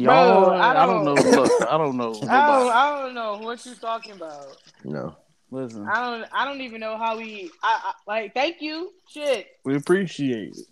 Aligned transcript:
Y'all, 0.00 0.44
Bro, 0.46 0.54
I 0.56 0.82
I 0.82 0.86
don't 0.86 1.04
know. 1.04 1.14
don't- 1.16 1.36
Look, 1.36 1.62
I 1.70 1.76
don't 1.78 1.96
know. 1.96 2.12
Oh, 2.14 2.28
I 2.28 2.58
don't, 2.58 2.72
I 2.72 3.02
don't 3.02 3.14
know 3.14 3.38
what 3.38 3.64
you're 3.66 3.74
talking 3.74 4.12
about. 4.12 4.56
No. 4.84 5.16
Listen, 5.50 5.86
I 5.88 6.00
don't. 6.00 6.28
I 6.32 6.44
don't 6.44 6.60
even 6.60 6.80
know 6.80 6.96
how 6.96 7.16
we. 7.18 7.50
I, 7.62 7.80
I 7.84 7.92
like. 8.06 8.34
Thank 8.34 8.62
you. 8.62 8.92
Shit. 9.08 9.48
we 9.64 9.74
appreciate 9.76 10.56
it. 10.56 10.66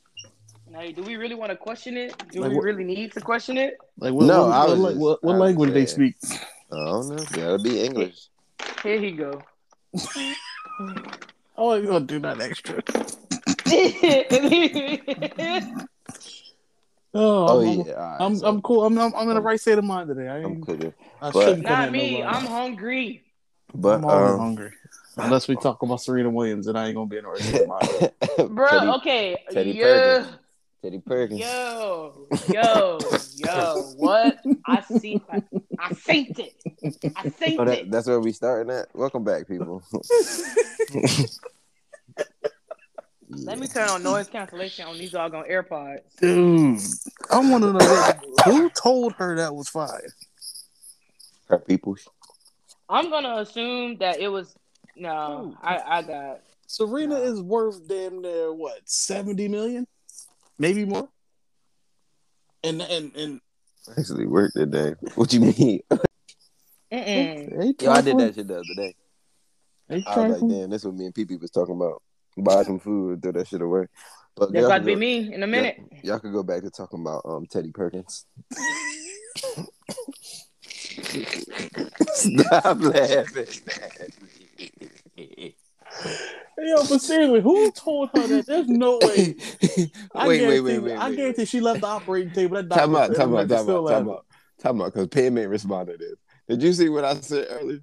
Like, 0.72 0.94
do 0.96 1.02
we 1.02 1.16
really 1.16 1.34
want 1.34 1.50
to 1.50 1.56
question 1.56 1.96
it? 1.96 2.16
Do 2.30 2.40
Like 2.40 2.50
we 2.50 2.56
what- 2.56 2.64
really 2.64 2.84
need 2.84 3.12
to 3.12 3.20
question 3.20 3.58
it? 3.58 3.76
Like, 3.98 4.12
what, 4.14 4.26
No, 4.26 4.44
what, 4.46 4.52
I 4.52 4.60
what, 4.60 4.68
was 4.70 4.78
like, 4.80 4.90
just- 4.92 5.00
what, 5.00 5.24
what 5.24 5.30
I 5.32 5.34
was 5.34 5.40
language 5.40 5.72
they 5.72 5.86
speak? 5.86 6.16
I 6.70 6.76
don't 6.76 7.08
know. 7.08 7.24
Gotta 7.32 7.58
be 7.58 7.82
English. 7.84 8.28
Here 8.82 8.98
he 9.00 9.12
go. 9.12 9.42
Oh, 11.60 11.74
you 11.74 11.88
gonna 11.88 12.04
do 12.06 12.20
that 12.20 12.40
extra? 12.40 12.80
Oh, 17.14 17.46
Oh, 17.48 17.60
I'm, 17.60 17.66
yeah. 17.86 17.92
all 17.94 18.00
right, 18.00 18.16
I'm, 18.20 18.36
so 18.36 18.46
I'm 18.46 18.62
cool. 18.62 18.84
I'm, 18.84 18.98
I'm, 18.98 19.14
I'm 19.14 19.28
in 19.30 19.34
the 19.34 19.40
right 19.40 19.60
state 19.60 19.78
of 19.78 19.84
mind 19.84 20.08
today. 20.08 20.28
I 20.28 20.38
I'm 20.38 20.46
ain't. 20.46 20.66
cooking. 20.66 20.92
I 21.20 21.30
but- 21.30 21.44
shouldn't 21.44 21.64
Not 21.64 21.90
me. 21.92 22.22
I'm 22.22 22.44
hungry. 22.46 23.24
But 23.74 23.96
I'm 23.96 24.04
always 24.06 24.32
um, 24.32 24.38
hungry. 24.38 24.70
Unless 25.18 25.48
we 25.48 25.56
talk 25.56 25.82
about 25.82 26.00
Serena 26.00 26.30
Williams, 26.30 26.66
then 26.66 26.76
I 26.76 26.86
ain't 26.86 26.94
gonna 26.94 27.06
be 27.08 27.16
in 27.18 27.24
the 27.24 27.30
right 27.30 27.40
state 27.40 27.62
of 27.62 27.68
mind. 27.68 28.12
Bro, 28.56 28.68
Teddy, 28.68 28.86
okay. 28.98 29.36
Teddy 29.50 29.70
yo, 29.72 29.82
Perkins. 29.82 30.38
Teddy 30.82 30.98
Perkins. 31.00 31.40
yo, 31.40 32.26
yo, 32.48 32.98
yo. 33.36 33.92
What? 33.96 34.38
I 34.64 34.80
see. 34.82 35.20
I, 35.30 35.42
I 35.78 35.90
synced 35.90 36.38
it. 36.38 36.54
I 37.16 37.24
synced 37.24 37.56
Oh, 37.58 37.64
that, 37.64 37.78
it. 37.80 37.90
that's 37.90 38.06
where 38.06 38.20
we 38.20 38.32
starting 38.32 38.72
at. 38.72 38.86
Welcome 38.94 39.24
back, 39.24 39.48
people. 39.48 39.82
Let 43.30 43.58
me 43.58 43.66
turn 43.66 43.88
on 43.88 44.02
noise 44.02 44.28
cancellation 44.28 44.86
on 44.86 44.96
these 44.96 45.12
doggone 45.12 45.44
AirPods. 45.50 46.00
Dude, 46.20 46.80
I 47.30 47.38
want 47.38 47.62
to 47.64 47.72
know 47.74 48.12
who 48.44 48.70
told 48.70 49.12
her 49.14 49.36
that 49.36 49.54
was 49.54 49.68
fire. 49.68 50.14
Her 51.48 51.58
people. 51.58 51.96
I'm 52.88 53.10
gonna 53.10 53.36
assume 53.36 53.98
that 53.98 54.18
it 54.18 54.28
was. 54.28 54.54
No, 54.96 55.54
I, 55.62 55.78
I 55.86 56.02
got. 56.02 56.40
Serena 56.66 57.16
No. 57.16 57.22
is 57.22 57.40
worth 57.42 57.86
damn 57.86 58.20
near 58.22 58.52
what 58.52 58.80
seventy 58.86 59.48
million, 59.48 59.86
maybe 60.58 60.84
more. 60.84 61.08
And 62.64 62.80
and 62.82 63.14
and 63.14 63.40
Actually 63.96 64.26
worked 64.26 64.54
today. 64.54 64.94
What 65.14 65.32
you 65.32 65.40
mean? 65.40 65.80
Mm-mm. 66.92 67.80
Yo, 67.82 67.90
I 67.92 68.00
did 68.00 68.18
that 68.18 68.34
shit 68.34 68.48
the 68.48 68.54
other 68.56 68.64
day. 68.76 68.94
They 69.88 70.04
I 70.06 70.20
was 70.20 70.40
like, 70.40 70.50
damn, 70.50 70.70
this 70.70 70.84
what 70.84 70.94
me 70.94 71.06
and 71.06 71.14
PP 71.14 71.40
was 71.40 71.50
talking 71.50 71.74
about. 71.74 72.02
Buy 72.44 72.62
some 72.62 72.78
food 72.78 73.12
and 73.14 73.22
throw 73.22 73.32
that 73.32 73.48
shit 73.48 73.60
away. 73.62 73.86
But 74.36 74.52
That's 74.52 74.66
about 74.66 74.78
to 74.78 74.84
be 74.84 74.94
go- 74.94 75.00
me 75.00 75.32
in 75.34 75.42
a 75.42 75.46
minute. 75.46 75.78
Y'all 76.02 76.18
could 76.20 76.32
go 76.32 76.42
back 76.42 76.62
to 76.62 76.70
talking 76.70 77.00
about 77.00 77.22
um 77.24 77.46
Teddy 77.46 77.72
Perkins. 77.72 78.24
Stop 82.14 82.80
laughing. 82.80 83.46
Yo, 86.60 86.76
but 86.88 87.00
seriously, 87.00 87.40
who 87.40 87.70
told 87.72 88.10
her 88.14 88.26
that? 88.26 88.46
There's 88.46 88.68
no 88.68 88.98
way. 89.02 89.36
I 90.14 90.28
wait, 90.28 90.28
wait, 90.28 90.38
guarantee- 90.38 90.60
wait, 90.60 90.78
wait. 90.80 90.92
I 90.96 91.08
wait, 91.10 91.16
guarantee 91.16 91.44
she 91.44 91.60
left 91.60 91.80
the 91.80 91.86
operating 91.86 92.32
table. 92.32 92.56
That 92.56 92.70
Time 92.70 92.92
doctor 92.92 92.98
out, 92.98 93.06
said 93.08 93.16
time 93.16 93.34
it 93.34 93.36
out, 93.36 93.48
was 93.48 93.50
time 93.50 93.62
still 93.62 93.88
out, 93.88 93.90
time 93.92 94.06
laughing. 94.06 94.12
out. 94.12 94.24
Time 94.60 94.82
out, 94.82 94.84
because 94.92 95.06
Pam 95.08 95.38
ain't 95.38 95.48
responded 95.50 95.98
to 96.00 96.06
this. 96.06 96.16
Did 96.48 96.62
you 96.62 96.72
see 96.72 96.88
what 96.88 97.04
I 97.04 97.14
said 97.20 97.46
earlier? 97.50 97.78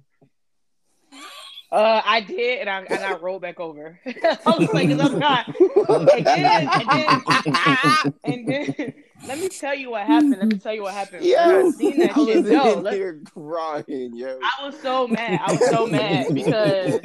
Uh, 1.72 2.00
I 2.04 2.20
did, 2.20 2.60
and 2.60 2.70
I 2.70 2.82
and 2.82 3.04
I 3.04 3.16
rolled 3.16 3.42
back 3.42 3.58
over. 3.58 3.98
I 4.06 4.38
was 4.46 4.68
like, 4.72 4.88
I'm 4.88 5.18
not. 5.18 5.46
And 5.88 6.06
then, 6.06 6.68
and 6.72 6.88
then, 6.88 7.22
and 8.24 8.48
then, 8.48 8.94
let 9.26 9.38
me 9.40 9.48
tell 9.48 9.74
you 9.74 9.90
what 9.90 10.06
happened. 10.06 10.36
Let 10.38 10.48
me 10.48 10.58
tell 10.58 10.72
you 10.72 10.82
what 10.82 10.94
happened. 10.94 11.24
When 11.24 11.32
I 11.66 11.70
seen 11.72 11.98
that 11.98 12.16
I 12.16 12.20
was 12.20 12.28
shit. 12.28 12.46
Yo, 12.46 12.78
let- 12.80 12.94
here 12.94 13.20
crying, 13.34 14.12
yo. 14.14 14.38
I 14.60 14.66
was 14.66 14.78
so 14.80 15.08
mad. 15.08 15.40
I 15.44 15.52
was 15.52 15.68
so 15.68 15.86
mad 15.86 16.26
because 16.34 17.00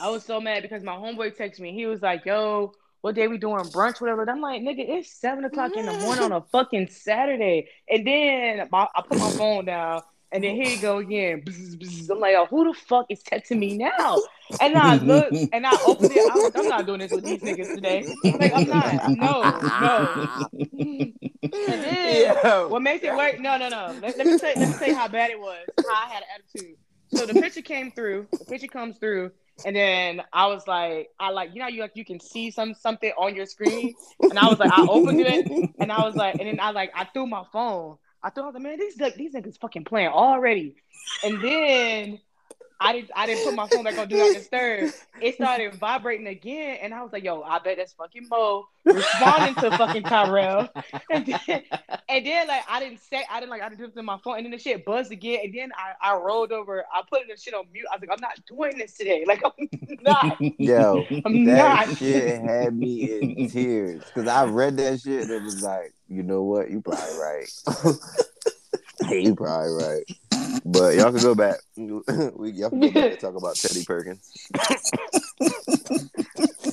I 0.00 0.10
was 0.10 0.24
so 0.24 0.40
mad 0.40 0.62
because 0.62 0.82
my 0.82 0.94
homeboy 0.94 1.36
texted 1.36 1.60
me. 1.60 1.72
He 1.72 1.86
was 1.86 2.02
like, 2.02 2.24
"Yo, 2.26 2.72
what 3.00 3.14
day 3.14 3.28
we 3.28 3.38
doing 3.38 3.64
brunch? 3.64 4.00
Whatever." 4.00 4.22
And 4.22 4.30
I'm 4.30 4.40
like, 4.40 4.60
"Nigga, 4.62 4.84
it's 4.88 5.10
seven 5.20 5.44
o'clock 5.44 5.74
in 5.76 5.86
the 5.86 5.92
morning 5.92 6.24
on 6.24 6.32
a 6.32 6.40
fucking 6.52 6.88
Saturday." 6.88 7.68
And 7.88 8.06
then 8.06 8.68
my, 8.70 8.86
I 8.94 9.02
put 9.02 9.18
my 9.18 9.30
phone 9.30 9.64
down, 9.64 10.02
and 10.32 10.44
then 10.44 10.54
here 10.60 10.68
you 10.68 10.80
go 10.80 10.98
again. 10.98 11.42
Bzz, 11.42 11.76
bzz. 11.78 12.10
I'm 12.10 12.20
like, 12.20 12.32
"Yo, 12.34 12.46
who 12.46 12.64
the 12.72 12.78
fuck 12.78 13.06
is 13.10 13.22
texting 13.22 13.58
me 13.58 13.76
now?" 13.76 14.18
And 14.60 14.76
I 14.76 14.96
look, 15.02 15.32
and 15.52 15.66
I 15.66 15.76
opened 15.86 16.12
it. 16.12 16.30
I 16.30 16.34
was 16.34 16.44
like, 16.44 16.58
"I'm 16.58 16.68
not 16.68 16.86
doing 16.86 17.00
this 17.00 17.12
with 17.12 17.24
these 17.24 17.40
niggas 17.40 17.74
today." 17.74 18.06
I'm 18.24 18.38
like, 18.38 18.52
"I'm 18.54 18.68
not. 18.68 19.10
No, 19.10 20.48
no." 20.62 21.12
And 21.50 21.82
then 21.82 22.36
what 22.70 22.82
makes 22.82 23.04
it 23.04 23.14
work? 23.14 23.40
No, 23.40 23.56
no, 23.56 23.68
no. 23.68 23.96
Let, 24.02 24.18
let 24.18 24.26
me 24.26 24.38
say, 24.38 24.54
let 24.56 24.68
me 24.68 24.74
say 24.74 24.92
how 24.92 25.08
bad 25.08 25.30
it 25.30 25.38
was. 25.38 25.64
How 25.78 26.06
I 26.06 26.08
had 26.12 26.22
an 26.22 26.28
attitude. 26.34 26.76
So 27.14 27.26
the 27.26 27.34
picture 27.34 27.62
came 27.62 27.90
through. 27.90 28.26
The 28.32 28.44
picture 28.44 28.66
comes 28.66 28.98
through, 28.98 29.30
and 29.64 29.74
then 29.74 30.22
I 30.32 30.46
was 30.46 30.66
like, 30.66 31.08
I 31.18 31.30
like, 31.30 31.54
you 31.54 31.60
know, 31.60 31.68
you 31.68 31.80
like 31.80 31.92
you 31.94 32.04
can 32.04 32.20
see 32.20 32.50
some 32.50 32.74
something 32.74 33.12
on 33.16 33.34
your 33.34 33.46
screen, 33.46 33.94
and 34.20 34.38
I 34.38 34.46
was 34.48 34.58
like, 34.58 34.70
I 34.72 34.86
opened 34.86 35.20
it, 35.20 35.70
and 35.78 35.90
I 35.90 36.04
was 36.04 36.16
like, 36.16 36.34
and 36.34 36.46
then 36.48 36.60
I 36.60 36.70
like, 36.70 36.92
I 36.94 37.04
threw 37.04 37.26
my 37.26 37.44
phone. 37.52 37.96
I 38.22 38.30
thought, 38.30 38.60
man, 38.60 38.78
these 38.78 38.96
these 39.16 39.34
niggas 39.34 39.58
fucking 39.60 39.84
playing 39.84 40.08
already. 40.08 40.74
And 41.22 41.42
then 41.42 42.18
I 42.80 42.92
didn't, 42.92 43.10
I 43.16 43.26
didn't 43.26 43.44
put 43.44 43.54
my 43.54 43.66
phone 43.68 43.84
back 43.84 43.98
on 43.98 44.08
do 44.08 44.16
not 44.16 44.34
disturb. 44.34 44.92
It 45.20 45.34
started 45.34 45.74
vibrating 45.74 46.28
again, 46.28 46.78
and 46.80 46.94
I 46.94 47.02
was 47.02 47.12
like, 47.12 47.24
yo, 47.24 47.42
I 47.42 47.58
bet 47.58 47.76
that's 47.76 47.92
fucking 47.92 48.28
Mo 48.28 48.66
responding 48.94 49.54
to 49.56 49.76
fucking 49.76 50.02
Tyrell. 50.04 50.68
And 51.10 51.26
then, 51.26 51.62
and 52.08 52.26
then 52.26 52.48
like 52.48 52.62
I 52.68 52.80
didn't 52.80 53.00
say 53.00 53.24
I 53.30 53.40
didn't 53.40 53.50
like 53.50 53.62
I 53.62 53.68
didn't 53.68 53.78
do 53.78 53.84
it 53.86 53.96
in 53.98 54.04
my 54.04 54.18
phone 54.18 54.36
and 54.36 54.44
then 54.44 54.50
the 54.50 54.58
shit 54.58 54.84
buzzed 54.84 55.10
again 55.10 55.40
and 55.44 55.54
then 55.54 55.70
I, 55.76 56.12
I 56.12 56.16
rolled 56.16 56.52
over 56.52 56.84
I 56.92 57.02
put 57.08 57.22
the 57.28 57.36
shit 57.36 57.54
on 57.54 57.64
mute 57.72 57.86
I 57.90 57.96
was 57.96 58.02
like 58.02 58.10
I'm 58.12 58.20
not 58.20 58.38
doing 58.46 58.76
this 58.76 58.96
today 58.96 59.24
like 59.26 59.42
I'm 59.44 59.68
not 60.02 60.38
Yo, 60.58 61.04
I'm 61.24 61.44
that 61.46 61.88
not 61.88 61.96
shit 61.96 62.40
had 62.40 62.76
me 62.76 63.20
in 63.20 63.50
tears 63.50 64.02
because 64.04 64.28
I 64.28 64.44
read 64.44 64.76
that 64.78 65.00
shit 65.00 65.22
and 65.22 65.30
it 65.30 65.42
was 65.42 65.62
like, 65.62 65.94
you 66.08 66.22
know 66.22 66.42
what, 66.42 66.70
you 66.70 66.80
probably 66.80 67.18
right. 67.18 67.50
hey, 69.06 69.20
you 69.20 69.34
probably 69.34 69.72
right. 69.72 70.04
But 70.64 70.94
y'all 70.96 71.12
can 71.12 71.22
go 71.22 71.34
back. 71.34 71.58
we 71.76 72.50
y'all 72.52 72.70
can 72.70 72.80
go 72.80 72.90
back 72.90 73.12
and 73.12 73.20
talk 73.20 73.34
about 73.36 73.56
Teddy 73.60 73.84
Perkins. 73.84 74.32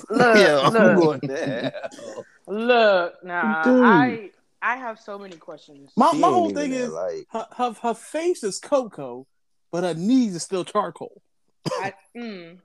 look 0.10 0.38
Yeah, 0.38 0.60
I'm 0.64 0.74
look 0.74 0.96
going 0.98 1.20
there. 1.24 1.74
look 2.48 3.24
nah 3.24 3.64
Dude. 3.64 3.86
I 3.86 4.32
I 4.62 4.78
have 4.78 5.00
so 5.00 5.18
many 5.20 5.36
questions 5.38 5.92
My, 5.96 6.12
my 6.14 6.28
whole 6.28 6.50
thing 6.52 6.72
is 6.74 6.90
like 6.92 7.28
her, 7.32 7.48
her, 7.56 7.74
her 7.84 7.94
face 7.94 8.44
is 8.44 8.60
cocoa, 8.60 9.28
but 9.72 9.84
her 9.84 9.94
knees 9.94 10.36
is 10.36 10.44
still 10.44 10.66
charcoal. 10.66 11.22
I, 11.68 11.94
mm, 12.18 12.58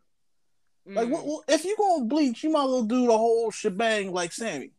Like, 0.87 1.09
mm. 1.09 1.11
what, 1.11 1.27
what- 1.27 1.45
if 1.49 1.65
you 1.65 1.77
gonna 1.77 2.05
bleach, 2.05 2.43
you 2.43 2.51
might 2.51 2.65
as 2.65 2.71
well 2.71 2.83
do 2.85 3.07
the 3.07 3.17
whole 3.19 3.51
shebang 3.51 4.13
like 4.13 4.33
Sammy. 4.33 4.71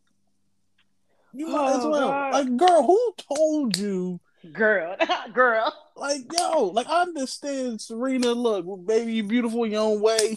You 1.34 1.48
might 1.48 1.76
as 1.78 1.86
Oh, 1.86 1.90
well. 1.92 2.10
God. 2.10 2.34
Like, 2.34 2.58
girl, 2.58 2.84
who 2.84 3.14
told 3.36 3.78
you? 3.78 4.20
Girl 4.54 4.96
girl 5.34 5.74
Like, 5.96 6.22
yo, 6.38 6.66
like 6.68 6.88
I 6.88 7.02
understand 7.04 7.80
Serena. 7.82 8.32
Look, 8.32 8.66
baby, 8.86 9.14
you 9.14 9.24
beautiful 9.24 9.64
in 9.66 9.72
your 9.72 9.82
own 9.82 10.02
way. 10.02 10.36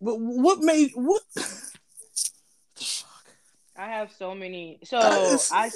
But 0.00 0.18
what 0.20 0.60
made 0.60 0.90
what? 0.94 1.22
I 3.78 3.88
have 3.88 4.10
so 4.12 4.34
many 4.34 4.78
so 4.84 4.98
I 5.52 5.70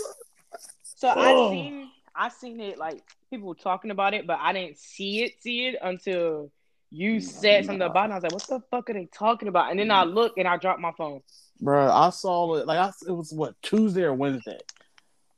so 0.96 1.08
I 1.08 1.32
Oh. 1.32 1.50
seen 1.50 1.90
I 2.14 2.28
seen 2.28 2.60
it 2.60 2.78
like 2.78 3.02
people 3.30 3.54
talking 3.54 3.90
about 3.90 4.14
it, 4.14 4.26
but 4.26 4.38
I 4.40 4.52
didn't 4.52 4.78
see 4.78 5.22
it 5.22 5.40
see 5.40 5.68
it 5.68 5.76
until 5.82 6.50
you 6.90 7.16
mm, 7.16 7.22
said 7.22 7.66
something 7.66 7.82
about 7.82 8.10
it. 8.10 8.12
I 8.12 8.16
was 8.16 8.22
like, 8.24 8.32
what 8.32 8.46
the 8.48 8.60
fuck 8.70 8.90
are 8.90 8.94
they 8.94 9.06
talking 9.06 9.48
about? 9.48 9.70
And 9.70 9.78
then 9.78 9.90
I 9.90 10.04
mm. 10.04 10.12
look 10.12 10.38
and 10.38 10.48
I 10.48 10.56
dropped 10.56 10.80
my 10.80 10.92
phone. 10.98 11.20
Bro, 11.60 11.92
I 11.92 12.10
saw 12.10 12.54
it. 12.56 12.66
Like, 12.66 12.78
I 12.78 12.90
it 13.06 13.12
was 13.12 13.32
what 13.32 13.54
Tuesday 13.62 14.02
or 14.02 14.14
Wednesday. 14.14 14.58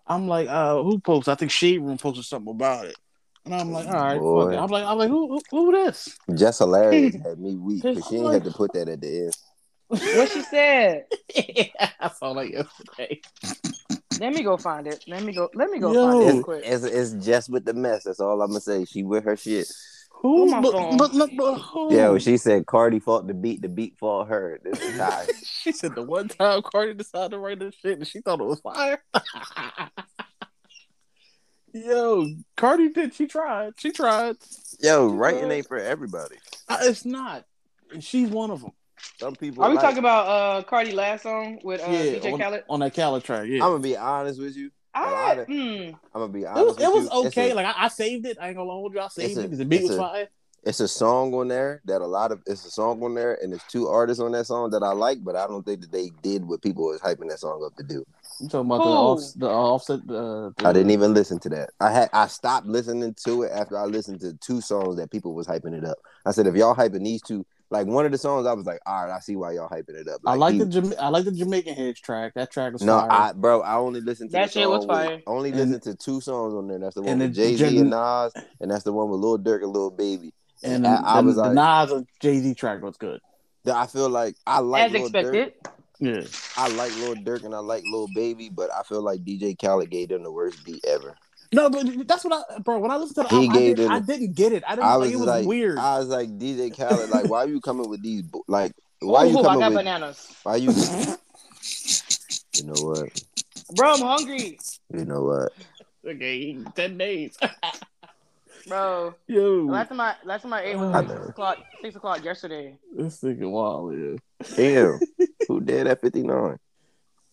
I'm 0.06 0.26
like, 0.28 0.48
uh, 0.48 0.82
who 0.82 0.98
posted? 1.00 1.32
I 1.32 1.34
think 1.36 1.50
Shade 1.50 1.78
Room 1.80 1.98
posted 1.98 2.24
something 2.24 2.50
about 2.54 2.86
it, 2.86 2.96
and 3.44 3.54
I'm 3.54 3.70
like, 3.72 3.86
all 3.86 3.92
right, 3.94 4.18
Boy. 4.18 4.44
fuck 4.44 4.52
it. 4.54 4.58
I'm 4.58 4.68
like, 4.70 4.84
I'm 4.84 4.98
like, 4.98 5.08
who, 5.08 5.28
who, 5.28 5.40
who 5.50 5.72
this? 5.72 6.18
Jess 6.34 6.58
Hilarious 6.58 7.14
had 7.24 7.38
me 7.38 7.54
weak 7.56 7.82
because 7.82 8.06
she 8.08 8.16
I'm 8.16 8.22
ain't 8.22 8.24
like- 8.24 8.42
had 8.42 8.44
to 8.44 8.56
put 8.56 8.72
that 8.74 8.88
at 8.88 9.00
the 9.00 9.18
end. 9.24 9.36
What 9.88 10.30
she 10.30 10.42
said. 10.42 11.04
I 12.00 12.08
saw 12.18 12.32
that 12.34 12.50
yesterday. 12.50 13.20
Let 14.18 14.32
me 14.32 14.42
go 14.42 14.56
find 14.56 14.86
it. 14.86 15.04
Let 15.06 15.22
me 15.22 15.32
go. 15.34 15.50
Let 15.54 15.68
me 15.70 15.78
go 15.80 15.92
Yo. 15.92 16.06
find 16.06 16.22
it 16.22 16.24
real 16.24 16.36
It's, 16.36 16.44
quick. 16.44 16.62
it's, 16.64 16.84
it's 16.84 17.24
Jess 17.26 17.48
with 17.48 17.64
the 17.66 17.74
mess. 17.74 18.04
That's 18.04 18.18
all 18.20 18.40
I'm 18.40 18.48
gonna 18.48 18.60
say. 18.60 18.84
She 18.86 19.02
with 19.02 19.24
her 19.24 19.36
shit. 19.36 19.66
Who? 20.22 20.42
On 20.42 20.50
my 20.50 20.60
but, 20.60 20.72
phone. 20.72 20.96
but, 20.96 21.12
but, 21.12 21.30
but 21.36 21.54
who? 21.56 21.92
Yeah, 21.92 22.16
she 22.18 22.36
said 22.36 22.64
Cardi 22.66 23.00
fought 23.00 23.26
the 23.26 23.34
beat. 23.34 23.60
The 23.60 23.68
beat 23.68 23.98
fought 23.98 24.28
her. 24.28 24.60
This 24.62 24.80
is 24.80 24.96
high. 24.96 25.26
she 25.44 25.72
said 25.72 25.96
the 25.96 26.02
one 26.02 26.28
time 26.28 26.62
Cardi 26.62 26.94
decided 26.94 27.32
to 27.32 27.38
write 27.38 27.58
this 27.58 27.74
shit 27.74 27.98
and 27.98 28.06
she 28.06 28.20
thought 28.20 28.40
it 28.40 28.44
was 28.44 28.60
fire. 28.60 29.02
Yo, 31.74 32.28
Cardi 32.56 32.90
did. 32.90 33.14
She 33.14 33.26
tried. 33.26 33.72
She 33.78 33.90
tried. 33.90 34.36
Yo, 34.80 35.08
writing 35.08 35.50
ain't 35.50 35.66
for 35.66 35.78
everybody. 35.78 36.36
Uh, 36.68 36.78
it's 36.82 37.04
not. 37.04 37.44
She's 37.98 38.28
one 38.28 38.52
of 38.52 38.60
them. 38.60 38.72
Some 39.18 39.34
people. 39.34 39.64
Are 39.64 39.70
we 39.70 39.76
like- 39.76 39.82
talking 39.82 39.98
about 39.98 40.26
uh 40.28 40.62
Cardi 40.62 40.92
last 40.92 41.24
song 41.24 41.58
with 41.64 41.80
uh, 41.80 41.88
DJ 41.88 42.32
on, 42.32 42.38
Khaled? 42.38 42.64
on 42.70 42.80
that 42.80 42.94
Khaled 42.94 43.24
track. 43.24 43.48
Yeah. 43.48 43.64
I'm 43.64 43.72
gonna 43.72 43.80
be 43.80 43.96
honest 43.96 44.40
with 44.40 44.56
you. 44.56 44.70
A 44.94 45.00
lot 45.00 45.10
I, 45.10 45.32
of- 45.40 45.48
mm, 45.48 45.88
I'm 46.14 46.20
gonna 46.20 46.28
be 46.32 46.42
It 46.42 46.46
honest. 46.46 46.66
was, 46.66 46.76
with 46.76 46.84
it 46.84 46.92
was 46.92 47.04
you. 47.04 47.26
Okay. 47.28 47.50
a- 47.50 47.54
like 47.54 47.66
I, 47.66 47.74
I 47.84 47.88
saved 47.88 48.26
it. 48.26 48.36
I 48.40 48.48
ain't 48.48 48.56
gonna 48.56 48.70
hold 48.70 48.94
you. 48.94 49.00
I 49.00 49.08
saved 49.08 49.30
It's 49.30 49.36
it 49.38 49.40
a- 49.40 49.44
because 49.44 49.58
the 49.58 49.64
beat 49.64 49.80
it's 49.80 49.88
was 49.88 49.96
a- 49.96 50.00
fire. 50.00 50.28
it's 50.64 50.80
a 50.80 50.88
song 50.88 51.32
on 51.34 51.48
there 51.48 51.80
that 51.86 52.02
a 52.02 52.06
lot 52.06 52.30
of 52.30 52.40
it's 52.46 52.64
a 52.66 52.70
song 52.70 53.02
on 53.02 53.14
there, 53.14 53.38
and 53.42 53.52
there's 53.52 53.64
two 53.70 53.88
artists 53.88 54.20
on 54.20 54.32
that 54.32 54.46
song 54.46 54.70
that 54.70 54.82
I 54.82 54.92
like, 54.92 55.24
but 55.24 55.34
I 55.34 55.46
don't 55.46 55.64
think 55.64 55.80
that 55.80 55.92
they 55.92 56.10
did 56.22 56.44
what 56.44 56.60
people 56.62 56.84
was 56.86 57.00
hyping 57.00 57.28
that 57.30 57.40
song 57.40 57.62
up 57.64 57.74
to 57.76 57.82
do. 57.82 58.04
You 58.40 58.48
talking 58.48 58.66
about 58.70 58.78
the 58.84 58.90
off 58.90 59.20
the 59.36 59.48
offset? 59.48 60.00
Uh, 60.00 60.50
the, 60.56 60.62
I 60.64 60.72
didn't 60.72 60.90
even 60.90 61.14
listen 61.14 61.38
to 61.40 61.48
that. 61.50 61.70
I 61.80 61.90
had 61.90 62.10
I 62.12 62.26
stopped 62.26 62.66
listening 62.66 63.14
to 63.24 63.42
it 63.44 63.52
after 63.52 63.78
I 63.78 63.84
listened 63.84 64.20
to 64.20 64.34
two 64.34 64.60
songs 64.60 64.96
that 64.96 65.10
people 65.10 65.32
was 65.34 65.46
hyping 65.46 65.72
it 65.76 65.84
up. 65.84 65.98
I 66.26 66.32
said 66.32 66.46
if 66.46 66.54
y'all 66.54 66.74
hyping 66.74 67.04
these 67.04 67.22
two, 67.22 67.46
like 67.72 67.86
one 67.86 68.04
of 68.04 68.12
the 68.12 68.18
songs, 68.18 68.46
I 68.46 68.52
was 68.52 68.66
like, 68.66 68.80
all 68.86 69.06
right, 69.06 69.14
I 69.16 69.18
see 69.20 69.34
why 69.34 69.52
y'all 69.52 69.68
hyping 69.68 69.94
it 70.00 70.06
up. 70.06 70.20
I 70.26 70.34
like 70.34 70.52
he- 70.52 70.58
the 70.60 70.66
Jama- 70.66 70.94
I 71.00 71.08
like 71.08 71.24
the 71.24 71.32
Jamaican 71.32 71.74
Heads 71.74 72.00
track. 72.00 72.34
That 72.34 72.50
track 72.52 72.74
was 72.74 72.82
No, 72.82 72.98
fire. 73.00 73.08
I 73.10 73.32
bro, 73.32 73.62
I 73.62 73.76
only 73.76 74.00
listened 74.02 74.30
to 74.30 74.36
That 74.36 74.52
shit 74.52 74.68
was 74.68 74.82
song 74.82 74.88
with- 74.88 74.96
fire. 75.08 75.22
only 75.26 75.52
listened 75.52 75.82
to 75.84 75.94
two 75.94 76.20
songs 76.20 76.54
on 76.54 76.68
there. 76.68 76.78
That's 76.78 76.94
the 76.94 77.02
one 77.02 77.10
and 77.12 77.20
with 77.22 77.34
the 77.34 77.42
Jay 77.42 77.56
Z 77.56 77.64
Gen- 77.70 77.78
and 77.80 77.90
Nas, 77.90 78.32
and 78.60 78.70
that's 78.70 78.84
the 78.84 78.92
one 78.92 79.08
with 79.10 79.20
Lil 79.20 79.38
Durk 79.38 79.62
and 79.62 79.72
Lil 79.72 79.90
Baby. 79.90 80.32
and 80.62 80.86
I, 80.86 81.00
I 81.02 81.20
was 81.20 81.36
the 81.36 81.42
like, 81.42 81.54
Nas 81.54 81.90
and 81.92 82.06
Jay 82.20 82.38
Z 82.38 82.54
track 82.54 82.82
was 82.82 82.96
good. 82.98 83.20
I 83.66 83.86
feel 83.86 84.08
like 84.10 84.36
I 84.46 84.58
like 84.60 84.84
as 84.86 84.92
Lil 84.92 85.02
expected. 85.06 85.54
Durk. 85.64 85.72
Yeah, 86.00 86.22
I 86.56 86.68
like 86.74 86.94
Lil 86.96 87.14
Durk 87.14 87.44
and 87.44 87.54
I 87.54 87.58
like 87.60 87.84
Lil 87.90 88.08
Baby, 88.14 88.48
but 88.48 88.70
I 88.74 88.82
feel 88.82 89.02
like 89.02 89.20
DJ 89.24 89.54
Khaled 89.58 89.88
gave 89.88 90.08
them 90.10 90.24
the 90.24 90.32
worst 90.32 90.64
beat 90.64 90.84
ever. 90.86 91.14
No, 91.52 91.70
but 91.70 92.08
that's 92.08 92.24
what 92.24 92.44
I, 92.50 92.58
bro. 92.60 92.78
When 92.78 92.90
I 92.90 92.96
listened 92.96 93.16
to 93.16 93.22
the 93.22 93.28
He 93.28 93.46
album, 93.46 93.50
I, 93.50 93.58
did, 93.60 93.76
them- 93.78 93.90
I 93.92 94.00
didn't 94.00 94.34
get 94.34 94.52
it. 94.52 94.64
I 94.66 94.74
didn't. 94.76 94.84
I 94.86 94.94
like, 94.94 95.00
was 95.00 95.12
it 95.12 95.16
was 95.16 95.26
like, 95.26 95.46
weird. 95.46 95.78
I 95.78 95.98
was 95.98 96.08
like 96.08 96.28
DJ 96.38 96.76
Khaled, 96.76 97.10
like, 97.10 97.26
why 97.26 97.44
are 97.44 97.48
you 97.48 97.60
coming 97.60 97.88
with 97.88 98.02
these? 98.02 98.24
Like, 98.48 98.72
why 99.00 99.20
are 99.20 99.26
you 99.26 99.36
Ooh, 99.36 99.40
I 99.40 99.42
coming 99.42 99.60
got 99.60 99.68
with? 99.70 99.78
bananas. 99.78 100.36
Why 100.42 100.56
you? 100.56 100.72
You 102.54 102.64
know 102.64 102.82
what? 102.82 103.08
Bro, 103.74 103.94
I'm 103.94 104.00
hungry. 104.00 104.58
You 104.92 105.04
know 105.04 105.22
what? 105.22 105.52
okay, 106.06 106.58
ten 106.74 106.98
days. 106.98 107.36
Bro, 108.66 109.14
Yo, 109.26 109.64
last 109.64 109.88
time 109.88 110.00
I 110.00 110.14
last 110.24 110.42
time 110.42 110.52
I 110.52 110.62
ate 110.62 110.76
was 110.78 110.92
like 110.92 111.08
know. 111.08 111.14
six 111.16 111.28
o'clock 111.30 111.58
six 111.82 111.96
o'clock 111.96 112.24
yesterday. 112.24 112.78
this 112.96 113.20
nigga 113.20 113.50
wild. 113.50 113.92
Yeah, 113.98 114.46
Damn, 114.54 115.00
who 115.48 115.60
did 115.60 115.88
at 115.88 116.00
fifty 116.00 116.22
nine? 116.22 116.58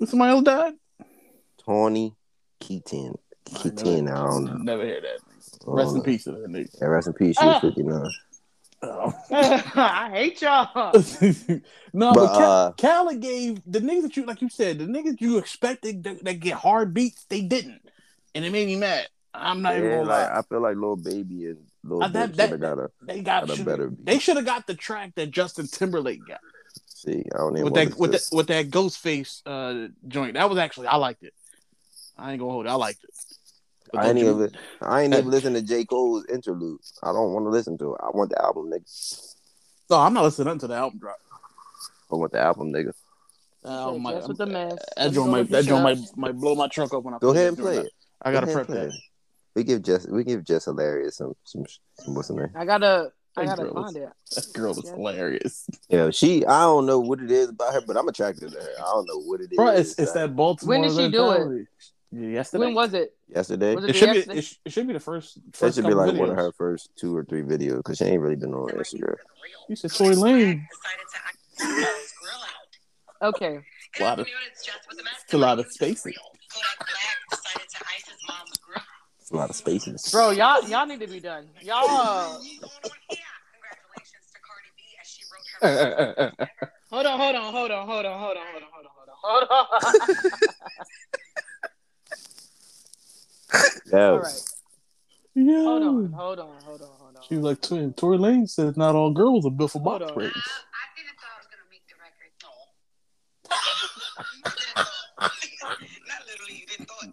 somebody 0.06 0.32
else 0.32 0.44
died. 0.44 0.74
Tawny 1.64 2.16
Keaton. 2.60 3.16
Keaton, 3.56 4.08
I 4.10 4.26
don't 4.26 4.46
know. 4.46 4.54
Never 4.54 4.86
hear 4.86 5.02
that. 5.02 5.20
Rest 5.66 5.96
in 5.96 6.02
peace 6.04 6.24
to 6.26 6.32
that 6.32 6.48
nigga. 6.48 6.70
Yeah, 6.82 6.88
rest 6.88 7.08
in 7.08 7.14
peace. 7.14 7.38
She 7.40 7.46
was 7.46 7.56
Ah. 7.56 7.60
fifty 7.60 7.84
nine. 7.84 8.10
Oh. 8.82 9.14
I 9.32 10.10
hate 10.12 10.42
y'all. 10.42 10.70
no, 11.94 12.14
But, 12.14 12.16
but, 12.16 12.38
Cal- 12.38 12.52
uh, 12.52 12.72
Khaled 12.74 13.20
gave 13.20 13.62
the 13.66 13.80
niggas 13.82 14.04
that 14.04 14.18
you 14.18 14.26
like 14.26 14.42
you 14.42 14.50
said 14.50 14.80
the 14.80 14.86
niggas 14.86 15.20
you 15.20 15.38
expected 15.38 16.04
that, 16.06 16.24
that 16.24 16.40
get 16.40 16.54
hard 16.54 16.94
beats 16.94 17.26
they 17.26 17.42
didn't, 17.42 17.82
and 18.36 18.46
it 18.46 18.52
made 18.52 18.68
me 18.68 18.78
mad. 18.78 19.08
I'm 19.34 19.62
not 19.62 19.76
even 19.78 19.90
gonna 19.90 20.02
like 20.04 20.30
lie. 20.32 20.40
I 20.40 20.42
feel 20.44 20.62
like 20.62 20.78
Lil 20.78 20.96
Baby 20.96 21.48
and 21.48 21.58
little 21.84 22.04
Uh, 22.04 22.08
that- 22.08 22.36
that- 22.38 22.60
got 22.60 22.80
a 22.80 22.90
They 23.02 23.22
got 23.22 23.48
got 23.48 23.54
a 23.54 23.56
should- 23.58 23.66
better 23.66 23.90
beat. 23.90 24.06
They 24.06 24.20
should 24.20 24.38
have 24.38 24.46
got 24.46 24.66
the 24.66 24.76
track 24.76 25.14
that 25.16 25.30
Justin 25.32 25.68
Timberlake 25.68 26.26
got 26.26 26.40
see. 26.88 27.24
I 27.34 27.38
don't 27.38 27.54
even 27.58 27.66
with 27.66 27.74
that 27.74 27.98
with 28.00 28.12
to. 28.14 28.18
that 28.18 28.36
with 28.36 28.48
that 28.48 28.70
Ghostface 28.70 29.42
uh 29.46 29.90
joint. 30.08 30.36
That 30.36 30.50
was 30.50 30.58
actually 30.58 30.88
I 30.88 30.96
liked 30.96 31.24
it. 31.24 31.34
I 32.18 32.32
ain't 32.32 32.40
gonna 32.40 32.52
hold 32.52 32.66
it. 32.66 32.70
I 32.70 32.76
liked 32.76 33.04
it. 33.04 33.10
But 33.92 34.00
I 34.00 34.04
that 34.04 34.10
ain't 34.10 34.20
you- 34.20 34.30
even 34.36 34.52
I 34.82 35.02
ain't 35.02 35.14
even 35.14 35.30
listen 35.32 35.54
to 35.54 35.62
J 35.62 35.86
Cole's 35.86 36.26
interlude. 36.26 36.80
I 37.04 37.08
don't 37.12 37.34
want 37.34 37.46
to 37.46 37.50
listen 37.50 37.78
to 37.80 37.94
it. 37.96 38.02
I 38.04 38.10
want 38.14 38.30
the 38.30 38.42
album, 38.42 38.70
nigga. 38.72 39.36
No, 39.90 39.98
I'm 39.98 40.14
not 40.14 40.24
listening 40.24 40.60
to 40.60 40.68
the 40.68 40.76
album 40.76 41.00
drop. 41.00 41.18
I 42.12 42.16
want 42.16 42.32
the 42.32 42.40
album, 42.40 42.72
nigga. 42.72 42.94
That 43.64 43.72
album 43.72 44.02
might- 44.04 44.16
Jess 44.20 44.28
with 44.28 44.38
the 44.38 44.46
mess. 44.46 44.78
that 44.96 45.12
joint 45.12 45.32
might 45.32 45.50
that 45.50 45.66
joint 45.66 45.84
might, 45.84 45.98
might 46.16 46.36
blow 46.36 46.56
my 46.56 46.68
trunk 46.68 46.94
up 46.94 47.04
when 47.04 47.14
I 47.14 47.18
Go 47.20 47.30
ahead 47.32 47.48
and 47.50 47.58
play 47.58 47.78
it. 47.78 47.92
I 48.22 48.32
gotta 48.32 48.46
Go 48.48 48.54
prep 48.54 48.68
that. 48.68 48.92
We 49.56 49.64
give 49.64 49.82
Jess 49.82 50.08
we 50.08 50.24
give 50.24 50.44
Jess 50.44 50.66
hilarious 50.66 51.18
some 51.18 51.34
some, 51.44 51.66
some 52.00 52.16
what's 52.16 52.28
the 52.30 52.36
name? 52.36 52.50
I 52.56 52.66
gotta 52.66 53.12
I 53.36 53.46
That 53.46 53.58
gotta 53.58 53.74
find 53.74 53.90
is- 53.90 54.04
it. 54.04 54.10
That 54.36 54.54
girl 54.54 54.72
is 54.78 54.86
Yeah. 54.86 54.92
hilarious. 54.96 55.68
Yeah, 55.90 56.10
she 56.12 56.46
I 56.46 56.62
don't 56.62 56.86
know 56.86 57.00
what 57.00 57.20
it 57.20 57.32
is 57.32 57.50
about 57.50 57.74
her, 57.74 57.82
but 57.86 57.98
I'm 57.98 58.08
attracted 58.08 58.52
to 58.52 58.58
her. 58.60 58.70
I 58.80 58.82
don't 58.94 59.08
know 59.08 59.20
what 59.22 59.42
it 59.42 59.52
is. 59.52 59.56
Bro, 59.58 59.68
it's, 59.70 59.98
it's 60.00 60.12
that 60.14 60.36
Baltimore. 60.36 60.80
When 60.80 60.82
did 60.90 60.96
she 60.96 61.10
do 61.12 61.32
it? 61.32 61.68
Yesterday. 62.12 62.66
When 62.66 62.74
was 62.74 62.94
it? 62.96 63.14
Yesterday. 63.28 63.76
Was 63.76 63.84
it, 63.84 63.90
it 63.92 63.96
should 63.96 64.16
yesterday? 64.16 64.34
be. 64.34 64.40
It, 64.40 64.42
sh- 64.44 64.56
it, 64.66 64.72
should 64.72 64.88
be 64.88 64.94
the 64.94 65.00
first. 65.00 65.38
first 65.54 65.78
it 65.78 65.82
should 65.82 65.88
be 65.88 65.94
like 65.94 66.12
videos. 66.12 66.20
one 66.20 66.30
of 66.32 66.38
her 66.38 66.52
first 66.52 66.90
two 66.96 67.16
or 67.16 67.24
three 67.24 67.44
videos 67.44 67.78
because 67.78 68.00
she 68.00 68.06
ain't 68.06 68.22
really 68.22 68.36
been 68.36 68.54
on 68.54 68.70
Instagram. 68.70 69.16
You 69.68 69.76
said 69.76 69.92
Tory 69.92 70.16
Lanez. 70.16 70.66
okay. 73.22 73.60
A 74.00 74.04
lot 74.04 74.20
of, 74.20 74.28
it's 75.24 75.34
a 75.34 75.38
lot 75.38 75.60
of 75.60 75.72
spaces. 75.72 76.18
A 79.32 79.36
lot 79.36 79.52
of 79.52 79.56
spaces. 79.56 80.12
Bro, 80.12 80.32
y'all, 80.32 80.68
y'all 80.68 80.88
need 80.88 81.02
to 81.02 81.08
be 81.08 81.20
done. 81.20 81.48
Y'all. 81.62 82.42
hold 86.90 87.06
on, 87.06 87.20
hold 87.20 87.36
on, 87.36 87.54
hold 87.54 87.72
on, 87.72 87.88
hold 87.88 88.06
on, 88.06 88.20
hold 88.20 88.38
on, 88.38 88.44
hold 88.50 88.64
on, 88.64 88.70
hold 88.72 88.88
on, 89.08 89.18
hold 89.22 89.48
on. 89.52 90.30
All 93.94 94.20
right. 94.20 94.44
yeah. 95.36 95.64
Hold 95.64 95.84
on, 95.84 96.14
hold 96.14 96.40
on, 96.40 96.62
hold 96.64 96.82
on, 96.82 96.88
hold 97.00 97.16
on. 97.18 97.24
She 97.28 97.36
was 97.36 97.44
like, 97.44 97.62
Tory, 97.62 97.92
Tory 97.98 98.18
Lanez 98.18 98.50
says 98.52 98.78
not 98.78 98.96
all 98.96 99.12
girls 99.12 99.46
are 99.46 99.52
built 99.52 99.72
for 99.72 99.80
Hold 99.82 100.02
box 100.02 100.12
on. 100.12 100.16
breaks. 100.16 100.38
I 100.38 100.86
didn't 100.94 101.18
thought 101.18 101.34
I 101.34 101.40
was 101.42 101.50
gonna 101.50 101.70
make 101.74 101.86
the 101.90 101.98
record. 101.98 102.30
No. 102.46 102.54
Not 106.06 106.22
literally, 106.30 106.62
you 106.62 106.66
didn't 106.70 106.90
thought. 106.90 107.10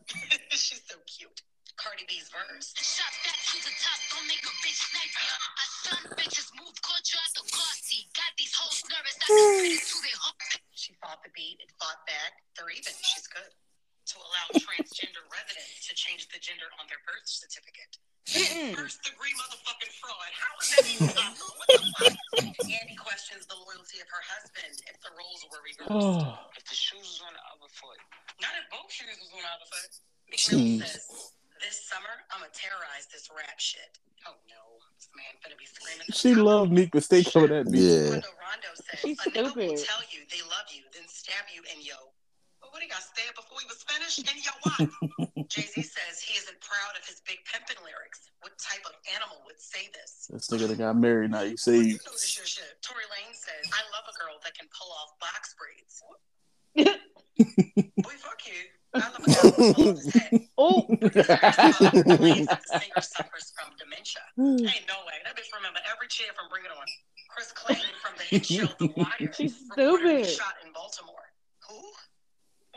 She's 0.50 0.82
so 0.84 0.96
cute. 1.08 1.40
Cardi 1.76 2.04
B's 2.08 2.28
verse. 2.32 2.72
Shot 2.80 3.12
that 3.28 3.36
to 3.52 3.56
the 3.60 3.72
top, 3.80 4.00
don't 4.12 4.24
make 4.28 4.40
a 4.40 4.52
bitch 4.64 4.80
snipe 4.80 5.12
ya. 5.12 5.36
I 5.36 5.64
son 5.84 6.02
bitches 6.16 6.48
move 6.56 6.72
culture 6.80 7.20
at 7.20 7.32
the 7.36 7.44
glossy. 7.52 8.08
Got 8.16 8.32
these 8.40 8.52
hoes 8.56 8.80
nervous, 8.88 9.16
I 9.20 9.28
can 9.28 9.48
fit 9.60 9.72
into 9.76 9.96
their 10.00 10.18
hook. 10.24 10.40
She 10.72 10.96
fought 11.04 11.20
the 11.20 11.28
beat, 11.36 11.60
it 11.60 11.68
fought 11.76 12.00
back. 12.08 12.32
They're 12.56 12.72
even. 12.72 12.96
She's 12.96 13.28
good. 13.28 13.52
To 14.06 14.16
allow 14.22 14.46
transgender 14.54 15.22
residents 15.34 15.82
to 15.90 15.92
change 15.98 16.30
the 16.30 16.38
gender 16.38 16.70
on 16.78 16.86
their 16.86 17.02
birth 17.02 17.26
certificate. 17.26 17.98
First 18.74 19.02
degree 19.06 19.34
motherfucking 19.38 19.92
fraud. 19.98 20.30
How 20.34 20.54
is 20.62 20.66
that 20.74 20.86
even 20.86 21.10
possible? 21.14 21.54
What 21.58 21.68
the 21.74 21.82
fuck? 21.98 22.70
Andy 22.70 22.94
questions 22.98 23.46
the 23.50 23.58
loyalty 23.58 23.98
of 24.02 24.06
her 24.10 24.22
husband 24.26 24.78
if 24.90 24.98
the 25.02 25.10
roles 25.14 25.42
were 25.50 25.62
reversed. 25.62 25.90
Oh, 25.90 26.38
If 26.58 26.66
the 26.70 26.74
shoes 26.78 27.02
was 27.02 27.22
on 27.26 27.34
the 27.34 27.44
other 27.54 27.70
foot. 27.70 27.98
Not 28.42 28.54
if 28.58 28.66
both 28.70 28.90
shoes 28.90 29.14
was 29.18 29.30
on 29.34 29.42
the 29.42 29.52
other 29.54 29.68
foot. 29.70 29.90
McMillan 30.30 30.82
says, 30.86 31.34
this 31.62 31.86
summer, 31.86 32.10
I'm 32.34 32.42
going 32.42 32.50
to 32.50 32.54
terrorize 32.58 33.06
this 33.10 33.30
rap 33.30 33.58
shit. 33.62 33.98
Oh 34.26 34.34
no. 34.50 34.62
This 34.98 35.06
man 35.14 35.34
finna 35.42 35.58
be 35.58 35.66
screaming. 35.66 36.06
she 36.10 36.34
loved 36.34 36.70
Meek 36.74 36.90
Mistake 36.94 37.30
over 37.34 37.46
that 37.46 37.70
beat. 37.70 37.82
yeah. 37.82 38.18
Rondo 38.22 38.30
Rondo 38.42 38.70
says, 38.74 38.98
She's 39.02 39.18
a 39.22 39.30
nigga 39.30 39.54
will 39.54 39.78
tell 39.78 40.02
you 40.10 40.26
they 40.30 40.42
love 40.50 40.66
you, 40.74 40.82
then 40.94 41.06
stab 41.06 41.46
you 41.54 41.62
in 41.74 41.78
yo. 41.82 42.10
But 42.76 42.84
what 42.84 42.92
he 42.92 42.92
got 42.92 43.08
stabbed 43.08 43.40
before 43.40 43.56
he 43.64 43.68
was 43.72 43.80
finished? 43.88 44.20
And 44.28 44.36
yo 44.36 44.52
what? 44.60 44.84
Jay-Z 45.48 45.80
says 45.80 46.20
he 46.20 46.36
isn't 46.36 46.60
proud 46.60 46.92
of 46.92 47.00
his 47.08 47.24
big 47.24 47.40
pimpin' 47.48 47.80
lyrics. 47.80 48.28
What 48.44 48.52
type 48.60 48.84
of 48.84 48.92
animal 49.16 49.40
would 49.48 49.56
say 49.56 49.88
this? 49.96 50.28
This 50.28 50.52
nigga 50.52 50.68
that 50.68 50.76
got 50.76 50.92
married 51.00 51.32
now. 51.32 51.40
You 51.40 51.52
You 51.52 51.56
say 51.56 51.96
know 51.96 52.12
this 52.12 52.36
your 52.36 52.44
shit. 52.44 52.76
Tory 52.84 53.08
Lanez 53.08 53.40
says, 53.40 53.64
I 53.72 53.80
love 53.96 54.04
a 54.04 54.12
girl 54.20 54.36
that 54.44 54.52
can 54.52 54.68
pull 54.76 54.92
off 54.92 55.16
box 55.24 55.56
braids. 55.56 56.04
Boy, 57.96 58.12
fuck 58.20 58.44
you. 58.44 58.68
I 58.92 59.08
love 59.08 59.24
a 59.24 59.32
guy 59.32 59.40
who 59.40 59.56
can 59.56 59.72
pull 59.72 59.88
off 59.88 59.96
his 60.04 60.12
head. 60.12 60.36
Oh, 60.60 60.84
singer 60.84 61.08
suffers 63.00 63.56
from 63.56 63.72
dementia. 63.80 64.20
Ain't 64.36 64.84
no 64.84 65.00
way. 65.08 65.16
That 65.24 65.32
bitch 65.32 65.48
remember 65.56 65.80
every 65.88 66.12
cheer 66.12 66.28
from 66.36 66.52
Bring 66.52 66.68
It 66.68 66.76
On. 66.76 66.84
Chris 67.32 67.52
Clayton 67.52 67.88
from 68.04 68.12
the 68.20 68.24
hit 68.24 68.44
show 68.44 68.68
The 68.76 68.92
Wire. 69.00 69.32
She's 69.32 69.56
stupid. 69.72 70.26
Shot 70.28 70.56
in 70.64 70.72
Baltimore. 70.72 71.25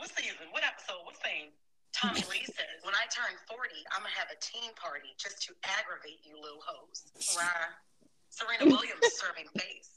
Who? 0.00 0.06
What 0.06 0.10
season? 0.16 0.46
What 0.50 0.62
episode? 0.64 1.04
What 1.04 1.16
thing? 1.16 1.50
Tommy 1.92 2.20
Lee 2.30 2.44
says, 2.44 2.80
when 2.82 2.94
I 2.94 3.04
turn 3.10 3.36
40, 3.48 3.70
I'm 3.92 4.00
going 4.02 4.12
to 4.12 4.18
have 4.18 4.28
a 4.32 4.36
teen 4.40 4.72
party 4.74 5.10
just 5.18 5.42
to 5.42 5.52
aggravate 5.64 6.20
you 6.24 6.40
little 6.40 6.62
hoes. 6.64 7.04
Rah. 7.36 7.68
Serena 8.30 8.64
Williams 8.64 9.00
serving 9.18 9.46
face. 9.58 9.90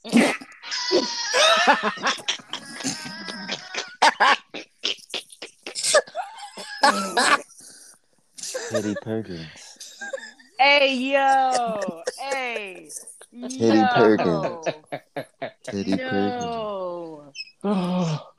Teddy 8.69 8.95
Perkins. 9.01 9.99
hey 10.59 10.95
yo, 10.95 11.79
hey, 12.19 12.89
Teddy 13.31 13.55
yo. 13.55 13.87
Perkins. 13.95 14.65
Teddy 15.63 15.91
Perkins. 15.95 16.01
No, 16.03 17.33
oh, 17.63 17.63
I 17.63 18.09
had 18.09 18.32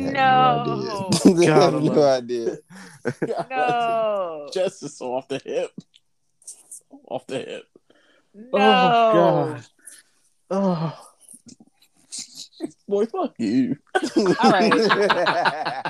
no, 0.00 0.64
no 0.64 1.10
idea. 1.26 1.54
I 1.54 1.58
God, 1.58 1.72
have 1.74 1.82
no 1.82 2.02
idea. 2.02 2.56
no, 3.50 4.48
Justice 4.54 5.00
off 5.00 5.28
the 5.28 5.40
hip. 5.44 5.70
Off 7.08 7.26
the 7.26 7.38
hip. 7.38 7.64
no. 8.34 8.48
Oh 8.54 9.12
god. 9.12 9.64
Oh. 10.50 11.06
Boy, 12.88 13.06
fuck 13.06 13.34
you. 13.38 13.76
All 14.16 14.50
right. 14.50 14.72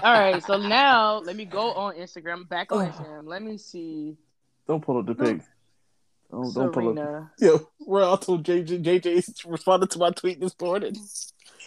All 0.04 0.12
right, 0.20 0.42
so 0.44 0.58
now 0.58 1.18
let 1.18 1.34
me 1.34 1.44
go 1.44 1.72
on 1.72 1.94
Instagram. 1.96 2.48
Back 2.48 2.70
on 2.72 2.86
Oh. 2.86 2.90
Instagram. 2.90 3.26
Let 3.26 3.42
me 3.42 3.58
see. 3.58 4.16
Don't 4.68 4.84
pull 4.84 4.98
up 4.98 5.06
the 5.06 5.14
pic. 5.14 5.40
Don't, 6.30 6.54
don't 6.54 6.72
pull 6.72 6.90
up. 6.90 6.96
Serena. 6.96 7.32
Yo, 7.40 7.68
well, 7.80 8.12
I 8.14 8.16
told 8.18 8.44
JJ, 8.44 8.84
JJ 8.84 9.46
responded 9.50 9.90
to 9.90 9.98
my 9.98 10.10
tweet 10.10 10.40
this 10.40 10.54
morning. 10.60 10.94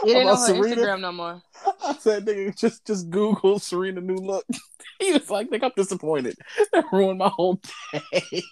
It 0.06 0.10
ain't 0.18 0.28
on 0.30 0.34
About 0.36 0.40
her 0.40 0.46
Serena? 0.56 0.76
Instagram 0.82 1.00
no 1.02 1.12
more. 1.12 1.42
I 1.86 1.94
said, 1.96 2.26
nigga, 2.26 2.58
just 2.58 2.86
just 2.86 3.10
Google 3.10 3.60
Serena 3.60 4.02
new 4.02 4.16
look. 4.16 4.46
He 5.00 5.12
was 5.12 5.30
like, 5.30 5.50
nigga, 5.50 5.64
I'm 5.66 5.72
disappointed. 5.76 6.38
That 6.72 6.86
ruined 6.92 7.18
my 7.20 7.28
whole 7.30 7.60
day. 8.12 8.44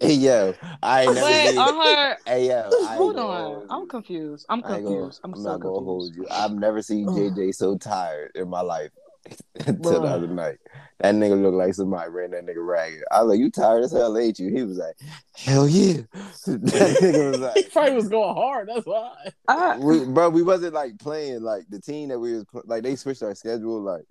Hey 0.00 0.14
yo, 0.14 0.54
I 0.82 1.02
ain't 1.02 1.14
never 1.14 1.26
But 1.26 1.48
seen. 1.48 1.58
on 1.58 1.86
her, 1.86 2.16
Hey 2.26 2.48
yo, 2.48 2.70
hold 2.86 3.16
on. 3.18 3.66
I'm 3.70 3.88
confused. 3.88 4.46
I'm 4.48 4.62
I 4.64 4.76
ain't 4.76 4.84
gonna- 4.84 4.96
confused. 4.96 5.20
I'm, 5.24 5.34
I'm 5.34 5.40
so 5.40 5.50
not 5.50 5.60
gonna 5.60 5.74
hold 5.84 6.14
you. 6.14 6.26
I've 6.30 6.52
never 6.54 6.82
seen 6.82 7.06
JJ 7.08 7.54
so 7.54 7.76
tired 7.76 8.32
in 8.34 8.48
my 8.48 8.62
life 8.62 8.90
until 9.66 10.02
the 10.02 10.08
other 10.08 10.26
night. 10.26 10.58
That 11.00 11.14
nigga 11.16 11.40
looked 11.40 11.56
like 11.56 11.74
somebody 11.74 12.10
ran 12.10 12.30
that 12.30 12.46
nigga 12.46 12.64
ragged. 12.64 13.02
I 13.10 13.22
was 13.22 13.30
like, 13.30 13.40
"You 13.40 13.50
tired 13.50 13.84
as 13.84 13.92
hell, 13.92 14.16
ain't 14.16 14.38
you?" 14.38 14.54
He 14.54 14.62
was 14.62 14.78
like, 14.78 14.94
"Hell 15.36 15.68
yeah." 15.68 15.94
that 16.46 16.98
nigga 17.00 17.30
was 17.30 17.36
he 17.54 17.62
like, 17.62 17.72
probably 17.72 17.94
was 17.94 18.08
going 18.08 18.34
hard. 18.34 18.68
That's 18.68 18.86
why. 18.86 19.12
I, 19.48 19.78
we, 19.78 20.04
"Bro, 20.04 20.30
we 20.30 20.42
wasn't 20.42 20.74
like 20.74 20.98
playing 20.98 21.42
like 21.42 21.64
the 21.68 21.80
team 21.80 22.10
that 22.10 22.18
we 22.18 22.34
was 22.34 22.44
like 22.64 22.82
they 22.82 22.96
switched 22.96 23.22
our 23.22 23.34
schedule 23.34 23.80
like." 23.80 24.04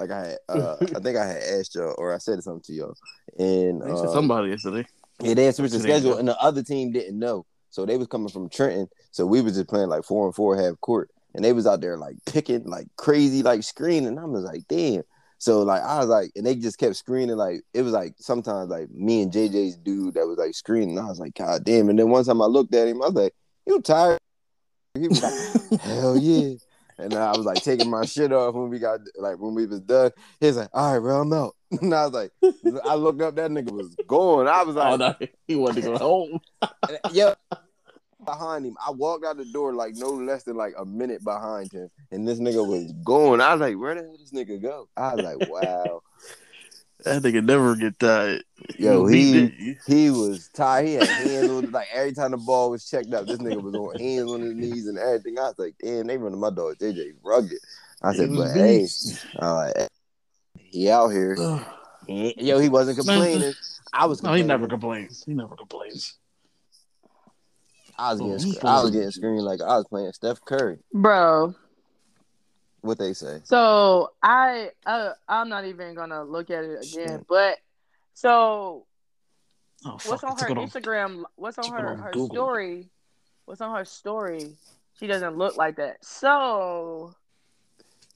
Like 0.00 0.12
I 0.12 0.26
had, 0.26 0.38
uh, 0.48 0.76
I 0.80 1.00
think 1.00 1.16
I 1.16 1.26
had 1.26 1.42
asked 1.42 1.74
y'all, 1.74 1.92
or 1.98 2.14
I 2.14 2.18
said 2.18 2.40
something 2.44 2.62
to 2.66 2.72
y'all, 2.72 2.94
and 3.36 3.82
They 3.82 3.96
said 3.96 4.06
uh, 4.06 4.12
somebody 4.12 4.50
yesterday. 4.50 4.86
Yeah, 5.20 5.34
they 5.34 5.46
had 5.46 5.56
switched 5.56 5.72
the 5.72 5.80
schedule, 5.80 6.18
and 6.18 6.28
the 6.28 6.38
other 6.38 6.62
team 6.62 6.92
didn't 6.92 7.18
know. 7.18 7.46
So 7.70 7.84
they 7.84 7.96
was 7.96 8.06
coming 8.06 8.28
from 8.28 8.48
Trenton. 8.48 8.88
So 9.10 9.26
we 9.26 9.40
was 9.40 9.54
just 9.54 9.68
playing 9.68 9.88
like 9.88 10.04
four 10.04 10.26
and 10.26 10.34
four 10.34 10.56
half 10.56 10.80
court, 10.80 11.10
and 11.34 11.44
they 11.44 11.52
was 11.52 11.66
out 11.66 11.80
there 11.80 11.96
like 11.96 12.16
picking 12.26 12.64
like 12.64 12.86
crazy, 12.96 13.42
like 13.42 13.62
screening. 13.62 14.18
I 14.18 14.24
was 14.24 14.44
like, 14.44 14.66
damn. 14.68 15.02
So 15.38 15.62
like 15.62 15.82
I 15.82 15.98
was 15.98 16.08
like, 16.08 16.32
and 16.34 16.44
they 16.44 16.54
just 16.56 16.78
kept 16.78 16.96
screening. 16.96 17.36
Like 17.36 17.62
it 17.72 17.82
was 17.82 17.92
like 17.92 18.14
sometimes 18.18 18.70
like 18.70 18.90
me 18.90 19.22
and 19.22 19.32
JJ's 19.32 19.76
dude 19.76 20.14
that 20.14 20.26
was 20.26 20.38
like 20.38 20.54
screening. 20.54 20.98
I 20.98 21.04
was 21.04 21.20
like, 21.20 21.34
God 21.34 21.64
damn. 21.64 21.88
And 21.88 21.98
then 21.98 22.10
one 22.10 22.24
time 22.24 22.42
I 22.42 22.46
looked 22.46 22.74
at 22.74 22.88
him, 22.88 23.02
I 23.02 23.06
was 23.06 23.14
like, 23.14 23.34
you 23.66 23.80
tired? 23.80 24.18
He 24.94 25.06
was 25.06 25.22
like, 25.22 25.80
hell 25.80 26.16
yeah. 26.16 26.54
And 26.98 27.14
I 27.14 27.30
was 27.30 27.46
like 27.46 27.62
taking 27.62 27.88
my 27.88 28.04
shit 28.04 28.32
off 28.32 28.54
when 28.54 28.68
we 28.68 28.80
got 28.80 29.00
like 29.16 29.38
when 29.38 29.54
we 29.54 29.66
was 29.66 29.80
done. 29.80 30.10
He 30.40 30.46
was 30.46 30.56
like, 30.56 30.70
all 30.72 30.94
right, 30.94 30.98
bro, 30.98 31.20
I'm 31.20 31.32
out. 31.32 31.54
And 31.70 31.94
I 31.94 32.06
was 32.06 32.14
like, 32.14 32.32
I 32.84 32.94
looked 32.94 33.20
up, 33.20 33.36
that 33.36 33.50
nigga 33.50 33.70
was 33.70 33.94
going. 34.06 34.48
I 34.48 34.64
was 34.64 34.74
oh, 34.74 34.80
like, 34.80 34.92
Oh 34.92 34.96
no, 34.96 35.28
he 35.46 35.54
wanted 35.54 35.82
to 35.82 35.90
go 35.90 35.98
home. 35.98 36.40
yeah. 37.12 37.34
Behind 38.28 38.66
him, 38.66 38.76
I 38.86 38.90
walked 38.90 39.24
out 39.24 39.36
the 39.36 39.44
door 39.46 39.72
like 39.72 39.94
no 39.96 40.10
less 40.10 40.42
than 40.44 40.56
like 40.56 40.74
a 40.78 40.84
minute 40.84 41.24
behind 41.24 41.72
him, 41.72 41.90
and 42.10 42.26
this 42.26 42.38
nigga 42.38 42.66
was 42.66 42.92
going. 43.04 43.40
I 43.40 43.52
was 43.52 43.60
like, 43.60 43.78
"Where 43.78 43.94
the 43.94 44.02
hell 44.02 44.16
this 44.18 44.32
nigga 44.32 44.60
go?" 44.60 44.88
I 44.96 45.14
was 45.14 45.24
like, 45.24 45.48
"Wow, 45.48 46.02
That 47.04 47.22
nigga 47.22 47.44
never 47.44 47.76
get 47.76 47.98
tired. 47.98 48.42
yo, 48.78 49.06
he 49.06 49.76
he 49.86 50.10
was 50.10 50.48
tired. 50.54 50.86
He 50.86 50.94
had 50.94 51.06
hands 51.08 51.48
on 51.48 51.70
like 51.70 51.88
every 51.92 52.12
time 52.12 52.32
the 52.32 52.36
ball 52.36 52.70
was 52.70 52.88
checked 52.88 53.14
up, 53.14 53.26
this 53.26 53.38
nigga 53.38 53.62
was 53.62 53.74
on 53.74 53.98
hands 53.98 54.30
on 54.30 54.42
his 54.42 54.54
knees 54.54 54.86
and 54.86 54.98
everything. 54.98 55.38
I 55.38 55.42
was 55.42 55.58
like, 55.58 55.74
damn, 55.82 56.06
they 56.06 56.18
running 56.18 56.40
my 56.40 56.50
dog 56.50 56.76
JJ 56.78 57.14
rugged. 57.22 57.58
I 58.02 58.14
said, 58.14 58.30
but 58.34 58.52
hey, 58.52 58.80
beast. 58.80 59.26
I 59.38 59.52
was 59.52 59.72
like, 59.76 59.88
he 60.56 60.90
out 60.90 61.08
here. 61.08 61.36
Yo, 62.06 62.58
he 62.58 62.68
wasn't 62.68 62.96
complaining. 62.96 63.54
I 63.92 64.06
was. 64.06 64.22
No, 64.22 64.34
he 64.34 64.42
never 64.42 64.66
complains. 64.68 65.24
He 65.24 65.34
never 65.34 65.56
complains. 65.56 66.14
I 67.98 68.12
was 68.12 68.20
getting, 68.20 68.38
he's 68.38 68.58
I 68.64 68.82
was 68.82 68.90
getting 68.92 69.10
screened 69.10 69.42
like 69.42 69.60
I 69.60 69.76
was 69.76 69.86
playing 69.88 70.12
Steph 70.12 70.44
Curry. 70.44 70.78
bro. 70.94 71.54
What 72.80 72.96
they 72.98 73.12
say? 73.12 73.40
So 73.44 74.12
I, 74.22 74.70
uh, 74.86 75.10
I'm 75.28 75.48
not 75.48 75.64
even 75.64 75.94
gonna 75.94 76.22
look 76.22 76.48
at 76.50 76.62
it 76.64 76.78
again. 76.92 77.08
Shit. 77.18 77.26
But 77.28 77.58
so 78.14 78.86
Oh, 79.84 79.98
what's 80.06 80.24
on 80.24 80.36
I 80.38 80.40
her 80.42 80.48
it 80.50 80.58
on- 80.58 80.68
Instagram? 80.68 81.24
What's 81.36 81.58
on 81.58 81.70
her 81.72 81.88
on 81.90 81.98
her 81.98 82.10
Google. 82.12 82.34
story? 82.36 82.88
What's 83.46 83.60
on 83.60 83.76
her 83.76 83.84
story? 83.84 84.56
She 84.98 85.06
doesn't 85.06 85.36
look 85.36 85.56
like 85.56 85.76
that. 85.76 86.04
So 86.04 87.14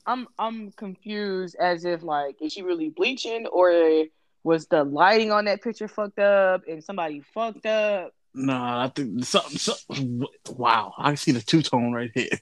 I'm 0.06 0.26
I'm 0.38 0.70
confused 0.72 1.56
as 1.60 1.84
if 1.84 2.02
like 2.02 2.36
is 2.40 2.52
she 2.52 2.62
really 2.62 2.88
bleaching 2.90 3.46
or 3.48 4.04
was 4.44 4.66
the 4.66 4.82
lighting 4.84 5.30
on 5.32 5.44
that 5.46 5.62
picture 5.62 5.86
fucked 5.88 6.18
up 6.18 6.62
and 6.68 6.82
somebody 6.82 7.20
fucked 7.20 7.66
up? 7.66 8.12
Nah, 8.34 8.84
I 8.84 8.88
think 8.88 9.24
something. 9.24 9.58
something 9.58 10.24
wow, 10.50 10.94
I 10.96 11.14
see 11.14 11.32
the 11.32 11.40
two 11.40 11.62
tone 11.62 11.92
right 11.92 12.10
here. 12.14 12.28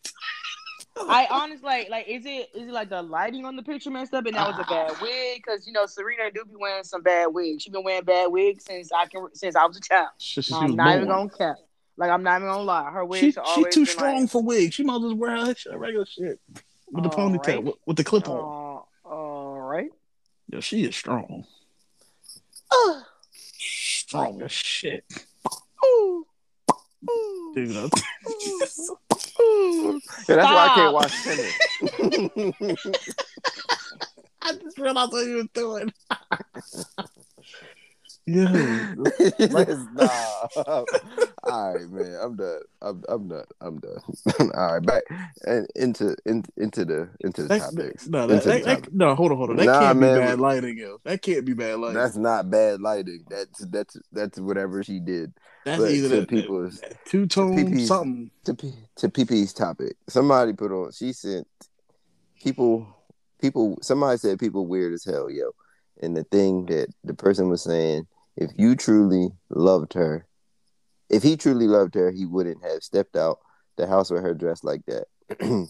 I 1.09 1.26
honestly 1.30 1.64
like 1.64 1.88
like 1.88 2.09
is 2.09 2.25
it 2.26 2.50
is 2.54 2.68
it 2.68 2.73
like 2.73 2.90
the 2.90 3.02
lighting 3.02 3.44
on 3.44 3.56
the 3.56 3.62
picture 3.62 3.90
messed 3.90 4.12
up 4.12 4.26
and 4.26 4.37
that 4.37 4.49
was 4.49 4.59
a 4.59 4.70
bad 4.70 4.92
wig? 5.02 5.42
Because 5.44 5.66
you 5.66 5.73
know 5.73 5.87
Serena 5.87 6.30
do 6.30 6.44
be 6.44 6.56
wearing 6.56 6.85
some 6.85 7.02
bad 7.02 7.26
wigs. 7.26 7.62
She 7.62 7.70
been 7.70 7.85
wearing 7.85 8.04
bad 8.04 8.30
wigs 8.30 8.64
since 8.64 8.92
I 8.92 9.06
can 9.06 9.26
since 9.32 9.56
I 9.56 9.64
was 9.64 9.76
a 9.76 9.80
child. 9.80 10.11
She, 10.18 10.42
she 10.42 10.54
I'm 10.54 10.76
not 10.76 10.97
even 10.97 11.09
gonna 11.09 11.30
cap. 11.30 11.56
Like 11.97 12.11
I'm 12.11 12.23
not 12.23 12.40
even 12.40 12.49
gonna 12.49 12.62
lie. 12.62 12.90
Her 12.90 13.04
wigs 13.04 13.35
She, 13.35 13.37
are 13.37 13.47
she 13.54 13.64
too 13.70 13.87
strong 13.87 14.23
Like, 14.23 14.30
for 14.30 14.42
wigs. 14.42 14.75
She 14.75 14.85
might 14.85 14.97
as 14.97 15.02
well 15.02 15.16
wear 15.16 15.37
her 15.37 15.78
regular 15.78 16.06
shit 16.06 16.38
with 16.90 17.04
the 17.04 17.11
ponytail 17.11 17.47
right. 17.47 17.64
with, 17.64 17.75
with 17.87 17.97
the 17.97 18.04
clip 18.04 18.28
on. 18.28 18.85
uh, 19.04 19.09
all 19.09 19.61
right. 19.61 19.90
Yeah, 20.49 20.61
she 20.61 20.85
is 20.85 20.97
strong. 20.97 21.44
Strong 23.59 24.42
as 24.42 24.52
shit. 24.52 25.04
Dude, 27.55 27.71
Yeah, 30.29 30.37
that's 30.37 30.45
why 30.45 30.69
I 30.69 30.73
can't 30.75 30.93
watch 30.95 31.13
tennis. 31.23 31.55
I 34.43 34.53
just 34.53 34.79
realized 34.79 35.13
what 35.13 35.27
you 35.27 35.37
were 35.37 35.45
doing. 35.55 35.93
yeah. 38.27 38.95
Stop. 39.49 40.53
All 41.45 41.75
right, 41.75 41.89
man. 41.91 42.19
I'm 42.23 42.37
done. 42.37 42.61
I'm 42.83 43.03
I'm 43.09 43.29
done. 43.29 43.45
I'm 43.61 43.79
done. 43.79 44.00
All 44.55 44.75
right, 44.75 44.83
back 44.85 45.03
and 45.45 45.67
into 45.75 46.15
in, 46.27 46.45
into 46.57 46.85
the 46.85 47.09
into 47.21 47.43
the 47.43 47.49
That, 47.49 47.61
topics. 47.61 48.07
no, 48.09 48.27
that, 48.27 48.35
Into 48.35 48.49
the 48.49 48.65
that, 48.65 48.83
that- 48.85 48.93
no, 48.95 49.15
hold 49.15 49.33
on, 49.33 49.39
hold 49.39 49.50
on. 49.50 49.57
That 49.57 49.67
Nah, 49.67 49.81
can't 49.81 49.99
man. 49.99 50.15
be 50.15 50.21
bad 50.21 50.41
lighting, 50.41 50.79
yo. 50.79 50.99
That 51.05 51.23
can't 51.23 51.45
be 51.45 51.55
bad 51.55 51.79
lighting. 51.79 51.95
That's 51.95 52.11
That's, 52.15 52.17
not 52.19 52.50
bad 52.50 52.81
lighting. 52.81 53.25
That's 53.29 53.65
that's 53.67 53.97
that's 54.12 54.39
whatever 54.39 54.83
she 54.83 55.00
did. 55.00 55.33
but 55.65 55.91
either 55.91 56.21
to 56.21 56.27
people's- 56.27 56.81
two 57.07 57.27
tone 57.27 57.79
something. 57.81 58.31
to 58.45 58.55
P, 58.55 58.73
to 58.97 59.09
PP's 59.09 59.53
topic. 59.53 59.97
Somebody 60.09 60.53
put 60.53 60.73
on. 60.73 60.93
She 60.93 61.12
sent 61.12 61.47
people. 62.43 62.87
People. 63.41 63.79
Somebody 63.83 64.19
said 64.19 64.39
people 64.39 64.67
weird 64.67 64.93
as 64.93 65.05
hell, 65.05 65.31
yo. 65.31 65.53
And 66.03 66.17
the 66.17 66.25
thing 66.25 66.67
that 66.67 66.89
the 67.05 67.15
person 67.15 67.49
was 67.49 67.62
saying, 67.62 68.07
if 68.37 68.51
you 68.57 68.75
truly 68.77 69.31
loved 69.49 69.95
her, 69.95 70.27
if 71.09 71.23
he 71.23 71.37
truly 71.37 71.67
loved 71.67 71.95
her, 71.95 72.11
he 72.11 72.27
wouldn't 72.27 72.63
have 72.65 72.83
stepped 72.83 73.17
out 73.17 73.39
the 73.77 73.87
house 73.87 74.11
with 74.11 74.23
her 74.23 74.35
dressed 74.35 74.65
like 74.65 74.83
that. 74.87 75.05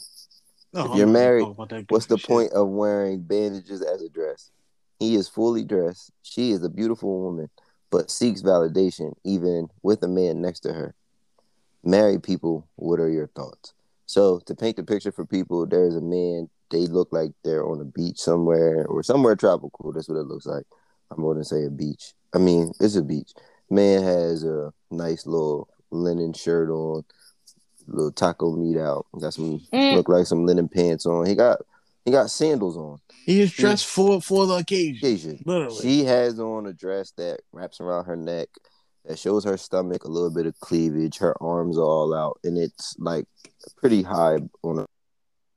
No, 0.72 0.84
If 0.84 0.94
you're 0.98 1.08
married, 1.08 1.42
talk 1.42 1.54
about 1.54 1.68
that 1.70 1.86
What's 1.90 2.06
the 2.06 2.16
shit. 2.16 2.28
point 2.28 2.52
of 2.52 2.68
wearing 2.68 3.22
bandages 3.22 3.82
as 3.82 4.02
a 4.02 4.08
dress? 4.08 4.52
He 5.00 5.16
is 5.16 5.28
fully 5.28 5.64
dressed. 5.64 6.12
She 6.22 6.52
is 6.52 6.62
a 6.62 6.68
beautiful 6.68 7.22
woman, 7.22 7.50
but 7.90 8.08
seeks 8.08 8.40
validation 8.40 9.14
even 9.24 9.68
with 9.82 10.00
a 10.04 10.08
man 10.08 10.40
next 10.40 10.60
to 10.60 10.72
her. 10.72 10.94
Married 11.82 12.22
people, 12.22 12.68
what 12.76 13.00
are 13.00 13.08
your 13.10 13.26
thoughts? 13.28 13.72
So, 14.06 14.38
to 14.46 14.54
paint 14.54 14.76
the 14.76 14.84
picture 14.84 15.10
for 15.10 15.24
people, 15.24 15.66
there's 15.66 15.96
a 15.96 16.00
man, 16.00 16.48
they 16.70 16.86
look 16.86 17.08
like 17.12 17.32
they're 17.42 17.66
on 17.66 17.80
a 17.80 17.84
beach 17.84 18.18
somewhere 18.18 18.86
or 18.86 19.02
somewhere 19.02 19.34
tropical. 19.34 19.92
That's 19.92 20.08
what 20.08 20.18
it 20.18 20.26
looks 20.26 20.46
like. 20.46 20.64
I'm 21.10 21.22
going 21.22 21.38
to 21.38 21.44
say 21.44 21.64
a 21.64 21.70
beach. 21.70 22.12
I 22.34 22.38
mean, 22.38 22.72
it's 22.80 22.96
a 22.96 23.02
beach. 23.02 23.32
Man 23.68 24.02
has 24.02 24.44
a 24.44 24.72
nice 24.90 25.26
little 25.26 25.68
linen 25.90 26.32
shirt 26.32 26.70
on, 26.70 27.04
little 27.86 28.12
taco 28.12 28.54
meat 28.56 28.78
out. 28.78 29.06
Got 29.20 29.34
some 29.34 29.60
Mm. 29.72 29.96
look 29.96 30.08
like 30.08 30.26
some 30.26 30.46
linen 30.46 30.68
pants 30.68 31.06
on. 31.06 31.26
He 31.26 31.34
got 31.34 31.60
he 32.04 32.10
got 32.10 32.30
sandals 32.30 32.76
on. 32.76 32.98
He 33.26 33.40
is 33.40 33.52
dressed 33.52 33.86
for 33.86 34.20
for 34.20 34.46
the 34.46 34.54
occasion. 34.54 34.96
Occasion. 34.96 35.42
Literally. 35.44 35.82
She 35.82 36.04
has 36.04 36.40
on 36.40 36.66
a 36.66 36.72
dress 36.72 37.12
that 37.16 37.40
wraps 37.52 37.80
around 37.80 38.04
her 38.06 38.16
neck 38.16 38.48
that 39.04 39.18
shows 39.18 39.44
her 39.44 39.56
stomach, 39.56 40.04
a 40.04 40.08
little 40.08 40.30
bit 40.30 40.46
of 40.46 40.58
cleavage, 40.60 41.18
her 41.18 41.34
arms 41.42 41.78
are 41.78 41.82
all 41.82 42.14
out, 42.14 42.38
and 42.44 42.56
it's 42.58 42.96
like 42.98 43.26
pretty 43.76 44.02
high 44.02 44.38
on 44.62 44.78
her. 44.78 44.86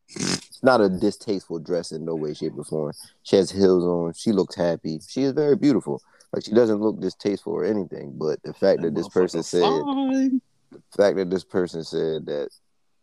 It's 0.07 0.63
not 0.63 0.81
a 0.81 0.89
distasteful 0.89 1.59
dress 1.59 1.91
in 1.91 2.05
no 2.05 2.15
way, 2.15 2.33
shape, 2.33 2.53
or 2.57 2.63
form. 2.63 2.93
She 3.23 3.35
has 3.35 3.51
heels 3.51 3.83
on. 3.83 4.13
She 4.13 4.31
looks 4.31 4.55
happy. 4.55 4.99
She 5.07 5.23
is 5.23 5.31
very 5.33 5.55
beautiful. 5.55 6.01
Like 6.33 6.43
she 6.43 6.51
doesn't 6.51 6.81
look 6.81 6.99
distasteful 6.99 7.53
or 7.53 7.63
anything. 7.63 8.13
But 8.17 8.41
the 8.43 8.53
fact 8.53 8.81
that 8.81 8.95
this 8.95 9.07
person 9.07 9.41
motherfucker 9.41 9.43
said 9.45 9.61
fine. 9.61 10.41
the 10.71 10.97
fact 10.97 11.17
that 11.17 11.29
this 11.29 11.43
person 11.43 11.83
said 11.83 12.25
that 12.25 12.49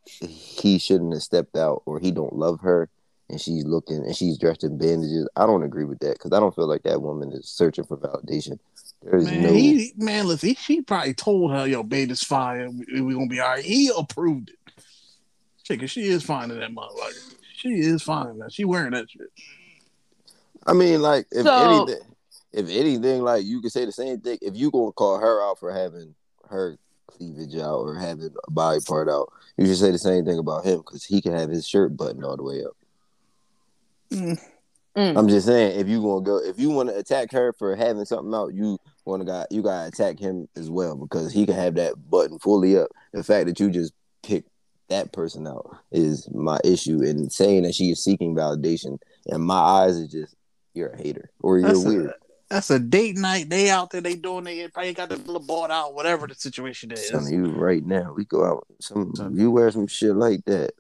he 0.05 0.79
shouldn't 0.79 1.13
have 1.13 1.23
stepped 1.23 1.57
out 1.57 1.83
or 1.87 2.01
he 2.01 2.11
don't 2.11 2.33
love 2.35 2.61
her 2.61 2.89
and 3.29 3.41
she's 3.41 3.65
looking 3.65 3.99
and 3.99 4.17
she's 4.17 4.39
dressed 4.39 4.65
in 4.65 4.77
bandages 4.77 5.29
i 5.37 5.47
don't 5.47 5.63
agree 5.63 5.85
with 5.85 5.99
that 6.01 6.15
because 6.15 6.33
i 6.33 6.41
don't 6.41 6.55
feel 6.57 6.67
like 6.67 6.83
that 6.83 7.01
woman 7.01 7.31
is 7.31 7.47
searching 7.49 7.85
for 7.85 7.97
validation 7.99 8.59
there's 9.03 9.25
Man, 9.25 9.43
no 9.43 9.53
he, 9.53 9.93
man, 9.97 10.27
listen, 10.27 10.51
he, 10.51 10.55
she 10.57 10.83
probably 10.83 11.15
told 11.15 11.53
her, 11.53 11.67
yo, 11.67 11.83
babe, 11.83 12.11
it's 12.11 12.23
fine. 12.23 12.85
We, 12.93 13.01
we 13.01 13.15
gonna 13.15 13.29
be 13.29 13.41
all 13.41 13.49
right. 13.49 13.65
He 13.65 13.91
approved 13.97 14.51
it. 14.51 14.83
Chicken, 15.65 15.87
she 15.87 16.03
is 16.09 16.23
fine 16.23 16.51
in 16.51 16.61
that 16.61 16.71
motherfucker. 16.71 17.35
She 17.55 17.71
is 17.81 18.03
fine 18.03 18.29
in 18.29 18.39
that. 18.41 18.53
She 18.53 18.65
wearing 18.67 18.93
that 18.93 19.11
shit. 19.11 19.29
I 20.67 20.75
mean, 20.75 21.01
like 21.01 21.27
if 21.33 21.45
So- 21.45 21.87
anything, 21.87 22.07
if 22.53 22.69
anything, 22.69 23.23
like 23.23 23.45
you 23.45 23.61
could 23.61 23.73
say 23.73 23.85
the 23.85 23.93
same 23.93 24.21
thing. 24.21 24.39
If 24.43 24.57
you 24.57 24.71
gonna 24.71 24.93
call 24.93 25.19
her 25.19 25.43
out 25.43 25.59
for 25.59 25.73
having 25.73 26.15
her 26.49 26.77
cleavage 27.07 27.57
out 27.57 27.81
or 27.81 27.95
having 27.97 28.31
a 28.47 28.51
body 28.51 28.81
part 28.87 29.09
out, 29.09 29.33
you 29.57 29.67
should 29.67 29.77
say 29.79 29.91
the 29.91 29.99
same 29.99 30.25
thing 30.25 30.39
about 30.39 30.65
him 30.65 30.79
because 30.79 31.05
he 31.05 31.21
can 31.21 31.33
have 31.37 31.51
his 31.51 31.67
shirt 31.67 31.97
buttoned 31.97 32.25
all 32.25 32.37
the 32.37 32.43
way 32.43 32.65
up. 32.65 32.77
Mm. 34.13 34.41
Mm. 34.97 35.17
I'm 35.17 35.29
just 35.29 35.47
saying, 35.47 35.79
if 35.79 35.87
you 35.89 36.03
gonna 36.03 36.23
go, 36.23 36.39
if 36.39 36.59
you 36.59 36.71
want 36.71 36.89
to 36.89 36.97
attack 36.97 37.31
her 37.33 37.53
for 37.53 37.77
having 37.77 38.05
something 38.05 38.35
out, 38.35 38.55
you 38.55 38.77
want 39.05 39.21
to 39.21 39.27
got 39.27 39.51
you 39.53 39.63
gotta 39.63 39.89
attack 39.89 40.19
him 40.19 40.49
as 40.57 40.69
well 40.69 40.97
because 40.97 41.33
he 41.33 41.47
can 41.47 41.55
have 41.55 41.77
that 41.77 41.95
button 42.11 42.39
fully 42.41 42.77
up. 42.77 42.89
The 43.13 43.23
fact 43.23 43.47
that 43.47 43.61
you 43.61 43.71
just 43.71 43.93
picked 44.25 44.49
that 44.89 45.13
person 45.13 45.47
out 45.47 45.77
is 45.93 46.29
my 46.33 46.59
issue, 46.65 47.03
and 47.03 47.33
saying 47.33 47.63
that 47.63 47.75
she 47.77 47.91
is 47.91 48.03
seeking 48.03 48.35
validation 48.35 48.99
in 49.27 49.41
my 49.43 49.55
eyes 49.55 49.97
is 49.97 50.09
just 50.09 50.35
you're 50.75 50.89
a 50.89 50.97
hater 51.01 51.31
or 51.41 51.59
you're 51.61 51.69
That's 51.69 51.85
a- 51.85 51.89
weird. 51.89 52.13
That's 52.51 52.69
a 52.71 52.81
date 52.81 53.17
night. 53.17 53.49
They 53.49 53.71
out 53.71 53.91
there, 53.91 54.01
they 54.01 54.17
doing 54.17 54.43
they 54.45 54.67
probably 54.69 54.93
got 54.93 55.09
the 55.09 55.17
little 55.17 55.39
bought 55.39 55.71
out, 55.71 55.95
whatever 55.95 56.27
the 56.27 56.35
situation 56.35 56.91
is. 56.91 57.09
Some 57.09 57.27
of 57.27 57.31
you 57.33 57.47
right 57.47 57.85
now, 57.85 58.13
we 58.17 58.25
go 58.25 58.45
out. 58.45 58.67
Some 58.81 59.15
you 59.35 59.53
wear 59.53 59.71
some 59.71 59.87
shit 59.87 60.17
like 60.17 60.45
that. 60.47 60.73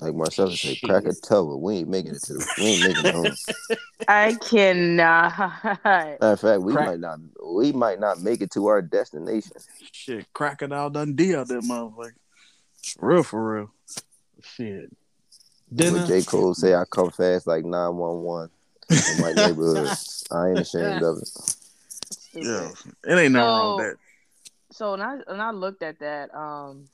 Like 0.00 0.14
Marcella 0.14 0.54
say, 0.54 0.78
crack 0.84 1.04
a 1.06 1.14
Shit. 1.14 1.22
tub. 1.24 1.48
We 1.60 1.78
ain't 1.78 1.88
making 1.88 2.14
it 2.14 2.22
to 2.24 2.34
the. 2.34 2.46
We 2.58 2.64
ain't 2.66 2.84
making 2.84 3.06
it 3.06 3.14
home. 3.14 3.32
I 4.08 4.34
cannot. 4.34 5.38
Matter 5.84 6.16
of 6.20 6.40
fact, 6.40 6.60
we 6.62 6.72
Crack- 6.74 6.86
might 6.86 7.00
not. 7.00 7.18
We 7.44 7.72
might 7.72 7.98
not 7.98 8.20
make 8.20 8.40
it 8.42 8.50
to 8.52 8.66
our 8.66 8.80
destination. 8.82 9.52
Shit, 9.90 10.32
crocodile 10.34 10.90
Dundee 10.90 11.34
out 11.34 11.48
there, 11.48 11.60
motherfucker. 11.62 12.12
For 12.98 13.08
real, 13.08 13.22
for 13.24 13.54
real. 13.54 13.70
Shit. 14.42 14.94
Dinner. 15.74 15.98
When 15.98 16.06
J 16.06 16.22
Cole 16.22 16.54
say, 16.54 16.74
"I 16.74 16.84
come 16.84 17.10
fast 17.10 17.46
like 17.46 17.64
nine 17.64 17.96
one 17.96 18.20
one 18.20 18.50
in 18.90 19.20
my 19.20 19.32
neighborhood," 19.34 19.90
I 20.30 20.48
ain't 20.48 20.60
ashamed 20.60 21.02
of 21.02 21.18
it. 21.18 21.28
Yeah, 22.34 22.70
it 23.04 23.18
ain't 23.18 23.32
nothing 23.32 23.48
wrong 23.54 23.76
with 23.76 23.86
that. 23.86 23.96
So 24.70 24.90
when 24.92 25.00
I 25.00 25.16
when 25.26 25.40
I 25.40 25.50
looked 25.50 25.82
at 25.82 25.98
that, 26.00 26.34
um, 26.34 26.88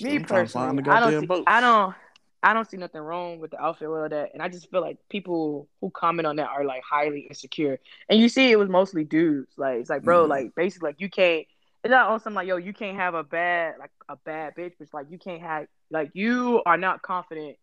me 0.00 0.16
I'm 0.16 0.24
trying 0.24 0.46
to 0.46 0.52
find 0.52 0.78
personally, 0.78 0.96
I 0.96 1.00
don't 1.00 1.20
see, 1.20 1.26
boat. 1.26 1.44
I 1.46 1.60
don't 1.60 1.94
I 2.42 2.52
don't 2.52 2.70
see 2.70 2.76
nothing 2.76 3.00
wrong 3.00 3.38
with 3.40 3.52
the 3.52 3.60
outfit 3.60 3.88
or 3.88 4.08
that, 4.08 4.30
and 4.34 4.42
I 4.42 4.48
just 4.48 4.70
feel 4.70 4.82
like 4.82 4.98
people 5.08 5.68
who 5.80 5.90
comment 5.90 6.26
on 6.26 6.36
that 6.36 6.48
are 6.48 6.64
like 6.64 6.82
highly 6.88 7.20
insecure, 7.20 7.78
and 8.08 8.20
you 8.20 8.28
see 8.28 8.50
it 8.50 8.58
was 8.58 8.68
mostly 8.68 9.04
dudes. 9.04 9.52
Like 9.56 9.80
it's 9.80 9.90
like, 9.90 10.02
bro, 10.02 10.26
Mhm. 10.26 10.28
like 10.28 10.54
basically 10.54 10.88
like 10.90 11.00
you 11.00 11.08
can't. 11.08 11.46
It's 11.82 11.90
not 11.90 12.08
on 12.08 12.18
something 12.20 12.36
like, 12.36 12.48
yo, 12.48 12.56
you 12.56 12.72
can't 12.72 12.96
have 12.96 13.14
a 13.14 13.22
bad 13.22 13.74
like 13.78 13.90
a 14.08 14.16
bad 14.16 14.54
bitch, 14.54 14.72
but 14.78 14.84
it's 14.84 14.94
like 14.94 15.06
you 15.10 15.18
can't 15.18 15.42
have 15.42 15.66
like 15.90 16.10
you 16.14 16.62
are 16.66 16.76
not 16.78 17.02
confident 17.02 17.56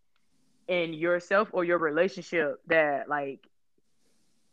in 0.72 0.94
yourself 0.94 1.50
or 1.52 1.66
your 1.66 1.78
relationship 1.78 2.62
that 2.68 3.10
like 3.10 3.42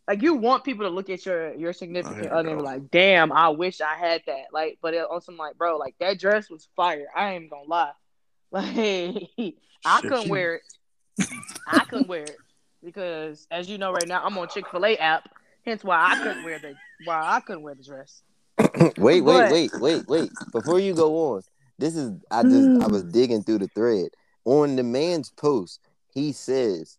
like 0.08 0.20
you 0.20 0.34
want 0.34 0.64
people 0.64 0.84
to 0.84 0.90
look 0.90 1.08
at 1.10 1.24
your 1.24 1.54
your 1.54 1.72
significant 1.72 2.22
here 2.22 2.34
other 2.34 2.48
and 2.48 2.58
be 2.58 2.64
like, 2.64 2.90
damn, 2.90 3.30
I 3.30 3.50
wish 3.50 3.80
I 3.80 3.94
had 3.94 4.22
that. 4.26 4.46
Like, 4.52 4.78
but 4.82 4.94
it, 4.94 5.06
on 5.08 5.20
some 5.20 5.36
like, 5.36 5.56
bro, 5.56 5.76
like 5.76 5.94
that 6.00 6.18
dress 6.18 6.50
was 6.50 6.66
fire. 6.74 7.06
I 7.14 7.34
ain't 7.34 7.50
gonna 7.50 7.62
lie. 7.66 7.92
Like, 8.50 9.58
I 9.84 10.00
couldn't 10.00 10.30
wear 10.30 10.54
it. 10.54 11.26
I 11.66 11.80
couldn't 11.80 12.08
wear 12.08 12.22
it 12.22 12.38
because, 12.82 13.46
as 13.50 13.68
you 13.68 13.76
know, 13.76 13.92
right 13.92 14.08
now 14.08 14.24
I'm 14.24 14.38
on 14.38 14.48
Chick 14.48 14.64
Fil 14.70 14.86
A 14.86 14.96
app. 14.96 15.28
Hence 15.66 15.84
why 15.84 16.12
I 16.12 16.22
couldn't 16.22 16.44
wear 16.44 16.58
the 16.58 16.74
why 17.04 17.36
I 17.36 17.40
couldn't 17.40 17.62
wear 17.62 17.74
the 17.74 17.84
dress. 17.84 18.22
wait, 18.96 19.20
wait, 19.20 19.22
But- 19.22 19.52
wait, 19.52 19.70
wait, 19.74 20.08
wait. 20.08 20.30
Before 20.50 20.80
you 20.80 20.94
go 20.94 21.34
on, 21.34 21.42
this 21.78 21.94
is 21.94 22.12
I 22.30 22.42
just 22.42 22.82
I 22.82 22.86
hmm. 22.86 22.90
was 22.92 23.04
digging 23.04 23.42
through 23.42 23.58
the 23.58 23.68
thread 23.68 24.08
on 24.46 24.76
the 24.76 24.82
man's 24.82 25.30
post. 25.30 25.80
He 26.12 26.32
says, 26.32 26.98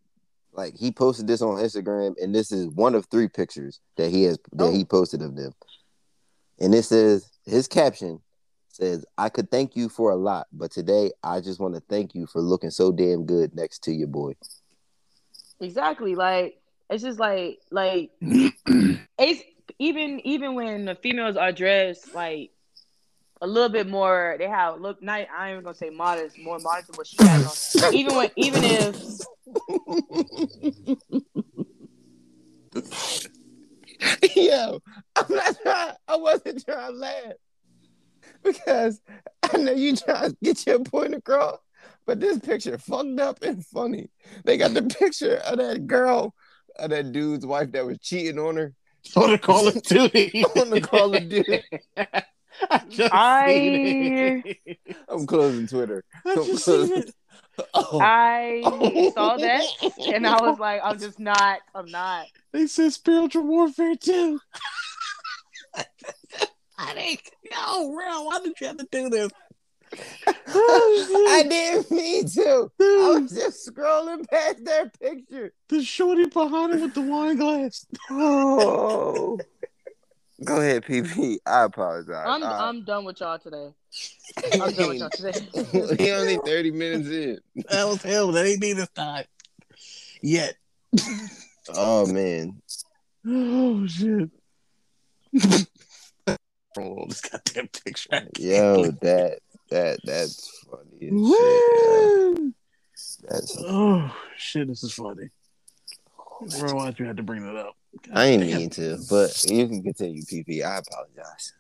like 0.54 0.75
he 0.75 0.92
posted 0.92 1.28
this 1.28 1.42
on 1.42 1.58
Instagram, 1.58 2.16
and 2.22 2.34
this 2.34 2.51
is 2.51 2.68
one 2.68 2.96
of 2.96 3.06
three 3.06 3.28
pictures 3.28 3.79
that 3.98 4.10
he 4.10 4.24
has 4.24 4.40
that 4.53 4.74
he 4.74 4.81
oh. 4.81 4.86
posted 4.86 5.22
of 5.22 5.36
them. 5.36 5.53
And 6.60 6.74
it 6.75 6.83
says 6.83 7.29
his 7.46 7.68
caption 7.68 8.20
says, 8.70 9.05
"I 9.18 9.29
could 9.29 9.51
thank 9.51 9.75
you 9.75 9.90
for 9.90 10.12
a 10.12 10.16
lot, 10.16 10.48
but 10.51 10.72
today 10.72 11.12
I 11.24 11.40
just 11.40 11.60
want 11.60 11.75
to 11.75 11.81
thank 11.81 12.16
you 12.16 12.25
for 12.25 12.42
looking 12.42 12.72
so 12.72 12.92
damn 12.92 13.25
good 13.25 13.55
next 13.55 13.83
to 13.83 13.92
your 13.92 14.07
boy." 14.07 14.33
Exactly. 15.60 16.16
Like 16.16 16.60
it's 16.90 17.03
just 17.03 17.20
like 17.20 17.60
like 17.72 18.12
it's 18.22 19.44
even 19.77 20.20
even 20.25 20.55
when 20.55 20.86
the 20.86 20.96
females 20.96 21.38
are 21.38 21.51
dressed 21.51 22.14
like 22.16 22.51
a 23.42 23.48
little 23.48 23.70
bit 23.70 23.88
more 23.88 24.36
they 24.38 24.48
have 24.48 24.80
look 24.82 25.02
nice 25.02 25.28
I 25.36 25.48
ain't 25.50 25.54
even 25.54 25.64
gonna 25.64 25.75
say 25.75 25.90
modest, 25.90 26.38
more 26.40 26.60
modest 26.60 26.88
than 26.88 26.98
what 26.98 27.08
she 27.08 27.18
has 27.20 27.84
on. 27.84 27.94
even 27.94 28.16
when 28.16 28.30
even 28.36 28.64
if 28.64 28.96
Yo, 34.36 34.80
I'm 35.16 35.25
not 35.36 35.58
trying, 35.62 35.94
I 36.08 36.16
wasn't 36.16 36.64
trying 36.66 36.92
to 36.94 36.98
laugh 36.98 37.34
because 38.44 39.02
I 39.44 39.58
know 39.58 39.74
you 39.74 39.96
trying 39.96 40.32
to 40.32 40.38
get 40.44 40.66
your 40.66 40.80
point 40.80 41.14
across, 41.16 41.60
but 42.06 42.20
this 42.20 42.40
picture 42.40 42.78
fucked 42.78 43.20
up 43.20 43.42
and 43.44 43.66
funny. 43.66 44.10
They 44.46 44.58
got 44.58 44.74
the 44.74 44.84
picture 44.84 45.38
of 45.38 45.58
that 45.58 45.88
girl, 45.88 46.34
of 46.78 46.92
that 46.92 47.12
dude's 47.12 47.46
wife 47.46 47.72
that 47.74 47.86
was 47.86 48.00
cheating 48.00 48.40
on 48.40 48.56
her 48.56 48.74
On 49.16 49.32
the 49.32 49.38
Call 49.38 49.68
of 49.68 49.82
Duty. 49.84 50.44
on 50.56 50.70
the 50.70 50.82
Call 50.82 51.14
of 51.16 51.28
Duty. 51.28 51.64
I 52.69 52.81
just 52.89 53.13
I-. 53.13 54.55
I'm 55.09 55.25
closing 55.25 55.67
Twitter. 55.67 56.03
I 56.25 56.31
I'm 56.31 56.45
just 56.45 56.65
closing. 56.65 57.03
Oh. 57.74 58.00
I 58.01 58.61
oh. 58.63 59.11
saw 59.11 59.35
that 59.35 59.65
and 60.13 60.25
I 60.25 60.41
was 60.41 60.59
like, 60.59 60.79
I'm 60.81 60.98
just 60.98 61.19
not 61.19 61.59
I'm 61.75 61.87
not 61.87 62.27
They 62.53 62.67
said 62.67 62.93
spiritual 62.93 63.43
warfare 63.43 63.95
too. 63.98 64.39
I 66.77 66.93
think, 66.93 67.31
yo, 67.51 67.89
real. 67.89 68.25
Why 68.27 68.39
did 68.41 68.53
you 68.61 68.67
have 68.67 68.77
to 68.77 68.87
do 68.89 69.09
this? 69.09 69.29
Oh, 70.48 71.27
I 71.29 71.43
didn't 71.43 71.91
mean 71.91 72.25
to. 72.27 72.72
I 72.79 72.83
Dude, 72.83 73.24
was 73.24 73.31
just 73.31 73.69
scrolling 73.69 74.27
past 74.29 74.63
their 74.63 74.89
picture. 74.89 75.53
the 75.67 75.83
shorty 75.83 76.25
behind 76.25 76.74
it 76.74 76.81
with 76.81 76.93
the 76.93 77.01
wine 77.01 77.37
glass. 77.37 77.85
Oh. 78.09 79.37
Go 80.44 80.62
ahead, 80.62 80.86
PP. 80.86 81.38
I 81.46 81.64
apologize. 81.64 82.25
I'm 82.28 82.44
I- 82.44 82.70
I'm 82.70 82.84
done 82.84 83.06
with 83.06 83.20
y'all 83.20 83.40
today. 83.40 83.74
I'm 84.62 84.74
done 84.74 84.88
with 84.90 85.00
y'all 85.00 85.10
today. 85.10 85.48
we 86.00 86.12
only 86.14 86.38
30 86.38 86.72
minutes 86.72 87.10
in. 87.10 87.40
That 87.70 87.86
was 87.86 88.02
hell. 88.02 88.32
That 88.32 88.46
ain't 88.46 88.62
me 88.62 88.74
this 88.74 88.90
time. 88.90 89.25
Yet. 90.22 90.56
Oh 91.70 92.06
man. 92.08 92.62
Oh 93.28 93.86
shit. 93.86 94.30
oh, 96.78 97.06
this 97.08 97.22
goddamn 97.22 97.68
picture. 97.68 98.28
Yo, 98.38 98.92
that 99.02 99.40
that 99.70 100.00
that's 100.04 100.66
funny 100.66 101.10
as 101.10 101.38
shit. 101.38 101.64
man. 101.88 102.36
Woo! 102.36 102.54
That's 103.30 103.58
Oh 103.60 104.16
shit, 104.38 104.68
this 104.68 104.84
is 104.84 104.94
funny. 104.94 105.30
Bro, 106.60 106.75
why'd 106.75 107.00
you 107.00 107.06
have 107.06 107.18
to 107.18 107.24
bring 107.24 107.46
that 107.46 107.56
up? 107.56 107.75
God 108.08 108.18
I 108.18 108.25
ain't 108.25 108.44
damn. 108.44 108.58
mean 108.58 108.70
to, 108.72 108.98
but 109.10 109.44
you 109.50 109.68
can 109.68 109.84
continue, 109.84 110.24
PP. 110.24 110.64
I 110.64 110.78
apologize. 110.78 111.54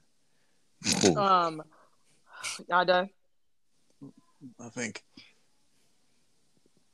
Cool. 1.01 1.17
Um 1.19 1.63
y'all 2.67 2.85
done? 2.85 3.09
I 4.59 4.69
think. 4.69 5.03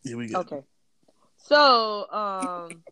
Here 0.04 0.17
we 0.17 0.28
go. 0.28 0.39
Okay. 0.39 0.62
So, 1.38 2.10
um, 2.12 2.84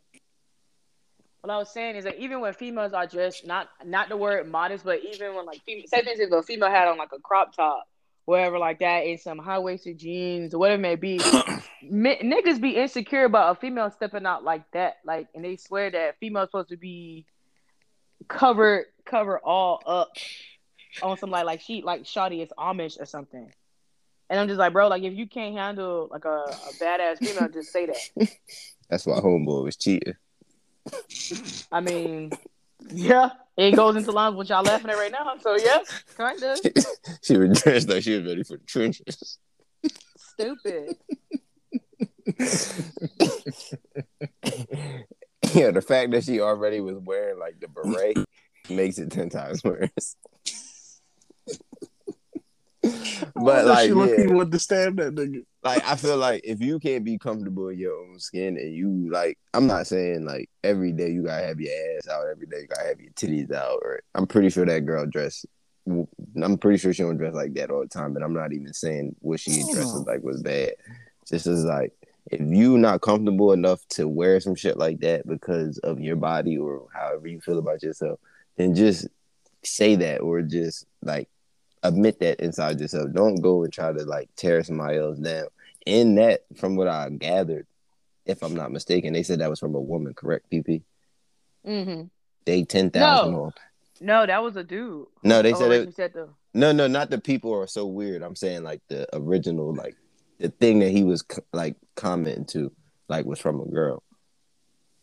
what 1.42 1.52
I 1.52 1.58
was 1.58 1.74
saying 1.74 1.96
is 1.96 2.04
that 2.06 2.18
even 2.18 2.40
when 2.40 2.54
females 2.54 2.94
are 2.94 3.08
dressed, 3.08 3.46
not 3.46 3.70
not 3.86 4.10
the 4.10 4.18
word 4.18 4.48
modest, 4.50 4.86
but 4.86 5.00
even 5.04 5.36
when 5.36 5.46
like 5.46 5.62
female, 5.66 5.86
say 5.88 6.04
for 6.04 6.10
instance, 6.10 6.32
if 6.32 6.40
a 6.40 6.44
female 6.44 6.70
had 6.70 6.88
on 6.88 6.98
like 6.98 7.10
a 7.14 7.20
crop 7.20 7.56
top, 7.56 7.84
whatever 8.26 8.58
like 8.58 8.80
that, 8.80 9.06
in 9.06 9.18
some 9.18 9.38
high 9.38 9.60
waisted 9.60 9.98
jeans 9.98 10.54
or 10.54 10.60
whatever 10.60 10.80
it 10.80 10.82
may 10.82 10.96
be, 10.96 11.20
niggas 11.84 12.62
be 12.62 12.78
insecure 12.78 13.26
about 13.26 13.58
a 13.58 13.60
female 13.60 13.92
stepping 13.92 14.26
out 14.26 14.44
like 14.44 14.70
that, 14.72 14.98
like, 15.06 15.28
and 15.36 15.44
they 15.44 15.58
swear 15.58 15.90
that 15.92 16.18
female's 16.20 16.50
supposed 16.50 16.70
to 16.70 16.78
be 16.78 17.26
covered, 18.28 18.86
cover 19.06 19.40
all 19.40 19.82
up 19.86 20.16
on 21.02 21.18
some 21.18 21.32
like 21.32 21.46
like 21.46 21.62
she 21.62 21.82
like 21.82 22.04
Shawty 22.04 22.44
is 22.44 22.50
Amish 22.58 23.00
or 23.00 23.06
something. 23.06 23.52
And 24.30 24.40
I'm 24.40 24.48
just 24.48 24.60
like, 24.60 24.74
bro, 24.74 24.88
like 24.88 25.04
if 25.04 25.14
you 25.14 25.28
can't 25.28 25.56
handle 25.56 26.08
like 26.10 26.26
a, 26.26 26.44
a 26.46 26.74
badass 26.82 27.20
female, 27.20 27.50
just 27.50 27.72
say 27.72 27.88
that. 27.88 28.30
That's 28.90 29.06
why 29.06 29.20
homeboy 29.20 29.64
was 29.64 29.76
cheating. 29.76 30.16
I 31.72 31.82
mean, 31.82 32.32
yeah, 32.89 33.30
it 33.58 33.76
goes 33.76 33.96
into 33.96 34.12
lines 34.12 34.36
with 34.36 34.50
y'all 34.50 34.63
laughing 34.63 34.89
at 34.89 34.98
right 34.98 35.12
now. 35.12 35.36
So 35.41 35.58
yeah, 35.58 35.80
kind 36.15 36.41
of 36.41 36.60
she 37.22 37.38
was 37.38 37.62
dressed 37.62 37.89
like 37.89 38.04
she 38.04 38.17
was 38.17 38.26
ready 38.26 38.43
for 38.43 38.58
the 38.58 38.65
trenches. 38.65 39.38
stupid. 40.17 40.96
yeah, 45.54 45.72
the 45.72 45.84
fact 45.86 46.12
that 46.12 46.24
she 46.24 46.39
already 46.39 46.80
was 46.80 46.98
wearing 47.00 47.39
like 47.39 47.60
the 47.60 47.67
beret 47.67 48.17
makes 48.69 48.98
it 48.98 49.12
ten 49.12 49.30
times 49.30 49.63
worse. 49.63 50.15
But 52.82 53.36
wonder 53.36 53.62
if 53.62 53.67
like, 53.67 53.86
she 53.86 53.93
looked, 53.93 54.13
yeah. 54.17 54.26
he 54.26 54.32
wanted 54.32 54.52
to 54.52 54.60
stab 54.60 54.96
that 54.98 55.15
nigga. 55.15 55.46
Like 55.63 55.84
I 55.86 55.95
feel 55.95 56.17
like 56.17 56.41
if 56.43 56.62
you 56.62 56.80
can't 56.80 57.06
be 57.06 57.17
comfortable 57.17 57.69
in 57.69 57.80
your 57.80 57.97
own 57.97 58.19
skin 58.19 58.58
and 58.58 58.73
you 58.73 59.10
like, 59.12 59.38
I'm 59.54 59.67
not 59.67 59.88
saying 59.88 60.26
like 60.26 60.49
every 60.63 60.91
day 60.91 61.10
you 61.10 61.23
gotta 61.23 61.45
have 61.45 61.60
your 61.60 61.73
ass 61.97 62.08
out, 62.08 62.26
every 62.30 62.47
day 62.47 62.62
you 62.62 62.67
gotta 62.67 62.88
have 62.88 62.99
your 62.99 63.12
titties 63.13 63.52
out. 63.52 63.80
Or 63.82 64.02
I'm 64.13 64.28
pretty 64.28 64.49
sure 64.49 64.65
that 64.65 64.86
girl 64.86 65.06
dress. 65.06 65.45
I'm 65.88 66.58
pretty 66.58 66.78
sure 66.78 66.93
she 66.93 67.04
don't 67.04 67.17
dress 67.17 67.34
like 67.34 67.54
that 67.56 67.69
all 67.69 67.82
the 67.82 67.88
time, 67.88 68.13
but 68.13 68.23
I'm 68.23 68.34
not 68.34 68.54
even 68.54 68.73
saying 68.73 69.15
what 69.19 69.39
she 69.39 69.52
dresses 69.52 70.04
mm. 70.04 70.08
like 70.08 70.23
was 70.23 70.41
bad. 70.41 70.73
Just 71.28 71.47
as 71.47 71.63
like 71.63 71.93
if 72.32 72.41
you 72.41 72.78
not 72.78 73.02
comfortable 73.02 73.52
enough 73.52 73.86
to 73.89 74.08
wear 74.08 74.39
some 74.39 74.56
shit 74.56 74.78
like 74.78 74.99
that 75.02 75.28
because 75.28 75.78
of 75.80 75.99
your 75.99 76.15
body 76.15 76.58
or 76.58 76.88
however 76.93 77.28
you 77.28 77.41
feel 77.41 77.60
about 77.60 77.84
yourself, 77.84 78.19
then 78.58 78.76
just 78.76 79.08
say 79.63 79.95
that 79.95 80.19
or 80.19 80.41
just 80.41 80.86
like 81.02 81.30
admit 81.84 82.19
that 82.19 82.39
inside 82.39 82.80
yourself. 82.80 83.12
Don't 83.13 83.41
go 83.41 83.63
and 83.63 83.71
try 83.71 83.91
to 83.91 84.04
like 84.04 84.30
tear 84.36 84.63
somebody 84.63 84.97
else 84.97 85.19
down. 85.19 85.47
In 85.86 86.15
that, 86.15 86.41
from 86.56 86.76
what 86.76 86.88
I 86.88 87.10
gathered, 87.10 87.67
if 88.26 88.41
I'm 88.41 88.56
not 88.56 88.72
mistaken, 88.72 89.13
they 89.13 89.24
said 89.24 89.39
that 89.39 89.50
was 89.50 89.60
from 89.60 89.76
a 89.76 89.82
woman, 89.82 90.13
correct, 90.13 90.50
PP? 90.52 90.84
Mm-hmm. 91.65 92.04
They 92.46 92.63
ten 92.63 92.89
thousand 92.89 93.32
No. 93.34 93.46
off. 93.46 93.54
No, 94.02 94.26
that 94.26 94.43
was 94.43 94.56
a 94.56 94.63
dude. 94.63 95.08
No, 95.24 95.41
they 95.41 95.54
Oh, 95.54 95.58
said 95.60 95.72
it. 95.72 95.93
said 95.96 96.13
the 96.13 96.30
No, 96.54 96.72
no, 96.72 96.88
not 96.88 97.10
the 97.10 97.19
people 97.22 97.54
are 97.54 97.67
so 97.67 97.86
weird. 97.86 98.22
I'm 98.24 98.36
saying 98.36 98.63
like 98.63 98.82
the 98.89 99.08
original, 99.15 99.74
like 99.74 99.96
the 100.39 100.50
thing 100.50 100.80
that 100.80 100.89
he 100.91 101.04
was 101.04 101.24
like 101.54 101.76
commenting 101.96 102.46
to, 102.48 102.72
like 103.08 103.26
was 103.26 103.39
from 103.39 103.62
a 103.62 103.65
girl. 103.65 104.04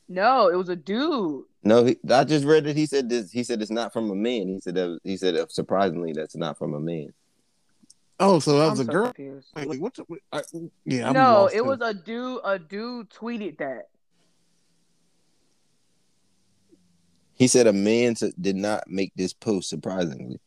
no, 0.08 0.48
it 0.48 0.56
was 0.56 0.68
a 0.68 0.76
dude. 0.76 1.44
No, 1.62 1.84
he, 1.84 1.98
I 2.10 2.24
just 2.24 2.44
read 2.46 2.66
it. 2.66 2.76
He 2.76 2.86
said 2.86 3.08
this. 3.08 3.30
He 3.30 3.44
said 3.44 3.60
it's 3.62 3.70
not 3.70 3.92
from 3.92 4.10
a 4.10 4.14
man. 4.14 4.48
He 4.48 4.60
said 4.60 4.74
that. 4.74 4.98
He 5.04 5.16
said 5.16 5.36
surprisingly 5.50 6.12
that's 6.12 6.36
not 6.36 6.58
from 6.58 6.74
a 6.74 6.80
man. 6.80 7.12
Oh, 8.22 8.38
so 8.38 8.58
that 8.58 8.70
was 8.70 8.80
I'm 8.80 8.84
a 8.84 8.86
so 8.86 8.92
girl. 8.92 9.06
confused. 9.12 9.48
Like, 9.56 9.66
like, 9.66 9.80
what's 9.80 9.98
the, 9.98 10.04
I, 10.30 10.42
yeah, 10.84 11.08
I'm 11.08 11.14
no, 11.14 11.42
lost 11.42 11.54
it 11.54 11.58
too. 11.58 11.64
was 11.64 11.78
a 11.80 11.94
dude. 11.94 12.40
A 12.44 12.58
dude 12.58 13.10
tweeted 13.10 13.58
that. 13.58 13.88
He 17.34 17.48
said 17.48 17.66
a 17.66 17.72
man 17.72 18.10
s- 18.12 18.34
did 18.38 18.56
not 18.56 18.84
make 18.86 19.12
this 19.16 19.32
post. 19.32 19.70
Surprisingly, 19.70 20.38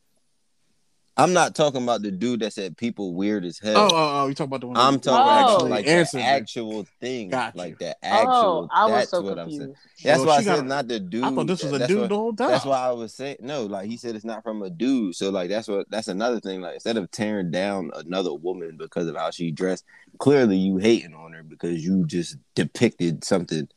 I'm 1.16 1.32
not 1.32 1.54
talking 1.54 1.84
about 1.84 2.02
the 2.02 2.10
dude 2.10 2.40
that 2.40 2.54
said 2.54 2.76
people 2.76 3.14
weird 3.14 3.46
as 3.46 3.60
oh, 3.64 3.68
hell. 3.68 3.78
Oh, 3.78 3.90
oh, 3.94 4.22
oh, 4.24 4.28
you 4.28 4.34
talking 4.34 4.48
about 4.50 4.62
the 4.62 4.68
one? 4.68 4.78
I'm 4.78 5.00
talking 5.00 5.20
Oh. 5.46 5.58
about 5.58 5.70
like 5.70 5.86
the 5.86 5.92
answered 5.92 6.22
actual 6.22 6.88
thing, 7.00 7.30
Got 7.30 7.54
you. 7.54 7.60
like 7.60 7.78
the 7.78 7.90
oh, 7.92 7.98
actual. 8.02 8.32
oh, 8.34 8.68
I 8.72 8.86
was 8.86 8.94
that's 8.94 9.12
so 9.12 9.22
what 9.22 9.38
I'm 9.38 9.50
saying. 9.50 9.60
confused. 9.62 9.80
That's 10.04 10.18
Well, 10.20 10.28
why 10.28 10.34
I 10.36 10.40
she 10.40 10.46
said 10.46 10.56
got- 10.56 10.66
not 10.66 10.88
the 10.88 11.00
dude. 11.00 11.24
I 11.24 11.32
thought 11.36 11.46
this 11.48 11.64
was 11.64 11.74
a 11.82 11.88
dude 11.88 12.00
what- 12.00 12.10
the 12.10 12.16
whole 12.16 12.34
time. 12.34 12.50
That's 12.50 12.66
why 12.66 12.80
I 12.80 12.92
was 12.94 13.14
saying 13.14 13.38
no. 13.42 13.66
Like 13.68 13.88
he 13.88 13.98
said, 13.98 14.16
it's 14.16 14.26
not 14.26 14.42
from 14.42 14.64
a 14.64 14.72
dude. 14.72 15.16
So 15.16 15.30
like 15.30 15.50
that's 15.52 15.68
what 15.68 15.88
that's 15.92 16.08
another 16.08 16.40
thing. 16.40 16.62
Like 16.62 16.74
instead 16.76 16.98
of 16.98 17.12
tearing 17.12 17.52
down 17.52 17.92
another 17.94 18.34
woman 18.34 18.78
because 18.78 19.06
of 19.08 19.16
how 19.16 19.30
she 19.30 19.52
dressed, 19.52 19.86
clearly 20.18 20.58
you 20.58 20.78
hating 20.78 21.14
on 21.14 21.34
her 21.34 21.44
because 21.44 21.86
you 21.86 22.06
just 22.08 22.38
depicted 22.56 23.24
something 23.24 23.68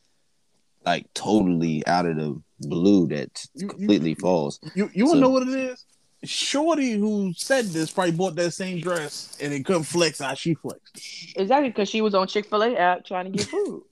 like 0.87 1.05
totally 1.13 1.85
out 1.85 2.07
of 2.07 2.15
the 2.15 2.41
blue 2.61 3.07
that's 3.07 3.47
You- 3.53 3.63
you- 3.63 3.67
completely 3.69 4.15
false. 4.15 4.59
You 4.73 4.89
you 4.95 5.05
wanna 5.05 5.19
know 5.21 5.29
what 5.29 5.43
it 5.47 5.49
is? 5.53 5.85
Shorty 6.23 6.93
who 6.93 7.33
said 7.35 7.65
this 7.65 7.91
probably 7.91 8.11
bought 8.13 8.35
that 8.35 8.51
same 8.51 8.79
dress 8.81 9.37
and 9.41 9.53
it 9.53 9.65
couldn't 9.65 9.83
flex 9.83 10.19
how 10.19 10.33
she 10.33 10.55
flexed. 10.55 11.35
Exactly, 11.37 11.69
because 11.69 11.89
she 11.89 12.01
was 12.01 12.15
on 12.15 12.27
Chick 12.27 12.47
Fil 12.47 12.63
A 12.63 12.75
app 12.75 13.05
trying 13.05 13.31
to 13.31 13.37
get 13.37 13.47
food. 13.47 13.83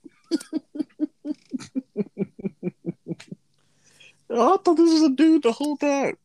Oh, 4.30 4.54
I 4.54 4.58
thought 4.58 4.76
this 4.76 4.92
was 4.92 5.04
a 5.04 5.10
dude 5.10 5.44
the 5.44 5.52
whole 5.52 5.78
time. 5.78 6.18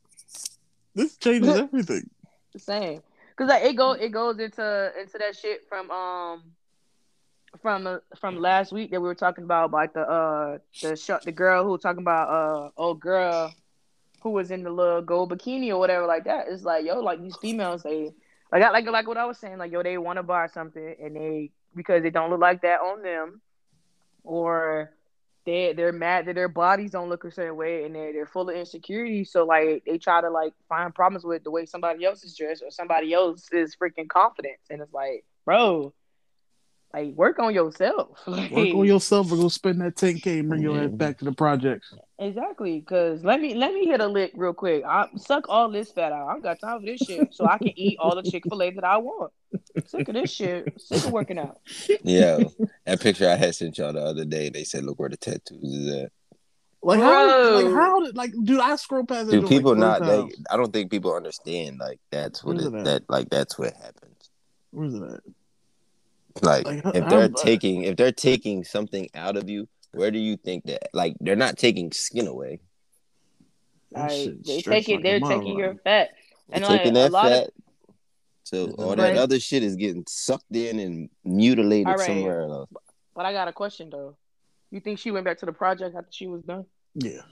This 0.95 1.17
changes 1.17 1.55
everything. 1.57 2.09
the 2.53 2.59
same. 2.59 3.03
Cause 3.37 3.49
like 3.49 3.65
it 3.65 3.75
go 3.75 3.93
it 3.93 4.11
goes 4.11 4.39
into 4.39 4.93
into 5.01 5.19
that 5.19 5.35
shit 5.35 5.67
from 5.67 5.91
um 5.91 6.43
from 7.63 7.87
uh, 7.87 7.99
from 8.19 8.39
last 8.39 8.71
week 8.71 8.91
that 8.91 9.01
we 9.01 9.07
were 9.07 9.15
talking 9.15 9.45
about 9.45 9.71
like 9.71 9.95
the 9.95 10.03
uh 10.03 10.59
the 10.83 10.95
sh- 10.95 11.25
the 11.25 11.33
girl 11.33 11.65
who 11.65 11.71
was 11.71 11.81
talking 11.81 12.03
about 12.03 12.29
uh 12.29 12.71
old 12.77 13.01
girl 13.01 13.51
who 14.20 14.30
was 14.30 14.50
in 14.50 14.62
the 14.62 14.70
little 14.70 15.02
gold 15.02 15.33
bikini 15.33 15.70
or 15.70 15.78
whatever 15.78 16.06
like 16.06 16.24
that. 16.24 16.46
It's 16.48 16.62
like 16.62 16.85
yo 16.85 17.00
like 17.00 17.20
these 17.20 17.37
females 17.37 17.83
they 17.83 18.12
like 18.52 18.62
I- 18.62 18.70
like 18.70 18.87
like 18.87 19.09
what 19.09 19.16
I 19.18 19.24
was 19.26 19.38
saying 19.38 19.59
like 19.59 19.72
yo 19.72 19.83
they 19.83 19.98
want 19.98 20.18
to 20.18 20.22
buy 20.22 20.46
something 20.46 20.96
and 21.02 21.16
they 21.16 21.50
because 21.74 22.02
they 22.02 22.11
don't 22.11 22.30
look 22.30 22.40
like 22.40 22.62
that 22.62 22.80
on 22.80 23.02
them 23.02 23.40
or 24.24 24.92
they 25.46 25.72
they're 25.72 25.92
mad 25.92 26.26
that 26.26 26.35
their 26.35 26.48
bodies 26.48 26.90
don't 26.90 27.09
look 27.09 27.24
a 27.24 27.30
certain 27.30 27.56
way 27.56 27.85
and 27.85 27.94
they're 27.94 28.12
they're 28.12 28.26
full 28.26 28.48
of 28.48 28.56
insecurity. 28.56 29.24
So 29.24 29.44
like 29.44 29.85
they 29.87 29.98
try 29.98 30.20
to 30.20 30.30
like 30.30 30.52
find 30.68 30.94
problems 30.94 31.24
with 31.24 31.44
the 31.44 31.50
way 31.50 31.64
somebody 31.66 32.04
else 32.04 32.22
is 32.24 32.37
dressed 32.37 32.62
or 32.62 32.70
somebody 32.70 33.12
else 33.14 33.48
is 33.52 33.74
freaking 33.74 34.09
confidence. 34.09 34.61
And 34.68 34.83
it's 34.83 34.92
like, 34.92 35.24
bro, 35.44 35.94
like 36.92 37.14
work 37.14 37.38
on 37.38 37.55
yourself. 37.55 38.18
Like, 38.26 38.50
Work 38.53 38.74
on 38.74 38.85
yourself 38.85 39.31
or 39.31 39.37
go 39.37 39.48
spend 39.48 39.81
that 39.81 39.94
10K 39.94 40.40
and 40.40 40.48
bring 40.48 40.62
your 40.62 40.83
ass 40.83 40.90
back 40.90 41.18
to 41.18 41.24
the 41.24 41.33
projects. 41.33 41.94
exactly. 42.18 42.81
Cause 42.81 43.22
let 43.22 43.40
me 43.40 43.55
let 43.55 43.72
me 43.72 43.87
hit 43.87 44.00
a 44.00 44.07
lick 44.07 44.33
real 44.35 44.53
quick. 44.53 44.83
I 44.85 45.07
suck 45.16 45.48
all 45.48 45.70
this 45.70 45.92
fat 45.92 46.12
out. 46.12 46.29
I 46.29 46.33
don't 46.33 46.42
got 46.42 46.59
time 46.61 46.81
for 46.81 46.87
this 46.87 47.00
shit. 47.00 47.33
So 47.33 47.46
I 47.46 47.59
can 47.59 47.72
eat 47.79 47.96
all 48.00 48.14
the 48.20 48.29
Chick-fil-A 48.29 48.70
that 48.72 48.85
I 48.85 48.96
want. 48.96 49.33
Sick 49.87 50.09
of 50.09 50.14
this 50.14 50.33
shit. 50.33 50.81
Sick 50.81 51.05
of 51.05 51.12
working 51.12 51.38
out. 51.38 51.61
Yeah, 52.03 52.38
that 52.87 53.00
picture 53.00 53.29
I 53.29 53.37
had 53.37 53.55
sent 53.55 53.79
y'all 53.79 53.92
the 53.92 54.00
other 54.00 54.24
day. 54.24 54.48
They 54.48 54.64
said, 54.64 54.85
"Look 54.85 54.98
where 54.98 55.09
the 55.09 55.16
tattoos 55.16 55.62
is 55.62 55.94
at." 55.94 56.12
Like 56.83 57.00
how 57.00 57.55
like 57.57 57.64
Bro. 57.66 57.74
how 57.74 58.00
did 58.05 58.16
like 58.16 58.33
dude 58.44 58.59
I 58.61 58.76
scroll 58.76 59.05
past 59.05 59.26
that 59.31 59.40
Dude, 59.40 59.48
people 59.48 59.72
like, 59.76 60.00
not 60.00 60.03
they. 60.03 60.33
I 60.50 60.57
don't 60.57 60.72
think 60.72 60.90
people 60.90 61.14
understand. 61.14 61.79
Like 61.79 62.00
that's 62.11 62.42
what 62.42 62.57
it, 62.57 62.66
it 62.66 62.85
that 62.85 63.03
like 63.09 63.29
that's 63.29 63.59
what 63.59 63.74
happens. 63.74 64.31
Where's 64.70 64.94
it 64.94 65.03
at? 65.03 65.20
Like, 66.42 66.64
Like, 66.66 66.85
if 66.94 67.09
they're 67.09 67.20
how- 67.22 67.29
taking 67.42 67.83
if 67.85 67.96
they're 67.96 68.12
taking 68.12 68.64
something 68.64 69.09
out 69.14 69.37
of 69.37 69.48
you, 69.50 69.68
where 69.92 70.11
do 70.11 70.18
you 70.18 70.37
think 70.37 70.64
that 70.66 70.88
like 70.92 71.16
they're 71.20 71.37
not 71.37 71.59
taking 71.59 71.92
skin 71.92 72.26
away? 72.26 72.61
Like 73.92 74.11
they 74.44 74.61
stretched 74.61 74.87
take 74.87 74.88
it, 74.88 74.92
like 74.96 75.00
a 75.00 75.03
they're 75.03 75.20
taking 75.38 75.59
your 75.59 75.74
fat. 75.85 76.11
They're 76.48 76.57
And 76.57 76.64
like 76.64 76.83
taking 76.83 76.96
a 76.96 77.00
that 77.00 77.12
lot 77.12 77.24
fat. 77.29 77.42
of 77.44 77.50
so 78.44 78.70
all 78.79 78.96
that 78.96 79.16
other 79.16 79.38
shit 79.38 79.62
is 79.62 79.76
getting 79.76 80.05
sucked 80.09 80.55
in 80.57 80.79
and 80.81 81.09
mutilated 81.24 81.87
All 81.87 81.94
right. 81.94 82.07
somewhere 82.07 82.42
else. 82.42 82.68
but 83.14 83.24
I 83.26 83.33
got 83.33 83.48
a 83.48 83.53
question 83.53 83.90
though. 83.90 84.16
You 84.70 84.81
think 84.81 84.98
she 84.98 85.11
went 85.11 85.24
back 85.24 85.38
to 85.38 85.46
the 85.46 85.53
project 85.53 85.96
after 85.96 86.11
she 86.12 86.26
was 86.29 86.42
done? 86.42 86.64
Yeah. 86.94 87.22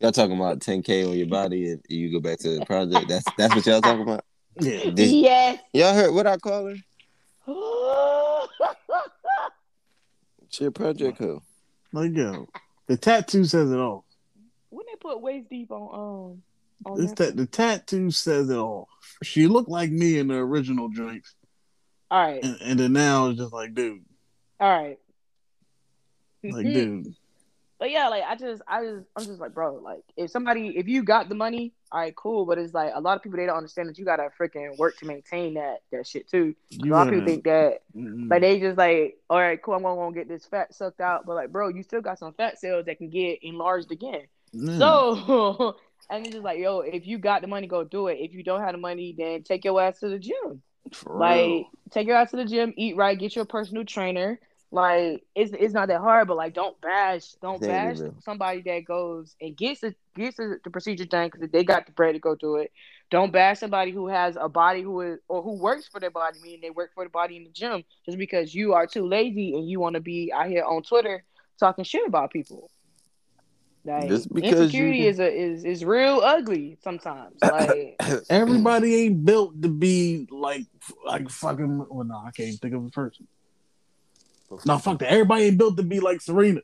Y'all 0.00 0.12
talking 0.12 0.36
about 0.36 0.58
10k 0.60 1.08
on 1.08 1.16
your 1.16 1.28
body 1.28 1.70
and 1.70 1.82
you 1.88 2.10
go 2.12 2.20
back 2.20 2.38
to 2.40 2.58
the 2.58 2.64
project. 2.66 3.08
That's 3.08 3.24
that's 3.38 3.54
what 3.54 3.66
y'all 3.66 3.80
talking 3.80 4.02
about. 4.02 4.24
Yeah. 4.60 4.90
Did- 4.90 5.10
yes. 5.10 5.58
y'all 5.72 5.94
heard 5.94 6.12
what 6.14 6.26
I 6.26 6.36
call 6.36 6.66
her? 6.66 6.74
She 10.50 10.64
a 10.66 10.70
project 10.70 11.18
hoe. 11.18 11.42
Like 11.92 12.12
yo. 12.14 12.46
The 12.86 12.96
tattoo 12.96 13.44
says 13.44 13.70
it 13.70 13.78
all. 13.78 14.04
when 14.70 14.84
they 14.86 14.96
put 15.00 15.20
waist 15.22 15.48
deep 15.48 15.70
on 15.70 16.34
um 16.34 16.42
on 16.84 16.98
This 17.00 17.12
that- 17.12 17.30
ta- 17.30 17.36
the 17.36 17.46
tattoo 17.46 18.10
says 18.10 18.50
it 18.50 18.56
all. 18.58 18.88
She 19.22 19.46
looked 19.46 19.68
like 19.70 19.90
me 19.90 20.18
in 20.18 20.28
the 20.28 20.34
original 20.34 20.88
drinks. 20.88 21.34
all 22.10 22.20
right, 22.26 22.42
And, 22.44 22.58
and 22.60 22.80
then 22.80 22.92
now 22.92 23.28
it's 23.28 23.38
just 23.38 23.52
like, 23.52 23.74
dude, 23.74 24.02
all 24.60 24.68
right. 24.82 24.98
like, 26.42 26.66
dude. 26.66 27.14
But 27.82 27.90
yeah, 27.90 28.08
like 28.10 28.22
I 28.22 28.36
just, 28.36 28.62
I 28.68 28.84
just, 28.84 29.06
I'm 29.16 29.26
just 29.26 29.40
like, 29.40 29.54
bro, 29.54 29.74
like 29.74 30.04
if 30.16 30.30
somebody, 30.30 30.68
if 30.76 30.86
you 30.86 31.02
got 31.02 31.28
the 31.28 31.34
money, 31.34 31.72
all 31.90 31.98
right, 31.98 32.14
cool. 32.14 32.46
But 32.46 32.58
it's 32.58 32.72
like 32.72 32.92
a 32.94 33.00
lot 33.00 33.16
of 33.16 33.24
people 33.24 33.38
they 33.38 33.46
don't 33.46 33.56
understand 33.56 33.88
that 33.88 33.98
you 33.98 34.04
gotta 34.04 34.28
freaking 34.40 34.78
work 34.78 34.98
to 34.98 35.04
maintain 35.04 35.54
that 35.54 35.82
that 35.90 36.06
shit 36.06 36.28
too. 36.28 36.54
A 36.80 36.86
lot 36.92 37.08
of 37.08 37.08
people 37.08 37.24
think 37.24 37.42
that 37.44 37.80
Mm-mm. 37.96 38.30
like 38.30 38.42
they 38.42 38.60
just 38.60 38.78
like, 38.78 39.18
all 39.28 39.40
right, 39.40 39.60
cool, 39.60 39.74
I'm 39.74 39.82
gonna, 39.82 39.96
gonna 40.00 40.14
get 40.14 40.28
this 40.28 40.46
fat 40.46 40.72
sucked 40.72 41.00
out, 41.00 41.26
but 41.26 41.34
like, 41.34 41.50
bro, 41.50 41.70
you 41.70 41.82
still 41.82 42.00
got 42.02 42.20
some 42.20 42.34
fat 42.34 42.60
cells 42.60 42.86
that 42.86 42.98
can 42.98 43.10
get 43.10 43.40
enlarged 43.42 43.90
again. 43.90 44.28
Yeah. 44.52 44.78
So, 44.78 45.76
and 46.10 46.24
it's 46.24 46.34
just 46.34 46.44
like, 46.44 46.60
yo, 46.60 46.80
if 46.80 47.06
you 47.06 47.18
got 47.18 47.42
the 47.42 47.48
money, 47.48 47.66
go 47.66 47.84
do 47.84 48.06
it. 48.08 48.18
If 48.20 48.32
you 48.32 48.44
don't 48.44 48.60
have 48.60 48.72
the 48.72 48.78
money, 48.78 49.14
then 49.18 49.42
take 49.42 49.64
your 49.64 49.82
ass 49.82 49.98
to 50.00 50.08
the 50.08 50.20
gym. 50.20 50.62
For 50.92 51.18
Like, 51.18 51.34
real. 51.34 51.70
take 51.90 52.06
your 52.06 52.16
ass 52.16 52.30
to 52.30 52.36
the 52.36 52.44
gym, 52.44 52.74
eat 52.76 52.96
right, 52.96 53.18
get 53.18 53.36
your 53.36 53.44
personal 53.44 53.84
trainer. 53.84 54.40
Like, 54.74 55.22
it's 55.34 55.52
it's 55.52 55.74
not 55.74 55.88
that 55.88 56.00
hard, 56.00 56.28
but 56.28 56.38
like, 56.38 56.54
don't 56.54 56.80
bash, 56.80 57.32
don't 57.42 57.60
Thank 57.60 57.70
bash 57.70 57.98
bro. 57.98 58.14
somebody 58.24 58.62
that 58.62 58.86
goes 58.86 59.36
and 59.38 59.54
gets 59.54 59.82
the 59.82 59.94
gets 60.16 60.38
the, 60.38 60.58
the 60.64 60.70
procedure 60.70 61.04
done 61.04 61.28
because 61.30 61.50
they 61.50 61.62
got 61.62 61.84
the 61.84 61.92
bread 61.92 62.14
to 62.14 62.18
go 62.18 62.34
do 62.34 62.56
it. 62.56 62.72
Don't 63.10 63.30
bash 63.30 63.58
somebody 63.58 63.90
who 63.90 64.08
has 64.08 64.34
a 64.40 64.48
body 64.48 64.80
who 64.80 65.02
is 65.02 65.18
or 65.28 65.42
who 65.42 65.58
works 65.58 65.88
for 65.88 66.00
their 66.00 66.10
body, 66.10 66.38
meaning 66.42 66.60
they 66.62 66.70
work 66.70 66.90
for 66.94 67.04
the 67.04 67.10
body 67.10 67.36
in 67.36 67.44
the 67.44 67.50
gym, 67.50 67.84
just 68.06 68.16
because 68.16 68.54
you 68.54 68.72
are 68.72 68.86
too 68.86 69.06
lazy 69.06 69.54
and 69.54 69.68
you 69.68 69.78
want 69.78 69.92
to 69.92 70.00
be 70.00 70.32
out 70.32 70.46
here 70.46 70.64
on 70.64 70.82
Twitter 70.82 71.22
talking 71.58 71.84
shit 71.84 72.06
about 72.06 72.30
people. 72.30 72.70
Like 73.84 74.08
Just 74.08 74.32
because 74.32 74.72
you 74.72 74.86
insecurity 74.86 74.98
can- 75.00 75.06
is 75.08 75.18
a 75.18 75.30
is 75.30 75.64
is 75.66 75.84
real 75.84 76.20
ugly 76.24 76.78
sometimes. 76.82 77.38
Like 77.42 77.96
Everybody 78.30 78.94
ain't 78.94 79.22
built 79.22 79.60
to 79.60 79.68
be 79.68 80.26
like 80.30 80.64
like 81.04 81.28
fucking. 81.28 81.86
Well, 81.90 82.06
no, 82.06 82.22
I 82.26 82.30
can't 82.30 82.58
think 82.58 82.72
of 82.72 82.86
a 82.86 82.88
person. 82.88 83.28
No, 84.66 84.78
fuck 84.78 84.98
that. 85.00 85.10
Everybody 85.10 85.44
ain't 85.44 85.58
built 85.58 85.76
to 85.76 85.82
be 85.82 86.00
like 86.00 86.20
Serena. 86.20 86.60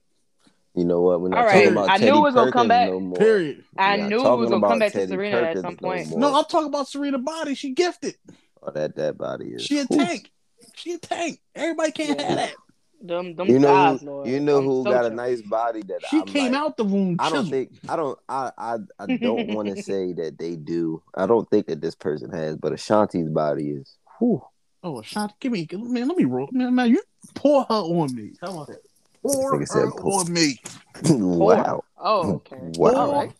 You 0.74 0.84
know 0.84 1.00
what? 1.00 1.20
We're 1.20 1.28
not 1.30 1.38
All 1.38 1.44
talking 1.44 1.58
right, 1.60 1.72
about 1.72 1.90
I 1.90 1.96
knew 1.96 2.06
Teddy 2.06 2.18
it 2.18 2.20
was 2.22 2.34
gonna 2.34 2.52
come 2.52 2.68
Perkins 2.68 2.68
back. 2.68 2.88
no 2.90 3.00
more. 3.00 3.18
Period. 3.18 3.64
I 3.76 3.96
We're 3.96 4.08
knew 4.08 4.16
it 4.26 4.36
was 4.36 4.50
gonna 4.50 4.50
come 4.50 4.58
about 4.58 4.78
back 4.80 4.92
to 4.92 4.98
Teddy 5.00 5.12
Serena 5.12 5.36
at 5.38 5.58
some 5.58 5.76
point. 5.76 6.08
more. 6.10 6.20
No, 6.20 6.38
I'm 6.38 6.44
talking 6.44 6.68
about 6.68 6.88
Serena 6.88 7.18
body. 7.18 7.54
She 7.54 7.72
gifted. 7.72 8.16
Oh, 8.62 8.70
that 8.70 8.94
that 8.96 9.18
body 9.18 9.46
is. 9.46 9.64
She 9.64 9.78
a 9.78 9.82
Oof. 9.82 9.88
tank. 9.88 10.30
She 10.74 10.92
a 10.92 10.98
tank. 10.98 11.40
Everybody 11.54 11.92
can't 11.92 12.18
Yeah. 12.20 12.26
have 12.26 12.36
that. 12.36 12.54
Them, 13.00 13.36
them 13.36 13.48
You 13.48 13.60
know, 13.60 13.68
thighs, 13.68 14.00
who, 14.00 14.06
Lord. 14.06 14.28
you 14.28 14.40
know 14.40 14.58
I'm 14.58 14.64
who 14.64 14.82
so 14.84 14.90
got 14.90 15.04
a 15.04 15.10
nice 15.10 15.40
body 15.42 15.82
that 15.82 16.04
She 16.10 16.20
I'm 16.20 16.26
came 16.26 16.52
like, 16.52 16.60
out 16.60 16.76
the 16.76 16.84
womb. 16.84 17.16
I 17.20 17.30
don't 17.30 17.48
think 17.48 17.70
I 17.88 17.94
don't 17.96 18.18
I 18.28 18.50
I, 18.58 18.76
I 18.98 19.06
don't 19.20 19.48
want 19.48 19.68
to 19.68 19.82
say 19.82 20.12
that 20.14 20.36
they 20.38 20.56
do. 20.56 21.02
I 21.14 21.26
don't 21.26 21.48
think 21.48 21.66
that 21.68 21.80
this 21.80 21.94
person 21.94 22.30
has, 22.30 22.56
but 22.56 22.72
Ashanti's 22.72 23.30
body 23.30 23.70
is. 23.70 23.96
Whew, 24.18 24.42
Oh, 24.82 25.00
Ashanti, 25.00 25.34
give 25.40 25.52
me, 25.52 25.66
man. 25.72 26.08
Let 26.08 26.16
me 26.16 26.24
roll, 26.24 26.48
man. 26.52 26.74
Man, 26.74 26.90
you 26.90 27.02
pour 27.34 27.64
her 27.64 27.74
on 27.74 28.14
me. 28.14 28.32
How 28.40 28.50
about 28.52 28.68
that? 28.68 28.82
Pour 29.22 29.52
nigga 29.58 29.68
said 29.68 29.80
her 29.86 29.90
on 29.90 30.32
me. 30.32 30.60
wow, 31.04 31.84
Oh, 31.96 32.32
okay. 32.34 32.56
Wow. 32.60 32.94
All 32.94 33.12
right. 33.12 33.32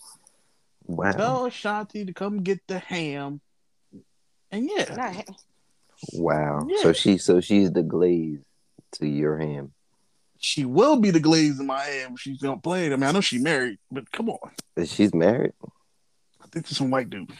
wow, 0.86 1.12
Tell 1.12 1.44
Ashanti 1.46 2.04
to 2.04 2.12
come 2.12 2.42
get 2.42 2.60
the 2.66 2.78
ham. 2.80 3.40
And 4.50 4.68
yeah, 4.76 4.94
Not- 4.96 5.28
wow. 6.12 6.66
Yeah. 6.68 6.82
So 6.82 6.92
she 6.92 7.18
so 7.18 7.40
she's 7.40 7.70
the 7.70 7.82
glaze 7.82 8.40
to 8.92 9.06
your 9.06 9.38
ham. 9.38 9.72
she 10.38 10.64
will 10.64 10.96
be 10.98 11.10
the 11.10 11.20
glaze 11.20 11.60
in 11.60 11.66
my 11.66 11.82
ham. 11.82 12.14
if 12.14 12.20
She's 12.20 12.38
gonna 12.40 12.58
play 12.60 12.86
it. 12.86 12.92
I 12.92 12.96
mean, 12.96 13.04
I 13.04 13.12
know 13.12 13.20
she 13.20 13.38
married, 13.38 13.78
but 13.92 14.10
come 14.10 14.30
on. 14.30 14.50
She's 14.86 15.14
married. 15.14 15.52
I 16.40 16.46
think 16.50 16.66
there's 16.66 16.78
some 16.78 16.90
white 16.90 17.10
dude. 17.10 17.30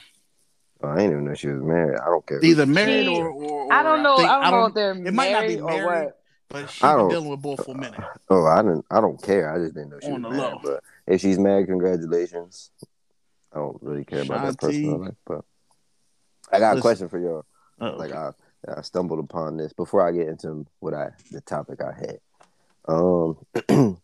Oh, 0.83 0.89
I 0.89 0.97
didn't 0.97 1.13
even 1.13 1.25
know 1.25 1.35
she 1.35 1.49
was 1.49 1.63
married. 1.63 1.99
I 1.99 2.07
don't 2.07 2.25
care. 2.27 2.45
Either 2.45 2.67
married 2.67 3.07
She- 3.07 3.17
or, 3.17 3.29
or, 3.31 3.45
or 3.67 3.73
I 3.73 3.83
don't 3.83 4.03
know. 4.03 4.17
think- 4.17 4.29
I 4.31 4.51
don't 4.51 4.61
know 4.61 4.67
if 4.67 4.75
they're 4.75 4.93
it 5.07 5.15
might 5.15 5.33
not 5.33 5.47
be 5.47 5.57
married 5.61 5.81
or 5.83 5.87
what. 5.87 6.21
But 6.51 6.71
she's 6.71 6.83
I 6.85 6.95
don't- 6.95 7.09
dealing 7.11 7.29
with 7.29 7.43
both 7.43 7.65
for 7.65 7.73
a 7.73 7.75
minute. 7.79 8.01
Oh, 8.31 8.47
I 8.47 8.63
didn't. 8.63 8.85
I 8.91 9.01
don't 9.01 9.21
care. 9.23 9.53
I 9.53 9.59
just 9.59 9.75
didn't 9.75 9.91
know 9.91 9.99
she 10.01 10.07
On 10.13 10.23
was 10.23 10.33
married. 10.37 10.53
low. 10.53 10.61
But 10.63 10.83
if 11.07 11.21
she's 11.21 11.39
married, 11.39 11.67
congratulations. 11.67 12.71
I 13.53 13.57
don't 13.59 13.83
really 13.83 14.05
care 14.05 14.23
about 14.23 14.43
that 14.45 14.55
Shanti. 14.57 14.61
personal 14.61 14.99
life, 15.01 15.15
but 15.27 15.45
I 16.53 16.59
got 16.59 16.79
a 16.79 16.81
question 16.81 17.09
for 17.09 17.19
y'all. 17.19 17.45
Uh-oh. 17.81 17.97
Like 17.97 18.13
I, 18.13 18.31
I 18.69 18.83
stumbled 18.83 19.19
upon 19.19 19.57
this 19.57 19.73
before 19.73 20.07
I 20.07 20.13
get 20.13 20.29
into 20.29 20.67
what 20.81 20.95
I 20.95 21.11
the 21.33 21.41
topic 21.41 21.81
I 21.83 21.93
had. 21.93 22.19
Um, 22.87 23.37
do 23.69 23.97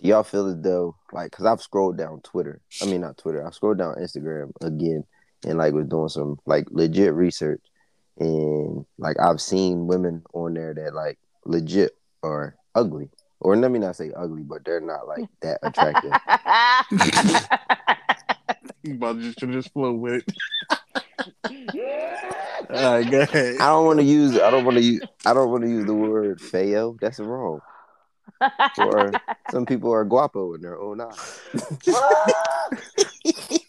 y'all 0.00 0.22
feel 0.22 0.48
as 0.48 0.60
though 0.60 0.96
like 1.12 1.30
because 1.30 1.46
I've 1.46 1.62
scrolled 1.62 1.96
down 1.96 2.20
Twitter. 2.20 2.60
I 2.82 2.86
mean 2.86 3.00
not 3.02 3.16
Twitter. 3.16 3.46
I 3.46 3.50
scrolled 3.50 3.78
down 3.78 3.94
Instagram 3.96 4.52
again 4.60 5.04
and 5.44 5.58
like 5.58 5.74
was 5.74 5.86
doing 5.86 6.08
some 6.08 6.38
like 6.46 6.66
legit 6.70 7.14
research 7.14 7.62
and 8.18 8.86
like 8.98 9.18
I've 9.20 9.40
seen 9.40 9.86
women 9.86 10.22
on 10.32 10.54
there 10.54 10.74
that 10.74 10.94
like 10.94 11.18
legit 11.44 11.96
are 12.22 12.56
ugly. 12.74 13.10
Or 13.40 13.54
let 13.54 13.70
me 13.70 13.78
not 13.78 13.96
say 13.96 14.12
ugly, 14.16 14.42
but 14.42 14.64
they're 14.64 14.80
not 14.80 15.06
like 15.06 15.28
that 15.42 15.58
attractive. 15.62 16.12
You 18.82 18.94
about 18.94 19.16
to 19.16 19.22
just, 19.22 19.38
to 19.38 19.46
just 19.48 19.72
flow 19.72 19.94
with 19.94 20.22
it. 20.22 20.32
All 22.70 22.92
right, 22.92 23.10
go 23.10 23.20
ahead. 23.20 23.56
I 23.60 23.66
don't 23.66 23.84
want 23.84 23.98
to 23.98 24.04
use 24.04 24.38
I 24.38 24.48
don't 24.48 24.64
want 24.64 24.76
to 24.76 24.82
use 24.82 25.02
I 25.24 25.34
don't 25.34 25.50
want 25.50 25.64
to 25.64 25.68
use 25.68 25.86
the 25.86 25.94
word 25.94 26.40
feo. 26.40 26.96
That's 27.00 27.18
wrong. 27.18 27.60
Or 28.78 29.12
some 29.50 29.66
people 29.66 29.92
are 29.92 30.04
guapo 30.04 30.54
in 30.54 30.60
their 30.60 30.78
own 30.78 31.00
eyes. 31.00 31.40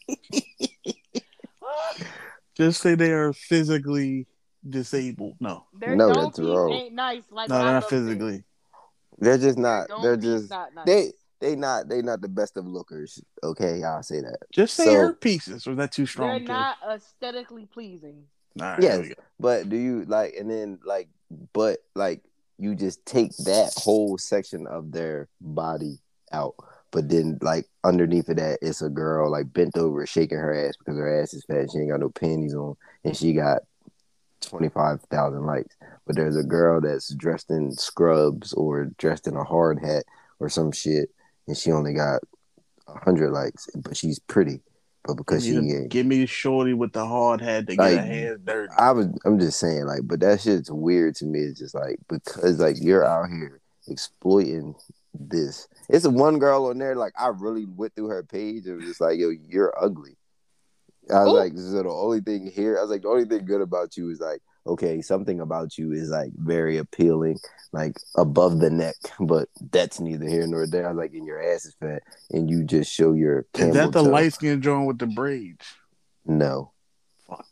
Just 2.56 2.82
say 2.82 2.96
they 2.96 3.12
are 3.12 3.34
physically 3.34 4.28
disabled. 4.68 5.36
No, 5.40 5.66
Their 5.80 5.96
No, 5.96 6.12
dome 6.14 6.24
that's 6.26 6.40
wrong. 6.40 6.72
ain't 6.72 6.94
nice. 6.94 7.24
Like 7.30 7.50
no, 7.50 7.56
they're 7.56 7.66
not 7.66 7.74
looked 7.76 7.86
at. 7.86 7.90
physically. 7.90 8.44
They're 9.20 9.38
just 9.38 9.56
Their 9.56 9.64
not. 9.64 10.02
They're 10.02 10.18
just 10.18 10.50
not 10.50 10.74
nice. 10.76 10.86
they 10.86 11.12
they 11.40 11.56
not 11.56 11.88
they 11.88 12.02
not 12.02 12.22
the 12.22 12.28
best 12.28 12.58
of 12.58 12.66
lookers. 12.66 13.22
Okay, 13.44 13.84
I'll 13.84 14.02
say 14.04 14.22
that. 14.22 14.38
Just 14.52 14.76
say 14.76 14.86
So- 14.86 14.94
her 14.94 15.14
pieces, 15.14 15.68
or 15.68 15.72
is 15.72 15.78
that 15.78 15.92
too 15.92 16.06
strong? 16.06 16.30
They're 16.30 16.40
too? 16.40 16.46
not 16.46 16.78
aesthetically 16.90 17.66
pleasing. 17.68 18.24
All 18.60 18.68
right, 18.68 18.82
Yes. 18.82 18.94
there 18.94 19.02
we 19.04 19.08
go. 19.10 19.16
But 19.40 19.70
do 19.70 19.76
you 19.78 20.06
like 20.06 20.36
and 20.36 20.50
then 20.50 20.80
like 20.84 21.10
but 21.54 21.80
like 21.96 22.24
you 22.58 22.74
just 22.74 23.06
take 23.06 23.36
that 23.38 23.72
whole 23.78 24.18
section 24.18 24.66
of 24.66 24.92
their 24.92 25.30
body 25.40 26.00
out, 26.32 26.56
but 26.92 27.10
then 27.10 27.38
like 27.42 27.66
underneath 27.84 28.30
of 28.30 28.38
that 28.38 28.60
it's 28.62 28.82
a 28.82 28.90
girl 28.90 29.32
like 29.32 29.52
bent 29.54 29.78
over 29.78 30.06
shaking 30.06 30.38
her 30.38 30.68
ass 30.68 30.76
because 30.78 30.98
her 30.98 31.22
ass 31.22 31.34
is 31.34 31.46
fat. 31.46 31.72
She 31.72 31.80
ain't 31.80 31.92
got 31.92 32.00
no 32.00 32.10
panties 32.10 32.56
on, 32.56 32.76
and 33.04 33.16
she 33.16 33.34
got 33.34 33.64
twenty 34.42 34.70
five 34.70 35.02
thousand 35.12 35.46
likes. 35.46 35.76
But 36.06 36.16
there's 36.16 36.38
a 36.38 36.44
girl 36.44 36.82
that's 36.82 37.14
dressed 37.14 37.50
in 37.50 37.72
scrubs 37.72 38.54
or 38.54 38.86
dressed 38.98 39.28
in 39.28 39.36
a 39.36 39.44
hard 39.44 39.84
hat 39.84 40.06
or 40.40 40.50
some 40.50 40.72
shit, 40.72 41.10
and 41.48 41.58
she 41.58 41.72
only 41.72 41.94
got 41.94 42.22
a 42.88 42.98
hundred 43.04 43.32
likes, 43.32 43.68
but 43.76 43.98
she's 43.98 44.20
pretty. 44.20 44.62
But 45.04 45.16
because 45.16 45.46
she 45.46 45.52
Give 45.54 45.64
me, 45.64 45.72
the, 45.72 45.80
ain't 45.80 45.90
give 45.90 46.06
me 46.06 46.26
shorty 46.26 46.74
with 46.74 46.92
the 46.92 47.06
hard 47.06 47.40
hat 47.40 47.68
to 47.68 47.76
get 47.78 47.94
her 47.94 48.02
hands 48.02 48.40
dirty. 48.44 48.74
I 48.78 48.92
was 48.92 49.08
I'm 49.26 49.40
just 49.40 49.60
saying 49.60 49.86
like, 49.86 50.02
but 50.04 50.20
that 50.20 50.42
shit's 50.42 50.70
weird 50.70 51.16
to 51.16 51.26
me. 51.26 51.40
It's 51.40 51.60
just 51.60 51.74
like 51.74 51.98
because 52.10 52.60
like 52.60 52.76
you're 52.80 53.06
out 53.06 53.30
here 53.30 53.62
exploiting 53.88 54.76
this. 55.14 55.68
It's 55.90 56.08
one 56.08 56.40
girl 56.40 56.66
on 56.66 56.78
there. 56.78 56.96
Like 56.96 57.14
I 57.18 57.28
really 57.30 57.66
went 57.66 57.96
through 57.96 58.08
her 58.10 58.24
page 58.24 58.66
and 58.68 58.78
was 58.78 58.86
just 58.86 59.02
like, 59.02 59.18
yo, 59.20 59.30
you're 59.30 59.74
ugly. 59.82 60.18
I 61.10 61.24
was 61.24 61.34
Ooh. 61.34 61.38
like, 61.38 61.54
so 61.58 61.84
the 61.84 61.90
only 61.90 62.20
thing 62.20 62.48
here, 62.48 62.78
I 62.78 62.82
was 62.82 62.92
like, 62.92 63.04
the 63.04 63.08
only 63.08 63.24
thing 63.26 63.46
good 63.46 63.62
about 63.62 63.96
you 63.96 64.10
is 64.10 64.20
like, 64.20 64.42
okay, 64.66 65.02
something 65.02 65.40
about 65.40 65.78
you 65.78 65.94
is 65.94 66.10
like 66.10 66.32
very 66.36 66.76
appealing, 66.78 67.40
like 67.72 67.98
above 68.16 68.60
the 68.60 68.70
neck, 68.70 68.96
but 69.22 69.48
that's 69.72 70.02
neither 70.02 70.28
here 70.28 70.46
nor 70.46 70.68
there. 70.68 70.86
I 70.86 70.92
was 70.92 70.98
like, 70.98 71.14
and 71.14 71.26
your 71.26 71.42
ass 71.42 71.64
is 71.64 71.76
fat, 71.80 72.04
and 72.32 72.50
you 72.50 72.66
just 72.66 72.92
show 72.92 73.14
your 73.14 73.46
Is 73.56 73.74
that 73.76 73.94
the 73.94 74.04
light 74.04 74.34
skinned 74.34 74.64
joint 74.64 74.86
with 74.88 74.98
the 75.00 75.08
braids? 75.08 75.66
No, 76.26 76.74
Fuck. 77.30 77.46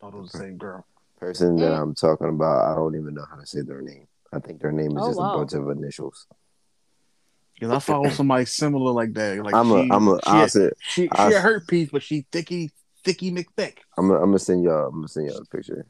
Thought 0.00 0.14
it 0.14 0.20
was 0.20 0.32
the 0.32 0.38
same 0.38 0.56
girl. 0.56 0.84
person 1.20 1.54
that 1.56 1.70
Mm. 1.72 1.82
I'm 1.82 1.94
talking 1.94 2.28
about, 2.28 2.72
I 2.72 2.74
don't 2.74 2.96
even 2.96 3.14
know 3.14 3.24
how 3.30 3.36
to 3.36 3.46
say 3.46 3.60
their 3.60 3.82
name. 3.82 4.06
I 4.32 4.40
think 4.40 4.60
their 4.60 4.72
name 4.72 4.96
is 4.98 5.04
Oh, 5.04 5.08
just 5.08 5.18
wow. 5.20 5.34
a 5.34 5.38
bunch 5.38 5.52
of 5.52 5.68
initials. 5.70 6.26
Because 7.58 7.74
I 7.74 7.78
follow 7.80 8.08
somebody 8.10 8.44
similar 8.44 8.92
like 8.92 9.14
that. 9.14 9.42
Like 9.42 9.54
I'm 9.54 9.70
a, 9.72 9.82
she, 9.84 9.90
I'm 9.90 10.08
a, 10.08 10.16
she, 10.24 10.30
I'll 10.30 10.44
a, 10.44 10.48
say, 10.48 10.70
she, 10.80 11.02
she 11.02 11.08
I'll- 11.10 11.34
a 11.36 11.40
hurt 11.40 11.66
piece, 11.66 11.90
but 11.90 12.02
she 12.02 12.24
thicky, 12.30 12.70
thicky 13.04 13.32
McThick. 13.32 13.78
I'm, 13.96 14.10
a, 14.10 14.14
I'm 14.14 14.26
gonna 14.26 14.38
send 14.38 14.62
y'all, 14.62 14.86
I'm 14.88 14.94
gonna 14.94 15.08
send 15.08 15.28
y'all 15.28 15.38
a 15.38 15.44
picture, 15.44 15.84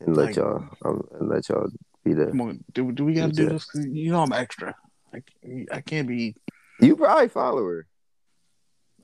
and 0.00 0.16
let 0.16 0.26
Like- 0.28 0.36
y'all, 0.36 0.64
um, 0.84 1.06
and 1.20 1.28
let 1.28 1.46
y'all 1.50 1.68
be 2.02 2.14
the. 2.14 2.26
Come 2.28 2.40
on, 2.40 2.64
do, 2.72 2.92
do 2.92 3.04
we 3.04 3.12
got 3.14 3.26
to 3.26 3.32
do 3.32 3.42
Yeah. 3.44 3.48
this? 3.50 3.64
'Cause 3.66 3.84
You 3.84 4.10
know 4.12 4.22
I'm 4.22 4.32
extra. 4.32 4.74
I, 5.12 5.22
I 5.70 5.80
can't 5.82 6.08
be. 6.08 6.34
You 6.80 6.96
probably 6.96 7.28
follow 7.28 7.64
her. 7.66 7.86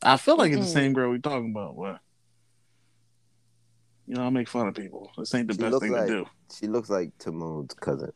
I 0.02 0.16
feel 0.16 0.36
like 0.38 0.52
it's 0.52 0.64
the 0.64 0.72
same 0.72 0.92
girl 0.94 1.10
we 1.10 1.18
talking 1.20 1.50
about. 1.50 1.76
But 1.76 2.00
you 4.06 4.14
know, 4.16 4.22
I 4.22 4.30
make 4.30 4.48
fun 4.48 4.66
of 4.66 4.74
people. 4.74 5.10
This 5.18 5.34
ain't 5.34 5.46
the 5.46 5.54
She 5.54 5.58
best 5.60 5.80
thing 5.80 5.92
like- 5.92 6.06
to 6.06 6.12
do. 6.24 6.26
She 6.58 6.66
looks 6.66 6.88
like 6.90 7.16
Timon's 7.18 7.74
cousin. 7.74 8.12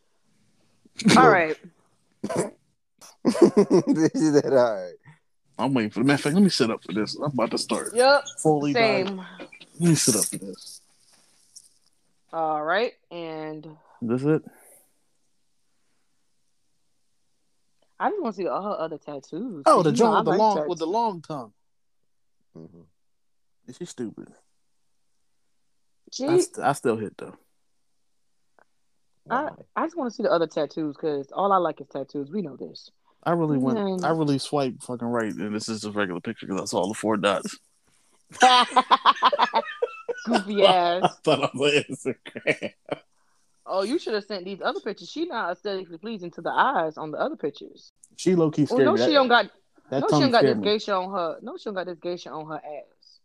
All 1.17 1.29
right. 1.31 1.57
she 3.31 4.19
said, 4.19 4.53
"All 4.53 4.75
right." 4.75 4.93
I'm 5.59 5.73
waiting 5.73 5.91
for 5.91 6.01
the 6.01 6.05
matter 6.05 6.15
of 6.15 6.21
fact. 6.23 6.35
Let 6.35 6.43
me 6.43 6.49
sit 6.51 6.71
up 6.71 6.83
for 6.83 6.93
this. 6.93 7.15
I'm 7.17 7.31
about 7.33 7.53
to 7.53 7.59
start. 7.59 7.95
Yep. 7.95 8.25
Fully 8.43 8.73
body. 8.73 9.07
Same. 9.07 9.19
Let 9.79 9.89
me 9.89 9.95
sit 9.95 10.17
up 10.17 10.25
for 10.25 10.37
this. 10.39 10.81
All 12.33 12.63
right. 12.65 12.93
And 13.11 13.65
This 14.03 14.21
is 14.23 14.27
it? 14.27 14.43
I 18.01 18.11
just 18.11 18.21
want 18.23 18.35
to 18.35 18.43
see 18.43 18.49
all 18.49 18.63
her 18.63 18.81
other 18.81 18.99
tattoos. 18.99 19.63
Oh, 19.67 19.83
the 19.83 19.93
joint 19.93 20.17
with 20.17 20.25
the 20.25 20.31
like 20.33 20.39
long 20.39 20.57
tats- 20.57 20.69
with 20.69 20.79
the 20.79 20.87
long 20.87 21.23
tongue. 21.23 21.53
Mhm. 22.57 22.87
Is 23.69 23.77
she 23.77 23.85
stupid? 23.85 24.29
She, 26.13 26.27
I, 26.27 26.39
st- 26.39 26.59
I 26.67 26.73
still 26.73 26.97
hit 26.97 27.17
though. 27.17 27.37
I, 29.31 29.51
I 29.75 29.87
just 29.87 29.97
want 29.97 30.11
to 30.11 30.15
see 30.17 30.23
the 30.23 30.31
other 30.31 30.47
tattoos 30.47 30.97
because 30.97 31.31
all 31.33 31.53
I 31.53 31.57
like 31.57 31.81
is 31.81 31.87
tattoos. 31.89 32.31
We 32.31 32.43
know 32.43 32.57
this. 32.57 32.91
I 33.23 33.33
really 33.33 33.57
went. 33.57 33.79
Mm. 33.79 34.05
I 34.05 34.11
really 34.11 34.39
swiped 34.39 34.83
fucking 34.83 35.09
right, 35.09 35.33
and 35.33 35.55
this 35.55 35.69
is 35.69 35.85
a 35.85 35.91
regular 35.91 36.21
picture 36.21 36.47
because 36.47 36.61
I 36.61 36.65
saw 36.67 36.87
the 36.87 36.95
four 36.95 37.17
dots. 37.17 37.59
Goofy 40.27 40.67
ass. 40.67 41.03
I 41.05 41.09
thought 41.25 41.45
I 41.45 41.51
was 41.55 41.85
Instagram. 41.89 42.73
Oh, 43.67 43.83
you 43.83 43.99
should 43.99 44.13
have 44.15 44.25
sent 44.25 44.45
these 44.45 44.61
other 44.61 44.81
pictures. 44.81 45.09
She 45.11 45.25
not 45.25 45.53
aesthetically 45.53 45.97
pleasing 45.97 46.31
to 46.33 46.43
the 46.43 46.51
eyes 46.51 46.99
on 46.99 47.11
the 47.13 47.19
other 47.19 47.37
pictures. 47.37 47.93
She 48.17 48.35
low 48.35 48.51
key 48.51 48.63
Oh, 48.65 48.67
scared 48.67 48.85
no, 48.85 48.93
me. 48.93 49.05
she 49.07 49.13
don't 49.13 49.29
got 49.29 49.51
that 49.91 50.01
no, 50.01 50.09
she 50.09 50.21
don't 50.21 50.31
got 50.31 50.43
this 50.43 50.57
me. 50.57 50.65
geisha 50.65 50.95
on 50.95 51.11
her. 51.13 51.39
No, 51.41 51.57
she 51.57 51.65
don't 51.65 51.75
got 51.75 51.87
this 51.87 51.99
geisha 51.99 52.31
on 52.31 52.47
her 52.49 52.57
ass. 52.57 53.21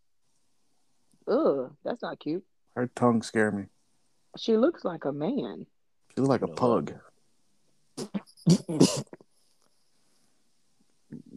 Ugh, 1.28 1.72
that's 1.84 2.02
not 2.02 2.20
cute. 2.20 2.44
Her 2.76 2.88
tongue 2.96 3.22
scared 3.22 3.54
me. 3.56 3.66
She 4.38 4.56
looks 4.56 4.86
like 4.86 5.04
a 5.06 5.12
man. 5.12 5.66
She 6.16 6.22
looked 6.22 6.30
like 6.30 6.42
a 6.42 6.48
pug. 6.54 6.94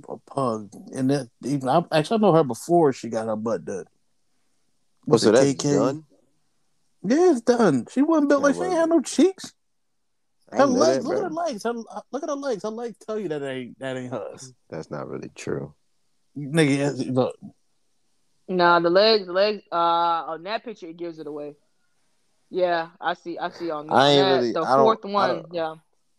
a 0.08 0.16
pug, 0.26 0.70
and 0.94 1.11
that 1.11 1.28
even 1.44 1.68
I 1.68 1.82
actually 1.92 2.18
I 2.18 2.20
know 2.20 2.32
her 2.32 2.44
before 2.44 2.92
she 2.92 3.08
got 3.08 3.26
her 3.26 3.37
butt 3.37 3.64
done. 3.64 3.85
Oh, 5.11 5.16
so 5.16 5.30
it 5.30 5.32
that's 5.32 5.52
KK? 5.54 5.72
done. 5.72 6.04
Yeah, 7.04 7.32
it's 7.32 7.40
done. 7.40 7.87
She 7.90 8.02
wasn't 8.02 8.28
built 8.28 8.42
Yeah, 8.42 8.46
like 8.46 8.54
she 8.54 8.61
well- 8.61 8.68
ain't 8.70 8.78
had 8.78 8.88
no 8.88 9.00
cheeks. 9.00 9.52
Her 10.52 10.66
legs, 10.66 11.02
that, 11.04 11.08
look 11.08 11.16
at 11.16 11.22
her 11.24 11.30
legs. 11.30 11.62
Her, 11.64 11.72
look 11.72 12.22
at 12.22 12.28
her 12.28 12.35
legs. 12.37 12.62
Her 12.62 12.68
legs 12.68 12.98
tell 12.98 13.18
you 13.18 13.28
that 13.28 13.42
ain't 13.42 13.78
that 13.78 13.96
ain't 13.96 14.12
hers. 14.12 14.52
That's 14.68 14.90
not 14.90 15.08
really 15.08 15.30
true. 15.35 15.72
Nigga, 16.37 17.11
look, 17.14 17.37
Nah, 18.48 18.78
the 18.80 18.90
legs, 18.90 19.26
the 19.26 19.32
legs. 19.32 19.62
Uh, 19.72 19.76
on 19.76 20.42
that 20.42 20.62
picture, 20.62 20.88
it 20.88 20.98
gives 20.98 21.18
it 21.18 21.26
away. 21.26 21.54
Yeah, 22.54 22.88
I 23.00 23.14
see. 23.14 23.38
I 23.38 23.48
see 23.48 23.70
on 23.70 23.88
I 23.90 24.10
ain't 24.10 24.20
that, 24.26 24.34
really- 24.36 24.52
the 24.52 24.60
I 24.60 24.76
don't- 24.76 24.84
fourth 24.84 25.04
I 25.06 25.08
one. 25.08 25.28
don't- 25.42 25.54
Yeah. 25.54 25.74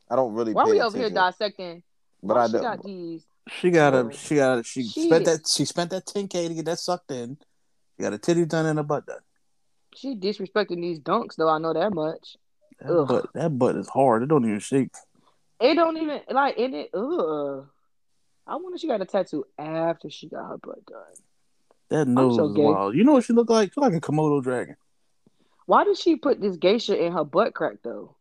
I 0.10 0.16
don't 0.16 0.34
really. 0.34 0.54
Why 0.54 0.66
pay 0.66 0.72
we 0.72 0.82
over 0.82 0.98
here 0.98 1.10
dissecting? 1.12 1.84
But 2.24 2.36
Why 2.38 2.44
I 2.44 2.48
she 2.48 2.54
don't. 2.54 2.62
got 2.64 2.84
these. 2.84 3.26
She 3.50 3.70
got 3.72 3.94
Oh. 3.94 4.08
a 4.08 4.14
she 4.14 4.36
got 4.36 4.58
a, 4.60 4.64
she 4.64 4.84
She- 4.84 5.06
spent 5.08 5.26
that 5.26 5.48
she 5.48 5.66
spent 5.66 5.92
that 5.92 6.06
ten 6.08 6.28
k 6.28 6.48
to 6.48 6.54
get 6.54 6.66
that 6.66 6.80
sucked 6.80 7.12
in. 7.12 7.38
She 7.96 8.02
got 8.04 8.14
a 8.14 8.18
titty 8.18 8.46
done 8.46 8.66
and 8.66 8.80
a 8.80 8.84
butt 8.84 9.06
done. 9.06 9.20
She 9.96 10.16
disrespecting 10.16 10.82
these 10.82 11.00
dunks, 11.00 11.36
though. 11.36 11.50
I 11.50 11.60
know 11.60 11.74
that 11.74 11.94
much. 11.94 12.36
That 12.80 12.90
Ugh. 12.92 13.08
butt 13.08 13.30
that 13.36 13.58
butt 13.60 13.76
is 13.76 13.88
hard. 13.90 14.24
It 14.24 14.30
don't 14.30 14.44
even 14.46 14.60
shake. 14.60 14.90
It 15.60 15.76
don't 15.76 15.98
even 15.98 16.22
like 16.32 16.58
in 16.58 16.74
it. 16.74 16.90
Ugh. 16.96 17.68
I 18.48 18.56
wonder 18.56 18.76
if 18.76 18.82
she 18.82 18.88
got 18.88 19.02
a 19.02 19.06
tattoo 19.06 19.46
after 19.60 20.10
she 20.10 20.28
got 20.30 20.48
her 20.50 20.58
butt 20.58 20.84
done. 20.88 21.14
That 21.90 22.08
nose 22.08 22.38
so 22.38 22.48
is 22.50 22.56
wild. 22.56 22.96
You 22.96 23.04
know 23.04 23.14
what 23.14 23.24
she 23.24 23.34
look 23.34 23.50
like? 23.52 23.72
She 23.74 23.80
look 23.80 23.92
like 23.94 24.02
a 24.04 24.06
Komodo 24.06 24.42
dragon. 24.42 24.76
Why 25.66 25.84
did 25.84 25.98
she 25.98 26.16
put 26.16 26.42
this 26.42 26.58
geisha 26.58 27.02
in 27.02 27.14
her 27.14 27.24
butt 27.24 27.54
crack 27.54 27.78
though? 27.84 28.16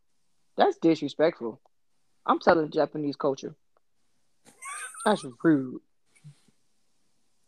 That's 0.57 0.77
disrespectful. 0.77 1.59
I'm 2.25 2.39
telling 2.39 2.71
Japanese 2.71 3.15
culture. 3.15 3.55
That's 5.05 5.25
rude. 5.43 5.81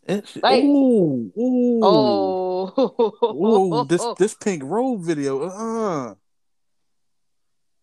It, 0.03 0.27
she, 0.27 0.41
Like- 0.41 0.63
ooh, 0.63 1.31
ooh, 1.37 1.79
Oh, 1.81 3.21
ooh, 3.33 3.85
this 3.85 4.03
this 4.17 4.35
pink 4.35 4.63
robe 4.63 5.01
video. 5.01 5.43
Uh, 5.43 6.11
uh 6.11 6.15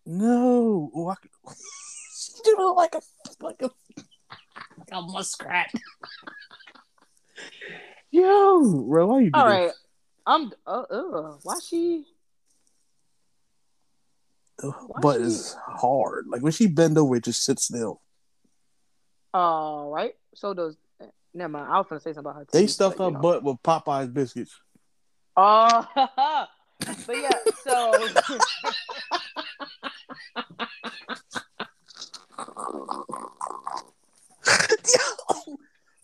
no. 0.07 0.91
Ooh, 0.97 1.09
I, 1.09 1.15
she 2.17 2.33
do 2.45 2.57
look 2.59 2.77
like 2.77 2.95
a 2.95 3.01
like 3.41 3.63
a 3.63 3.71
like 4.79 4.91
a 4.93 5.03
muskrat. 5.03 5.73
Yo, 8.11 8.85
bro, 8.87 9.07
why 9.07 9.21
you 9.21 9.31
All 9.33 9.49
this? 9.49 9.73
Right. 10.27 10.35
I'm. 10.35 10.53
Uh, 10.67 10.83
uh, 10.91 11.37
why 11.43 11.59
she? 11.67 12.05
Ugh, 14.63 14.75
Why 14.89 15.01
butt 15.01 15.17
she- 15.17 15.23
is 15.23 15.57
hard. 15.67 16.27
Like 16.29 16.43
when 16.43 16.53
she 16.53 16.67
bend 16.67 16.99
over, 16.99 17.17
it 17.17 17.25
just 17.25 17.45
sits 17.45 17.65
still. 17.65 18.01
All 19.35 19.91
right. 19.91 20.15
So 20.35 20.55
does. 20.55 20.77
Never 21.35 21.49
mind. 21.49 21.73
I 21.73 21.79
was 21.79 21.87
gonna 21.89 22.01
say 22.01 22.13
something 22.13 22.31
about 22.31 22.41
her. 22.41 22.47
They 22.53 22.63
teeth, 22.63 22.71
stuff 22.71 22.97
but, 22.99 23.05
her 23.07 23.11
know. 23.13 23.21
butt 23.21 23.43
with 23.43 23.57
Popeye's 23.63 24.09
biscuits. 24.09 24.55
Oh, 25.37 25.87
but 25.95 27.17
yeah. 27.17 27.31
So 27.65 27.93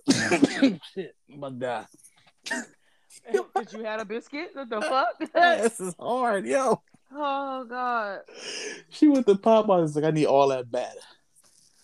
Shit, 0.95 1.15
I'm 1.31 1.43
about 1.43 1.61
to 1.61 1.87
die. 2.55 2.63
did 3.57 3.73
you 3.73 3.85
had 3.85 4.01
a 4.01 4.05
biscuit? 4.05 4.51
What 4.53 4.69
the 4.69 4.79
uh, 4.79 4.81
fuck? 4.81 5.33
this 5.35 5.81
is 5.81 5.95
hard, 5.99 6.47
yo. 6.47 6.83
oh 7.13 7.65
God. 7.65 8.21
She 8.91 9.09
went 9.09 9.27
to 9.27 9.35
Popeyes 9.35 9.95
like, 9.95 10.05
I 10.05 10.11
need 10.11 10.27
all 10.27 10.49
that 10.49 10.71
batter. 10.71 11.01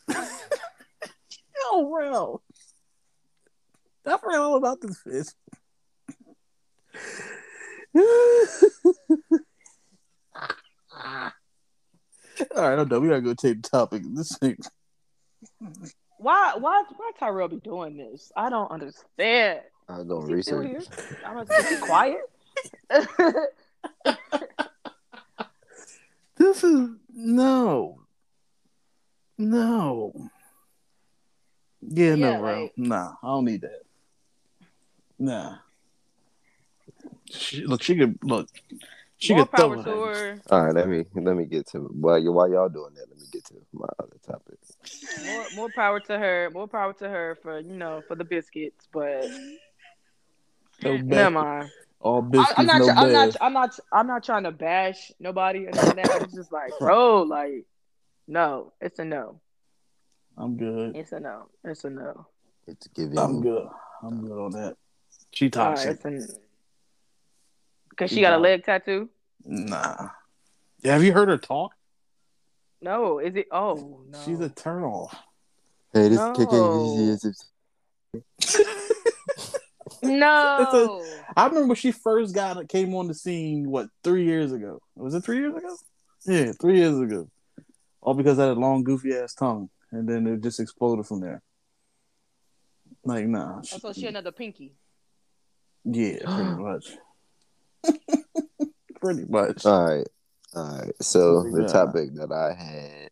yo, 0.15 1.91
bro. 1.91 2.41
I 4.07 4.19
forgot 4.19 4.41
all 4.41 4.57
about 4.57 4.81
this 4.81 4.99
fish. 4.99 5.27
all 12.55 12.63
right, 12.63 12.79
I'm 12.79 12.89
done. 12.89 13.03
We 13.03 13.09
gotta 13.09 13.23
go 13.23 13.35
take 13.35 13.63
the 13.63 13.69
topic. 13.69 14.03
This 14.15 14.37
thing. 14.37 14.59
Why? 16.19 16.55
Why? 16.59 16.85
Why 16.97 17.11
Tyrell 17.19 17.49
be 17.49 17.61
doing 17.61 17.97
this? 17.97 18.31
I 18.37 18.51
don't 18.51 18.71
understand. 18.71 19.61
I 19.89 20.03
go 20.03 20.23
Is 20.23 20.29
he 20.31 20.43
still 20.43 20.59
research. 20.59 20.89
here? 21.01 21.17
I'm 21.27 21.35
gonna 21.47 21.69
be 21.71 21.77
quiet. 21.77 22.21
This 26.37 26.65
is 26.65 26.89
no, 27.15 28.01
no. 29.39 30.13
Yeah, 31.81 32.15
Yeah, 32.15 32.15
no, 32.17 32.39
bro. 32.41 32.63
like- 32.63 32.73
Nah, 32.77 33.13
I 33.23 33.27
don't 33.29 33.45
need 33.45 33.61
that. 33.61 33.83
Nah. 35.19 35.57
She, 37.31 37.65
look, 37.65 37.83
she 37.83 37.97
could 37.97 38.19
look. 38.25 38.49
She 39.19 39.33
More 39.33 39.47
could 39.47 39.57
throw 39.57 39.73
it. 39.75 39.77
to 39.77 39.81
at 39.81 39.87
me. 39.87 39.93
her. 39.93 40.43
All 40.51 40.65
right, 40.65 40.75
let 40.75 40.89
me 40.89 41.05
let 41.15 41.37
me 41.37 41.45
get 41.45 41.69
to 41.69 41.79
while 41.81 42.19
you 42.19 42.33
while 42.33 42.51
y'all 42.51 42.69
doing 42.69 42.95
that. 42.95 43.09
Let 43.09 43.17
me 43.19 43.27
get 43.33 43.45
to 43.47 43.55
my 43.73 43.87
other 44.01 44.17
topic. 44.27 44.59
More, 45.25 45.45
more 45.55 45.69
power 45.71 46.01
to 46.01 46.19
her. 46.19 46.51
More 46.53 46.67
power 46.69 46.93
to 46.95 47.09
her 47.09 47.39
for 47.43 47.61
you 47.61 47.77
know 47.77 48.03
for 48.09 48.17
the 48.17 48.25
biscuits. 48.25 48.87
But 48.93 49.29
No 50.83 50.97
never 50.97 51.31
mind. 51.31 51.71
All 52.01 52.19
I, 52.19 52.29
biscuits, 52.31 52.55
I'm 52.59 52.67
not. 52.67 52.79
no 52.81 52.87
try- 52.87 52.95
I'm 52.97 53.13
not. 53.13 53.37
I'm 53.41 53.53
not. 53.53 53.79
I'm 53.93 54.07
not 54.07 54.25
trying 54.25 54.43
to 54.45 54.53
bash 54.53 55.13
nobody 55.19 55.67
or 55.67 55.71
nothing. 55.71 55.97
that, 55.97 56.23
It's 56.23 56.35
just 56.35 56.53
like, 56.53 56.73
bro, 56.79 57.23
like, 57.23 57.65
no. 58.29 58.73
It's 58.81 58.99
a 58.99 59.05
no. 59.05 59.41
I'm 60.37 60.57
good. 60.57 60.97
It's 60.97 61.13
a 61.13 61.21
no. 61.21 61.49
It's 61.65 61.85
a 61.85 61.91
no. 61.91 62.27
It's 62.67 62.87
giving. 62.89 63.19
I'm 63.19 63.41
good. 63.41 63.69
I'm 64.03 64.27
good 64.27 64.39
on 64.39 64.51
that. 64.53 64.77
She 65.33 65.51
All 65.57 65.65
right, 65.71 65.77
toxic. 65.77 66.01
it's 66.05 66.05
a. 66.05 66.39
Cause 67.97 68.11
She 68.11 68.17
she 68.17 68.21
got 68.21 68.33
a 68.33 68.39
leg 68.39 68.65
tattoo. 68.65 69.09
Nah. 69.45 70.09
Yeah, 70.83 70.93
have 70.95 71.05
you 71.05 71.13
heard 71.13 71.29
her 71.29 71.39
talk? 71.39 71.73
No, 72.83 73.19
is 73.19 73.35
it? 73.37 73.47
Oh 73.51 74.01
no. 74.11 74.19
She's 74.25 74.41
a 74.41 74.49
turn 74.51 74.83
off. 74.83 75.17
Hey, 75.93 76.09
this 76.09 76.19
No. 76.19 76.33
KK 76.35 77.41
no. 80.05 81.05
I 81.37 81.47
remember 81.47 81.69
when 81.69 81.77
she 81.77 81.93
first 81.93 82.35
got 82.35 82.69
came 82.69 82.95
on 82.95 83.09
the 83.09 83.15
scene. 83.15 83.71
What 83.71 83.89
three 84.03 84.25
years 84.25 84.53
ago? 84.53 84.81
Was 84.95 85.15
it 85.15 85.25
three 85.25 85.39
years 85.39 85.57
ago? 85.57 85.77
Yeah, 86.27 86.53
three 86.61 86.79
years 86.79 86.99
ago. 86.99 87.29
All 88.01 88.15
because 88.15 88.39
of 88.39 88.49
that 88.49 88.61
long, 88.61 88.85
goofy 88.85 89.15
ass 89.15 89.35
tongue, 89.35 89.71
and 89.91 90.09
then 90.09 90.27
it 90.27 90.43
just 90.43 90.61
exploded 90.61 91.07
from 91.07 91.21
there. 91.21 91.43
Like, 93.05 93.27
nah. 93.27 93.59
Oh, 93.59 93.79
so 93.79 93.93
she 93.93 94.07
another 94.07 94.33
pinky. 94.33 94.75
yeah, 95.85 96.19
pretty 96.25 96.51
much. 96.51 96.87
pretty 99.01 99.25
much. 99.29 99.67
All 99.67 99.85
right, 99.85 100.07
all 100.55 100.79
right. 100.79 100.93
So 101.01 101.43
the 101.43 101.69
topic 101.69 102.15
that 102.15 102.33
I 102.33 102.55
had. 102.55 103.11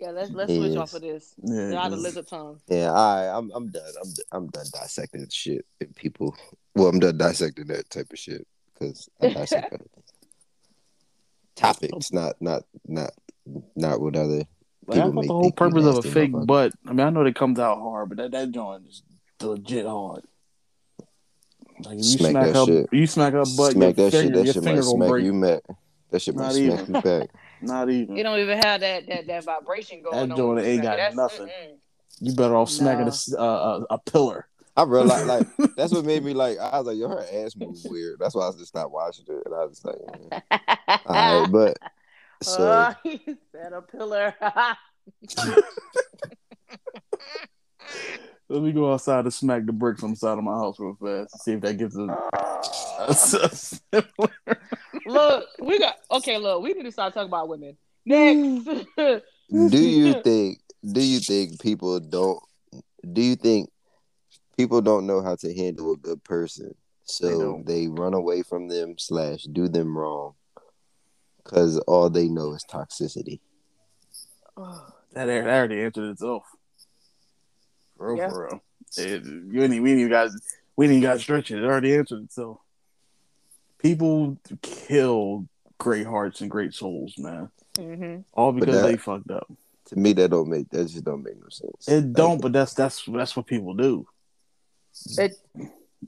Yeah, 0.00 0.10
let's 0.10 0.30
let's 0.30 0.52
switch 0.54 0.72
Yes. 0.72 0.76
off 0.78 0.94
of 0.94 1.02
this. 1.02 1.34
yeah, 1.42 1.54
Yeah, 1.70 1.88
the 1.88 1.96
'cause- 1.96 2.02
lizard 2.02 2.28
tongue. 2.28 2.60
Yeah, 2.68 2.92
all 2.92 3.16
right. 3.16 3.36
I'm 3.38 3.50
I'm 3.52 3.68
done. 3.70 3.92
I'm 4.02 4.10
I'm 4.32 4.46
done 4.48 4.66
dissecting 4.72 5.26
shit 5.30 5.66
and 5.80 5.94
people. 5.96 6.36
Well, 6.76 6.86
I'm 6.88 7.00
done 7.00 7.18
dissecting 7.18 7.66
that 7.68 7.90
type 7.90 8.12
of 8.12 8.18
shit 8.18 8.46
because 8.74 9.08
I 9.20 9.30
dissect 9.30 9.72
other 9.72 9.84
things. 9.94 10.06
Topics, 11.56 12.12
not 12.12 12.40
not 12.40 12.62
not 12.86 13.10
not 13.74 14.00
what 14.00 14.14
other. 14.14 14.44
Like, 14.86 15.00
I 15.00 15.02
people 15.02 15.10
thought 15.10 15.14
make 15.14 15.26
the 15.26 15.34
whole 15.34 15.52
purpose 15.52 15.84
of 15.86 15.98
a 15.98 16.02
fake 16.02 16.32
butt. 16.46 16.72
I 16.86 16.90
mean, 16.92 17.00
I 17.00 17.10
know 17.10 17.24
that 17.24 17.34
comes 17.34 17.58
out 17.58 17.78
hard, 17.78 18.08
but 18.10 18.18
that, 18.18 18.30
that 18.30 18.52
joint 18.52 18.86
is 18.88 19.02
legit 19.42 19.84
hard. 19.86 20.22
Like 21.84 21.98
you 21.98 22.02
Smack 22.04 22.30
smack, 22.30 22.44
that 22.46 22.54
her, 22.56 22.64
shit. 22.66 22.88
you 22.92 23.06
smack 23.06 23.32
her 23.34 23.44
butt, 23.56 23.72
smack 23.72 23.96
your 23.98 24.10
that 24.10 24.12
shit. 24.22 24.32
That 24.32 24.46
shit 24.52 24.62
might 24.64 24.82
smack 24.82 25.08
break. 25.08 25.24
you 25.24 25.40
back. 25.40 25.62
That 26.10 26.22
shit 26.22 26.34
might 26.36 26.42
Not 26.44 26.52
smack 26.54 26.80
even. 26.80 26.94
you 26.94 27.02
back. 27.02 27.30
Not 27.60 27.90
even. 27.90 28.16
It 28.16 28.22
don't 28.22 28.38
even 28.38 28.58
have 28.58 28.80
that 28.80 29.06
that, 29.08 29.26
that 29.26 29.44
vibration 29.44 30.02
going 30.02 30.14
That 30.16 30.32
on. 30.32 30.36
joint 30.36 30.56
when 30.56 30.64
ain't 30.64 30.82
got 30.82 30.96
That's- 30.96 31.14
nothing. 31.16 31.46
mm-mm. 31.46 31.76
You 32.20 32.34
better 32.34 32.56
off 32.56 32.68
smacking 32.70 33.00
No. 33.02 33.06
a 33.06 33.08
s- 33.08 33.32
uh, 33.32 33.84
a, 33.90 33.94
a 33.94 33.98
pillar. 33.98 34.46
I 34.76 34.82
realized 34.84 35.26
like 35.26 35.46
that's 35.76 35.92
what 35.92 36.04
made 36.04 36.24
me 36.24 36.34
like. 36.34 36.58
I 36.58 36.78
was 36.78 36.86
like, 36.86 36.96
yo, 36.96 37.08
her 37.08 37.24
ass 37.32 37.54
moves 37.56 37.84
weird. 37.88 38.18
That's 38.20 38.34
why 38.34 38.48
I 38.48 38.50
just 38.52 38.66
stopped 38.68 38.92
watching 38.92 39.24
it, 39.28 39.42
and 39.44 39.54
I 39.54 39.64
was 39.64 39.84
like, 39.84 39.96
mm. 39.96 40.42
all 41.06 41.42
right, 41.42 41.48
but 41.52 41.76
so 42.42 42.94
Oh, 43.04 43.08
he 43.08 43.20
said 43.52 43.72
a 43.72 43.82
pillar. 43.82 44.34
Let 48.50 48.62
me 48.62 48.72
go 48.72 48.92
outside 48.92 49.24
and 49.24 49.34
smack 49.34 49.66
the 49.66 49.72
bricks 49.72 50.02
on 50.02 50.10
the 50.10 50.16
side 50.16 50.38
of 50.38 50.44
my 50.44 50.52
house 50.52 50.80
real 50.80 50.94
fast 50.94 51.34
and 51.34 51.40
see 51.42 51.52
if 51.52 51.60
that 51.60 51.76
gives 51.76 51.96
a. 51.96 52.06
a, 53.92 54.02
look, 55.06 55.46
we 55.60 55.78
got 55.78 55.96
okay. 56.10 56.38
Look, 56.38 56.62
we 56.62 56.72
need 56.72 56.84
to 56.84 56.92
start 56.92 57.12
talking 57.12 57.28
about 57.28 57.48
women 57.48 57.76
next. 58.06 58.66
Mm. 58.96 59.22
do 59.70 59.78
you 59.78 60.22
think? 60.22 60.60
Do 60.90 61.02
you 61.02 61.20
think 61.20 61.60
people 61.60 62.00
don't? 62.00 62.40
Do 63.12 63.20
you 63.20 63.36
think 63.36 63.70
people 64.56 64.80
don't 64.80 65.06
know 65.06 65.22
how 65.22 65.36
to 65.36 65.54
handle 65.54 65.92
a 65.92 65.96
good 65.96 66.24
person, 66.24 66.74
so 67.04 67.28
don't. 67.28 67.66
they, 67.66 67.86
run 67.86 68.14
away 68.14 68.42
from 68.42 68.68
them 68.68 68.96
slash 68.98 69.42
do 69.44 69.68
them 69.68 69.96
wrong, 69.96 70.34
because 71.44 71.78
all 71.80 72.08
they 72.08 72.28
know 72.28 72.54
is 72.54 72.64
toxicity. 72.64 73.40
that, 74.56 75.26
that 75.26 75.46
already 75.46 75.82
answered 75.82 76.10
itself. 76.10 76.44
For 77.98 78.08
real, 78.08 78.16
Yeah. 78.16 78.28
for 78.30 78.46
real. 78.46 78.62
It, 78.96 79.24
you 79.24 79.62
ain't, 79.62 79.82
we 79.82 79.90
ain't 79.90 80.00
even 80.00 80.08
got 80.08 80.30
we 80.76 80.86
ain't 80.86 80.92
even 80.92 81.02
got 81.02 81.14
to 81.14 81.18
stretch 81.18 81.50
it. 81.50 81.58
It 81.58 81.64
already 81.66 81.94
answered 81.94 82.22
itself. 82.24 82.58
People 83.78 84.38
kill 84.62 85.46
great 85.78 86.06
hearts 86.06 86.40
and 86.40 86.50
great 86.50 86.72
souls, 86.74 87.14
man. 87.18 87.50
hmm 87.76 88.18
All 88.32 88.52
because 88.52 88.80
that- 88.82 88.88
they 88.88 88.96
fucked 88.96 89.30
up. 89.30 89.46
To 89.86 89.96
me, 89.96 90.12
that 90.14 90.30
don't 90.30 90.48
make 90.48 90.68
that 90.70 90.84
just 90.86 91.04
don't 91.04 91.22
make 91.22 91.36
no 91.40 91.48
sense. 91.48 91.88
It 91.88 92.12
don't, 92.12 92.42
but 92.42 92.52
that's 92.52 92.74
that's 92.74 93.04
that's 93.06 93.34
what 93.34 93.46
people 93.46 93.72
do. 93.74 94.06
It 95.16 95.34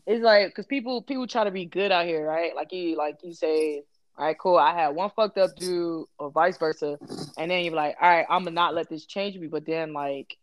it's 0.07 0.22
like 0.22 0.49
because 0.49 0.66
people 0.66 1.01
people 1.01 1.26
try 1.26 1.45
to 1.45 1.51
be 1.51 1.64
good 1.64 1.91
out 1.91 2.05
here, 2.05 2.26
right? 2.26 2.55
Like 2.55 2.72
you 2.72 2.97
like 2.97 3.20
you 3.22 3.32
say 3.32 3.82
All 4.18 4.26
right, 4.26 4.38
cool. 4.38 4.59
I 4.59 4.74
had 4.74 4.88
one 4.91 5.11
fucked 5.16 5.38
up 5.38 5.57
dude, 5.57 6.05
or 6.18 6.30
vice 6.30 6.59
versa, 6.59 6.99
and 7.38 7.51
then 7.51 7.64
you're 7.64 7.74
like, 7.74 7.97
all 8.03 8.09
right, 8.11 8.26
I'm 8.28 8.45
gonna 8.45 8.51
not 8.55 8.74
let 8.74 8.91
this 8.91 9.07
change 9.07 9.38
me. 9.38 9.47
But 9.47 9.64
then 9.64 9.95
like, 9.95 10.36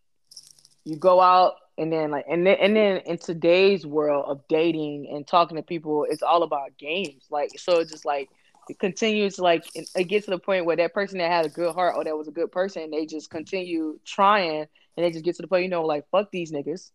you 0.88 0.96
go 0.96 1.20
out 1.20 1.56
and 1.78 1.92
then 1.92 2.12
like, 2.12 2.26
and 2.30 2.48
then 2.48 2.58
and 2.62 2.76
then 2.76 2.98
in 3.06 3.18
today's 3.18 3.86
world 3.86 4.26
of 4.28 4.42
dating 4.48 5.10
and 5.12 5.28
talking 5.28 5.58
to 5.58 5.62
people, 5.64 6.08
it's 6.10 6.24
all 6.24 6.44
about 6.44 6.78
games. 6.78 7.26
Like, 7.30 7.60
so 7.60 7.80
it's 7.80 7.92
just 7.92 8.06
like 8.06 8.30
it 8.70 8.80
continues 8.80 9.38
like 9.38 9.66
it 9.76 10.06
gets 10.06 10.26
to 10.26 10.32
the 10.32 10.40
point 10.40 10.66
where 10.66 10.78
that 10.78 10.94
person 10.94 11.18
that 11.18 11.30
had 11.30 11.46
a 11.46 11.50
good 11.50 11.76
heart 11.76 11.96
or 11.98 12.06
that 12.06 12.18
was 12.18 12.30
a 12.30 12.32
good 12.32 12.52
person, 12.52 12.90
they 12.90 13.06
just 13.06 13.30
continue 13.30 14.00
trying, 14.06 14.62
and 14.62 15.06
they 15.06 15.12
just 15.12 15.26
get 15.26 15.36
to 15.36 15.42
the 15.42 15.48
point, 15.48 15.64
you 15.64 15.70
know, 15.70 15.86
like 15.86 16.06
fuck 16.10 16.32
these 16.32 16.54
niggas, 16.54 16.92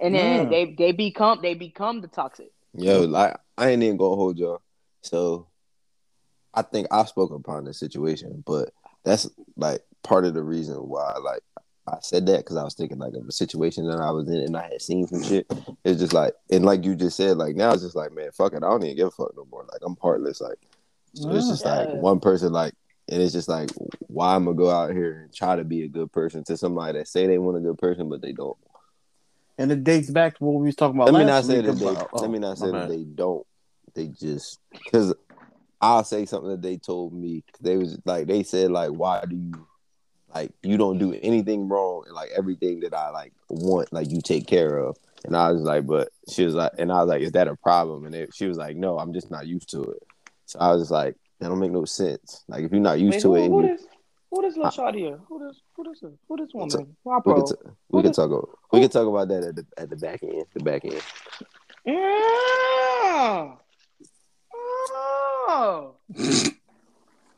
and 0.00 0.14
then 0.14 0.44
Yeah. 0.44 0.50
they 0.50 0.74
they 0.76 0.92
become 0.92 1.40
they 1.40 1.54
become 1.54 2.00
the 2.00 2.08
toxic. 2.08 2.50
Yo, 2.74 3.02
like 3.02 3.36
I 3.56 3.70
ain't 3.70 3.82
even 3.84 3.96
gonna 3.98 4.16
hold 4.16 4.36
y'all. 4.36 4.62
So 5.02 5.46
I 6.54 6.62
think 6.62 6.88
I 6.90 7.04
spoke 7.04 7.30
upon 7.30 7.64
the 7.64 7.72
situation, 7.72 8.42
but 8.44 8.70
that's 9.04 9.30
like 9.56 9.82
part 10.02 10.24
of 10.24 10.34
the 10.34 10.42
reason 10.42 10.76
why 10.76 11.14
like 11.22 11.40
I 11.86 11.96
said 12.00 12.26
that 12.26 12.38
because 12.38 12.56
I 12.56 12.62
was 12.62 12.74
thinking 12.74 12.98
like 12.98 13.14
of 13.14 13.26
a 13.26 13.32
situation 13.32 13.88
that 13.88 13.98
I 13.98 14.10
was 14.10 14.28
in 14.28 14.36
and 14.36 14.56
I 14.56 14.68
had 14.68 14.80
seen 14.80 15.06
some 15.06 15.22
shit. 15.22 15.46
It's 15.84 16.00
just 16.00 16.12
like 16.12 16.34
and 16.50 16.64
like 16.64 16.84
you 16.84 16.94
just 16.94 17.16
said, 17.16 17.36
like 17.36 17.56
now 17.56 17.72
it's 17.72 17.82
just 17.82 17.96
like, 17.96 18.12
man, 18.12 18.30
fuck 18.32 18.52
it, 18.52 18.58
I 18.58 18.68
don't 18.68 18.84
even 18.84 18.96
give 18.96 19.08
a 19.08 19.10
fuck 19.10 19.32
no 19.36 19.46
more. 19.50 19.64
Like 19.64 19.80
I'm 19.84 19.96
heartless. 20.00 20.40
Like 20.40 20.58
so 21.14 21.30
it's 21.30 21.48
just 21.48 21.64
like 21.64 21.88
one 21.94 22.20
person 22.20 22.52
like 22.52 22.74
and 23.08 23.20
it's 23.20 23.32
just 23.32 23.48
like 23.48 23.70
why 23.98 24.34
I'm 24.34 24.44
gonna 24.44 24.56
go 24.56 24.70
out 24.70 24.92
here 24.92 25.22
and 25.22 25.34
try 25.34 25.56
to 25.56 25.64
be 25.64 25.82
a 25.82 25.88
good 25.88 26.12
person 26.12 26.44
to 26.44 26.56
somebody 26.56 26.98
that 26.98 27.08
say 27.08 27.26
they 27.26 27.38
want 27.38 27.56
a 27.56 27.60
good 27.60 27.78
person 27.78 28.08
but 28.08 28.22
they 28.22 28.32
don't. 28.32 28.56
And 29.58 29.70
it 29.72 29.84
dates 29.84 30.10
back 30.10 30.38
to 30.38 30.44
what 30.44 30.60
we 30.60 30.66
was 30.66 30.76
talking 30.76 30.96
about. 30.96 31.12
Let 31.12 31.18
me 31.18 31.24
not 31.24 31.32
last 31.32 31.46
say 31.48 31.60
that 31.60 31.72
they. 31.72 31.86
about- 31.86 32.14
let 32.14 32.30
me 32.30 32.38
oh, 32.38 32.40
not 32.40 32.58
say 32.58 32.70
that 32.70 32.88
they 32.88 33.04
don't. 33.04 33.46
They 33.94 34.06
just 34.08 34.60
because 34.72 35.14
I'll 35.80 36.04
say 36.04 36.26
something 36.26 36.50
that 36.50 36.62
they 36.62 36.78
told 36.78 37.12
me. 37.12 37.44
They 37.60 37.76
was 37.76 37.98
like 38.04 38.28
they 38.28 38.44
said 38.44 38.70
like, 38.70 38.90
why 38.90 39.24
do 39.28 39.36
you 39.36 39.66
like 40.34 40.52
you 40.62 40.76
don't 40.76 40.98
do 40.98 41.12
anything 41.22 41.68
wrong 41.68 42.04
and 42.06 42.14
like 42.14 42.30
everything 42.36 42.80
that 42.80 42.94
I 42.94 43.10
like 43.10 43.32
want 43.48 43.92
like 43.92 44.10
you 44.10 44.20
take 44.22 44.46
care 44.46 44.78
of. 44.78 44.96
And 45.24 45.36
I 45.36 45.52
was 45.52 45.62
like, 45.62 45.86
but 45.86 46.08
she 46.28 46.44
was 46.44 46.54
like, 46.54 46.72
and 46.78 46.90
I 46.90 47.00
was 47.00 47.08
like, 47.08 47.22
is 47.22 47.32
that 47.32 47.46
a 47.48 47.54
problem? 47.56 48.06
And 48.06 48.14
it, 48.14 48.30
she 48.34 48.46
was 48.46 48.56
like, 48.58 48.76
no, 48.76 48.98
I'm 48.98 49.12
just 49.12 49.30
not 49.30 49.46
used 49.46 49.70
to 49.70 49.82
it. 49.82 50.02
So 50.46 50.58
I 50.58 50.72
was 50.74 50.90
like, 50.90 51.14
that 51.38 51.48
don't 51.48 51.60
make 51.60 51.70
no 51.70 51.84
sense. 51.84 52.44
Like 52.48 52.64
if 52.64 52.72
you're 52.72 52.80
not 52.80 52.98
used 52.98 53.14
Wait, 53.16 53.22
to 53.22 53.28
who, 53.28 53.36
it, 53.36 53.44
and 53.44 53.52
who 53.54 53.62
you- 53.62 53.68
this? 53.76 53.86
Who 54.30 54.40
this 54.40 54.56
little 54.56 54.70
shot 54.70 54.94
here? 54.94 55.18
Who 55.28 55.46
this? 55.46 55.60
Who 55.76 55.84
this? 55.84 56.00
Who 56.26 56.36
this 56.38 56.48
What's 56.52 56.74
woman? 56.74 56.96
My 57.04 57.16
we 57.16 57.22
bro. 57.22 57.42
could 57.42 57.46
t- 57.48 57.62
we 57.90 57.98
Who 57.98 58.02
could 58.02 58.08
this- 58.10 58.16
talk 58.16 58.30
about 58.30 58.48
we 58.72 58.80
could 58.80 58.92
talk 58.92 59.06
about 59.06 59.28
that 59.28 59.44
at 59.44 59.56
the 59.56 59.66
at 59.76 59.90
the 59.90 59.96
back 59.96 60.22
end. 60.22 60.44
The 60.54 60.60
back 60.64 60.84
end. 60.86 61.02
Oh. 61.88 63.58
Oh. 65.48 65.94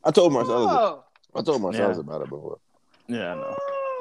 I 0.04 0.10
told 0.12 0.32
Marcellus. 0.32 0.70
Oh. 0.70 1.04
I 1.34 1.42
told 1.42 1.62
Marcellus 1.62 1.96
Yeah. 1.96 2.00
about 2.00 2.22
it 2.22 2.30
before. 2.30 2.58
Yeah, 3.08 3.32
I 3.32 3.34
know. 3.36 3.56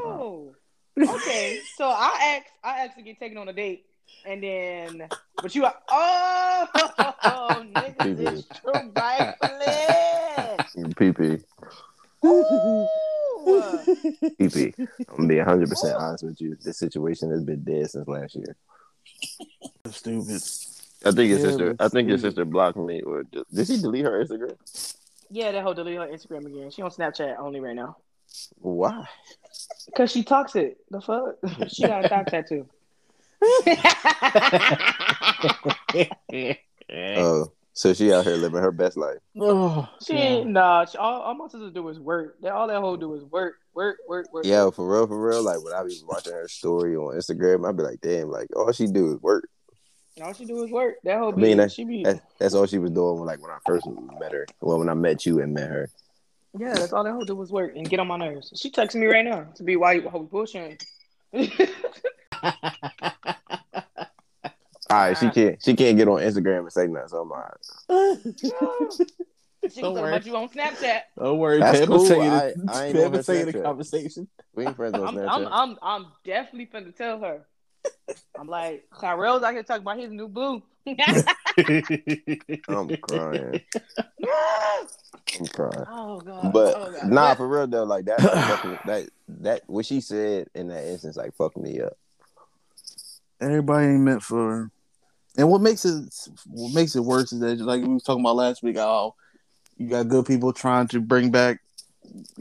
Oh. 0.05 0.55
Okay. 0.97 1.59
So 1.75 1.87
I 1.87 2.37
asked 2.37 2.51
I 2.63 2.85
asked 2.85 2.97
to 2.97 3.03
get 3.03 3.19
taken 3.19 3.37
on 3.37 3.47
a 3.47 3.53
date. 3.53 3.85
And 4.25 4.43
then 4.43 5.09
but 5.41 5.55
you 5.55 5.65
are 5.65 5.75
oh, 5.89 6.67
oh 7.23 7.65
niggas 7.73 8.19
is 8.19 8.45
true 8.61 8.91
trifling. 8.95 10.93
PP. 10.93 11.43
Ooh. 12.25 12.87
PP. 14.39 14.73
I'm 14.77 15.15
gonna 15.15 15.27
be 15.27 15.37
100 15.37 15.69
percent 15.69 15.95
honest 15.95 16.23
with 16.23 16.39
you. 16.39 16.55
This 16.61 16.77
situation 16.77 17.31
has 17.31 17.43
been 17.43 17.63
dead 17.63 17.89
since 17.89 18.07
last 18.07 18.35
year. 18.35 18.55
Stupid. 19.89 20.41
I 21.05 21.11
think 21.11 21.29
your 21.29 21.39
Yeah, 21.39 21.45
sister. 21.45 21.75
I 21.79 21.87
think 21.89 22.07
your 22.07 22.17
sister 22.17 22.45
blocked 22.45 22.77
me. 22.77 23.01
Or 23.01 23.23
did 23.23 23.43
did 23.53 23.67
she 23.67 23.77
delete 23.81 24.05
her 24.05 24.23
Instagram? 24.23 24.55
Yeah, 25.29 25.51
that 25.51 25.63
whole 25.63 25.73
delete 25.73 25.97
her 25.97 26.07
Instagram 26.07 26.45
again. 26.45 26.71
She 26.71 26.81
on 26.81 26.91
Snapchat 26.91 27.39
only 27.39 27.59
right 27.59 27.75
now. 27.75 27.97
Why? 28.59 29.05
Cause 29.95 30.11
she 30.11 30.23
talks 30.23 30.55
it. 30.55 30.77
The 30.89 31.01
fuck? 31.01 31.35
She 31.69 31.83
got 31.83 32.05
a 32.05 32.09
thigh 32.09 32.23
tattoo. 32.23 32.67
Oh, 36.95 37.51
so 37.73 37.93
she 37.93 38.13
out 38.13 38.25
here 38.25 38.35
living 38.35 38.61
her 38.61 38.71
best 38.71 38.97
life. 38.97 39.17
Oh, 39.39 39.87
She 40.05 40.13
ain't 40.13 40.49
nah. 40.49 40.85
She, 40.85 40.97
all, 40.97 41.21
all 41.21 41.33
my 41.33 41.47
sisters 41.47 41.73
do 41.73 41.87
is 41.89 41.99
work. 41.99 42.35
That 42.41 42.53
all 42.53 42.67
that 42.67 42.79
whole 42.79 42.97
do 42.97 43.13
is 43.15 43.23
work, 43.23 43.55
work, 43.73 43.97
work, 44.07 44.31
work. 44.33 44.45
Yeah, 44.45 44.69
for 44.69 44.91
real, 44.91 45.07
for 45.07 45.27
real. 45.29 45.43
Like 45.43 45.63
when 45.63 45.73
I 45.73 45.83
be 45.83 45.99
watching 46.05 46.33
her 46.33 46.47
story 46.47 46.95
on 46.95 47.15
Instagram, 47.15 47.67
I'd 47.67 47.77
be 47.77 47.83
like, 47.83 48.01
damn, 48.01 48.29
like 48.29 48.47
all 48.55 48.71
she 48.71 48.87
do 48.87 49.13
is 49.13 49.21
work. 49.21 49.47
All 50.21 50.33
she 50.33 50.45
do 50.45 50.63
is 50.63 50.71
work. 50.71 50.95
That 51.03 51.17
whole 51.17 51.33
I 51.33 51.35
be, 51.35 51.41
mean, 51.41 51.57
that- 51.57 51.71
she 51.71 51.83
be 51.85 52.03
That's, 52.03 52.19
that's 52.39 52.53
all 52.53 52.67
she 52.67 52.77
was 52.77 52.91
doing. 52.91 53.15
When, 53.17 53.25
like 53.25 53.41
when 53.41 53.51
I 53.51 53.57
first 53.65 53.87
met 54.19 54.31
her. 54.31 54.45
Well, 54.61 54.79
when 54.79 54.89
I 54.89 54.93
met 54.93 55.25
you 55.25 55.41
and 55.41 55.53
met 55.53 55.69
her. 55.69 55.89
Yeah. 56.57 56.73
That's 56.73 56.93
all 56.93 57.03
that 57.03 57.11
whole 57.11 57.25
do 57.25 57.35
was 57.35 57.51
work 57.51 57.75
and 57.75 57.89
get 57.89 57.99
on 57.99 58.07
my 58.07 58.17
nerves. 58.17 58.51
She 58.55 58.71
texting 58.71 58.95
me 58.95 59.07
right 59.07 59.25
now 59.25 59.47
to 59.55 59.63
be 59.63 59.75
why 59.75 59.93
you 59.93 60.01
why 60.03 60.19
we 60.19 60.25
bullshitting. 60.27 60.81
All 64.89 64.99
right, 64.99 65.17
she 65.17 65.29
can't. 65.31 65.63
She 65.63 65.75
can't 65.75 65.97
get 65.97 66.07
on 66.07 66.19
Instagram 66.19 66.59
and 66.59 66.71
say 66.71 66.85
nothing. 66.87 67.07
So 67.07 67.21
I'm 67.21 67.29
like, 67.29 67.53
she 68.39 68.51
was 69.63 69.75
talking 69.75 69.93
worry. 69.95 70.11
about 70.13 70.25
you 70.25 70.35
on 70.35 70.49
Snapchat. 70.49 70.99
Don't 71.17 71.39
worry, 71.39 71.59
That's 71.59 71.79
Pam 71.79 71.87
cool. 71.87 71.97
will 71.97 72.21
I- 72.21 72.53
the, 72.55 72.71
I 72.71 72.85
ain't 72.85 72.95
Pam 72.95 73.05
on 73.05 73.11
will 73.11 73.17
her 73.17 73.23
tell 73.23 73.35
you 73.35 73.45
the 73.45 73.61
conversation. 73.61 74.27
we 74.53 74.65
ain't 74.65 74.75
friends 74.75 74.93
on 74.95 75.07
I'm, 75.07 75.15
Snapchat. 75.15 75.29
I'm, 75.31 75.47
I'm, 75.47 75.77
I'm 75.81 76.05
definitely 76.23 76.67
finna 76.67 76.95
tell 76.95 77.19
her. 77.21 77.41
I'm 78.37 78.47
like, 78.47 78.85
Tyrell's 79.01 79.41
out 79.41 79.53
here 79.53 79.63
talking 79.63 79.81
about 79.81 79.97
his 79.97 80.11
new 80.11 80.27
boo. 80.27 80.61
I'm 82.67 82.97
crying. 82.97 83.61
I'm 85.39 85.47
crying. 85.47 85.85
oh 85.89 86.21
god. 86.21 86.53
But 86.53 86.75
oh, 86.75 86.91
God. 86.91 87.11
nah, 87.11 87.35
for 87.35 87.47
real 87.47 87.67
though, 87.67 87.83
like 87.83 88.05
that, 88.05 88.21
fucking, 88.21 88.79
that, 88.85 89.09
that, 89.41 89.61
what 89.67 89.85
she 89.85 90.01
said 90.01 90.47
in 90.55 90.67
that 90.69 90.85
instance, 90.85 91.15
like 91.15 91.35
fucked 91.35 91.57
me 91.57 91.81
up. 91.81 91.97
Everybody 93.39 93.87
ain't 93.87 94.01
meant 94.01 94.23
for. 94.23 94.71
And 95.37 95.49
what 95.49 95.61
makes 95.61 95.85
it 95.85 96.05
what 96.47 96.73
makes 96.73 96.95
it 96.95 97.01
worse 97.01 97.33
is 97.33 97.39
that 97.39 97.59
like 97.59 97.81
we 97.81 97.93
was 97.93 98.03
talking 98.03 98.23
about 98.23 98.35
last 98.35 98.63
week, 98.63 98.77
how 98.77 99.15
you 99.77 99.89
got 99.89 100.07
good 100.07 100.25
people 100.25 100.53
trying 100.53 100.87
to 100.89 100.99
bring 100.99 101.31
back 101.31 101.59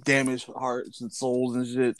damaged 0.04 0.50
hearts 0.54 1.00
and 1.00 1.12
souls 1.12 1.56
and 1.56 1.66
shit. 1.66 1.96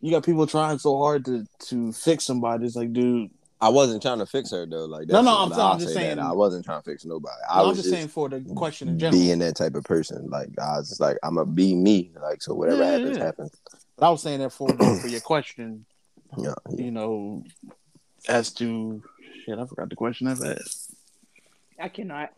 You 0.00 0.10
got 0.10 0.24
people 0.24 0.46
trying 0.46 0.78
so 0.78 0.98
hard 0.98 1.24
to 1.26 1.46
to 1.68 1.92
fix 1.92 2.24
somebody. 2.24 2.66
It's 2.66 2.76
like, 2.76 2.92
dude, 2.92 3.30
I 3.62 3.68
wasn't 3.68 4.02
trying 4.02 4.18
to 4.18 4.26
fix 4.26 4.50
her 4.50 4.66
though. 4.66 4.86
Like 4.86 5.06
No, 5.08 5.14
that's 5.14 5.24
no, 5.24 5.30
what- 5.32 5.40
I'm 5.42 5.48
saying- 5.50 5.60
I'll 5.60 5.72
I'm 5.72 5.78
just 5.78 5.92
say 5.94 6.00
that. 6.00 6.06
saying- 6.06 6.18
I 6.18 6.32
wasn't 6.32 6.64
trying 6.64 6.82
to 6.82 6.90
fix 6.90 7.04
nobody. 7.04 7.36
I 7.48 7.58
I 7.58 7.62
am 7.62 7.68
was 7.68 7.76
just 7.78 7.90
saying 7.90 8.08
for 8.08 8.28
the 8.28 8.40
question 8.56 8.88
in 8.88 8.98
general. 8.98 9.20
being 9.20 9.38
that 9.38 9.56
type 9.56 9.74
of 9.76 9.84
person. 9.84 10.28
Like 10.28 10.48
I 10.58 10.78
was 10.78 10.88
just 10.88 11.00
like, 11.00 11.16
I'm 11.22 11.36
gonna 11.36 11.46
be 11.46 11.74
me. 11.74 12.10
Like 12.20 12.42
so, 12.42 12.54
whatever 12.54 12.82
Yeah, 12.82 12.90
yeah, 12.90 12.98
happens, 12.98 13.16
yeah. 13.18 13.24
happens. 13.24 13.50
But 13.96 14.06
I 14.06 14.10
was 14.10 14.20
saying 14.22 14.40
that 14.40 14.50
for 14.50 14.68
for 14.76 15.06
your 15.08 15.20
question, 15.20 15.86
Yeah, 16.36 16.54
yeah. 16.70 16.84
you 16.84 16.90
know, 16.90 17.44
as 18.28 18.52
to 18.54 19.02
shit, 19.46 19.58
I 19.58 19.64
forgot 19.66 19.88
the 19.90 19.96
question 19.96 20.26
I've 20.26 20.42
asked. 20.42 20.92
I 21.78 21.88
cannot. 21.88 22.30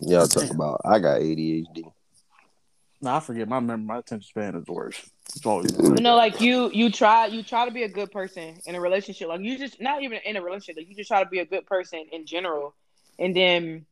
Y'all 0.00 0.26
talk 0.26 0.50
about. 0.50 0.80
I 0.84 0.98
got 0.98 1.20
ADHD. 1.20 1.84
No, 3.00 3.14
I 3.14 3.20
forget 3.20 3.48
my 3.48 3.60
memory. 3.60 3.84
My 3.86 3.98
attention 3.98 4.26
span 4.28 4.54
is 4.56 4.64
the 4.64 4.72
worst. 4.72 5.00
You 5.96 6.02
know, 6.02 6.16
like 6.16 6.40
you, 6.40 6.70
you 6.72 6.90
try, 6.90 7.26
you 7.26 7.42
try 7.42 7.66
to 7.66 7.70
be 7.70 7.82
a 7.82 7.88
good 7.88 8.10
person 8.10 8.58
in 8.64 8.74
a 8.74 8.80
relationship. 8.80 9.28
Like 9.28 9.40
you 9.40 9.58
just, 9.58 9.80
not 9.80 10.02
even 10.02 10.18
in 10.24 10.36
a 10.36 10.42
relationship. 10.42 10.76
Like 10.76 10.88
you 10.88 10.94
just 10.96 11.08
try 11.08 11.22
to 11.22 11.28
be 11.28 11.40
a 11.40 11.44
good 11.44 11.66
person 11.66 12.04
in 12.12 12.26
general, 12.26 12.74
and 13.18 13.34
then 13.34 13.86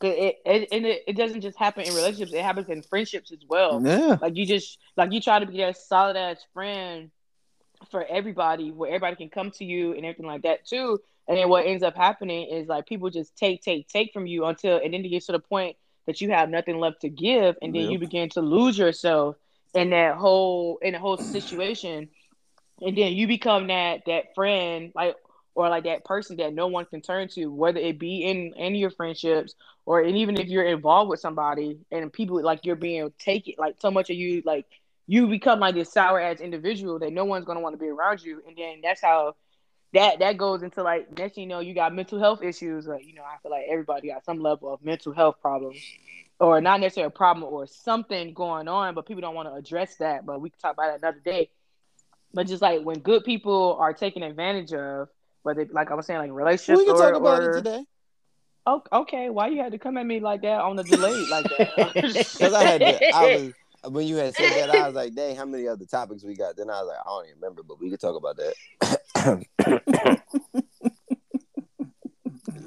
it, 0.00 0.38
it, 0.44 0.68
and 0.70 0.86
it, 0.86 1.02
it 1.08 1.16
doesn't 1.16 1.40
just 1.40 1.58
happen 1.58 1.84
in 1.84 1.94
relationships. 1.94 2.32
It 2.32 2.42
happens 2.42 2.68
in 2.68 2.82
friendships 2.82 3.32
as 3.32 3.40
well. 3.48 3.82
Yeah. 3.84 4.18
Like 4.20 4.36
you 4.36 4.46
just, 4.46 4.78
like 4.96 5.12
you 5.12 5.20
try 5.20 5.38
to 5.40 5.46
be 5.46 5.58
that 5.58 5.76
solid 5.76 6.16
ass 6.16 6.44
friend 6.54 7.10
for 7.90 8.04
everybody, 8.04 8.70
where 8.70 8.90
everybody 8.90 9.16
can 9.16 9.28
come 9.28 9.50
to 9.52 9.64
you 9.64 9.92
and 9.92 10.04
everything 10.04 10.26
like 10.26 10.42
that 10.42 10.66
too. 10.66 11.00
And 11.26 11.36
then 11.36 11.48
what 11.48 11.66
ends 11.66 11.82
up 11.82 11.96
happening 11.96 12.48
is 12.48 12.68
like 12.68 12.86
people 12.86 13.10
just 13.10 13.36
take, 13.36 13.62
take, 13.62 13.88
take 13.88 14.12
from 14.12 14.26
you 14.26 14.44
until, 14.46 14.80
and 14.82 14.94
then 14.94 15.04
it 15.04 15.08
gets 15.08 15.26
to 15.26 15.32
the 15.32 15.38
point 15.38 15.76
that 16.06 16.20
you 16.20 16.30
have 16.30 16.48
nothing 16.48 16.78
left 16.78 17.02
to 17.02 17.08
give, 17.08 17.56
and 17.60 17.74
then 17.74 17.82
Yep. 17.82 17.90
you 17.90 17.98
begin 17.98 18.28
to 18.30 18.40
lose 18.40 18.78
yourself 18.78 19.36
in 19.74 19.90
that 19.90 20.16
whole 20.16 20.78
in 20.82 20.92
the 20.92 20.98
whole 20.98 21.18
situation, 21.18 22.08
and 22.80 22.96
then 22.96 23.12
you 23.12 23.26
become 23.26 23.66
that 23.68 24.02
that 24.06 24.34
friend 24.34 24.92
like 24.94 25.16
or 25.54 25.68
like 25.68 25.84
that 25.84 26.04
person 26.04 26.36
that 26.36 26.54
no 26.54 26.68
one 26.68 26.84
can 26.84 27.00
turn 27.00 27.28
to, 27.28 27.46
whether 27.46 27.80
it 27.80 27.98
be 27.98 28.22
in 28.24 28.54
any 28.56 28.78
of 28.78 28.80
your 28.80 28.90
friendships 28.90 29.54
or 29.86 30.02
even 30.02 30.38
if 30.38 30.46
you're 30.46 30.64
involved 30.64 31.10
with 31.10 31.18
somebody 31.18 31.78
and 31.90 32.12
people 32.12 32.40
like 32.42 32.60
you're 32.64 32.76
being 32.76 33.12
taken 33.18 33.54
like 33.58 33.74
so 33.80 33.90
much 33.90 34.10
of 34.10 34.16
you 34.16 34.42
like 34.44 34.66
you 35.08 35.26
become 35.26 35.58
like 35.58 35.74
this 35.74 35.92
sour 35.92 36.20
ass 36.20 36.40
individual 36.40 36.98
that 36.98 37.12
no 37.12 37.24
one's 37.24 37.44
gonna 37.46 37.60
want 37.60 37.72
to 37.74 37.78
be 37.78 37.88
around 37.88 38.22
you, 38.22 38.42
and 38.46 38.56
then 38.56 38.80
that's 38.82 39.00
how 39.00 39.34
that 39.94 40.18
that 40.18 40.36
goes 40.36 40.62
into 40.62 40.82
like 40.82 41.18
next 41.18 41.38
you 41.38 41.46
know 41.46 41.60
you 41.60 41.74
got 41.74 41.94
mental 41.94 42.18
health 42.18 42.42
issues. 42.42 42.86
Like 42.86 43.06
you 43.06 43.14
know 43.14 43.22
I 43.22 43.38
feel 43.42 43.50
like 43.50 43.64
everybody 43.68 44.08
got 44.08 44.24
some 44.24 44.40
level 44.40 44.72
of 44.72 44.84
mental 44.84 45.12
health 45.12 45.36
problems, 45.40 45.78
or 46.40 46.60
not 46.60 46.80
necessarily 46.80 47.08
a 47.08 47.10
problem 47.10 47.52
or 47.52 47.66
something 47.66 48.32
going 48.32 48.68
on, 48.68 48.94
but 48.94 49.06
people 49.06 49.20
don't 49.20 49.34
want 49.34 49.48
to 49.48 49.54
address 49.54 49.96
that. 49.96 50.24
But 50.24 50.40
we 50.40 50.50
can 50.50 50.58
talk 50.58 50.74
about 50.74 50.90
it 50.90 50.98
another 51.02 51.20
day. 51.24 51.50
But 52.32 52.46
just 52.46 52.62
like 52.62 52.82
when 52.82 53.00
good 53.00 53.24
people 53.24 53.76
are 53.80 53.92
taken 53.92 54.22
advantage 54.22 54.72
of, 54.72 55.08
whether 55.42 55.66
like 55.72 55.90
I 55.90 55.94
was 55.94 56.06
saying 56.06 56.20
like 56.20 56.30
relationships 56.30 56.78
We 56.78 56.84
can 56.84 56.94
or, 56.94 56.98
talk 56.98 57.14
about 57.14 57.42
or 57.42 57.50
it 57.50 57.54
today. 57.54 57.84
Oh, 58.66 58.82
okay. 58.92 59.30
Why 59.30 59.48
you 59.48 59.62
had 59.62 59.72
to 59.72 59.78
come 59.78 59.96
at 59.96 60.04
me 60.04 60.20
like 60.20 60.42
that 60.42 60.60
on 60.60 60.76
the 60.76 60.84
delay 60.84 61.26
like 61.30 61.46
that? 61.56 61.92
Because 61.94 62.52
I 62.52 62.64
had 62.64 62.80
to, 62.80 63.14
I 63.14 63.36
was 63.36 63.52
when 63.92 64.06
you 64.06 64.16
had 64.16 64.34
said 64.34 64.50
that, 64.50 64.70
I 64.70 64.86
was 64.86 64.94
like, 64.94 65.14
dang, 65.14 65.36
how 65.36 65.44
many 65.44 65.66
other 65.66 65.86
topics 65.86 66.22
we 66.24 66.34
got? 66.34 66.56
Then 66.56 66.68
I 66.68 66.80
was 66.82 66.88
like, 66.88 66.98
I 66.98 67.08
don't 67.08 67.24
even 67.26 67.36
remember, 67.40 67.62
but 67.62 67.80
we 67.80 67.90
could 67.90 68.00
talk 68.00 68.16
about 68.16 68.36
that. 68.36 68.54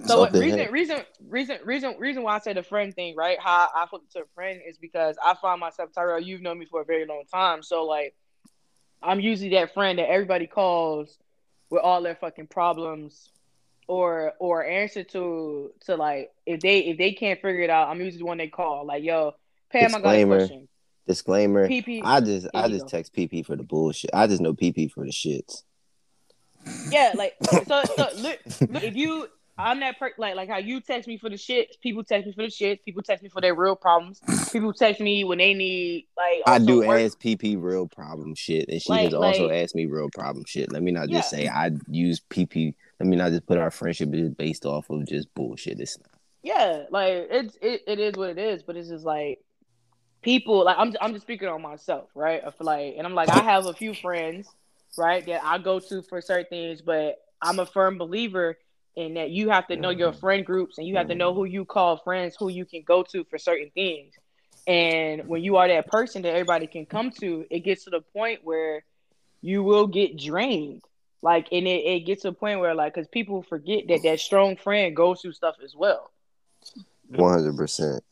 So 0.05 0.19
what, 0.19 0.31
Something 0.33 0.41
reason, 0.41 0.71
reason, 0.71 0.97
reason, 1.31 1.57
reason, 1.63 1.95
reason 1.97 2.23
why 2.23 2.35
I 2.35 2.39
said 2.39 2.57
the 2.57 2.63
friend 2.63 2.93
thing, 2.93 3.15
right? 3.15 3.39
How 3.39 3.69
I 3.73 3.85
flipped 3.87 4.11
to 4.13 4.19
a 4.19 4.25
friend 4.35 4.61
is 4.67 4.77
because 4.77 5.17
I 5.23 5.33
find 5.35 5.59
myself, 5.59 5.91
Tyrell, 5.93 6.19
you've 6.19 6.41
known 6.41 6.59
me 6.59 6.65
for 6.65 6.81
a 6.81 6.85
very 6.85 7.05
long 7.05 7.23
time, 7.31 7.63
so 7.63 7.85
like, 7.85 8.13
I'm 9.01 9.19
usually 9.19 9.49
that 9.51 9.73
friend 9.73 9.97
that 9.97 10.09
everybody 10.09 10.45
calls 10.45 11.17
with 11.71 11.81
all 11.81 12.03
their 12.03 12.15
fucking 12.15 12.47
problems, 12.47 13.31
or 13.87 14.33
or 14.39 14.63
answer 14.63 15.03
to 15.03 15.71
to 15.85 15.95
like 15.95 16.31
if 16.45 16.59
they 16.61 16.79
if 16.79 16.97
they 16.97 17.13
can't 17.13 17.41
figure 17.41 17.63
it 17.63 17.69
out, 17.69 17.87
I'm 17.89 17.99
usually 17.99 18.19
the 18.19 18.25
one 18.25 18.37
they 18.37 18.47
call. 18.47 18.85
Like, 18.85 19.03
yo, 19.03 19.33
Pam, 19.71 19.95
I 19.95 19.99
got 19.99 20.15
a 20.15 20.17
Disclaimer. 20.17 20.37
question. 20.37 20.67
Disclaimer. 21.07 21.67
PP, 21.67 22.01
I 22.03 22.21
just 22.21 22.47
I 22.53 22.67
just 22.67 22.87
text 22.87 23.13
PP 23.13 23.45
for 23.45 23.55
the 23.55 23.63
bullshit. 23.63 24.11
I 24.13 24.27
just 24.27 24.41
know 24.41 24.53
PP 24.53 24.91
for 24.91 25.03
the 25.03 25.11
shits. 25.11 25.63
Yeah, 26.91 27.13
like 27.15 27.33
so. 27.43 27.63
so 27.63 27.83
look, 27.97 28.39
look, 28.69 28.83
if 28.83 28.95
you, 28.95 29.27
I'm 29.61 29.79
that 29.81 29.99
per 29.99 30.11
like 30.17 30.35
like 30.35 30.49
how 30.49 30.57
you 30.57 30.81
text 30.81 31.07
me 31.07 31.17
for 31.17 31.29
the 31.29 31.37
shit. 31.37 31.77
People 31.81 32.03
text 32.03 32.27
me 32.27 32.33
for 32.33 32.41
the 32.43 32.49
shit. 32.49 32.83
People 32.83 33.01
text 33.03 33.23
me 33.23 33.29
for 33.29 33.41
their 33.41 33.55
real 33.55 33.75
problems. 33.75 34.19
People 34.51 34.73
text 34.73 34.99
me 35.01 35.23
when 35.23 35.37
they 35.37 35.53
need 35.53 36.07
like. 36.17 36.41
I 36.45 36.59
do 36.59 36.79
work- 36.85 37.01
ask 37.01 37.19
PP 37.19 37.61
real 37.61 37.87
problem 37.87 38.35
shit, 38.35 38.67
and 38.69 38.81
she 38.81 38.89
Like- 38.91 39.03
has 39.05 39.13
also 39.13 39.47
like- 39.47 39.63
asked 39.63 39.75
me 39.75 39.85
real 39.85 40.09
problem 40.09 40.45
shit. 40.47 40.71
Let 40.71 40.81
me 40.83 40.91
not 40.91 41.09
just 41.09 41.31
Yeah. 41.33 41.39
say 41.39 41.47
I 41.47 41.71
use 41.87 42.19
PP. 42.29 42.73
Let 42.99 43.07
me 43.07 43.15
not 43.15 43.29
just 43.31 43.45
put 43.45 43.57
our 43.57 43.71
friendship 43.71 44.13
is 44.13 44.29
based 44.29 44.65
off 44.65 44.89
of 44.89 45.05
just 45.07 45.33
bullshit. 45.35 45.79
It's 45.79 45.97
not. 45.99 46.07
Yeah, 46.43 46.85
like 46.89 47.27
it's 47.29 47.55
it, 47.61 47.83
it 47.87 47.99
is 47.99 48.15
what 48.15 48.29
it 48.29 48.37
is, 48.39 48.63
but 48.63 48.75
it's 48.75 48.89
just 48.89 49.05
like 49.05 49.39
people 50.21 50.63
like 50.65 50.77
I'm 50.77 50.93
I'm 51.01 51.13
just 51.13 51.23
speaking 51.25 51.47
on 51.47 51.61
myself, 51.61 52.09
right? 52.15 52.41
I 52.45 52.51
feel 52.51 52.65
like 52.65 52.95
and 52.97 53.05
I'm 53.05 53.13
like 53.15 53.29
I 53.29 53.39
have 53.43 53.65
a 53.65 53.73
few 53.73 53.93
friends, 53.93 54.47
right, 54.97 55.25
that 55.25 55.43
I 55.43 55.57
go 55.57 55.79
to 55.79 56.01
for 56.03 56.21
certain 56.21 56.47
things, 56.49 56.81
but 56.81 57.17
I'm 57.41 57.59
a 57.59 57.65
firm 57.65 57.97
believer 57.97 58.57
in 58.95 59.13
that 59.13 59.29
you 59.29 59.49
have 59.49 59.67
to 59.67 59.75
know 59.75 59.89
your 59.89 60.11
mm-hmm. 60.11 60.19
friend 60.19 60.45
groups 60.45 60.77
and 60.77 60.87
you 60.87 60.97
have 60.97 61.07
to 61.07 61.15
know 61.15 61.31
mm-hmm. 61.31 61.39
who 61.39 61.45
you 61.45 61.65
call 61.65 61.97
friends, 61.97 62.35
who 62.37 62.49
you 62.49 62.65
can 62.65 62.83
go 62.85 63.03
to 63.03 63.23
for 63.25 63.37
certain 63.37 63.71
things. 63.73 64.13
And 64.67 65.27
when 65.27 65.43
you 65.43 65.57
are 65.57 65.67
that 65.67 65.87
person 65.87 66.21
that 66.21 66.29
everybody 66.29 66.67
can 66.67 66.85
come 66.85 67.11
to, 67.19 67.45
it 67.49 67.61
gets 67.61 67.85
to 67.85 67.89
the 67.89 68.01
point 68.01 68.41
where 68.43 68.83
you 69.41 69.63
will 69.63 69.87
get 69.87 70.17
drained. 70.17 70.83
Like, 71.23 71.47
and 71.51 71.67
it, 71.67 71.85
it 71.85 71.99
gets 72.01 72.23
to 72.23 72.29
a 72.29 72.33
point 72.33 72.59
where, 72.59 72.75
like, 72.75 72.93
because 72.93 73.07
people 73.07 73.43
forget 73.43 73.87
that 73.87 74.01
that 74.03 74.19
strong 74.19 74.57
friend 74.57 74.95
goes 74.95 75.21
through 75.21 75.33
stuff 75.33 75.55
as 75.63 75.75
well. 75.75 76.11
One 77.09 77.33
hundred 77.33 77.57
percent. 77.57 78.03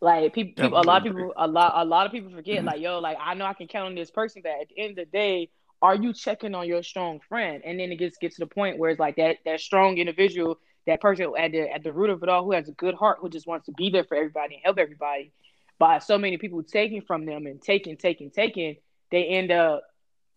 Like 0.00 0.32
people, 0.32 0.62
people 0.62 0.78
a 0.78 0.82
lot 0.82 1.06
of 1.06 1.14
people, 1.14 1.32
a 1.36 1.48
lot, 1.48 1.72
a 1.74 1.84
lot 1.84 2.06
of 2.06 2.12
people 2.12 2.30
forget. 2.30 2.64
Like, 2.64 2.80
yo, 2.80 3.00
like 3.00 3.18
I 3.20 3.34
know 3.34 3.46
I 3.46 3.52
can 3.52 3.66
count 3.66 3.86
on 3.88 3.94
this 3.94 4.10
person. 4.10 4.42
But 4.42 4.52
at 4.60 4.68
the 4.68 4.78
end 4.78 4.90
of 4.92 4.96
the 4.96 5.04
day, 5.06 5.50
are 5.80 5.94
you 5.94 6.12
checking 6.12 6.54
on 6.54 6.66
your 6.66 6.82
strong 6.82 7.20
friend? 7.28 7.62
And 7.64 7.78
then 7.78 7.92
it 7.92 7.96
gets 7.96 8.18
gets 8.18 8.36
to 8.36 8.40
the 8.40 8.46
point 8.46 8.78
where 8.78 8.90
it's 8.90 9.00
like 9.00 9.16
that 9.16 9.38
that 9.44 9.60
strong 9.60 9.98
individual, 9.98 10.58
that 10.86 11.00
person 11.00 11.32
at 11.38 11.52
the 11.52 11.72
at 11.72 11.82
the 11.82 11.92
root 11.92 12.10
of 12.10 12.22
it 12.22 12.28
all, 12.28 12.44
who 12.44 12.52
has 12.52 12.68
a 12.68 12.72
good 12.72 12.94
heart, 12.94 13.18
who 13.20 13.28
just 13.28 13.46
wants 13.46 13.66
to 13.66 13.72
be 13.72 13.90
there 13.90 14.04
for 14.04 14.16
everybody 14.16 14.54
and 14.54 14.64
help 14.64 14.78
everybody. 14.78 15.32
By 15.78 16.00
so 16.00 16.18
many 16.18 16.38
people 16.38 16.62
taking 16.64 17.02
from 17.02 17.24
them 17.24 17.46
and 17.46 17.62
taking, 17.62 17.96
taking, 17.96 18.30
taking, 18.30 18.78
they 19.12 19.26
end 19.26 19.52
up 19.52 19.84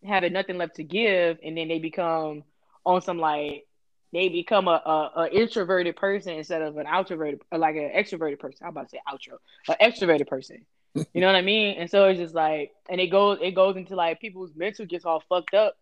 having 0.04 0.32
nothing 0.32 0.56
left 0.56 0.76
to 0.76 0.84
give, 0.84 1.38
and 1.44 1.56
then 1.56 1.66
they 1.66 1.80
become 1.80 2.44
on 2.84 3.02
some 3.02 3.18
like 3.18 3.66
they 4.12 4.28
become 4.28 4.68
a, 4.68 4.82
a, 4.84 5.12
a 5.22 5.28
introverted 5.30 5.96
person 5.96 6.34
instead 6.34 6.62
of 6.62 6.76
an 6.76 6.86
outroverted 6.86 7.40
like 7.50 7.76
an 7.76 7.90
extroverted 7.96 8.38
person. 8.38 8.66
I'm 8.66 8.70
about 8.70 8.90
to 8.90 8.96
say 8.96 9.00
outro, 9.08 9.38
an 9.68 9.76
extroverted 9.80 10.28
person. 10.28 10.64
You 10.94 11.20
know 11.20 11.26
what 11.26 11.36
I 11.36 11.42
mean? 11.42 11.76
And 11.78 11.90
so 11.90 12.06
it's 12.06 12.20
just 12.20 12.34
like, 12.34 12.72
and 12.88 13.00
it 13.00 13.08
goes 13.08 13.38
it 13.40 13.54
goes 13.54 13.76
into 13.76 13.96
like 13.96 14.20
people's 14.20 14.54
mental 14.54 14.86
gets 14.86 15.04
all 15.04 15.22
fucked 15.28 15.54
up 15.54 15.76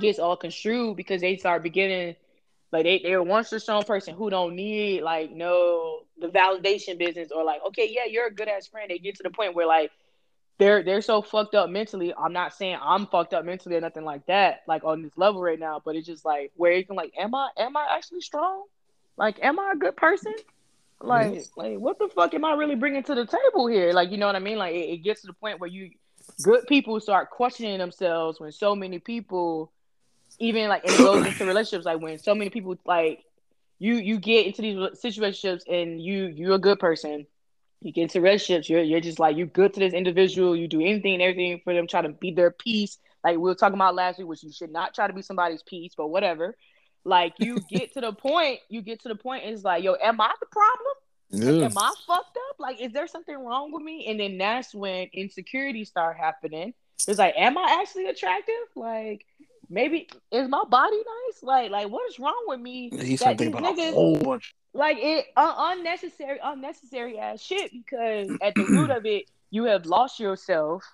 gets 0.00 0.18
all 0.18 0.36
construed 0.36 0.96
because 0.96 1.20
they 1.20 1.36
start 1.36 1.62
beginning 1.62 2.16
like 2.72 2.84
they 2.84 2.98
they're 2.98 3.22
once 3.22 3.52
a 3.52 3.60
strong 3.60 3.84
person 3.84 4.14
who 4.14 4.28
don't 4.30 4.56
need 4.56 5.02
like 5.02 5.30
no 5.30 6.00
the 6.18 6.26
validation 6.26 6.98
business 6.98 7.30
or 7.30 7.44
like 7.44 7.60
okay 7.64 7.88
yeah 7.90 8.04
you're 8.04 8.26
a 8.26 8.34
good 8.34 8.48
ass 8.48 8.66
friend. 8.66 8.90
They 8.90 8.98
get 8.98 9.16
to 9.16 9.22
the 9.22 9.30
point 9.30 9.54
where 9.54 9.66
like 9.66 9.92
they're 10.58 10.82
they're 10.82 11.02
so 11.02 11.22
fucked 11.22 11.54
up 11.54 11.70
mentally. 11.70 12.14
I'm 12.14 12.32
not 12.32 12.54
saying 12.54 12.78
I'm 12.80 13.06
fucked 13.06 13.34
up 13.34 13.44
mentally 13.44 13.76
or 13.76 13.80
nothing 13.80 14.04
like 14.04 14.26
that, 14.26 14.62
like 14.66 14.84
on 14.84 15.02
this 15.02 15.16
level 15.16 15.42
right 15.42 15.58
now, 15.58 15.80
but 15.84 15.96
it's 15.96 16.06
just 16.06 16.24
like 16.24 16.50
where 16.56 16.72
you 16.72 16.84
can 16.84 16.96
like, 16.96 17.12
am 17.18 17.34
I 17.34 17.50
am 17.56 17.76
I 17.76 17.86
actually 17.96 18.22
strong? 18.22 18.64
Like, 19.16 19.38
am 19.42 19.58
I 19.58 19.72
a 19.74 19.78
good 19.78 19.96
person? 19.96 20.34
Like, 21.00 21.44
like 21.56 21.78
what 21.78 21.98
the 21.98 22.08
fuck 22.08 22.34
am 22.34 22.44
I 22.44 22.54
really 22.54 22.74
bringing 22.74 23.02
to 23.04 23.14
the 23.14 23.26
table 23.26 23.66
here? 23.66 23.92
Like, 23.92 24.10
you 24.10 24.16
know 24.16 24.26
what 24.26 24.36
I 24.36 24.40
mean? 24.40 24.58
Like, 24.58 24.74
it, 24.74 24.90
it 24.90 24.96
gets 24.98 25.20
to 25.22 25.26
the 25.26 25.32
point 25.34 25.60
where 25.60 25.68
you 25.68 25.90
good 26.42 26.66
people 26.66 26.98
start 27.00 27.30
questioning 27.30 27.78
themselves 27.78 28.40
when 28.40 28.50
so 28.50 28.74
many 28.74 28.98
people, 28.98 29.72
even 30.38 30.68
like, 30.68 30.82
it 30.84 30.98
goes 30.98 31.26
into 31.26 31.46
relationships. 31.46 31.84
Like 31.84 32.00
when 32.00 32.18
so 32.18 32.34
many 32.34 32.50
people 32.50 32.76
like 32.86 33.24
you 33.78 33.94
you 33.94 34.18
get 34.18 34.46
into 34.46 34.62
these 34.62 34.76
situationships 34.76 35.62
and 35.68 36.00
you 36.00 36.26
you're 36.26 36.54
a 36.54 36.58
good 36.58 36.78
person 36.78 37.26
you 37.80 37.92
get 37.92 38.02
into 38.02 38.20
relationships, 38.20 38.68
you're 38.68 38.82
you're 38.82 39.00
just 39.00 39.18
like 39.18 39.36
you're 39.36 39.46
good 39.46 39.74
to 39.74 39.80
this 39.80 39.92
individual. 39.92 40.56
You 40.56 40.68
do 40.68 40.80
anything 40.80 41.14
and 41.14 41.22
everything 41.22 41.60
for 41.62 41.74
them, 41.74 41.86
try 41.86 42.02
to 42.02 42.08
be 42.08 42.32
their 42.32 42.50
peace. 42.50 42.98
Like 43.22 43.34
we 43.34 43.42
were 43.42 43.54
talking 43.54 43.74
about 43.74 43.94
last 43.94 44.18
week, 44.18 44.28
which 44.28 44.42
you 44.42 44.52
should 44.52 44.72
not 44.72 44.94
try 44.94 45.06
to 45.06 45.12
be 45.12 45.22
somebody's 45.22 45.62
peace, 45.62 45.92
but 45.96 46.08
whatever. 46.08 46.56
Like 47.06 47.34
you 47.38 47.60
get 47.70 47.94
to 47.94 48.00
the 48.00 48.12
point, 48.12 48.58
you 48.68 48.82
get 48.82 49.00
to 49.02 49.08
the 49.08 49.14
point, 49.14 49.44
and 49.44 49.54
it's 49.54 49.64
like, 49.64 49.84
yo, 49.84 49.94
am 50.02 50.20
I 50.20 50.32
the 50.40 50.46
problem? 50.46 50.94
Yeah. 51.30 51.66
Am 51.66 51.78
I 51.78 51.92
fucked 52.06 52.36
up? 52.50 52.56
Like, 52.58 52.80
is 52.80 52.92
there 52.92 53.06
something 53.06 53.36
wrong 53.36 53.72
with 53.72 53.82
me? 53.82 54.06
And 54.08 54.18
then 54.18 54.38
that's 54.38 54.74
when 54.74 55.08
insecurities 55.12 55.88
start 55.88 56.16
happening. 56.16 56.74
It's 57.06 57.18
like, 57.18 57.34
am 57.36 57.58
I 57.58 57.78
actually 57.80 58.06
attractive? 58.06 58.54
Like, 58.74 59.24
maybe 59.68 60.08
is 60.32 60.48
my 60.48 60.64
body 60.68 60.96
nice? 60.96 61.42
Like, 61.42 61.70
like 61.70 61.88
what 61.88 62.10
is 62.10 62.18
wrong 62.18 62.44
with 62.48 62.60
me? 62.60 62.90
He's 62.90 63.20
that 63.20 63.38
these 63.38 63.50
niggas- 63.50 63.92
whole 63.94 64.16
bunch. 64.16 64.54
like 64.72 64.98
it 65.00 65.26
uh, 65.36 65.54
unnecessary 65.76 66.38
unnecessary 66.42 67.18
ass 67.18 67.40
shit 67.40 67.70
because 67.72 68.30
at 68.42 68.54
the 68.54 68.64
root 68.64 68.90
of 68.90 69.06
it 69.06 69.24
you 69.50 69.64
have 69.64 69.86
lost 69.86 70.18
yourself 70.20 70.84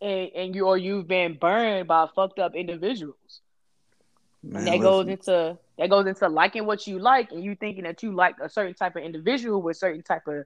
and, 0.00 0.30
and 0.34 0.54
you 0.54 0.66
or 0.66 0.78
you've 0.78 1.08
been 1.08 1.34
burned 1.34 1.88
by 1.88 2.06
fucked 2.14 2.38
up 2.38 2.54
individuals 2.54 3.40
Man, 4.42 4.56
and 4.56 4.66
that 4.66 4.80
goes 4.80 5.06
listen. 5.06 5.10
into 5.12 5.58
that 5.78 5.90
goes 5.90 6.06
into 6.06 6.28
liking 6.28 6.66
what 6.66 6.86
you 6.86 6.98
like 6.98 7.30
and 7.30 7.44
you 7.44 7.54
thinking 7.54 7.84
that 7.84 8.02
you 8.02 8.12
like 8.12 8.36
a 8.42 8.48
certain 8.48 8.74
type 8.74 8.96
of 8.96 9.02
individual 9.02 9.62
with 9.62 9.76
certain 9.76 10.02
type 10.02 10.26
of 10.26 10.44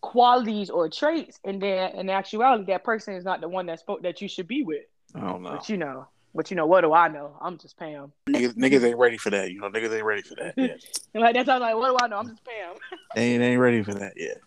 qualities 0.00 0.70
or 0.70 0.88
traits 0.88 1.38
and 1.44 1.60
then 1.60 1.94
in 1.96 2.08
actuality 2.08 2.64
that 2.64 2.84
person 2.84 3.14
is 3.14 3.24
not 3.24 3.40
the 3.40 3.48
one 3.48 3.66
that 3.66 3.80
spoke 3.80 4.02
that 4.02 4.22
you 4.22 4.28
should 4.28 4.48
be 4.48 4.62
with 4.62 4.84
I 5.14 5.20
don't 5.20 5.42
know. 5.42 5.50
but 5.50 5.68
you 5.68 5.76
know 5.76 6.06
but 6.34 6.50
you 6.50 6.56
know 6.56 6.66
what 6.66 6.82
do 6.82 6.92
i 6.92 7.08
know 7.08 7.36
i'm 7.40 7.58
just 7.58 7.76
pam 7.76 8.12
Niggas, 8.28 8.54
niggas 8.54 8.84
ain't 8.84 8.98
ready 8.98 9.18
for 9.18 9.30
that. 9.30 9.50
You 9.50 9.60
know, 9.60 9.70
niggas 9.70 9.94
ain't 9.94 10.04
ready 10.04 10.22
for 10.22 10.36
that 10.36 10.54
yet. 10.56 10.80
like 11.14 11.34
that's 11.34 11.48
how 11.48 11.56
I'm 11.56 11.60
like 11.60 11.74
what 11.74 11.98
do 11.98 12.04
i 12.04 12.08
know 12.08 12.18
i'm 12.18 12.28
just 12.28 12.44
pam 12.44 12.76
they 13.14 13.32
ain't, 13.32 13.40
they 13.40 13.48
ain't 13.52 13.60
ready 13.60 13.82
for 13.82 13.94
that 13.94 14.12
yet. 14.16 14.38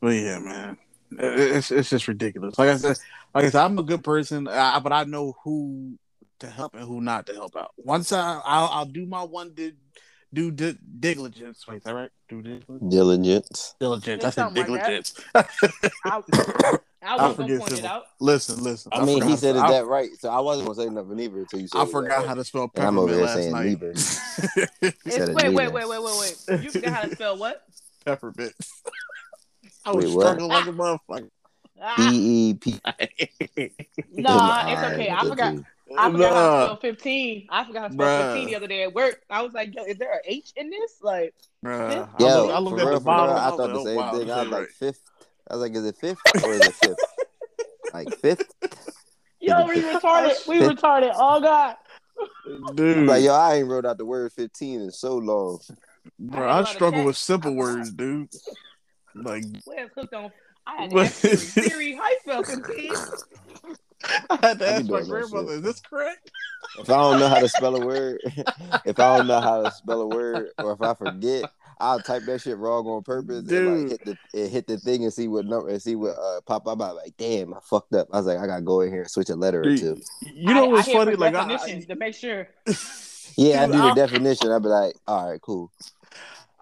But 0.00 0.14
yeah, 0.14 0.38
man, 0.38 0.76
it's 1.10 1.70
it's 1.70 1.90
just 1.90 2.06
ridiculous. 2.08 2.58
Like 2.58 2.70
I 2.70 2.76
said, 2.76 2.98
like 3.34 3.44
I 3.44 3.50
said, 3.50 3.64
I'm 3.64 3.78
a 3.78 3.82
good 3.82 4.04
person, 4.04 4.46
I, 4.46 4.78
but 4.78 4.92
I 4.92 5.04
know 5.04 5.36
who 5.42 5.98
to 6.40 6.48
help 6.48 6.74
and 6.74 6.84
who 6.84 7.00
not 7.00 7.26
to 7.26 7.34
help 7.34 7.56
out. 7.56 7.72
Once 7.76 8.12
I 8.12 8.40
I'll, 8.44 8.68
I'll 8.72 8.84
do 8.84 9.06
my 9.06 9.22
one 9.22 9.54
did 9.54 9.76
do 10.32 10.50
di- 10.50 10.78
diligence. 11.00 11.66
Wait, 11.66 11.78
is 11.78 11.82
that 11.84 11.94
right? 11.94 12.10
Do 12.28 12.42
diligence. 12.42 12.82
Diligence. 12.88 13.74
Diligence. 13.80 14.24
I 14.24 14.30
said 14.30 14.34
something 14.34 14.66
like 14.70 14.84
diligence. 14.84 15.14
I, 15.34 15.44
I 16.04 16.22
I 17.02 17.16
was 17.16 17.18
gonna 17.18 17.34
forget 17.34 17.58
point 17.60 17.72
it 17.72 17.84
out. 17.84 18.04
listen, 18.20 18.62
listen. 18.62 18.92
I 18.94 19.04
mean, 19.04 19.22
he 19.22 19.36
said 19.36 19.56
it 19.56 19.60
that 19.60 19.86
right, 19.86 20.10
so 20.18 20.28
I 20.28 20.40
wasn't 20.40 20.66
gonna 20.68 20.88
say 20.88 20.88
nothing 20.94 21.18
either 21.20 21.38
until 21.40 21.60
you 21.60 21.68
said 21.68 21.78
I 21.78 21.84
it 21.84 21.90
forgot 21.90 22.18
right. 22.18 22.26
how 22.26 22.34
to 22.34 22.44
spell 22.44 22.70
And 22.74 22.84
I'm 22.84 22.98
over 22.98 23.08
peppermint 23.08 23.16
here 23.16 23.26
last 23.26 23.34
saying 23.34 23.52
night. 23.52 23.66
neither. 23.66 23.94
It's, 25.04 25.34
wait, 25.34 25.54
wait, 25.54 25.72
wait, 25.72 25.88
wait, 25.88 26.02
wait, 26.02 26.36
wait. 26.48 26.62
You 26.62 26.70
forgot 26.70 26.92
how 26.92 27.02
to 27.02 27.14
spell 27.14 27.38
what? 27.38 27.64
peppermint. 28.04 28.52
I 29.84 29.92
was 29.92 30.04
Wait, 30.04 30.14
what? 30.14 30.22
struggling 30.22 30.50
like 30.50 30.66
a 30.66 30.72
motherfucker. 30.72 31.30
Ah, 31.80 32.10
E 32.10 32.50
E 32.50 32.54
P. 32.54 32.80
nah, 34.12 34.72
it's 34.72 34.82
okay. 34.82 35.10
I 35.10 35.28
forgot. 35.28 35.54
I 35.96 36.10
forgot 36.10 36.32
how 36.34 36.58
to 36.58 36.64
spell 36.64 36.76
fifteen. 36.76 37.46
I 37.50 37.64
forgot 37.64 37.80
how 37.82 37.88
to 37.88 37.94
spell 37.94 38.06
Bruh. 38.06 38.32
fifteen 38.34 38.48
the 38.48 38.56
other 38.56 38.66
day 38.66 38.82
at 38.82 38.92
work. 38.94 39.22
I 39.30 39.42
was 39.42 39.52
like, 39.52 39.74
yo, 39.74 39.84
is 39.84 39.98
there 39.98 40.12
an 40.12 40.20
H 40.24 40.52
in 40.56 40.70
this? 40.70 40.96
Like, 41.02 41.34
Bruh, 41.64 42.08
I 42.14 42.22
Yo, 42.22 42.42
looked, 42.42 42.54
I 42.54 42.58
looked 42.58 42.80
at 42.80 42.86
real, 42.86 42.94
the 42.94 43.00
for 43.00 43.04
bottom. 43.04 43.34
real, 43.34 43.42
I 43.42 43.46
I, 43.46 43.50
thought 43.50 43.58
like, 43.58 43.72
the 43.72 43.78
oh, 43.78 43.84
same 43.84 43.96
wow, 43.96 44.12
thing. 44.12 44.30
I 44.30 44.34
was 44.36 44.42
ain't 44.42 44.50
like 44.52 44.60
right. 44.60 44.70
fifth. 44.70 45.02
I 45.50 45.54
was 45.54 45.62
like, 45.62 45.74
is 45.76 45.84
it 45.86 45.96
fifth 45.96 46.18
or 46.44 46.52
is 46.52 46.60
it 46.66 46.74
fifth? 46.74 46.98
like 47.94 48.14
fifth? 48.18 48.54
yo, 49.40 49.66
we 49.66 49.76
retarded. 49.80 50.46
We 50.46 50.58
retarded. 50.58 51.12
Oh 51.16 51.40
God. 51.40 51.76
dude, 52.74 53.06
Like 53.06 53.22
yo, 53.24 53.32
I 53.34 53.56
ain't 53.56 53.68
wrote 53.68 53.86
out 53.86 53.98
the 53.98 54.04
word 54.04 54.32
fifteen 54.32 54.80
in 54.82 54.90
so 54.90 55.16
long. 55.16 55.60
bro, 56.18 56.46
I 56.46 56.60
I, 56.60 56.64
struggle 56.64 57.04
with 57.04 57.16
simple 57.16 57.54
words, 57.54 57.90
dude. 57.92 58.28
Like 59.14 59.44
Where's 59.64 59.90
hooked 59.96 60.14
on? 60.14 60.30
I 60.66 60.82
had 60.82 60.90
to 60.90 60.96
What? 60.96 61.06
ask 61.06 61.14
Siri. 61.14 61.36
Siri, 61.36 61.92
how 61.94 62.08
you 62.10 62.16
spell 62.20 62.42
fifteen? 62.44 62.92
I 64.30 64.38
had 64.40 64.58
to 64.60 64.66
I 64.66 64.72
ask 64.74 64.88
my 64.90 65.02
grandmother, 65.02 65.48
shit. 65.48 65.56
"Is 65.58 65.62
this 65.62 65.80
correct?" 65.80 66.30
If 66.78 66.88
I 66.90 66.96
don't 66.96 67.18
know 67.20 67.28
how 67.28 67.40
to 67.40 67.48
spell 67.48 67.76
a 67.76 67.84
word, 67.84 68.20
if 68.84 68.98
I 69.00 69.16
don't 69.18 69.26
know 69.26 69.40
how 69.40 69.62
to 69.62 69.70
spell 69.72 70.00
a 70.02 70.06
word, 70.06 70.48
or 70.58 70.72
if 70.72 70.82
I 70.82 70.94
forget, 70.94 71.44
I'll 71.80 72.00
type 72.00 72.22
that 72.26 72.40
shit 72.40 72.56
wrong 72.58 72.86
on 72.86 73.02
purpose 73.02 73.50
and 73.50 73.90
like 73.90 73.90
hit 73.90 74.04
the 74.32 74.40
and 74.40 74.50
hit 74.50 74.66
the 74.66 74.78
thing 74.78 75.02
and 75.04 75.12
see 75.12 75.28
what 75.28 75.46
number 75.46 75.68
and 75.68 75.82
see 75.82 75.94
what 75.96 76.16
uh 76.18 76.40
pop 76.42 76.66
up. 76.68 76.80
I'm 76.80 76.94
like, 76.96 77.16
damn, 77.16 77.54
I 77.54 77.58
fucked 77.62 77.94
up. 77.94 78.08
I 78.12 78.18
was 78.18 78.26
like, 78.26 78.38
I 78.38 78.46
gotta 78.46 78.62
go 78.62 78.80
in 78.82 78.90
here 78.90 79.02
and 79.02 79.10
switch 79.10 79.30
a 79.30 79.36
letter 79.36 79.60
or 79.62 79.76
two. 79.76 80.00
You 80.32 80.54
know 80.54 80.66
what's 80.66 80.88
I 80.88 80.90
hit 80.92 80.98
funny? 80.98 81.12
for 81.12 81.18
Like, 81.18 81.34
I, 81.34 81.48
definitions 81.48 81.86
to 81.86 81.96
make 81.96 82.14
sure. 82.14 82.48
Yeah, 83.36 83.62
I 83.62 83.66
do 83.66 83.72
the 83.72 83.78
I'll- 83.78 83.94
definition. 83.94 84.50
I'll 84.50 84.60
be 84.60 84.68
like, 84.68 84.94
all 85.06 85.30
right, 85.30 85.40
cool. 85.40 85.70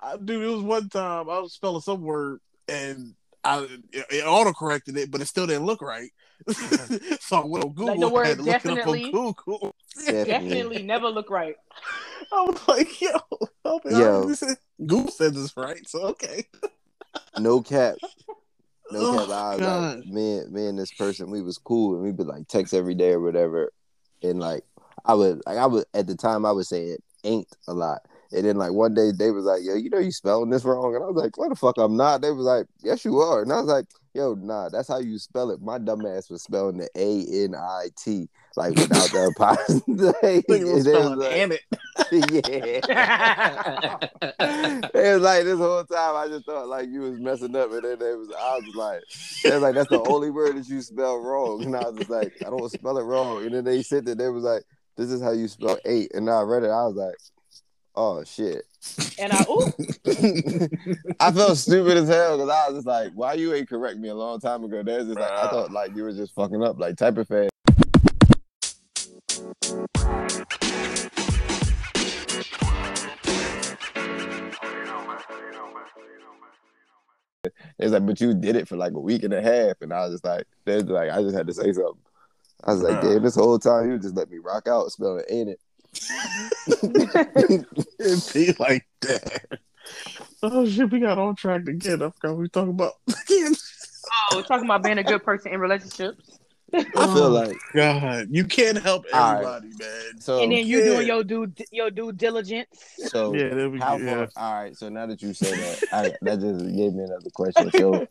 I, 0.02 0.16
dude, 0.18 0.42
it 0.42 0.46
was 0.46 0.62
one 0.62 0.88
time 0.88 1.28
I 1.30 1.38
was 1.40 1.52
spelling 1.54 1.80
some 1.80 2.02
word 2.02 2.40
and 2.68 3.14
I 3.46 3.62
it, 3.92 4.06
it 4.10 4.24
auto 4.26 4.52
corrected 4.52 4.96
it, 4.96 5.10
but 5.10 5.20
it 5.20 5.26
still 5.26 5.46
didn't 5.46 5.66
look 5.66 5.82
right. 5.82 6.10
so 7.20 7.42
I 7.42 7.46
went 7.46 7.64
on 7.64 7.72
Google. 7.72 7.86
Like 7.86 8.00
the 8.00 8.08
word 8.08 8.26
had 8.26 8.38
look 8.38 8.48
it 8.48 8.54
up 8.54 8.66
on 8.66 8.76
definitely. 8.76 9.10
Google. 9.10 9.74
Definitely. 9.96 10.24
Definitely 10.32 10.82
never 10.82 11.08
look 11.08 11.30
right. 11.30 11.56
I 12.32 12.42
was 12.42 12.68
like, 12.68 13.00
yo, 13.00 13.10
oh, 13.64 13.80
Yo. 13.84 14.34
Google 14.84 15.10
said 15.10 15.34
this 15.34 15.56
right, 15.56 15.88
so 15.88 16.02
okay. 16.08 16.44
No 17.38 17.62
cap. 17.62 17.96
No 18.90 19.00
Oh, 19.00 19.18
cap. 19.18 19.30
I 19.30 19.56
was 19.56 19.96
like, 19.96 20.06
me, 20.06 20.38
and- 20.38 20.52
me 20.52 20.66
and 20.66 20.78
this 20.78 20.92
person, 20.92 21.30
we 21.30 21.40
was 21.42 21.58
cool, 21.58 21.94
and 21.94 22.02
we 22.02 22.08
would 22.10 22.16
be 22.16 22.24
like 22.24 22.48
text 22.48 22.74
every 22.74 22.94
day 22.94 23.12
or 23.12 23.20
whatever. 23.20 23.72
And 24.22 24.40
like, 24.40 24.64
I 25.04 25.14
would, 25.14 25.42
like, 25.46 25.58
I 25.58 25.66
would 25.66 25.84
at 25.94 26.06
the 26.06 26.16
time, 26.16 26.44
I 26.44 26.52
was 26.52 26.68
saying 26.68 26.98
ain't 27.24 27.48
a 27.68 27.74
lot. 27.74 28.02
And 28.32 28.44
then 28.44 28.56
like 28.56 28.72
one 28.72 28.94
day, 28.94 29.10
they 29.16 29.30
was 29.30 29.44
like, 29.44 29.62
"Yo, 29.62 29.74
you 29.74 29.88
know 29.90 29.98
you 29.98 30.10
spelling 30.10 30.50
this 30.50 30.64
wrong," 30.64 30.94
and 30.94 31.04
I 31.04 31.06
was 31.06 31.16
like, 31.16 31.36
"What 31.38 31.48
the 31.50 31.56
fuck? 31.56 31.78
I'm 31.78 31.96
not." 31.96 32.20
They 32.22 32.30
was 32.30 32.44
like, 32.46 32.66
"Yes, 32.82 33.04
you 33.04 33.18
are," 33.20 33.42
and 33.42 33.52
I 33.52 33.56
was 33.60 33.66
like, 33.68 33.86
"Yo, 34.14 34.34
nah, 34.34 34.68
that's 34.68 34.88
how 34.88 34.98
you 34.98 35.18
spell 35.18 35.50
it." 35.50 35.60
My 35.62 35.78
dumb 35.78 36.04
ass 36.06 36.28
was 36.30 36.42
spelling 36.42 36.78
the 36.78 36.88
A 36.96 37.44
N 37.44 37.54
I 37.54 37.86
T 37.96 38.28
like 38.56 38.74
without 38.74 39.10
the 39.10 39.26
apostrophe. 39.36 40.42
They 40.48 40.64
was 40.64 40.84
spelling 40.84 41.18
like- 41.18 41.32
"and 41.32 41.52
it." 41.52 41.60
yeah. 42.12 43.96
it 44.94 45.14
was 45.14 45.22
like 45.22 45.44
this 45.44 45.58
whole 45.58 45.84
time 45.84 46.16
I 46.16 46.28
just 46.28 46.46
thought 46.46 46.68
like 46.68 46.88
you 46.88 47.00
was 47.00 47.18
messing 47.18 47.54
up, 47.56 47.70
and 47.72 47.82
then 47.84 47.98
they 47.98 48.14
was 48.14 48.28
I 48.38 48.58
was 48.58 48.74
like, 48.74 49.02
they 49.44 49.50
was 49.52 49.62
like 49.62 49.74
that's 49.74 49.90
the 49.90 50.02
only 50.02 50.30
word 50.30 50.56
that 50.56 50.68
you 50.68 50.80
spell 50.82 51.18
wrong, 51.18 51.64
and 51.64 51.76
I 51.76 51.88
was 51.88 51.96
just 51.98 52.10
like 52.10 52.34
I 52.42 52.50
don't 52.50 52.70
spell 52.72 52.98
it 52.98 53.04
wrong, 53.04 53.44
and 53.44 53.54
then 53.54 53.64
they 53.64 53.82
said 53.82 54.04
that 54.06 54.18
they 54.18 54.28
was 54.28 54.44
like 54.44 54.62
this 54.96 55.10
is 55.10 55.20
how 55.22 55.32
you 55.32 55.48
spell 55.48 55.78
eight, 55.84 56.10
and 56.14 56.28
I 56.30 56.40
read 56.42 56.62
it, 56.62 56.68
I 56.70 56.86
was 56.86 56.94
like, 56.96 57.14
oh 57.96 58.22
shit. 58.24 58.64
And 59.18 59.32
I, 59.32 59.44
ooh, 59.48 59.72
I 61.20 61.32
felt 61.32 61.56
stupid 61.56 61.96
as 61.96 62.08
hell 62.08 62.36
because 62.36 62.50
I 62.50 62.68
was 62.68 62.76
just 62.78 62.86
like, 62.86 63.12
why 63.14 63.34
you 63.34 63.54
ain't 63.54 63.68
correct 63.68 63.98
me 63.98 64.08
a 64.08 64.14
long 64.14 64.38
time 64.38 64.62
ago? 64.64 64.82
There's 64.82 65.06
just 65.06 65.18
like 65.18 65.30
I 65.30 65.48
thought 65.48 65.72
like 65.72 65.96
you 65.96 66.02
were 66.04 66.12
just 66.12 66.34
fucking 66.34 66.62
up, 66.62 66.78
like 66.78 66.96
type 66.96 67.16
of 67.16 67.26
fast. 67.26 67.50
It's 77.78 77.92
like, 77.92 78.06
but 78.06 78.20
you 78.20 78.34
did 78.34 78.56
it 78.56 78.68
for 78.68 78.76
like 78.76 78.92
a 78.92 79.00
week 79.00 79.22
and 79.22 79.34
a 79.34 79.42
half, 79.42 79.80
and 79.80 79.92
I 79.92 80.00
was 80.00 80.14
just 80.14 80.24
like, 80.24 80.46
there's 80.64 80.84
like, 80.84 81.10
I 81.10 81.22
just 81.22 81.36
had 81.36 81.46
to 81.46 81.54
say 81.54 81.72
something. 81.72 82.00
I 82.64 82.72
was 82.72 82.82
like, 82.82 83.00
damn, 83.02 83.22
this 83.22 83.34
whole 83.34 83.58
time 83.58 83.90
you 83.90 83.98
just 83.98 84.16
let 84.16 84.30
me 84.30 84.38
rock 84.38 84.66
out, 84.66 84.90
spelling 84.90 85.24
ain't 85.28 85.50
it? 85.50 85.60
It'd 87.98 88.32
be 88.34 88.54
like 88.58 88.86
that. 89.02 89.58
Oh 90.42 90.66
shit, 90.66 90.90
we 90.90 91.00
got 91.00 91.18
on 91.18 91.36
track 91.36 91.66
again. 91.68 92.02
I 92.02 92.10
forgot 92.10 92.32
we 92.36 92.44
were 92.44 92.48
talking 92.48 92.70
about. 92.70 92.92
Again. 93.08 93.52
oh, 94.32 94.42
talking 94.42 94.64
about 94.64 94.82
being 94.82 94.98
a 94.98 95.04
good 95.04 95.22
person 95.24 95.52
in 95.52 95.60
relationships. 95.60 96.38
I 96.74 96.82
feel 96.82 97.24
Oh, 97.26 97.28
like 97.30 97.56
God, 97.74 98.26
you 98.30 98.44
can't 98.44 98.76
help 98.82 99.04
All 99.12 99.20
right. 99.20 99.34
everybody, 99.34 99.68
man. 99.78 100.20
so. 100.20 100.42
and 100.42 100.50
then 100.50 100.66
you 100.66 100.78
yeah. 100.78 100.84
doing 100.84 101.06
your 101.06 101.22
due 101.24 101.52
your 101.70 101.90
due 101.90 102.12
diligence. 102.12 102.68
so 102.96 103.32
Yeah, 103.34 103.50
there 103.50 103.70
we 103.70 103.78
How 103.78 103.96
go. 103.98 104.04
far? 104.04 104.18
Yeah. 104.18 104.26
All 104.36 104.54
right. 104.54 104.76
So 104.76 104.88
now 104.88 105.06
that 105.06 105.22
you 105.22 105.32
say 105.32 105.54
that, 105.54 105.82
I, 105.92 106.12
that 106.22 106.40
just 106.40 106.64
gave 106.66 106.92
me 106.92 107.04
another 107.04 107.30
question. 107.32 107.70
So 107.70 108.06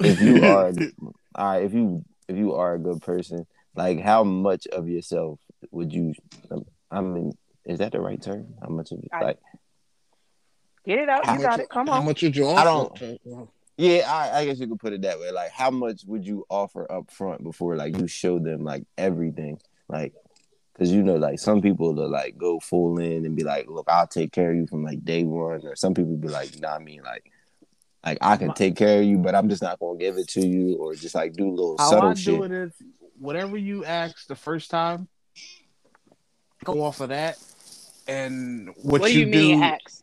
if 0.00 0.20
you 0.22 0.42
are, 0.44 0.72
all 1.34 1.52
right, 1.52 1.62
if 1.64 1.74
you 1.74 2.02
if 2.28 2.36
you 2.36 2.54
are 2.54 2.74
a 2.74 2.78
good 2.78 3.02
person, 3.02 3.46
like 3.76 4.00
how 4.00 4.24
much 4.24 4.66
of 4.68 4.88
yourself 4.88 5.38
would 5.70 5.92
you? 5.92 6.14
I 6.90 7.00
mean, 7.00 7.32
is 7.64 7.78
that 7.78 7.92
the 7.92 8.00
right 8.00 8.20
term? 8.20 8.54
How 8.60 8.68
much 8.68 8.92
of 8.92 9.00
I- 9.12 9.24
like? 9.24 9.38
Get 10.84 11.00
it 11.00 11.08
out. 11.08 11.26
You 11.26 11.42
got 11.42 11.60
it. 11.60 11.68
Come 11.68 11.88
on. 11.88 11.94
How 11.94 12.00
on. 12.00 12.06
much 12.06 12.22
would 12.22 12.34
you 12.34 12.48
I 12.48 12.64
don't. 12.64 12.98
Yeah, 13.76 14.10
I, 14.10 14.38
I 14.38 14.44
guess 14.46 14.58
you 14.58 14.66
could 14.66 14.80
put 14.80 14.92
it 14.92 15.02
that 15.02 15.20
way. 15.20 15.30
Like, 15.30 15.50
how 15.52 15.70
much 15.70 16.02
would 16.06 16.26
you 16.26 16.44
offer 16.48 16.90
up 16.90 17.10
front 17.10 17.44
before 17.44 17.76
like 17.76 17.96
you 17.96 18.08
show 18.08 18.38
them 18.38 18.64
like 18.64 18.84
everything? 18.96 19.60
Like, 19.88 20.14
because 20.72 20.90
you 20.90 21.02
know, 21.02 21.16
like 21.16 21.38
some 21.38 21.60
people 21.60 21.94
will 21.94 22.08
like 22.08 22.38
go 22.38 22.58
full 22.58 22.98
in 22.98 23.24
and 23.26 23.36
be 23.36 23.44
like, 23.44 23.68
"Look, 23.68 23.86
I'll 23.88 24.06
take 24.06 24.32
care 24.32 24.50
of 24.50 24.56
you 24.56 24.66
from 24.66 24.82
like 24.82 25.04
day 25.04 25.24
one," 25.24 25.60
or 25.64 25.76
some 25.76 25.94
people 25.94 26.16
be 26.16 26.28
like, 26.28 26.58
"Nah, 26.58 26.76
I 26.76 26.78
mean 26.78 27.02
like." 27.02 27.30
Like 28.06 28.18
I 28.20 28.36
can 28.36 28.54
take 28.54 28.76
care 28.76 29.00
of 29.00 29.04
you, 29.04 29.18
but 29.18 29.34
I'm 29.34 29.48
just 29.48 29.60
not 29.60 29.80
gonna 29.80 29.98
give 29.98 30.18
it 30.18 30.28
to 30.28 30.46
you, 30.46 30.76
or 30.76 30.94
just 30.94 31.16
like 31.16 31.32
do 31.32 31.50
little 31.50 31.76
How 31.78 31.90
subtle 31.90 32.10
I 32.10 32.14
shit. 32.14 32.36
do 32.36 32.44
it 32.44 32.52
is 32.52 32.72
whatever 33.18 33.56
you 33.58 33.84
ask 33.84 34.28
the 34.28 34.36
first 34.36 34.70
time, 34.70 35.08
go 36.64 36.82
off 36.82 37.00
of 37.00 37.08
that, 37.10 37.38
and 38.06 38.68
what, 38.82 39.00
What, 39.00 39.10
do 39.10 39.18
you 39.18 39.26
mean, 39.26 39.62
axe? 39.62 40.02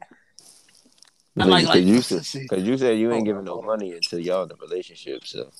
I 1.37 1.45
like- 1.45 1.63
Because 1.63 1.75
like- 1.75 1.85
you 1.85 2.01
said, 2.01 2.41
because 2.41 2.63
you 2.63 2.77
said 2.77 2.97
you 2.97 3.11
ain't 3.11 3.25
giving 3.25 3.43
no 3.43 3.61
money 3.61 3.91
until 3.91 4.19
y'all 4.19 4.43
in 4.43 4.51
a 4.51 4.55
relationship. 4.55 5.25
So 5.25 5.51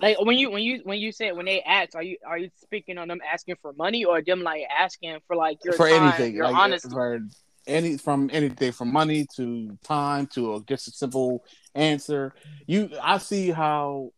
Like 0.00 0.20
when 0.20 0.38
you 0.38 0.50
when 0.50 0.62
you 0.62 0.80
when 0.84 0.98
you 0.98 1.10
said 1.12 1.36
when 1.36 1.44
they 1.46 1.60
ask, 1.62 1.94
are 1.94 2.02
you 2.02 2.16
are 2.24 2.38
you 2.38 2.50
speaking 2.62 2.96
on 2.96 3.08
them 3.08 3.20
asking 3.28 3.56
for 3.60 3.72
money 3.72 4.04
or 4.04 4.22
them 4.22 4.42
like 4.42 4.62
asking 4.78 5.18
for 5.26 5.34
like 5.36 5.58
your 5.64 5.74
for 5.74 5.88
time, 5.88 6.02
anything, 6.04 6.34
your 6.34 6.44
like, 6.44 6.54
honesty? 6.56 6.88
for 6.88 7.20
any 7.66 7.96
from 7.98 8.30
anything 8.32 8.72
from 8.72 8.92
money 8.92 9.26
to 9.36 9.76
time 9.82 10.26
to 10.28 10.54
a, 10.54 10.60
just 10.62 10.88
a 10.88 10.92
simple 10.92 11.44
answer. 11.74 12.32
You, 12.66 12.90
I 13.02 13.18
see 13.18 13.50
how. 13.50 14.10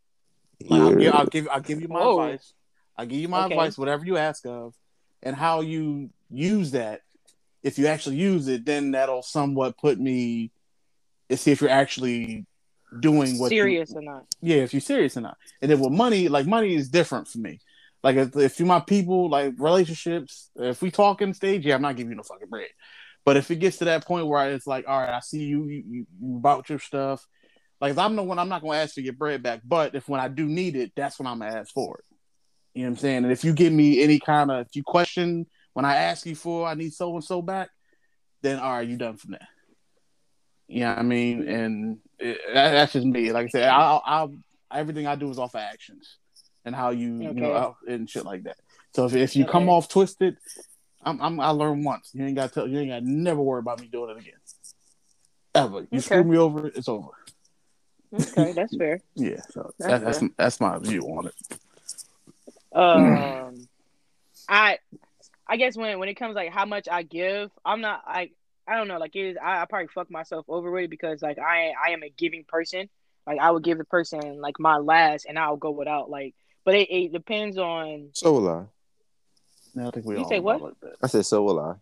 Like, 0.64 0.81
I'll, 0.81 0.95
give, 0.97 1.14
I'll 1.14 1.27
give 1.27 1.49
I'll 1.51 1.61
give 1.61 1.81
you 1.81 1.89
my 1.89 2.01
Whoa. 2.01 2.20
advice. 2.20 2.53
I'll 2.97 3.07
give 3.07 3.18
you 3.18 3.29
my 3.29 3.47
Okay. 3.47 3.55
advice, 3.55 3.77
whatever 3.79 4.05
you 4.05 4.16
ask 4.18 4.47
of, 4.47 4.75
and 5.23 5.37
how 5.37 5.61
you 5.61 6.11
use 6.31 6.73
that. 6.73 7.03
If 7.62 7.79
you 7.79 7.87
actually 7.87 8.16
use 8.16 8.49
it, 8.49 8.64
then 8.64 8.91
that'll 8.93 9.23
somewhat 9.23 9.79
put 9.79 9.99
me 10.01 10.51
to 11.29 11.37
see 11.37 11.53
if 11.53 11.61
you're 11.61 11.70
actually 11.70 12.47
doing 13.01 13.39
what 13.39 13.53
you- 13.53 13.59
Serious 13.59 13.93
or 13.95 14.03
not? 14.03 14.27
yeah, 14.41 14.57
if 14.57 14.75
you're 14.75 14.81
serious 14.81 15.16
or 15.16 15.20
not. 15.23 15.39
And 15.61 15.70
then 15.70 15.81
with 15.81 15.93
money, 15.93 16.29
like 16.29 16.47
money 16.47 16.75
is 16.75 16.89
different 16.89 17.29
for 17.29 17.39
me. 17.39 17.61
Like 18.03 18.16
if, 18.16 18.37
if 18.37 18.59
you 18.61 18.66
my 18.66 18.81
people, 18.81 19.31
like 19.31 19.55
relationships, 19.59 20.51
if 20.57 20.83
we 20.83 20.91
talk 20.91 21.23
in 21.23 21.33
stage, 21.35 21.64
yeah, 21.64 21.77
I'm 21.77 21.83
not 21.83 21.97
giving 21.97 22.11
you 22.11 22.16
no 22.16 22.23
fucking 22.25 22.49
bread. 22.49 22.68
But 23.25 23.37
if 23.37 23.51
it 23.53 23.57
gets 23.57 23.77
to 23.79 23.85
that 23.85 24.05
point 24.05 24.27
where 24.27 24.51
it's 24.51 24.66
like, 24.66 24.87
all 24.89 24.99
right, 24.99 25.11
I 25.11 25.20
see 25.20 25.45
you, 25.45 25.66
you, 25.66 25.85
you, 25.89 26.07
you 26.20 26.37
about 26.37 26.68
your 26.68 26.81
stuff. 26.81 27.25
Like 27.81 27.93
if 27.93 27.99
I'm 27.99 28.16
the 28.16 28.23
one, 28.25 28.41
I'm 28.41 28.49
not 28.49 28.62
gonna 28.62 28.79
ask 28.79 28.95
for 28.95 29.01
your 29.01 29.12
bread 29.12 29.43
back. 29.43 29.61
But 29.64 29.95
if 29.95 30.09
when 30.09 30.20
I 30.20 30.27
do 30.29 30.47
need 30.47 30.75
it, 30.75 30.93
that's 30.97 31.18
when 31.20 31.29
I'm 31.29 31.39
gonna 31.39 31.57
ask 31.57 31.73
for 31.73 31.99
it. 31.99 32.12
You 32.75 32.83
know 32.83 32.89
what 32.89 32.91
I'm 32.93 32.97
saying? 32.99 33.25
And 33.25 33.33
if 33.33 33.45
you 33.45 33.53
give 33.53 33.73
me 33.73 34.03
any 34.03 34.18
kind 34.18 34.51
of, 34.51 34.66
if 34.66 34.75
you 34.77 34.83
question 34.83 35.47
when 35.75 35.85
I 35.85 35.97
ask 35.97 36.25
you 36.27 36.35
for, 36.35 36.66
I 36.66 36.75
need 36.75 36.93
so 36.93 37.14
and 37.14 37.25
so 37.25 37.43
back, 37.43 37.68
then 38.43 38.59
all 38.59 38.73
right, 38.73 38.89
you 38.89 38.97
done 38.97 39.16
from 39.16 39.33
there. 39.33 39.49
You 40.68 40.81
know 40.81 40.91
what 40.91 40.99
I 40.99 41.03
mean? 41.03 41.49
And 41.49 41.99
it, 42.18 42.39
that, 42.55 42.73
that's 42.73 42.93
just 42.95 43.07
me. 43.07 43.33
Like 43.33 43.47
I 43.47 43.49
said, 43.49 43.68
I'll, 43.68 44.03
I'll 44.05 44.35
everything 44.73 45.07
I 45.07 45.16
do 45.16 45.31
is 45.31 45.39
off 45.39 45.55
of 45.55 45.61
actions 45.61 46.16
and 46.64 46.75
how 46.75 46.91
you, 46.91 47.14
you 47.20 47.35
know, 47.35 47.53
Okay. 47.53 47.59
out- 47.59 47.77
and 47.87 48.09
shit 48.09 48.25
like 48.25 48.45
that. 48.45 48.57
So 48.95 49.07
if, 49.07 49.14
if 49.14 49.37
you 49.37 49.45
come 49.45 49.68
off 49.68 49.89
twisted, 49.89 50.37
I'm, 51.03 51.20
I'm 51.20 51.41
I 51.41 51.49
learned 51.49 51.85
once. 51.85 52.11
You 52.14 52.25
ain't 52.25 52.37
got 52.37 52.49
to 52.49 52.55
tell. 52.55 52.68
You 52.68 52.79
ain't 52.79 52.91
got 52.91 53.01
to 53.01 53.11
never 53.11 53.43
worry 53.43 53.59
about 53.59 53.81
me 53.81 53.89
doing 53.89 54.11
it 54.11 54.18
again. 54.20 54.35
Ever. 55.55 55.81
You 55.91 55.99
Okay. 55.99 56.01
screw 56.01 56.25
me 56.25 56.39
over, 56.39 56.68
it's 56.68 56.89
over. 56.89 57.09
Okay, 58.14 58.53
that's 58.53 58.75
fair. 58.77 59.01
Yeah. 59.14 59.41
So 59.51 59.73
That's 59.79 60.03
that, 60.03 60.05
that's 60.05 60.33
that's 60.39 60.61
my 60.61 60.79
view 60.79 61.03
on 61.03 61.27
it. 61.27 61.35
Um, 62.75 63.68
I 64.49 64.79
I 65.47 65.57
guess 65.57 65.77
when 65.77 65.99
when 65.99 66.09
it 66.09 66.14
comes 66.14 66.35
like 66.35 66.51
how 66.51 66.64
much 66.64 66.89
I 66.91 67.03
give, 67.03 67.51
I'm 67.64 67.81
not 67.81 68.03
like 68.07 68.33
I 68.66 68.77
don't 68.77 68.89
know 68.89 68.99
like 68.99 69.14
it 69.16 69.31
is 69.31 69.37
I, 69.43 69.62
I 69.62 69.64
probably 69.66 69.89
fuck 69.89 70.11
myself 70.11 70.47
over 70.49 70.70
with 70.70 70.85
it 70.85 70.91
because 70.91 71.23
like 71.23 71.39
I 71.39 71.73
I 71.87 71.91
am 71.91 72.03
a 72.03 72.09
giving 72.11 72.45
person. 72.47 72.89
Like 73.27 73.39
I 73.39 73.51
would 73.51 73.62
give 73.62 73.79
the 73.79 73.85
person 73.85 74.41
like 74.41 74.59
my 74.59 74.79
last 74.79 75.27
and 75.29 75.39
I'll 75.39 75.57
go 75.57 75.70
without 75.70 76.11
like. 76.11 76.35
But 76.64 76.75
it, 76.77 76.91
it 76.91 77.12
depends 77.12 77.59
on 77.59 78.11
so 78.12 78.33
will 78.33 78.49
I. 78.49 78.64
Now 79.75 79.89
I 79.89 79.91
think 79.91 80.07
we 80.07 80.14
You 80.14 80.23
all 80.23 80.29
say 80.29 80.41
what? 80.41 80.62
Like. 80.62 80.75
I 81.03 81.07
said 81.09 81.27
so 81.27 81.43
will 81.43 81.61
I. 81.61 81.75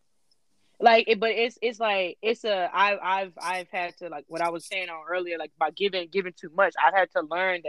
like 0.80 1.04
it, 1.06 1.20
but 1.20 1.30
it's 1.30 1.58
it's 1.60 1.78
like 1.78 2.16
it's 2.22 2.44
a 2.44 2.70
I 2.72 3.20
I've 3.20 3.32
I've 3.40 3.68
had 3.70 3.96
to 3.98 4.08
like 4.08 4.24
what 4.28 4.40
I 4.40 4.50
was 4.50 4.64
saying 4.66 4.88
on 4.88 5.04
earlier 5.08 5.38
like 5.38 5.52
by 5.58 5.70
giving 5.70 6.08
giving 6.08 6.32
too 6.32 6.50
much 6.54 6.74
I've 6.82 6.94
had 6.94 7.10
to 7.12 7.22
learn 7.22 7.62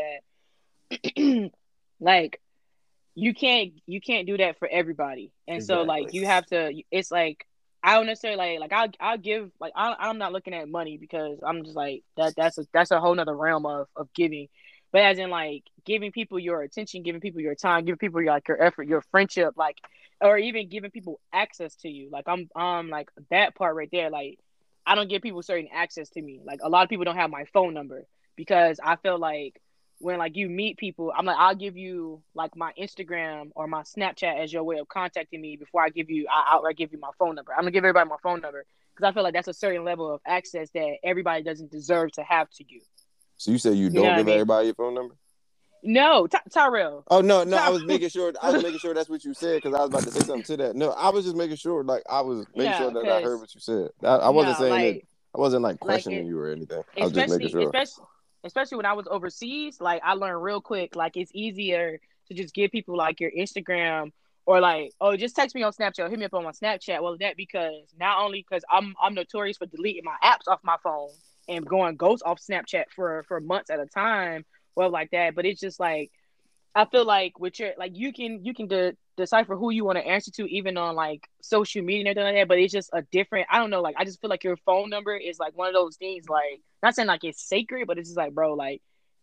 that 0.90 1.52
like 2.00 2.40
you 3.16 3.34
can't 3.34 3.74
you 3.86 4.00
can't 4.00 4.28
do 4.28 4.38
that 4.38 4.58
for 4.58 4.68
everybody 4.68 5.32
and 5.48 5.64
so 5.64 5.84
like 5.84 6.14
you 6.14 6.26
have 6.26 6.46
to 6.46 6.74
it's 6.92 7.12
like 7.12 7.46
I 7.84 7.96
don't 7.96 8.06
necessarily 8.06 8.58
like 8.58 8.72
like 8.72 8.74
I'll 8.74 8.90
I'll 9.00 9.18
give 9.18 9.52
like 9.60 9.74
I, 9.76 9.96
I'm 10.00 10.18
not 10.18 10.32
looking 10.32 10.54
at 10.54 10.70
money 10.70 10.98
because 10.98 11.40
I'm 11.46 11.64
just 11.64 11.76
like 11.76 12.04
that 12.18 12.36
that's 12.36 12.58
a 12.58 12.66
that's 12.74 12.92
a 12.92 13.00
whole 13.00 13.16
nother 13.16 13.36
realm 13.36 13.66
of 13.66 13.88
of 13.96 14.14
giving 14.14 14.48
but 14.92 15.02
as 15.02 15.18
in 15.18 15.30
like 15.30 15.64
giving 15.86 16.12
people 16.12 16.40
your 16.40 16.62
attention 16.62 17.04
giving 17.04 17.22
people 17.22 17.42
your 17.42 17.56
time 17.56 17.86
giving 17.86 17.98
people 17.98 18.22
your, 18.22 18.34
like 18.34 18.48
your 18.48 18.62
effort 18.62 18.88
your 18.88 19.02
friendship 19.12 19.56
like 19.58 19.78
or 20.22 20.38
even 20.38 20.70
giving 20.70 20.92
people 20.92 21.20
access 21.34 21.76
to 21.78 21.90
you. 21.90 22.10
Like 22.12 22.26
I'm 22.28 22.50
um 22.56 22.90
like 22.90 23.10
that 23.30 23.56
part 23.56 23.76
right 23.76 23.90
there. 23.92 24.10
Like 24.10 24.40
I 24.86 24.96
don't 24.96 25.10
give 25.10 25.22
people 25.22 25.42
certain 25.42 25.68
access 25.74 26.10
to 26.12 26.22
me. 26.22 26.42
Like 26.46 26.60
a 26.64 26.70
lot 26.70 26.84
of 26.84 26.90
people 26.90 27.06
don't 27.06 27.18
have 27.18 27.30
my 27.30 27.46
phone 27.46 27.74
number 27.74 28.06
because 28.36 28.80
I 28.84 28.96
feel 28.98 29.20
like 29.20 29.60
when 30.02 30.18
like 30.18 30.36
you 30.36 30.50
meet 30.50 30.78
people, 30.78 31.14
I'm 31.16 31.26
like 31.26 31.38
I'll 31.38 31.56
give 31.56 31.78
you 31.78 32.22
like 32.34 32.56
my 32.56 32.72
Instagram 32.80 33.52
or 33.56 33.68
my 33.68 33.82
Snapchat 33.84 34.40
as 34.40 34.52
your 34.52 34.64
way 34.64 34.78
of 34.80 34.88
contacting 34.88 35.40
me 35.42 35.56
before 35.58 35.84
I 35.84 35.90
give 35.90 36.10
you 36.10 36.28
I 36.30 36.56
outright 36.56 36.78
give 36.78 36.92
you 36.92 37.00
my 37.00 37.12
phone 37.20 37.36
number. 37.36 37.54
I'm 37.54 37.62
gonna 37.62 37.72
give 37.72 37.84
everybody 37.84 38.10
my 38.10 38.18
phone 38.24 38.42
number 38.42 38.66
because 38.96 39.10
I 39.10 39.14
feel 39.14 39.24
like 39.24 39.34
that's 39.34 39.48
a 39.48 39.54
certain 39.54 39.84
level 39.84 40.14
of 40.14 40.22
access 40.26 40.70
that 40.72 40.98
everybody 41.04 41.44
doesn't 41.44 41.72
deserve 41.72 42.12
to 42.14 42.24
have 42.24 42.50
to 42.52 42.66
you. 42.68 42.82
So 43.38 43.52
you 43.52 43.58
say 43.58 43.72
you 43.74 43.86
You 43.86 43.90
don't 43.90 43.96
know 43.96 44.02
what 44.04 44.14
I 44.14 44.18
give 44.18 44.26
mean? 44.28 44.34
everybody 44.36 44.66
your 44.68 44.76
phone 44.76 44.94
number? 44.96 45.16
No, 45.84 46.28
Ty- 46.28 46.42
Tyrell. 46.52 47.04
Oh 47.10 47.22
no, 47.22 47.44
no, 47.44 47.58
I 47.58 47.70
was 47.70 47.84
making 47.84 48.10
sure. 48.10 48.32
I 48.42 48.52
was 48.52 48.62
making 48.64 48.80
sure 48.80 48.94
that's 48.94 49.10
what 49.10 49.24
you 49.24 49.34
said 49.34 49.62
because 49.62 49.74
I 49.74 49.80
was 49.80 49.90
about 49.90 50.04
to 50.04 50.12
say 50.12 50.20
something 50.22 50.44
to 50.44 50.58
that. 50.64 50.76
No, 50.76 50.92
I 50.92 51.10
was 51.10 51.26
just 51.26 51.36
making 51.36 51.56
sure. 51.56 51.84
Like 51.84 52.04
I 52.10 52.22
was 52.22 52.46
making 52.56 52.72
Yeah, 52.74 52.78
sure 52.78 52.92
that 52.92 53.10
I 53.10 53.22
heard 53.22 53.40
what 53.40 53.54
you 53.56 53.62
said. 53.62 53.90
I, 54.04 54.16
I 54.18 54.30
wasn't 54.30 54.60
No, 54.60 54.66
saying 54.68 54.86
like, 54.86 54.96
it. 54.98 55.08
I 55.36 55.40
wasn't 55.40 55.64
like 55.64 55.74
like 55.74 55.80
questioning 55.80 56.26
it- 56.26 56.30
you 56.30 56.38
or 56.38 56.52
anything. 56.52 56.84
I 56.98 57.04
was 57.04 57.14
just 57.14 57.30
making 57.30 57.50
sure. 57.50 57.64
especially 57.70 58.04
especially 58.44 58.78
when 58.78 58.86
I 58.86 58.94
was 58.94 59.08
overseas, 59.10 59.80
like 59.80 60.02
I 60.04 60.14
learned 60.14 60.44
real 60.44 60.62
quick, 60.62 60.96
like 60.96 61.18
it's 61.18 61.32
easier 61.34 62.00
to 62.28 62.34
just 62.34 62.54
give 62.54 62.72
people 62.72 62.98
like 62.98 63.20
your 63.20 63.32
Instagram 63.32 64.12
or 64.46 64.60
like, 64.60 64.92
oh, 65.00 65.16
just 65.16 65.36
text 65.36 65.56
me 65.56 65.64
on 65.64 65.72
Snapchat, 65.72 66.10
hit 66.10 66.20
me 66.20 66.26
up 66.26 66.34
on 66.34 66.44
my 66.44 66.52
Snapchat. 66.52 67.02
Well, 67.02 67.18
that 67.20 67.38
because 67.38 67.94
not 68.00 68.22
only 68.22 68.46
because 68.48 68.64
I'm 68.70 68.96
I'm 69.02 69.14
notorious 69.14 69.58
for 69.58 69.68
deleting 69.68 70.04
my 70.04 70.16
apps 70.24 70.48
off 70.48 70.60
my 70.64 70.78
phone 70.84 71.10
and 71.48 71.66
going 71.66 71.96
ghost 71.96 72.24
off 72.26 72.40
Snapchat 72.40 72.86
for 72.96 73.24
for 73.28 73.40
months 73.40 73.70
at 73.70 73.80
a 73.80 73.86
time, 73.86 74.46
well, 74.76 74.90
like 74.90 75.12
that. 75.12 75.36
But 75.36 75.46
it's 75.46 75.62
just 75.62 75.80
like 75.80 76.12
I 76.74 76.86
feel 76.86 77.06
like 77.06 77.40
with 77.40 77.60
your 77.60 77.72
like 77.78 77.92
you 77.96 78.14
can 78.14 78.44
you 78.44 78.54
can 78.54 78.68
de- 78.68 78.96
decipher 79.22 79.56
who 79.56 79.72
you 79.72 79.86
want 79.86 79.98
to 79.98 80.06
answer 80.06 80.32
to 80.32 80.46
even 80.52 80.78
on 80.78 80.96
like 80.96 81.28
social 81.42 81.84
media 81.84 82.02
and 82.02 82.08
everything 82.10 82.34
like 82.34 82.42
that. 82.42 82.48
But 82.48 82.60
it's 82.60 82.74
just 82.74 82.90
a 82.94 83.02
different. 83.04 83.48
I 83.50 83.60
don't 83.60 83.70
know. 83.70 83.82
Like 83.82 83.96
I 83.98 84.06
just 84.06 84.20
feel 84.22 84.30
like 84.30 84.44
your 84.44 84.58
phone 84.58 84.90
number 84.90 85.16
is 85.16 85.40
like 85.40 85.58
one 85.58 85.68
of 85.68 85.74
those 85.74 85.98
things. 85.98 86.28
Like 86.28 86.62
not 86.84 86.96
saying 86.96 87.08
like 87.08 87.24
it's 87.24 87.42
sacred, 87.42 87.88
but 87.88 87.98
it's 87.98 88.10
just 88.10 88.18
like 88.18 88.34
bro, 88.34 88.54
like 88.54 88.82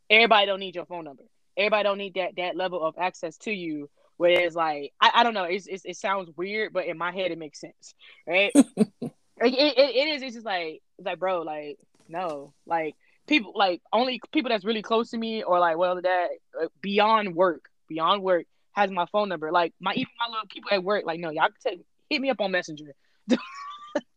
everybody 0.09 0.47
don't 0.47 0.61
need 0.61 0.75
your 0.75 0.87
phone 0.87 1.05
number. 1.05 1.25
Everybody 1.57 1.83
don't 1.85 1.99
need 1.99 2.15
that 2.15 2.37
that 2.37 2.57
level 2.57 2.83
of 2.83 2.95
access 2.99 3.37
to 3.39 3.53
you. 3.53 3.91
Whereas 4.17 4.55
like 4.55 4.93
I, 5.01 5.11
I 5.17 5.23
don't 5.23 5.35
know. 5.35 5.45
It's, 5.45 5.67
it's 5.67 5.85
it 5.85 5.97
sounds 5.97 6.31
weird, 6.37 6.73
but 6.73 6.87
in 6.87 6.99
my 6.99 7.13
head 7.13 7.31
it 7.31 7.39
makes 7.39 7.61
sense, 7.61 7.95
right? 8.27 8.51
it, 8.55 9.13
it, 9.41 9.79
it 9.79 9.97
it 9.97 10.09
is. 10.09 10.23
It's 10.23 10.35
just 10.35 10.47
like 10.47 10.83
it's 10.99 11.07
like 11.07 11.19
bro, 11.19 11.43
like 11.43 11.79
no, 12.09 12.53
like 12.67 12.97
people 13.29 13.53
like 13.55 13.81
only 13.93 14.21
people 14.33 14.49
that's 14.49 14.65
really 14.65 14.83
close 14.83 15.11
to 15.11 15.19
me 15.19 15.43
or 15.43 15.61
like 15.61 15.77
well 15.77 16.01
that 16.01 16.29
uh, 16.61 16.67
beyond 16.81 17.35
work 17.37 17.69
beyond 17.89 18.23
work 18.23 18.47
has 18.79 18.91
my 18.91 19.07
phone 19.13 19.29
number 19.29 19.51
like 19.53 19.73
my 19.81 19.93
even 19.95 20.13
my 20.21 20.27
little 20.33 20.47
people 20.49 20.71
at 20.73 20.83
work 20.83 21.05
like 21.05 21.21
no 21.21 21.31
y'all 21.31 21.49
can 21.49 21.73
take, 21.73 21.85
hit 22.11 22.21
me 22.21 22.31
up 22.31 22.41
on 22.41 22.51
messenger 22.51 22.95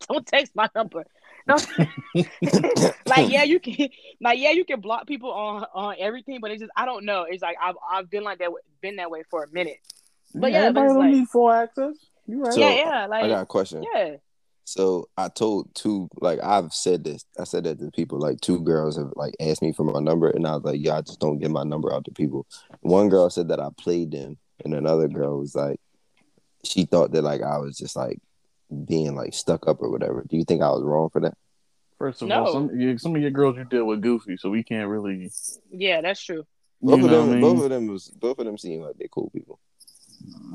don't 0.09 0.25
text 0.27 0.51
my 0.55 0.69
number 0.75 1.05
no 1.47 1.55
like 3.05 3.29
yeah 3.31 3.43
you 3.43 3.59
can 3.59 3.89
like 4.21 4.39
yeah 4.39 4.51
you 4.51 4.63
can 4.65 4.79
block 4.79 5.07
people 5.07 5.31
on 5.31 5.65
on 5.73 5.95
everything 5.99 6.39
but 6.41 6.51
it's 6.51 6.59
just 6.61 6.71
i 6.75 6.85
don't 6.85 7.03
know 7.05 7.25
it's 7.27 7.41
like 7.41 7.55
i've, 7.61 7.75
I've 7.91 8.09
been 8.09 8.23
like 8.23 8.39
that 8.39 8.49
been 8.81 8.97
that 8.97 9.09
way 9.09 9.23
for 9.29 9.43
a 9.43 9.51
minute 9.51 9.77
But 10.35 10.51
yeah, 10.51 10.71
but 10.71 10.81
everybody 10.81 10.85
it's 10.85 10.93
don't 10.93 11.03
like- 11.05 11.13
need 11.13 11.27
full 11.29 11.51
access. 11.51 11.95
You 12.27 12.43
right? 12.43 12.53
So, 12.53 12.59
yeah 12.59 12.73
yeah 12.75 13.05
like 13.07 13.23
I 13.23 13.27
got 13.27 13.41
a 13.41 13.45
question. 13.45 13.83
yeah 13.93 14.15
So 14.65 15.09
I 15.17 15.27
told 15.27 15.73
two, 15.75 16.07
like 16.21 16.39
I've 16.41 16.71
said 16.71 17.03
this. 17.03 17.25
I 17.37 17.43
said 17.45 17.63
that 17.65 17.79
to 17.79 17.89
people. 17.91 18.19
Like 18.19 18.39
two 18.41 18.61
girls 18.61 18.95
have 18.97 19.11
like 19.15 19.33
asked 19.41 19.61
me 19.61 19.73
for 19.73 19.83
my 19.83 19.99
number, 19.99 20.29
and 20.29 20.47
I 20.47 20.53
was 20.55 20.63
like, 20.63 20.79
"Yeah, 20.79 20.97
I 20.97 21.01
just 21.01 21.19
don't 21.19 21.39
give 21.39 21.51
my 21.51 21.63
number 21.63 21.91
out 21.93 22.05
to 22.05 22.11
people." 22.11 22.45
One 22.81 23.09
girl 23.09 23.29
said 23.29 23.47
that 23.49 23.59
I 23.59 23.67
played 23.77 24.11
them, 24.11 24.37
and 24.65 24.73
another 24.73 25.07
girl 25.07 25.39
was 25.39 25.55
like, 25.55 25.79
she 26.63 26.85
thought 26.85 27.11
that 27.11 27.23
like 27.23 27.41
I 27.41 27.57
was 27.57 27.77
just 27.77 27.95
like 27.95 28.19
being 28.85 29.15
like 29.15 29.33
stuck 29.33 29.67
up 29.67 29.81
or 29.81 29.89
whatever. 29.89 30.23
Do 30.27 30.37
you 30.37 30.45
think 30.45 30.61
I 30.61 30.69
was 30.69 30.83
wrong 30.83 31.09
for 31.09 31.21
that? 31.21 31.35
First 31.97 32.21
of 32.21 32.27
No. 32.29 32.45
all, 32.45 32.51
some 32.53 32.97
some 32.97 33.15
of 33.15 33.21
your 33.21 33.31
girls 33.31 33.57
you 33.57 33.65
deal 33.65 33.85
with 33.85 34.01
goofy, 34.01 34.37
so 34.37 34.49
we 34.49 34.63
can't 34.63 34.89
really. 34.89 35.31
yeah 35.71 36.01
that's 36.01 36.23
true 36.23 36.45
Both 36.81 36.99
you 36.99 37.05
of 37.05 37.11
them, 37.11 37.27
what 37.27 37.37
I 37.37 37.41
both 37.41 37.63
of 37.63 37.69
them 37.69 37.87
was 37.87 38.07
both 38.09 38.39
of 38.39 38.45
them 38.45 38.57
seem 38.57 38.81
like 38.81 38.95
they're 38.97 39.07
cool 39.07 39.29
people. 39.31 39.59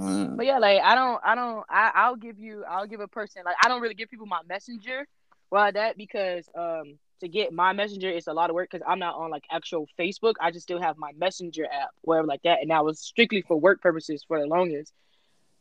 Uh, 0.00 0.26
But 0.36 0.46
yeah, 0.46 0.58
like 0.58 0.80
I 0.80 0.94
don't, 0.94 1.20
I 1.24 1.34
don't, 1.34 1.64
I, 1.68 1.90
I'll 1.94 2.16
give 2.16 2.38
you, 2.38 2.64
I'll 2.68 2.86
give 2.86 3.00
a 3.00 3.08
person 3.08 3.42
like 3.44 3.56
I 3.62 3.68
don't 3.68 3.80
really 3.80 3.94
give 3.94 4.10
people 4.10 4.26
my 4.26 4.40
messenger. 4.48 5.06
Well, 5.50 5.70
that 5.72 5.96
because 5.96 6.48
um 6.54 6.98
to 7.20 7.28
get 7.28 7.52
my 7.52 7.72
messenger 7.72 8.08
it's 8.08 8.26
a 8.26 8.32
lot 8.32 8.50
of 8.50 8.54
work 8.54 8.70
because 8.70 8.86
I'm 8.86 8.98
not 8.98 9.14
on 9.14 9.30
like 9.30 9.44
actual 9.50 9.88
Facebook. 9.98 10.34
I 10.40 10.50
just 10.50 10.64
still 10.64 10.80
have 10.80 10.98
my 10.98 11.12
messenger 11.16 11.64
app, 11.64 11.90
whatever 12.02 12.26
like 12.26 12.42
that, 12.42 12.60
and 12.60 12.70
that 12.70 12.84
was 12.84 13.00
strictly 13.00 13.42
for 13.42 13.58
work 13.58 13.80
purposes 13.80 14.24
for 14.26 14.40
the 14.40 14.46
longest, 14.46 14.92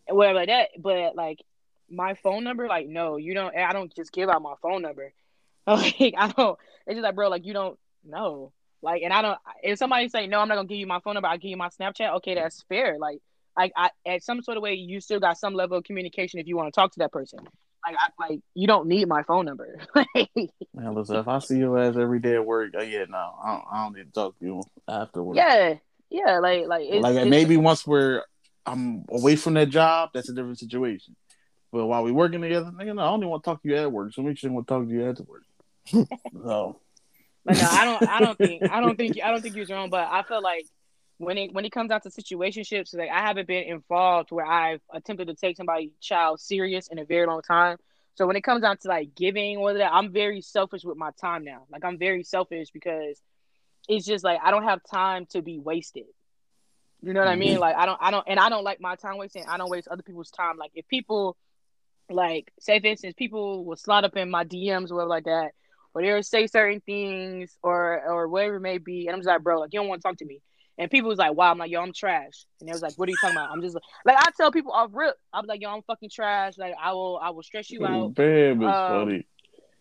and 0.08 0.18
whatever 0.18 0.39
like 0.39 0.47
that. 0.47 0.70
But 0.80 1.16
like 1.16 1.43
my 1.89 2.16
phone 2.16 2.43
number, 2.43 2.68
like 2.68 2.88
no, 2.88 3.18
you 3.18 3.34
don't. 3.34 3.56
I 3.56 3.74
don't 3.74 3.93
just 3.95 4.12
give 4.12 4.30
out 4.30 4.41
my 4.41 4.56
phone 4.62 4.82
number. 4.82 5.14
Like 5.68 6.14
I 6.16 6.32
don't. 6.32 6.60
It's 6.86 6.93
just 6.93 7.03
like 7.03 7.16
bro, 7.16 7.28
like 7.28 7.43
you 7.43 7.53
don't 7.53 7.80
know. 8.03 8.51
Like, 8.84 9.01
and 9.01 9.12
I 9.12 9.24
don't. 9.24 9.39
If 9.64 9.80
somebody 9.80 10.10
say 10.10 10.28
no, 10.28 10.39
I'm 10.39 10.47
not 10.47 10.58
gonna 10.58 10.68
give 10.68 10.78
you 10.78 10.86
my 10.86 10.99
phone 10.99 11.16
number. 11.16 11.28
I'll 11.28 11.39
give 11.39 11.49
you 11.49 11.58
my 11.58 11.70
Snapchat. 11.70 12.18
Okay, 12.18 12.36
that's 12.36 12.64
fair. 12.70 12.99
Like 12.99 13.20
like 13.58 13.72
I, 13.76 13.89
at 14.06 14.24
some 14.24 14.41
sort 14.43 14.58
of 14.58 14.64
way, 14.64 14.76
you 14.76 15.01
still 15.01 15.20
got 15.20 15.39
some 15.39 15.53
level 15.53 15.78
of 15.78 15.84
communication 15.84 16.39
if 16.39 16.47
you 16.47 16.56
want 16.56 16.72
to 16.72 16.80
talk 16.80 16.91
to 16.91 16.99
that 16.99 17.12
person. 17.12 17.39
Like, 17.86 17.95
I, 17.99 18.27
like 18.29 18.39
you 18.53 18.67
don't 18.67 18.88
need 18.88 19.07
my 19.07 19.23
phone 19.23 19.45
number. 19.45 19.79
man, 20.73 20.95
listen, 20.95 21.17
if 21.17 21.27
I 21.27 21.39
see 21.39 21.57
your 21.59 21.77
ass 21.77 21.95
every 21.97 22.19
day 22.19 22.36
at 22.36 22.45
work, 22.45 22.73
oh 22.75 22.81
yeah, 22.81 23.05
no, 23.07 23.36
I 23.43 23.51
don't, 23.53 23.63
I 23.71 23.83
don't 23.83 23.95
need 23.95 24.05
to 24.05 24.11
talk 24.11 24.39
to 24.39 24.45
you 24.45 24.63
afterwards. 24.88 25.38
yeah, 25.38 25.75
yeah, 26.09 26.39
like 26.39 26.67
like 26.67 26.86
it's, 26.89 27.03
like 27.03 27.13
it's- 27.15 27.29
maybe 27.29 27.57
once 27.57 27.86
we're 27.86 28.23
I'm 28.65 29.05
away 29.09 29.36
from 29.36 29.53
that 29.55 29.69
job, 29.69 30.09
that's 30.13 30.29
a 30.29 30.33
different 30.33 30.59
situation. 30.59 31.15
But 31.71 31.86
while 31.86 32.03
we're 32.03 32.13
working 32.13 32.41
together, 32.41 32.71
nigga, 32.71 32.95
no, 32.95 33.01
I 33.01 33.09
only 33.09 33.27
want 33.27 33.43
to 33.43 33.49
talk 33.49 33.61
to 33.61 33.69
you 33.69 33.75
at 33.75 33.91
work. 33.91 34.13
So 34.13 34.21
make 34.21 34.38
sure 34.38 34.49
I 34.49 34.53
want 34.53 34.67
to 34.67 34.73
talk 34.73 34.88
to 34.88 34.93
you 34.93 35.09
after 35.09 35.23
work. 35.23 35.43
so 36.43 36.79
But 37.43 37.57
no, 37.57 37.67
I 37.69 37.86
don't. 37.86 38.09
I 38.09 38.19
don't 38.21 38.38
think. 38.38 38.71
I 38.71 38.79
don't 38.79 38.95
think. 38.95 39.19
I 39.23 39.29
don't 39.29 39.41
think 39.41 39.55
you're 39.55 39.67
wrong. 39.67 39.89
But 39.89 40.07
I 40.09 40.23
feel 40.23 40.41
like 40.41 40.65
when 41.18 41.38
it 41.38 41.53
when 41.53 41.66
it 41.66 41.72
comes 41.72 41.91
out 41.91 42.03
to 42.03 42.09
situationships, 42.09 42.93
like 42.95 43.09
I 43.09 43.22
haven't 43.22 43.47
been 43.47 43.63
involved 43.63 44.32
where 44.32 44.45
I've 44.45 44.82
attempted 44.93 45.28
to 45.28 45.36
take 45.36 45.57
somebody's 45.57 45.91
child 46.01 46.39
serious 46.39 46.88
in 46.88 46.99
a 46.99 47.05
very 47.05 47.26
long 47.26 47.41
time. 47.41 47.78
So 48.16 48.28
when 48.28 48.36
it 48.36 48.41
comes 48.41 48.61
down 48.61 48.78
to 48.78 48.88
like 48.88 49.16
giving 49.16 49.57
or 49.57 49.74
that, 49.74 49.93
I'm 49.93 50.11
very 50.11 50.41
selfish 50.41 50.84
with 50.84 50.97
my 50.97 51.11
time 51.20 51.43
now. 51.43 51.66
Like 51.70 51.86
I'm 51.86 51.97
very 51.97 52.24
selfish 52.24 52.70
because 52.72 53.22
it's 53.88 54.05
just 54.05 54.24
like 54.24 54.39
I 54.43 54.51
don't 54.51 54.63
have 54.63 54.82
time 54.89 55.26
to 55.28 55.41
be 55.41 55.59
wasted. 55.59 56.05
You 57.01 57.13
know 57.13 57.20
what 57.20 57.30
I 57.30 57.36
mean? 57.36 57.53
Mm-hmm. 57.53 57.61
Like 57.61 57.76
I 57.76 57.86
don't. 57.86 57.99
I 58.01 58.11
don't. 58.11 58.26
And 58.28 58.39
I 58.39 58.49
don't 58.49 58.63
like 58.63 58.82
my 58.82 58.95
time 58.95 59.18
wasting. 59.18 59.45
I 59.47 59.57
don't 59.57 59.70
waste 59.70 59.88
other 59.88 60.03
people's 60.03 60.32
time. 60.32 60.57
Like 60.57 60.72
if 60.76 60.88
people 60.88 61.38
like 62.09 62.51
say 62.59 62.80
for 62.80 62.88
instance, 62.88 63.16
people 63.18 63.63
will 63.63 63.78
slide 63.78 64.03
up 64.03 64.16
in 64.18 64.30
my 64.30 64.43
DMs 64.43 64.91
or 64.91 64.95
whatever 64.95 65.09
like 65.09 65.26
that 65.26 65.51
or 65.95 66.01
they'll 66.01 66.22
say 66.22 66.45
certain 66.45 66.82
things 66.82 67.57
or 67.63 68.03
or 68.05 68.28
whatever 68.28 68.57
it 68.57 68.61
may 68.61 68.78
be, 68.78 69.07
and 69.07 69.16
I'm 69.16 69.22
just 69.22 69.28
like, 69.28 69.41
bro, 69.41 69.61
like 69.61 69.74
you 69.74 69.80
don't 69.80 69.88
want 69.88 70.01
to 70.01 70.07
talk 70.07 70.18
to 70.18 70.26
me. 70.26 70.41
And 70.78 70.91
people 70.91 71.09
was 71.09 71.17
like, 71.19 71.34
wow, 71.34 71.51
I'm 71.51 71.57
like, 71.57 71.71
yo, 71.71 71.82
I'm 71.82 71.93
trash. 71.93 72.45
And 72.59 72.67
they 72.67 72.73
was 72.73 72.82
like, 72.82 72.93
what 72.97 73.07
are 73.07 73.11
you 73.11 73.17
talking 73.21 73.38
about? 73.38 73.49
I'm 73.51 73.61
just 73.61 73.76
like, 73.76 73.84
like 74.05 74.17
I 74.19 74.32
tell 74.36 74.51
people 74.51 74.71
off 74.73 74.89
rip, 74.93 75.15
I'm 75.32 75.45
like, 75.45 75.61
yo, 75.61 75.69
I'm 75.69 75.82
fucking 75.84 76.09
trash. 76.09 76.57
Like 76.57 76.73
I 76.82 76.91
will, 76.93 77.17
I 77.21 77.30
will 77.30 77.43
stress 77.43 77.69
you 77.69 77.86
out. 77.86 78.13
Bam 78.15 78.61
is 78.61 78.67
Um, 78.67 79.05
funny. 79.05 79.28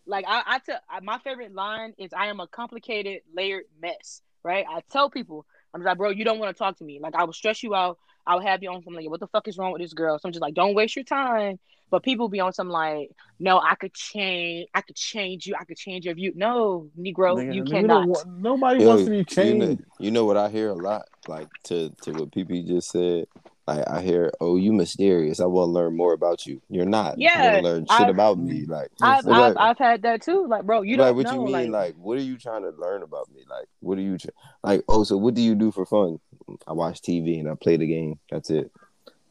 Like 0.07 0.25
I, 0.29 0.43
I 0.47 0.59
tell 0.61 0.79
I- 0.89 1.01
my 1.01 1.19
favorite 1.19 1.53
line 1.55 1.95
is, 1.99 2.13
I 2.13 2.27
am 2.27 2.39
a 2.41 2.47
complicated, 2.47 3.23
layered 3.35 3.65
mess. 3.81 4.23
Right? 4.45 4.67
I 4.69 4.83
tell 4.93 5.09
people, 5.09 5.47
I'm 5.73 5.81
just 5.81 5.87
like, 5.87 5.97
bro, 5.97 6.11
you 6.11 6.25
don't 6.25 6.39
want 6.39 6.55
to 6.55 6.59
talk 6.59 6.77
to 6.79 6.85
me. 6.85 7.01
Like 7.01 7.15
I 7.15 7.25
will 7.25 7.33
stress 7.33 7.63
you 7.63 7.75
out. 7.75 7.99
I'll 8.27 8.41
have 8.41 8.63
you 8.63 8.71
on 8.71 8.77
something 8.83 8.95
like, 9.03 9.11
what 9.11 9.21
the 9.21 9.27
fuck 9.29 9.47
is 9.49 9.59
wrong 9.59 9.73
with 9.73 9.83
this 9.83 9.93
girl? 9.93 10.19
So 10.19 10.27
I'm 10.29 10.33
just 10.33 10.43
like, 10.43 10.55
don't 10.55 10.75
waste 10.75 10.97
your 10.97 11.05
time. 11.05 11.59
But 11.91 12.03
people 12.03 12.29
be 12.29 12.41
on 12.41 12.53
some 12.53 12.69
like, 12.71 13.11
no, 13.39 13.61
I 13.61 13.75
could 13.77 13.95
change, 13.95 14.67
I 14.75 14.81
could 14.81 14.97
change 14.97 15.47
you, 15.47 15.55
I 15.61 15.65
could 15.65 15.77
change 15.77 16.07
your 16.07 16.15
view. 16.15 16.33
No, 16.35 16.89
Negro, 16.99 17.37
Nigga, 17.37 17.55
you 17.55 17.63
nigga 17.63 17.71
cannot. 17.71 18.01
don't 18.01 18.09
want- 18.09 18.29
nobody 18.41 18.81
Yo, 18.83 18.89
wants 18.89 19.05
to 19.05 19.11
be 19.11 19.17
you 19.19 19.21
know, 19.23 19.67
changed. 19.67 19.85
you 20.01 20.11
know 20.11 20.25
what 20.25 20.37
I 20.37 20.49
hear 20.49 20.71
a 20.71 20.75
lot, 20.75 21.07
like 21.29 21.49
to 21.65 21.91
to 22.03 22.13
what 22.13 22.31
PP 22.33 22.67
just 22.67 22.91
said. 22.91 23.27
Like 23.67 23.89
I 23.89 24.03
hear, 24.03 24.31
"Oh, 24.43 24.57
you 24.57 24.73
mysterious. 24.75 25.41
I 25.41 25.47
want 25.47 25.69
to 25.69 25.73
learn 25.73 25.97
more 25.97 26.13
about 26.13 26.45
you." 26.47 26.61
You're 26.69 26.85
not. 26.85 27.17
Yeah, 27.19 27.57
you 27.59 27.63
learn 27.63 27.87
shit 27.87 28.01
I've- 28.01 28.11
about 28.11 28.39
me. 28.39 28.67
Like, 28.67 28.89
I've, 29.01 29.25
like- 29.25 29.53
I've, 29.53 29.57
I've 29.57 29.79
had 29.79 30.03
that 30.03 30.21
too. 30.21 30.47
Like, 30.47 30.65
bro, 30.65 30.83
you 30.83 30.97
like, 30.99 31.07
don't 31.09 31.17
what 31.17 31.27
know. 31.27 31.33
you 31.33 31.45
mean? 31.47 31.53
like, 31.53 31.71
Like, 31.71 31.95
what 31.97 32.19
are 32.19 32.23
you 32.23 32.37
trying 32.37 32.63
to 32.63 32.71
learn 32.79 33.03
about 33.03 33.33
me? 33.33 33.43
Like, 33.49 33.67
what 33.81 33.97
are 33.97 34.03
you 34.03 34.19
tr- 34.19 34.29
like? 34.63 34.83
Oh, 34.89 35.03
so 35.05 35.17
what 35.17 35.33
do 35.35 35.41
you 35.41 35.55
do 35.55 35.71
for 35.71 35.87
fun? 35.87 36.19
I 36.67 36.73
watch 36.73 37.01
TV 37.01 37.41
and 37.41 37.49
I 37.49 37.55
play 37.55 37.77
the 37.77 37.87
game. 37.87 38.19
That's 38.31 38.51
it. 38.51 38.71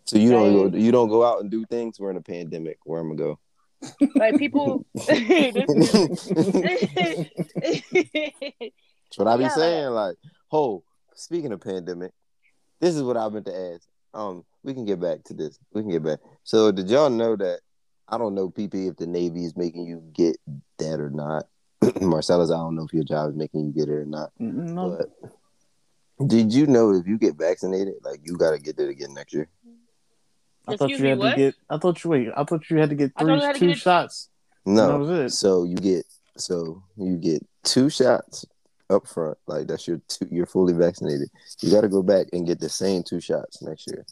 So 0.06 0.18
you 0.18 0.32
don't 0.32 0.72
go, 0.72 0.78
you 0.78 0.92
don't 0.92 1.10
go 1.10 1.26
out 1.26 1.42
and 1.42 1.50
do 1.50 1.66
things. 1.66 2.00
We're 2.00 2.12
in 2.12 2.18
a 2.18 2.22
pandemic. 2.22 2.78
Where 2.84 3.02
I'm 3.02 3.16
gonna 3.16 3.36
go? 3.36 3.40
like 4.16 4.38
people. 4.38 4.86
That's 4.96 5.10
what 9.18 9.28
I 9.28 9.38
be 9.38 9.44
Yeah, 9.44 9.50
like- 9.50 9.52
saying. 9.52 9.90
Like, 9.90 10.16
oh, 10.52 10.84
speaking 11.16 11.52
of 11.52 11.62
pandemic, 11.62 12.12
this 12.80 12.96
is 12.96 13.04
what 13.04 13.18
I 13.18 13.28
meant 13.30 13.46
to 13.46 13.56
ask. 13.74 13.88
Um, 14.14 14.44
we 14.64 14.74
can 14.74 14.86
get 14.86 15.00
back 15.00 15.24
to 15.26 15.34
this. 15.34 15.58
We 15.74 15.82
can 15.82 15.92
get 15.92 16.04
back. 16.04 16.20
So, 16.44 16.72
did 16.72 16.90
y'all 16.90 17.10
know 17.10 17.36
that? 17.36 17.60
I 18.08 18.18
don't 18.18 18.36
know, 18.36 18.50
PP, 18.50 18.90
if 18.92 18.98
the 18.98 19.08
Navy 19.08 19.46
is 19.46 19.56
making 19.56 19.86
you 19.86 20.04
get 20.14 20.36
that 20.78 21.00
or 21.00 21.10
not. 21.10 21.46
Marcellus, 22.02 22.52
I 22.52 22.58
don't 22.58 22.76
know 22.76 22.84
if 22.86 22.94
your 22.94 23.04
job 23.06 23.30
is 23.32 23.36
making 23.36 23.66
you 23.66 23.72
get 23.72 23.90
it 23.90 23.94
or 23.94 24.06
not. 24.06 24.30
No, 24.40 24.98
But 24.98 25.32
did 26.28 26.54
you 26.54 26.68
know 26.68 26.92
if 26.94 27.08
you 27.08 27.18
get 27.18 27.36
vaccinated, 27.36 27.96
like 28.04 28.20
you 28.24 28.38
got 28.38 28.52
to 28.52 28.60
get 28.60 28.80
it 28.80 28.90
again 28.90 29.14
next 29.14 29.34
year? 29.34 29.50
I 30.68 30.78
thought 30.78 30.90
you 30.92 30.98
me, 31.00 31.10
had 31.10 31.20
what? 31.20 31.32
to 31.32 31.36
get. 31.36 31.56
I 31.70 31.78
thought 31.78 32.04
you 32.04 32.10
wait. 32.10 32.30
I 32.36 32.44
thought 32.44 32.70
you 32.70 32.78
had 32.78 32.90
to 32.90 32.96
get 32.96 33.12
I 33.18 33.22
thought 33.22 33.26
three 33.28 33.36
you 33.36 33.42
had 33.42 33.54
to 33.56 33.60
two 33.60 33.68
get 33.68 33.78
shots 33.80 34.30
No, 34.66 34.88
That 34.88 35.00
was 35.00 35.10
it. 35.10 35.30
so 35.36 35.64
you 35.66 35.76
get 35.76 36.06
so 36.38 36.84
you 36.96 37.18
get 37.18 37.46
two 37.64 37.90
shots 37.90 38.46
up 38.90 39.08
front, 39.08 39.38
like 39.48 39.68
that's 39.68 39.88
your 39.88 40.02
two. 40.08 40.28
You're 40.32 40.46
fully 40.46 40.74
vaccinated. 40.74 41.30
You 41.62 41.72
got 41.72 41.82
to 41.82 41.90
go 41.90 42.02
back 42.04 42.28
and 42.32 42.46
get 42.48 42.60
the 42.60 42.70
same 42.70 43.04
two 43.04 43.20
shots 43.20 43.62
next 43.62 43.88
year. 43.88 44.06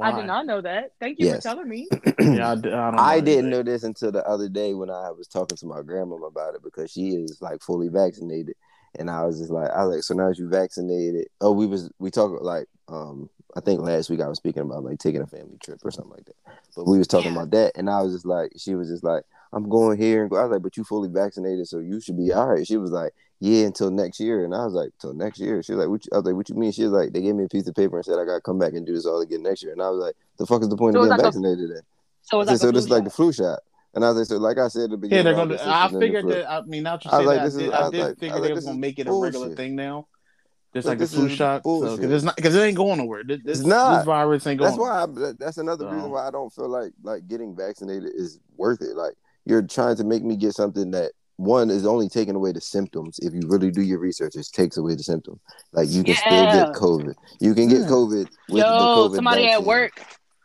I 0.00 0.12
did 0.12 0.26
not 0.26 0.46
know 0.46 0.62
that. 0.62 0.92
Thank 1.00 1.18
you 1.18 1.26
Yes. 1.26 1.36
for 1.42 1.42
telling 1.42 1.68
me. 1.68 1.86
Yeah, 2.18 2.52
I, 2.52 2.54
d- 2.54 2.70
I 2.72 2.90
don't. 2.90 2.98
I 2.98 3.16
know 3.18 3.24
didn't 3.26 3.50
know 3.50 3.62
this 3.62 3.82
until 3.82 4.10
the 4.10 4.26
other 4.26 4.48
day 4.48 4.72
when 4.74 4.88
I 4.88 5.10
was 5.10 5.26
talking 5.28 5.56
to 5.58 5.66
my 5.66 5.82
grandmama 5.82 6.26
about 6.26 6.54
it 6.54 6.62
because 6.62 6.90
she 6.90 7.10
is 7.10 7.38
like 7.42 7.60
fully 7.60 7.88
vaccinated, 7.88 8.54
and 8.98 9.10
I 9.10 9.24
was 9.24 9.38
just 9.38 9.50
like, 9.50 9.70
I 9.70 9.84
was 9.84 9.94
like, 9.96 10.02
so 10.04 10.14
now 10.14 10.28
that 10.28 10.38
you 10.38 10.48
vaccinated, 10.48 11.26
oh, 11.40 11.52
we 11.52 11.66
was 11.66 11.90
we 11.98 12.10
talk 12.10 12.40
like 12.42 12.66
um 12.88 13.28
I 13.54 13.60
think 13.60 13.80
last 13.82 14.08
week 14.08 14.20
I 14.20 14.28
was 14.28 14.38
speaking 14.38 14.62
about 14.62 14.82
like 14.84 14.98
taking 14.98 15.20
a 15.20 15.26
family 15.26 15.58
trip 15.62 15.80
or 15.84 15.90
something 15.90 16.12
like 16.12 16.24
that, 16.24 16.36
but 16.74 16.86
we 16.86 16.96
was 16.98 17.06
talking 17.06 17.32
Yeah. 17.32 17.38
about 17.38 17.50
that, 17.52 17.72
and 17.76 17.90
I 17.90 18.00
was 18.02 18.12
just 18.14 18.24
like, 18.26 18.52
she 18.56 18.74
was 18.74 18.88
just 18.88 19.04
like, 19.04 19.24
I'm 19.52 19.68
going 19.68 19.98
here 19.98 20.22
and 20.22 20.30
go. 20.30 20.36
I 20.36 20.44
was 20.44 20.52
like, 20.52 20.62
but 20.62 20.76
you 20.78 20.84
fully 20.84 21.10
vaccinated, 21.10 21.68
so 21.68 21.78
you 21.78 22.00
should 22.00 22.16
be 22.16 22.32
all 22.32 22.46
right. 22.46 22.66
She 22.66 22.78
was 22.78 22.90
like, 22.90 23.12
yeah, 23.40 23.66
until 23.66 23.90
next 23.90 24.20
year, 24.20 24.44
and 24.44 24.54
I 24.54 24.64
was 24.64 24.72
like, 24.72 24.90
till 24.98 25.12
next 25.12 25.38
year. 25.38 25.62
She 25.62 25.72
was 25.72 25.80
like, 25.80 25.88
what? 25.90 26.04
You, 26.06 26.10
I 26.14 26.16
was 26.16 26.24
like, 26.24 26.34
what 26.34 26.48
you 26.48 26.54
mean? 26.54 26.72
She 26.72 26.84
was 26.84 26.92
like, 26.92 27.12
they 27.12 27.20
gave 27.20 27.34
me 27.34 27.44
a 27.44 27.48
piece 27.48 27.66
of 27.68 27.74
paper 27.74 27.96
and 27.96 28.04
said 28.06 28.18
I 28.18 28.24
got 28.24 28.36
to 28.36 28.40
come 28.40 28.58
back 28.58 28.72
and 28.72 28.86
do 28.86 28.94
this 28.94 29.04
all 29.04 29.20
again 29.20 29.42
next 29.42 29.62
year, 29.62 29.72
and 29.72 29.82
I 29.82 29.90
was 29.90 30.00
like, 30.00 30.14
the 30.38 30.46
fuck 30.46 30.62
is 30.62 30.68
the 30.70 30.76
point 30.76 30.94
So 30.94 31.00
of 31.02 31.08
getting 31.08 31.10
like 31.10 31.20
a- 31.20 31.22
vaccinated? 31.24 31.70
Then? 31.70 31.82
So 32.22 32.40
it's 32.40 32.50
like 32.50 32.60
so 32.60 32.70
this 32.72 32.88
like 32.88 33.04
the 33.04 33.10
flu 33.10 33.32
shot. 33.32 33.60
And 33.94 34.02
as 34.04 34.16
I 34.16 34.22
said, 34.24 34.40
like, 34.40 34.58
I 34.58 34.68
said 34.68 34.84
at 34.84 34.90
the 34.90 34.96
beginning, 34.96 35.18
Yeah, 35.26 35.32
they're 35.32 35.34
gonna. 35.34 35.54
this 35.54 35.62
I 35.62 35.86
is 35.86 35.92
in 35.92 35.98
the 35.98 36.06
figured 36.06 36.28
that. 36.28 36.50
I 36.50 36.62
mean, 36.62 36.82
now 36.84 36.96
that 36.96 37.04
you 37.04 37.10
I 37.10 37.18
was 37.18 37.24
say 37.24 37.26
like, 37.26 37.36
that, 37.36 37.44
I 37.44 37.58
did, 37.60 37.72
I 37.72 37.86
I 37.86 37.90
did 37.90 38.00
like- 38.00 38.10
I 38.10 38.14
figure 38.14 38.34
they 38.40 38.40
like, 38.48 38.54
was 38.54 38.64
gonna 38.64 38.78
make 38.78 38.98
it 38.98 39.06
a 39.06 39.12
regular 39.12 39.54
thing 39.54 39.76
now. 39.76 40.06
Just 40.74 40.88
Like, 40.88 41.00
like 41.00 41.06
a 41.08 41.12
flu 41.12 41.28
shot, 41.28 41.58
because 41.62 41.82
bullshit. 41.98 42.10
it's 42.10 42.24
not 42.24 42.34
because 42.36 42.54
it 42.54 42.60
ain't 42.60 42.76
going 42.78 42.96
nowhere. 42.96 43.22
This, 43.24 43.40
this, 43.44 43.58
It's 43.58 43.66
not. 43.66 43.98
This 43.98 44.06
virus 44.06 44.46
ain't 44.46 44.58
going. 44.58 44.70
That's 44.70 44.80
why. 44.80 45.02
I, 45.02 45.32
that's 45.38 45.58
another 45.58 45.84
So- 45.84 45.90
reason 45.90 46.10
why 46.10 46.26
I 46.26 46.30
don't 46.30 46.50
feel 46.50 46.68
like 46.68 46.92
like 47.02 47.28
getting 47.28 47.54
vaccinated 47.54 48.10
is 48.14 48.40
worth 48.56 48.80
it. 48.80 48.96
Like 48.96 49.12
you're 49.44 49.60
trying 49.60 49.96
to 49.96 50.04
make 50.04 50.22
me 50.22 50.36
get 50.36 50.54
something 50.54 50.90
that 50.92 51.12
one 51.36 51.68
is 51.68 51.84
only 51.84 52.08
taking 52.08 52.36
away 52.36 52.52
the 52.52 52.60
symptoms. 52.62 53.18
If 53.20 53.34
you 53.34 53.42
really 53.44 53.70
do 53.70 53.82
your 53.82 53.98
research, 53.98 54.34
it 54.36 54.46
takes 54.50 54.78
away 54.78 54.94
the 54.94 55.02
symptom. 55.02 55.38
Like 55.72 55.90
you 55.90 56.02
can 56.04 56.14
still 56.14 56.30
get 56.46 56.68
COVID. 56.72 57.14
You 57.40 57.54
can 57.54 57.68
get 57.68 57.82
COVID 57.82 58.24
with 58.24 58.28
the 58.48 58.56
Yo, 58.56 58.64
COVID 58.64 59.14
somebody 59.16 59.48
at 59.48 59.62
work, 59.62 59.92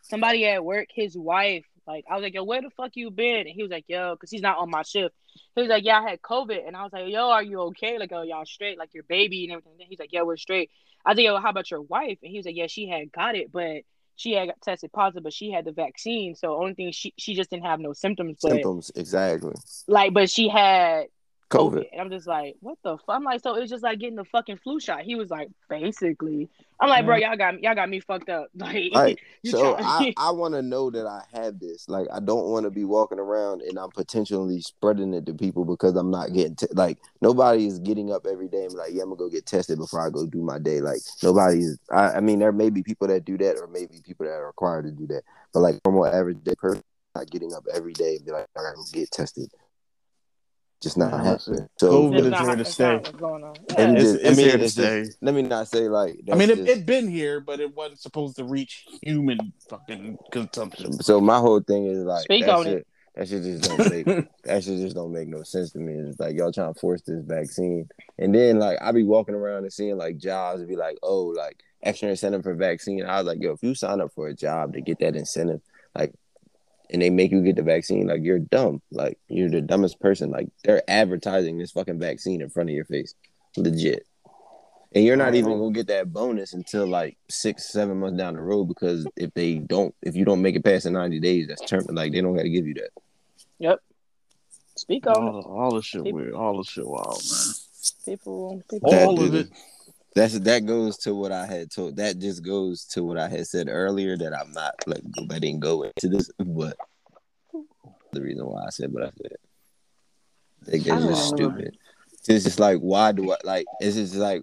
somebody 0.02 0.45
at 0.48 0.66
work, 0.66 0.88
his 0.93 1.18
wife, 1.18 1.64
like, 1.88 2.06
I 2.10 2.16
was 2.16 2.24
like, 2.24 2.34
yo, 2.34 2.44
where 2.44 2.62
the 2.62 2.70
fuck 2.70 2.92
you 2.96 3.10
been? 3.12 3.48
And 3.48 3.50
he 3.50 3.64
was 3.64 3.72
like, 3.72 3.86
yo, 3.88 4.14
because 4.14 4.30
he's 4.30 4.42
not 4.42 4.58
on 4.58 4.70
my 4.70 4.84
shift. 4.84 5.16
He 5.56 5.62
was 5.62 5.70
like, 5.70 5.84
yeah, 5.86 6.00
I 6.00 6.10
had 6.10 6.22
COVID. 6.22 6.68
And 6.68 6.76
I 6.76 6.84
was 6.84 6.94
like, 6.94 7.08
yo, 7.08 7.30
are 7.30 7.44
you 7.44 7.62
okay? 7.62 7.98
Like, 7.98 8.12
oh, 8.12 8.24
y'all 8.24 8.46
straight? 8.46 8.78
Like, 8.78 8.94
your 8.94 9.04
baby 9.04 9.46
and 9.46 9.54
everything. 9.54 9.88
He's 9.90 10.00
like, 10.00 10.12
yeah, 10.12 10.24
we're 10.24 10.38
straight. 10.38 10.70
I 11.06 11.12
was 11.12 11.18
like, 11.18 11.26
yo, 11.26 11.40
how 11.40 11.50
about 11.50 11.72
your 11.72 11.82
wife? 11.82 12.20
And 12.22 12.32
he 12.32 12.38
was 12.38 12.46
like, 12.46 12.56
yeah, 12.56 12.68
she 12.68 12.88
had 12.90 13.12
got 13.12 13.36
it, 13.36 13.52
but 13.52 13.84
she 14.16 14.34
had 14.34 14.48
got 14.48 14.62
tested 14.62 14.92
positive, 14.92 15.24
but 15.24 15.34
she 15.34 15.52
had 15.52 15.64
the 15.64 15.72
vaccine. 15.72 16.36
So, 16.36 16.60
only 16.60 16.74
thing, 16.74 16.92
she, 16.92 17.14
she 17.18 17.36
just 17.36 17.50
didn't 17.50 17.66
have 17.66 17.80
no 17.80 17.94
symptoms. 17.94 18.40
But, 18.42 18.52
Symptoms 18.52 18.92
exactly. 18.96 19.54
like, 19.88 20.14
but 20.14 20.30
she 20.30 20.50
had 20.50 21.06
COVID. 21.50 21.86
And 21.91 22.02
I'm 22.02 22.10
just 22.10 22.28
like, 22.28 22.56
what 22.60 22.78
the 22.84 22.98
fuck? 22.98 23.16
I'm 23.16 23.24
like, 23.24 23.41
so 23.41 23.56
it 23.56 23.62
was 23.62 23.70
just 23.70 23.84
like 23.84 24.00
getting 24.00 24.16
the 24.16 24.26
fucking 24.26 24.58
flu 24.58 24.80
shot. 24.80 25.02
He 25.02 25.16
was 25.16 25.30
like, 25.30 25.50
basically. 25.70 26.50
I'm 26.80 26.89
like, 26.89 27.06
bro, 27.06 27.16
y'all 27.16 27.36
got 27.36 27.62
y'all 27.64 27.74
got 27.74 27.89
me 27.89 28.00
fucked 28.00 28.30
up. 28.30 28.50
Like, 28.58 29.20
you 29.43 29.52
So 29.52 29.78
I, 29.80 30.14
I 30.18 30.32
want 30.32 30.54
to 30.54 30.62
know 30.62 30.89
that 30.91 31.06
I 31.08 31.24
have 31.34 31.60
this. 31.60 31.88
Like 31.89 32.08
I 32.14 32.20
don't 32.20 32.45
want 32.50 32.66
to 32.66 32.70
be 32.70 32.84
walking 32.84 33.20
around 33.20 33.62
and 33.62 33.80
I'm 33.80 33.89
potentially 33.89 34.62
spreading 34.62 35.14
it 35.14 35.26
to 35.28 35.34
people 35.34 35.66
because 35.66 35.95
I'm 35.95 36.12
not 36.12 36.34
getting 36.34 36.56
t- 36.56 36.68
like 36.74 37.00
nobody 37.22 37.66
is 37.66 37.80
getting 37.80 38.12
up 38.12 38.28
every 38.30 38.48
day 38.48 38.64
and 38.64 38.72
be 38.72 38.78
like, 38.78 38.91
yeah, 38.93 39.04
I'm 39.04 39.10
gonna 39.10 39.18
go 39.18 39.30
get 39.30 39.45
tested 39.45 39.78
before 39.78 40.06
I 40.06 40.10
go 40.10 40.26
do 40.26 40.41
my 40.41 40.60
day. 40.60 40.82
Like 40.82 41.00
nobody's. 41.24 41.80
I, 41.91 42.14
I 42.14 42.20
mean, 42.20 42.39
there 42.39 42.52
may 42.52 42.70
be 42.70 42.84
people 42.84 43.08
that 43.08 43.26
do 43.26 43.38
that, 43.38 43.58
or 43.58 43.68
maybe 43.68 44.02
people 44.04 44.26
that 44.26 44.34
are 44.34 44.48
required 44.48 44.86
to 44.86 44.91
do 44.91 45.08
that. 45.08 45.24
But 45.54 45.62
like 45.62 45.80
normal 45.86 46.06
average 46.06 46.43
day 46.43 46.56
person, 46.58 46.84
not 47.16 47.30
getting 47.30 47.54
up 47.54 47.66
every 47.74 47.93
day 47.93 48.18
and 48.18 48.26
be 48.26 48.32
like, 48.32 48.48
I 48.56 48.62
gotta 48.62 48.76
go 48.76 48.84
get 48.91 49.12
tested. 49.12 49.50
Just 50.82 50.98
not 50.98 51.12
Yeah, 51.12 51.24
happening. 51.24 51.68
So 51.80 51.92
COVID 51.92 52.16
is 52.18 52.22
here 52.22 52.50
to 52.52 52.56
that's 52.58 52.74
stay. 52.74 52.84
not 52.94 53.02
what's 53.04 53.12
going 53.18 53.44
on. 53.44 53.56
Yeah. 53.78 53.96
just- 53.96 54.16
It's, 54.16 54.26
I 54.26 54.30
mean, 54.30 54.38
here 54.50 54.58
to 54.58 54.64
it's 54.64 54.76
just- 54.76 55.12
stay. 55.12 55.18
let 55.26 55.34
me 55.34 55.42
not 55.42 55.68
say 55.68 55.90
like. 55.90 56.20
I 56.32 56.36
mean, 56.36 56.50
it, 56.52 56.58
just- 56.58 56.70
it 56.70 56.86
been 56.86 57.08
here, 57.10 57.40
but 57.40 57.60
it 57.60 57.76
wasn't 57.76 58.00
supposed 58.00 58.36
to 58.36 58.44
reach 58.44 58.86
human 59.02 59.54
fucking 59.70 60.18
consumption. 60.32 60.94
So 60.94 61.20
my 61.20 61.40
whole 61.40 61.62
thing 61.62 61.88
is 61.88 62.00
like 62.04 62.24
Speak 62.24 62.46
that 62.46 62.56
on 62.56 62.66
shit, 62.66 62.88
That 63.16 63.28
shit 63.28 63.42
just 63.42 63.64
don't 63.64 63.90
make 63.90 64.06
that 64.44 64.64
shit 64.64 64.78
just 64.80 64.96
don't 64.96 65.12
make 65.12 65.28
no 65.28 65.42
sense 65.42 65.72
to 65.72 65.80
me. 65.80 65.94
It's 65.94 66.20
like 66.20 66.36
y'all 66.38 66.52
trying 66.52 66.74
to 66.76 66.80
force 66.80 67.02
this 67.02 67.24
vaccine, 67.26 67.90
and 68.20 68.34
then 68.36 68.60
like 68.60 68.78
I 68.80 68.92
be 68.92 69.04
walking 69.04 69.34
around 69.36 69.64
and 69.64 69.74
seeing 69.74 69.98
like 69.98 70.18
jobs 70.18 70.60
and 70.60 70.70
be 70.70 70.76
like, 70.76 70.98
oh, 71.02 71.26
like 71.36 71.64
extra 71.82 72.10
incentive 72.10 72.44
for 72.44 72.54
vaccine. 72.54 73.04
I 73.04 73.18
was 73.18 73.26
like, 73.26 73.42
yo, 73.42 73.54
if 73.54 73.64
you 73.64 73.74
sign 73.74 74.00
up 74.02 74.12
for 74.14 74.28
a 74.28 74.34
job 74.36 74.74
to 74.74 74.82
get 74.82 75.00
that 75.00 75.16
incentive, 75.16 75.62
like, 75.96 76.14
and 76.92 77.02
they 77.02 77.10
make 77.10 77.32
you 77.32 77.42
get 77.42 77.56
the 77.56 77.64
vaccine, 77.64 78.08
like 78.08 78.24
you're 78.24 78.40
dumb. 78.40 78.82
Like 78.92 79.18
you're 79.28 79.50
the 79.50 79.62
dumbest 79.62 80.00
person. 80.00 80.32
Like 80.32 80.48
they're 80.64 80.84
advertising 80.88 81.58
this 81.58 81.72
fucking 81.72 82.00
vaccine 82.00 82.42
in 82.42 82.50
front 82.50 82.70
of 82.70 82.76
your 82.76 82.86
face, 82.86 83.14
legit. 83.56 84.06
And 84.96 85.04
you're 85.04 85.18
not 85.18 85.36
even 85.36 85.52
gonna 85.60 85.72
get 85.72 85.88
that 85.88 86.12
bonus 86.14 86.54
until 86.54 86.88
like 86.88 87.18
six, 87.30 87.70
seven 87.72 87.98
months 88.00 88.18
down 88.18 88.36
the 88.36 88.42
road 88.42 88.66
because 88.66 89.06
if 89.18 89.34
they 89.34 89.56
don't, 89.56 89.94
if 90.02 90.16
you 90.16 90.24
don't 90.26 90.42
make 90.42 90.56
it 90.56 90.64
past 90.64 90.86
the 90.86 90.92
ninety 90.92 91.20
days, 91.20 91.48
that's 91.48 91.62
term. 91.70 91.86
Like 91.90 92.14
they 92.14 92.22
don't 92.22 92.36
got 92.36 92.44
to 92.44 92.50
give 92.50 92.66
you 92.66 92.76
that. 92.76 92.90
Yep. 93.60 93.80
Speak 94.78 95.08
on 95.08 95.16
all, 95.18 95.42
all 95.42 95.76
the 95.76 95.82
shit 95.82 96.04
weird. 96.04 96.34
All 96.34 96.58
the 96.58 96.64
shit 96.64 96.88
wild, 96.88 97.22
man. 97.32 97.54
People, 98.06 98.64
people. 98.70 98.92
That 98.92 99.06
All 99.08 99.22
of 99.22 99.32
dude- 99.32 99.48
it. 99.48 99.52
That's 100.18 100.39
that 100.39 100.65
goes 100.65 100.97
to 100.99 101.13
what 101.13 101.32
I 101.32 101.45
had 101.45 101.70
told. 101.70 101.97
That 101.97 102.18
just 102.18 102.43
goes 102.43 102.86
to 102.86 103.03
what 103.03 103.20
I 103.20 103.30
had 103.30 103.45
said 103.45 103.68
earlier 103.70 104.18
that 104.18 104.34
I'm 104.34 104.51
not 104.51 104.74
like 104.88 105.03
I 105.30 105.38
didn't 105.38 105.59
go 105.59 105.84
into 105.84 106.09
this, 106.09 106.32
but 106.39 106.76
the 108.11 108.22
reason 108.24 108.43
why 108.47 108.65
I 108.65 108.70
said 108.72 108.91
what 108.91 109.03
I 109.03 109.11
said, 109.22 109.38
like, 110.65 110.76
it's 110.76 110.88
I 110.88 110.95
don't 110.95 111.07
just 111.09 111.28
stupid. 111.28 111.78
It's 112.28 112.43
just 112.45 112.59
like 112.59 112.80
why 112.80 113.11
do 113.11 113.32
I 113.32 113.36
like? 113.43 113.68
It's 113.80 113.95
just 113.95 114.15
like 114.15 114.41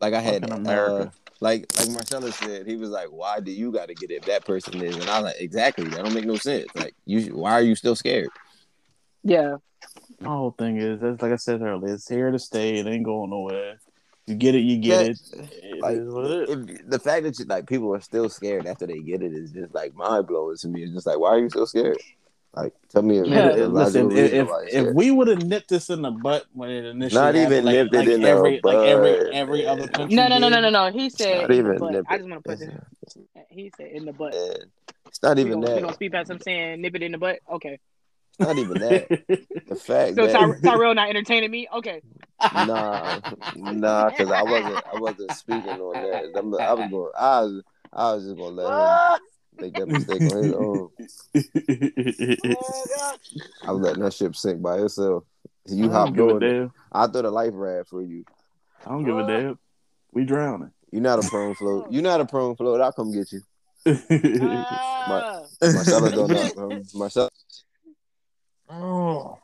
like 0.00 0.12
I 0.12 0.20
had 0.20 0.42
Fucking 0.42 0.56
America. 0.56 1.06
uh, 1.06 1.10
like 1.40 1.72
like 1.78 1.90
Marcellus 1.90 2.34
said, 2.34 2.66
he 2.66 2.74
was 2.74 2.90
like, 2.90 3.06
"Why 3.06 3.38
do 3.38 3.52
you 3.52 3.70
got 3.70 3.88
to 3.88 3.94
get 3.94 4.10
it? 4.10 4.24
That 4.26 4.44
person 4.44 4.82
is," 4.82 4.96
and 4.96 5.08
I 5.08 5.20
was 5.20 5.26
like, 5.26 5.40
"Exactly, 5.40 5.84
that 5.84 6.02
don't 6.02 6.14
make 6.14 6.24
no 6.24 6.36
sense. 6.36 6.66
Like, 6.74 6.96
you, 7.04 7.36
why 7.36 7.52
are 7.52 7.62
you 7.62 7.76
still 7.76 7.94
scared?" 7.94 8.30
Yeah. 9.22 9.58
My 10.18 10.30
whole 10.30 10.50
thing 10.50 10.78
is, 10.78 11.00
that's 11.00 11.22
like 11.22 11.32
I 11.32 11.36
said 11.36 11.62
earlier, 11.62 11.94
it's 11.94 12.08
here 12.08 12.32
to 12.32 12.40
stay. 12.40 12.78
It 12.78 12.88
ain't 12.88 13.04
going 13.04 13.30
nowhere. 13.30 13.78
You 14.26 14.34
get 14.36 14.54
it, 14.54 14.60
you 14.60 14.78
get 14.78 15.06
it. 15.06 15.20
It 15.32 15.80
Like, 15.80 15.96
is 15.96 16.08
what 16.08 16.24
it 16.30 16.48
is. 16.48 16.68
if, 16.80 16.88
the 16.90 16.98
fact 16.98 17.24
that 17.24 17.38
you, 17.38 17.44
like 17.46 17.66
people 17.66 17.92
are 17.94 18.00
still 18.00 18.28
scared 18.28 18.66
after 18.66 18.86
they 18.86 19.00
get 19.00 19.22
it 19.22 19.32
is 19.32 19.50
just 19.50 19.74
like 19.74 19.94
mind 19.94 20.26
blowing 20.28 20.56
to 20.58 20.68
me. 20.68 20.84
It's 20.84 20.92
just 20.92 21.06
like, 21.06 21.18
why 21.18 21.30
are 21.30 21.38
you 21.38 21.50
so 21.50 21.64
scared? 21.64 21.98
Like, 22.54 22.74
tell 22.88 23.02
me 23.02 23.18
a, 23.18 23.24
Yeah. 23.24 23.48
a 23.48 23.66
logical 23.66 24.08
Listen, 24.08 24.08
reason 24.08 24.38
if 24.40 24.48
why 24.48 24.66
if 24.70 24.94
we 24.94 25.10
would 25.10 25.26
have 25.28 25.42
nipped 25.42 25.70
this 25.70 25.90
in 25.90 26.02
the 26.02 26.10
butt 26.10 26.44
when 26.52 26.70
it 26.70 26.84
initially 26.84 27.20
Not 27.20 27.34
happened, 27.34 27.52
even 27.52 27.64
like, 27.64 27.74
nipped 27.74 27.94
it 27.94 27.98
like 27.98 28.08
in 28.08 28.20
the 28.20 28.28
every, 28.28 28.60
like 28.62 28.76
every 28.76 29.16
butt, 29.16 29.34
every 29.34 29.66
other 29.66 29.80
man. 29.80 29.88
country. 29.88 30.16
No, 30.16 30.28
no, 30.28 30.38
no, 30.38 30.48
no, 30.48 30.60
no, 30.60 30.70
no. 30.70 30.90
He 30.92 31.10
said 31.10 31.40
not 31.42 31.50
even 31.50 31.74
the 31.78 32.04
I 32.08 32.18
just 32.18 32.28
want 32.28 32.44
to 32.44 32.50
put 32.50 32.60
It's, 32.60 33.14
this. 33.14 33.24
He 33.48 33.72
said 33.76 33.86
in 33.92 34.04
the 34.04 34.12
butt. 34.12 34.34
man, 34.34 34.56
it's 35.06 35.22
not 35.22 35.38
even 35.38 35.60
gonna, 35.60 35.74
we 35.74 35.80
gonna 35.80 35.86
that. 35.88 35.94
speed 35.94 36.12
past 36.12 36.30
him 36.30 36.40
saying 36.40 36.80
nip 36.80 36.94
it 36.94 37.02
in 37.02 37.12
the 37.12 37.18
butt. 37.18 37.38
Okay. 37.50 37.78
It's 38.38 38.48
not 38.48 38.58
even 38.58 38.78
that. 38.78 39.08
The 39.68 39.76
fact 39.76 40.14
So 40.16 40.26
Ty- 40.26 40.58
Tyrell 40.64 40.94
not 40.94 41.08
entertaining 41.08 41.50
me. 41.50 41.68
Okay. 41.74 42.02
nah, 42.54 43.20
nah, 43.56 44.10
because 44.10 44.30
I 44.30 44.42
wasn't, 44.42 44.84
I 44.92 44.96
wasn't 44.96 45.32
speaking 45.32 45.70
on 45.70 45.94
that. 46.02 46.32
I'm- 46.34 46.54
I 46.54 46.72
was 46.74 46.90
going, 46.90 47.12
I 47.18 47.40
was, 47.40 47.62
I 47.92 48.14
was 48.14 48.24
just 48.24 48.36
gonna 48.36 48.50
let 48.50 48.72
him 48.72 49.18
make 49.60 49.74
that 49.74 49.88
mistake 49.88 50.22
on 50.22 50.42
his 50.42 50.52
own. 50.52 50.88
I 53.66 53.72
was 53.72 53.80
letting 53.82 54.02
that 54.02 54.12
ship 54.14 54.34
sink 54.36 54.62
by 54.62 54.78
itself. 54.78 55.24
You 55.66 55.84
I 55.84 55.86
don't 55.86 55.90
hopped 55.92 56.16
give 56.16 56.28
a 56.28 56.34
on 56.34 56.42
it. 56.42 56.70
I 56.90 57.06
throw 57.06 57.22
the 57.22 57.30
life 57.30 57.52
raft 57.54 57.90
for 57.90 58.02
you. 58.02 58.24
I 58.84 58.88
don't 58.90 59.04
give 59.04 59.16
a 59.18 59.26
damn. 59.26 59.58
We 60.12 60.24
drowning. 60.24 60.72
You're 60.90 61.02
not 61.02 61.24
a 61.24 61.28
prone 61.28 61.54
float. 61.54 61.86
You're 61.90 62.02
not 62.02 62.20
a 62.20 62.26
prone 62.26 62.56
float. 62.56 62.80
I'll 62.80 62.92
come 62.92 63.12
get 63.12 63.30
you. 63.32 63.40
Ah. 63.86 65.42
Marcellus 65.62 66.12
don't 66.12 66.30
know. 66.30 66.50
Um, 66.58 66.82
Marcellus, 66.94 67.41
oh. 68.72 69.38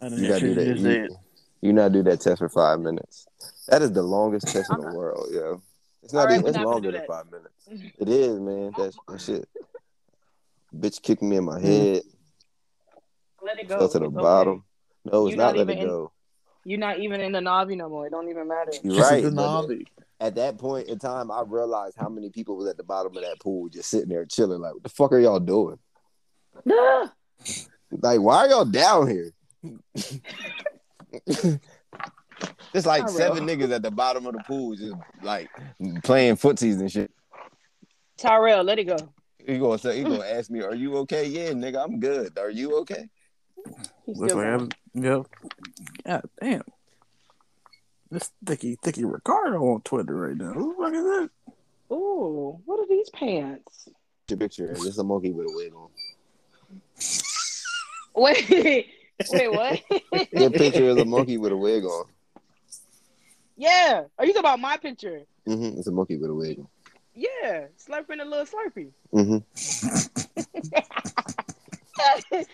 I 0.00 0.08
you 0.08 0.28
gotta 0.28 0.40
do 0.40 0.54
that. 0.54 0.78
you. 0.78 0.90
You, 0.90 1.16
you 1.62 1.72
not 1.72 1.92
do 1.92 2.02
that 2.04 2.20
test 2.20 2.38
for 2.38 2.48
five 2.48 2.80
minutes. 2.80 3.26
That 3.68 3.82
is 3.82 3.92
the 3.92 4.02
longest 4.02 4.48
test 4.48 4.70
in 4.70 4.80
the 4.80 4.94
world, 4.94 5.28
yo. 5.32 5.62
It's 6.02 6.12
not 6.12 6.26
right, 6.26 6.34
even. 6.34 6.46
It's 6.46 6.56
not 6.56 6.66
longer 6.66 6.92
than 6.92 7.02
five 7.06 7.24
minutes. 7.30 7.94
It 7.98 8.08
is, 8.08 8.38
man. 8.38 8.72
That's 8.76 8.96
that 9.08 9.20
shit. 9.20 9.48
Bitch 10.76 11.02
kicked 11.02 11.22
me 11.22 11.36
in 11.36 11.44
my 11.44 11.58
head. 11.58 12.02
Let 13.42 13.58
it 13.58 13.68
go. 13.68 13.78
Fell 13.78 13.88
to 13.88 13.98
the 13.98 14.04
It's 14.06 14.14
okay. 14.14 14.22
bottom. 14.22 14.64
No, 15.04 15.26
it's 15.26 15.34
You're 15.36 15.44
not. 15.44 15.56
not 15.56 15.56
Let 15.56 15.68
it 15.68 15.72
even 15.72 15.82
in- 15.82 15.88
go. 15.88 16.12
You're 16.64 16.78
not 16.80 16.98
even 16.98 17.20
in 17.20 17.30
the 17.32 17.40
Navy 17.40 17.76
no 17.76 17.88
more. 17.88 18.06
It 18.06 18.10
don't 18.10 18.28
even 18.28 18.48
matter. 18.48 18.72
You're 18.82 19.00
right. 19.00 19.24
a 19.24 19.30
but. 19.30 19.76
At 20.18 20.34
that 20.34 20.58
point 20.58 20.88
in 20.88 20.98
time, 20.98 21.30
I 21.30 21.42
realized 21.46 21.96
how 21.96 22.08
many 22.08 22.30
people 22.30 22.56
was 22.56 22.68
at 22.68 22.76
the 22.76 22.82
bottom 22.82 23.16
of 23.16 23.22
that 23.22 23.38
pool, 23.38 23.68
just 23.68 23.88
sitting 23.88 24.08
there 24.08 24.24
chilling. 24.24 24.60
Like, 24.60 24.74
what 24.74 24.82
the 24.82 24.88
fuck 24.88 25.12
are 25.12 25.20
y'all 25.20 25.38
doing? 25.38 25.78
Ah. 26.68 27.12
Like, 27.90 28.20
why 28.20 28.38
are 28.38 28.48
y'all 28.48 28.64
down 28.64 29.08
here? 29.08 29.30
There's 32.72 32.86
like 32.86 33.02
Not 33.02 33.10
seven 33.10 33.46
niggas 33.46 33.72
at 33.72 33.82
the 33.82 33.90
bottom 33.90 34.26
of 34.26 34.34
the 34.34 34.42
pool, 34.46 34.74
just 34.76 34.94
like 35.22 35.48
playing 36.04 36.36
footsies 36.36 36.80
and 36.80 36.90
shit. 36.92 37.10
Tyrell, 38.18 38.62
let 38.64 38.78
it 38.78 38.84
go. 38.84 38.96
He 39.46 39.58
gonna 39.58 39.78
say 39.78 39.96
he 39.98 40.02
gonna 40.02 40.24
ask 40.24 40.50
me, 40.50 40.60
"Are 40.62 40.74
you 40.74 40.96
okay?" 40.98 41.26
Yeah, 41.26 41.50
nigga, 41.52 41.82
I'm 41.82 42.00
good. 42.00 42.36
Are 42.38 42.50
you 42.50 42.78
okay? 42.80 43.08
He's 44.04 44.18
Looks 44.18 44.34
like 44.34 44.46
I, 44.46 44.56
going. 44.56 44.72
yep. 44.94 45.26
God 46.04 46.22
damn. 46.40 46.62
This 48.10 48.30
thicky, 48.44 48.76
thicky 48.82 49.04
Ricardo 49.04 49.62
on 49.62 49.80
Twitter 49.82 50.14
right 50.14 50.36
now. 50.36 50.52
Who 50.52 50.74
the 50.76 50.82
fuck 50.82 50.94
is 50.94 51.02
that? 51.04 51.30
Ooh, 51.94 52.60
what 52.64 52.80
are 52.80 52.86
these 52.88 53.10
pants? 53.10 53.88
Your 54.28 54.38
picture 54.38 54.72
is 54.72 54.98
a 54.98 55.04
monkey 55.04 55.32
with 55.32 55.46
a 55.46 55.52
wig 55.54 55.72
on. 55.74 55.88
Wait, 58.16 58.88
wait, 59.30 59.52
what? 59.52 59.80
Your 60.32 60.50
picture 60.50 60.88
is 60.88 60.96
a 60.96 61.04
monkey 61.04 61.36
with 61.38 61.52
a 61.52 61.56
wig 61.56 61.84
on. 61.84 62.06
yeah. 63.56 64.04
Are 64.18 64.24
you 64.24 64.32
talking 64.32 64.40
about 64.40 64.60
my 64.60 64.76
picture? 64.78 65.22
Mm-hmm. 65.46 65.78
It's 65.78 65.86
a 65.86 65.92
monkey 65.92 66.16
with 66.16 66.30
a 66.30 66.34
wig 66.34 66.58
on. 66.58 66.68
Yeah, 67.14 67.66
slurping 67.78 68.20
a 68.20 68.24
little 68.24 68.44
slurpee. 68.46 68.90
hmm 69.10 69.38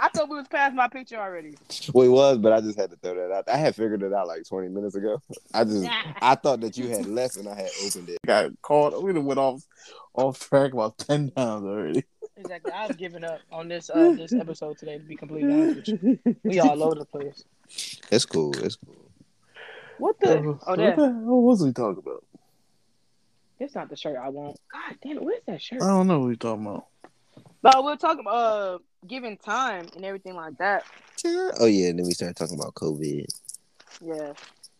I 0.00 0.08
thought 0.08 0.28
we 0.28 0.36
was 0.36 0.48
past 0.48 0.74
my 0.74 0.88
picture 0.88 1.16
already. 1.16 1.54
Well, 1.94 2.06
it 2.06 2.10
was, 2.10 2.38
but 2.38 2.52
I 2.52 2.60
just 2.60 2.78
had 2.78 2.90
to 2.90 2.96
throw 2.96 3.14
that 3.14 3.32
out. 3.34 3.48
I 3.48 3.56
had 3.56 3.74
figured 3.74 4.02
it 4.02 4.12
out 4.12 4.26
like 4.28 4.46
20 4.46 4.68
minutes 4.68 4.94
ago. 4.94 5.20
I 5.54 5.64
just, 5.64 5.88
I 6.22 6.34
thought 6.34 6.60
that 6.60 6.76
you 6.76 6.88
had 6.88 7.06
less 7.06 7.36
and 7.36 7.48
I 7.48 7.54
had 7.54 7.70
opened 7.84 8.10
it. 8.10 8.18
Got 8.26 8.50
caught. 8.60 9.02
We 9.02 9.12
done 9.12 9.24
went 9.24 9.40
off 9.40 9.62
off 10.14 10.38
track 10.40 10.72
about 10.74 10.98
ten 10.98 11.30
times 11.30 11.64
already. 11.64 12.04
Exactly. 12.44 12.72
I've 12.72 12.98
given 12.98 13.24
up 13.24 13.40
on 13.50 13.68
this 13.68 13.88
uh 13.88 14.14
this 14.16 14.32
episode 14.44 14.78
today. 14.78 14.98
To 14.98 15.04
be 15.04 15.16
completely 15.16 15.52
honest 15.52 15.92
with 15.92 16.02
you, 16.02 16.36
we 16.42 16.60
all 16.60 16.82
over 16.82 16.96
the 16.96 17.04
place. 17.04 17.44
It's 18.10 18.24
cool. 18.24 18.52
It's 18.58 18.76
cool. 18.76 18.96
What 19.98 20.18
the? 20.20 20.38
Oh, 20.38 20.58
what 20.64 20.78
that. 20.78 20.96
the 20.96 21.06
hell 21.06 21.42
was 21.42 21.62
we 21.62 21.72
talking 21.72 22.02
about? 22.02 22.24
That's 23.60 23.74
not 23.74 23.88
the 23.88 23.96
shirt 23.96 24.16
I 24.16 24.28
want. 24.28 24.58
God 24.72 24.96
damn 25.02 25.18
it! 25.18 25.22
Where's 25.22 25.42
that 25.46 25.62
shirt? 25.62 25.82
I 25.82 25.86
don't 25.86 26.08
know 26.08 26.18
what 26.18 26.28
we 26.28 26.36
talking 26.36 26.66
about. 26.66 26.86
But 27.62 27.84
we'll 27.84 27.96
talk 27.96 28.18
about 28.18 28.34
uh 28.34 28.78
giving 29.06 29.36
time 29.36 29.86
and 29.94 30.04
everything 30.04 30.34
like 30.34 30.58
that. 30.58 30.84
Oh 31.24 31.66
yeah, 31.66 31.90
and 31.90 31.98
then 32.00 32.06
we 32.06 32.12
started 32.12 32.36
talking 32.36 32.58
about 32.58 32.74
COVID. 32.74 33.26
Yeah. 34.00 34.32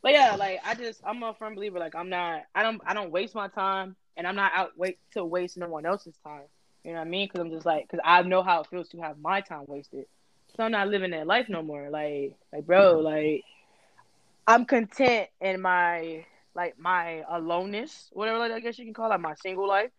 But 0.03 0.13
yeah, 0.13 0.35
like 0.35 0.59
I 0.65 0.75
just 0.75 1.01
I'm 1.07 1.23
a 1.23 1.33
firm 1.35 1.55
believer. 1.55 1.79
Like 1.79 1.95
I'm 1.95 2.09
not 2.09 2.43
I 2.55 2.65
don't 2.65 2.81
I 2.85 2.93
don't 2.93 3.13
waste 3.13 3.37
my 3.37 3.47
time 3.47 3.95
and 4.17 4.27
I'm 4.27 4.37
not 4.37 4.53
out 4.55 4.73
wait 4.77 4.99
to 5.13 5.25
waste 5.25 5.57
no 5.57 5.69
one 5.69 5.87
else's 5.87 6.19
time. 6.25 6.43
You 6.85 6.93
know 6.93 6.99
what 6.99 7.07
I 7.07 7.11
mean? 7.11 7.29
Because 7.29 7.41
I'm 7.41 7.51
just 7.51 7.67
like 7.67 7.89
because 7.89 8.01
I 8.05 8.23
know 8.23 8.43
how 8.43 8.61
it 8.61 8.67
feels 8.69 8.89
to 8.91 9.01
have 9.01 9.19
my 9.19 9.41
time 9.41 9.65
wasted. 9.67 10.07
So 10.57 10.65
I'm 10.65 10.73
not 10.73 10.89
living 10.89 11.11
that 11.13 11.27
life 11.27 11.49
no 11.49 11.63
more. 11.63 11.91
Like 11.91 12.35
like 12.53 12.67
bro, 12.67 12.99
like 13.01 13.45
I'm 14.47 14.65
content 14.65 15.29
in 15.41 15.61
my 15.61 16.25
like 16.55 16.79
my 16.79 17.23
aloneness, 17.29 18.11
whatever 18.13 18.39
like 18.39 18.53
I 18.53 18.61
guess 18.61 18.79
you 18.79 18.85
can 18.85 18.95
call 18.95 19.13
it, 19.13 19.19
my 19.19 19.35
single 19.35 19.69
life. 19.69 19.91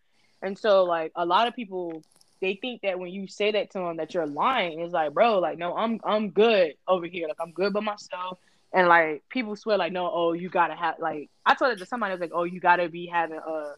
And 0.42 0.58
so 0.58 0.84
like 0.84 1.12
a 1.16 1.24
lot 1.24 1.48
of 1.48 1.54
people 1.54 2.02
they 2.40 2.56
think 2.60 2.82
that 2.82 2.98
when 2.98 3.10
you 3.10 3.26
say 3.26 3.52
that 3.52 3.70
to 3.70 3.78
them 3.78 3.96
that 3.96 4.12
you're 4.12 4.26
lying. 4.26 4.80
It's 4.80 4.92
like, 4.92 5.14
bro, 5.14 5.38
like 5.38 5.58
no, 5.58 5.74
I'm 5.74 6.00
I'm 6.04 6.30
good 6.30 6.74
over 6.86 7.06
here. 7.06 7.28
Like 7.28 7.38
I'm 7.40 7.52
good 7.52 7.72
by 7.72 7.80
myself. 7.80 8.38
And 8.72 8.88
like 8.88 9.22
people 9.30 9.56
swear 9.56 9.78
like, 9.78 9.92
no, 9.92 10.10
oh, 10.12 10.32
you 10.32 10.48
gotta 10.50 10.74
have 10.74 10.96
like 10.98 11.30
I 11.46 11.54
told 11.54 11.72
it 11.72 11.78
to 11.78 11.86
somebody 11.86 12.10
I 12.10 12.14
was 12.14 12.20
like, 12.20 12.32
oh, 12.34 12.44
you 12.44 12.60
gotta 12.60 12.88
be 12.88 13.06
having 13.06 13.38
uh 13.38 13.72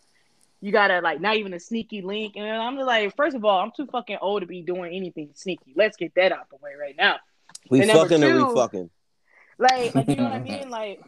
you 0.66 0.72
gotta 0.72 1.00
like 1.00 1.20
not 1.20 1.36
even 1.36 1.54
a 1.54 1.60
sneaky 1.60 2.02
link. 2.02 2.34
And 2.34 2.44
I'm 2.44 2.74
just 2.74 2.88
like, 2.88 3.14
first 3.14 3.36
of 3.36 3.44
all, 3.44 3.60
I'm 3.60 3.70
too 3.76 3.86
fucking 3.86 4.18
old 4.20 4.40
to 4.40 4.46
be 4.48 4.62
doing 4.62 4.92
anything 4.92 5.30
sneaky. 5.34 5.72
Let's 5.76 5.96
get 5.96 6.12
that 6.16 6.32
out 6.32 6.50
the 6.50 6.56
way 6.56 6.72
right 6.80 6.96
now. 6.98 7.16
We 7.70 7.82
And 7.82 7.90
fucking 7.92 8.24
or 8.24 8.32
two- 8.32 8.46
we 8.48 8.54
fucking. 8.54 8.90
Like, 9.58 9.94
like 9.94 10.08
you 10.08 10.16
know 10.16 10.24
what 10.24 10.32
I 10.32 10.38
mean? 10.50 10.68
Like 10.68 11.00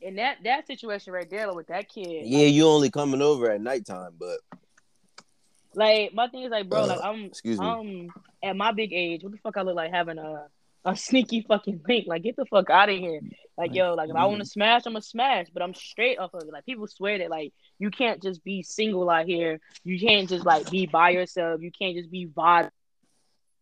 in 0.00 0.14
that 0.16 0.36
that 0.44 0.68
situation 0.68 1.12
right 1.12 1.28
there 1.28 1.52
with 1.52 1.66
that 1.66 1.88
kid. 1.88 2.26
Yeah, 2.26 2.46
you 2.46 2.68
only 2.68 2.90
coming 2.90 3.22
over 3.22 3.50
at 3.50 3.60
nighttime, 3.60 4.12
but 4.20 4.38
Like 5.74 6.14
my 6.14 6.28
thing 6.28 6.44
is 6.44 6.50
like, 6.50 6.68
bro, 6.68 6.82
Uh, 6.82 6.86
like 6.86 7.00
I'm 7.02 7.24
excuse 7.24 7.58
me. 7.58 7.66
um 7.66 8.08
at 8.40 8.56
my 8.56 8.70
big 8.70 8.92
age, 8.92 9.24
what 9.24 9.32
the 9.32 9.38
fuck 9.38 9.56
I 9.56 9.62
look 9.62 9.74
like 9.74 9.90
having 9.90 10.18
a 10.18 10.46
a 10.86 10.96
sneaky 10.96 11.44
fucking 11.46 11.82
link? 11.86 12.06
Like 12.06 12.22
get 12.22 12.36
the 12.36 12.46
fuck 12.46 12.70
out 12.70 12.88
of 12.88 12.96
here. 12.96 13.20
Like 13.58 13.74
yo, 13.74 13.94
like 13.94 14.08
if 14.08 14.16
I 14.16 14.24
want 14.26 14.38
to 14.38 14.46
smash, 14.46 14.82
I'm 14.86 14.92
gonna 14.92 15.02
smash, 15.02 15.48
but 15.52 15.62
I'm 15.62 15.74
straight 15.74 16.18
off 16.18 16.32
of 16.32 16.42
it. 16.42 16.52
Like 16.52 16.64
people 16.64 16.86
swear 16.86 17.18
that 17.18 17.30
like 17.30 17.52
you 17.78 17.90
can't 17.90 18.22
just 18.22 18.42
be 18.44 18.62
single 18.62 19.10
out 19.10 19.26
here. 19.26 19.60
You 19.84 19.98
can't 20.00 20.28
just 20.28 20.46
like 20.46 20.70
be 20.70 20.86
by 20.86 21.10
yourself. 21.10 21.60
You 21.60 21.70
can't 21.76 21.96
just 21.96 22.10
be 22.10 22.26
vibe 22.26 22.70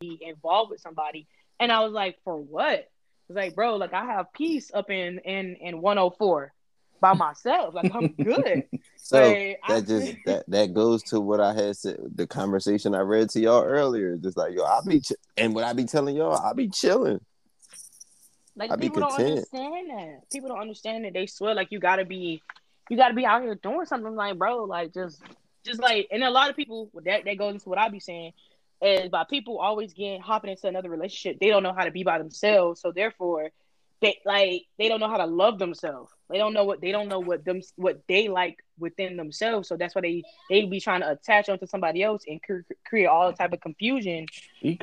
be 0.01 0.19
involved 0.21 0.71
with 0.71 0.81
somebody. 0.81 1.27
And 1.59 1.73
I 1.73 1.81
was 1.81 1.93
like, 1.93 2.19
for 2.25 2.37
what? 2.37 2.91
It's 3.29 3.37
like, 3.37 3.55
bro, 3.55 3.77
like 3.77 3.95
I 3.95 4.05
have 4.05 4.33
peace 4.35 4.71
up 4.75 4.91
in 4.91 5.19
in 5.21 5.57
in 5.61 5.81
104 5.81 6.53
by 7.01 7.13
myself. 7.15 7.75
Like 7.75 7.95
I'm 7.95 8.09
good. 8.23 8.65
so 8.97 9.21
Like, 9.21 9.59
I- 9.63 9.75
that 9.81 9.87
just 9.87 10.17
that 10.27 10.45
that 10.49 10.75
goes 10.75 11.03
to 11.05 11.21
what 11.21 11.41
I 11.41 11.53
had 11.53 11.77
said. 11.77 11.99
The 12.15 12.27
conversation 12.27 12.95
I 12.95 13.01
read 13.01 13.31
to 13.31 13.41
y'all 13.41 13.63
earlier, 13.65 14.17
just 14.17 14.37
like 14.37 14.55
yo, 14.55 14.65
I 14.65 14.81
be 14.87 15.01
ch- 15.01 15.13
and 15.37 15.55
what 15.55 15.65
I 15.65 15.73
be 15.73 15.85
telling 15.85 16.17
y'all, 16.17 16.37
I 16.37 16.53
be 16.53 16.69
chilling. 16.69 17.21
Like 18.57 18.71
I 18.71 18.77
people 18.77 19.01
don't 19.01 19.21
understand 19.21 19.91
that. 19.91 20.31
People 20.31 20.49
don't 20.51 20.61
understand 20.61 21.05
that. 21.05 21.13
They 21.13 21.27
swear 21.27 21.55
like 21.55 21.69
you 21.73 21.81
gotta 21.81 22.05
be, 22.05 22.41
you 22.89 22.97
gotta 22.97 23.15
be 23.15 23.27
out 23.27 23.43
here 23.43 23.57
doing 23.57 23.85
something. 23.87 24.15
Like 24.15 24.39
bro, 24.39 24.65
like 24.65 24.95
just, 24.95 25.23
just 25.65 25.81
like, 25.81 26.07
and 26.13 26.23
a 26.23 26.31
lot 26.31 26.51
of 26.51 26.57
people 26.57 26.91
that 27.05 27.25
that 27.25 27.39
goes 27.39 27.55
into 27.55 27.69
what 27.69 27.79
I 27.79 27.89
be 27.89 27.99
saying 28.01 28.33
is 28.81 29.09
by 29.09 29.25
people 29.29 29.59
always 29.59 29.93
getting 29.93 30.21
hopping 30.21 30.51
into 30.51 30.69
another 30.69 30.89
relationship. 30.91 31.41
They 31.41 31.49
don't 31.49 31.63
know 31.65 31.73
how 31.73 31.85
to 31.85 31.91
be 31.91 32.05
by 32.05 32.19
themselves, 32.19 32.81
so 32.81 32.93
therefore, 32.93 33.51
they 34.05 34.19
like 34.25 34.63
they 34.79 34.89
don't 34.89 35.01
know 35.01 35.09
how 35.09 35.17
to 35.19 35.27
love 35.27 35.59
themselves. 35.59 36.13
They 36.31 36.39
don't 36.39 36.53
know 36.55 36.65
what 36.65 36.81
they 36.81 36.93
don't 36.93 37.09
know 37.09 37.21
what 37.21 37.45
them 37.45 37.61
what 37.77 38.01
they 38.09 38.29
like 38.29 38.57
within 38.79 39.17
themselves. 39.17 39.69
So 39.69 39.77
that's 39.77 39.95
why 39.95 40.03
they 40.03 40.23
they 40.51 40.65
be 40.67 40.81
trying 40.81 41.01
to 41.01 41.11
attach 41.11 41.49
onto 41.49 41.67
somebody 41.67 42.03
else 42.03 42.23
and 42.29 42.43
cre- 42.43 42.61
create 42.87 43.07
all 43.07 43.33
type 43.33 43.53
of 43.53 43.61
confusion 43.61 44.27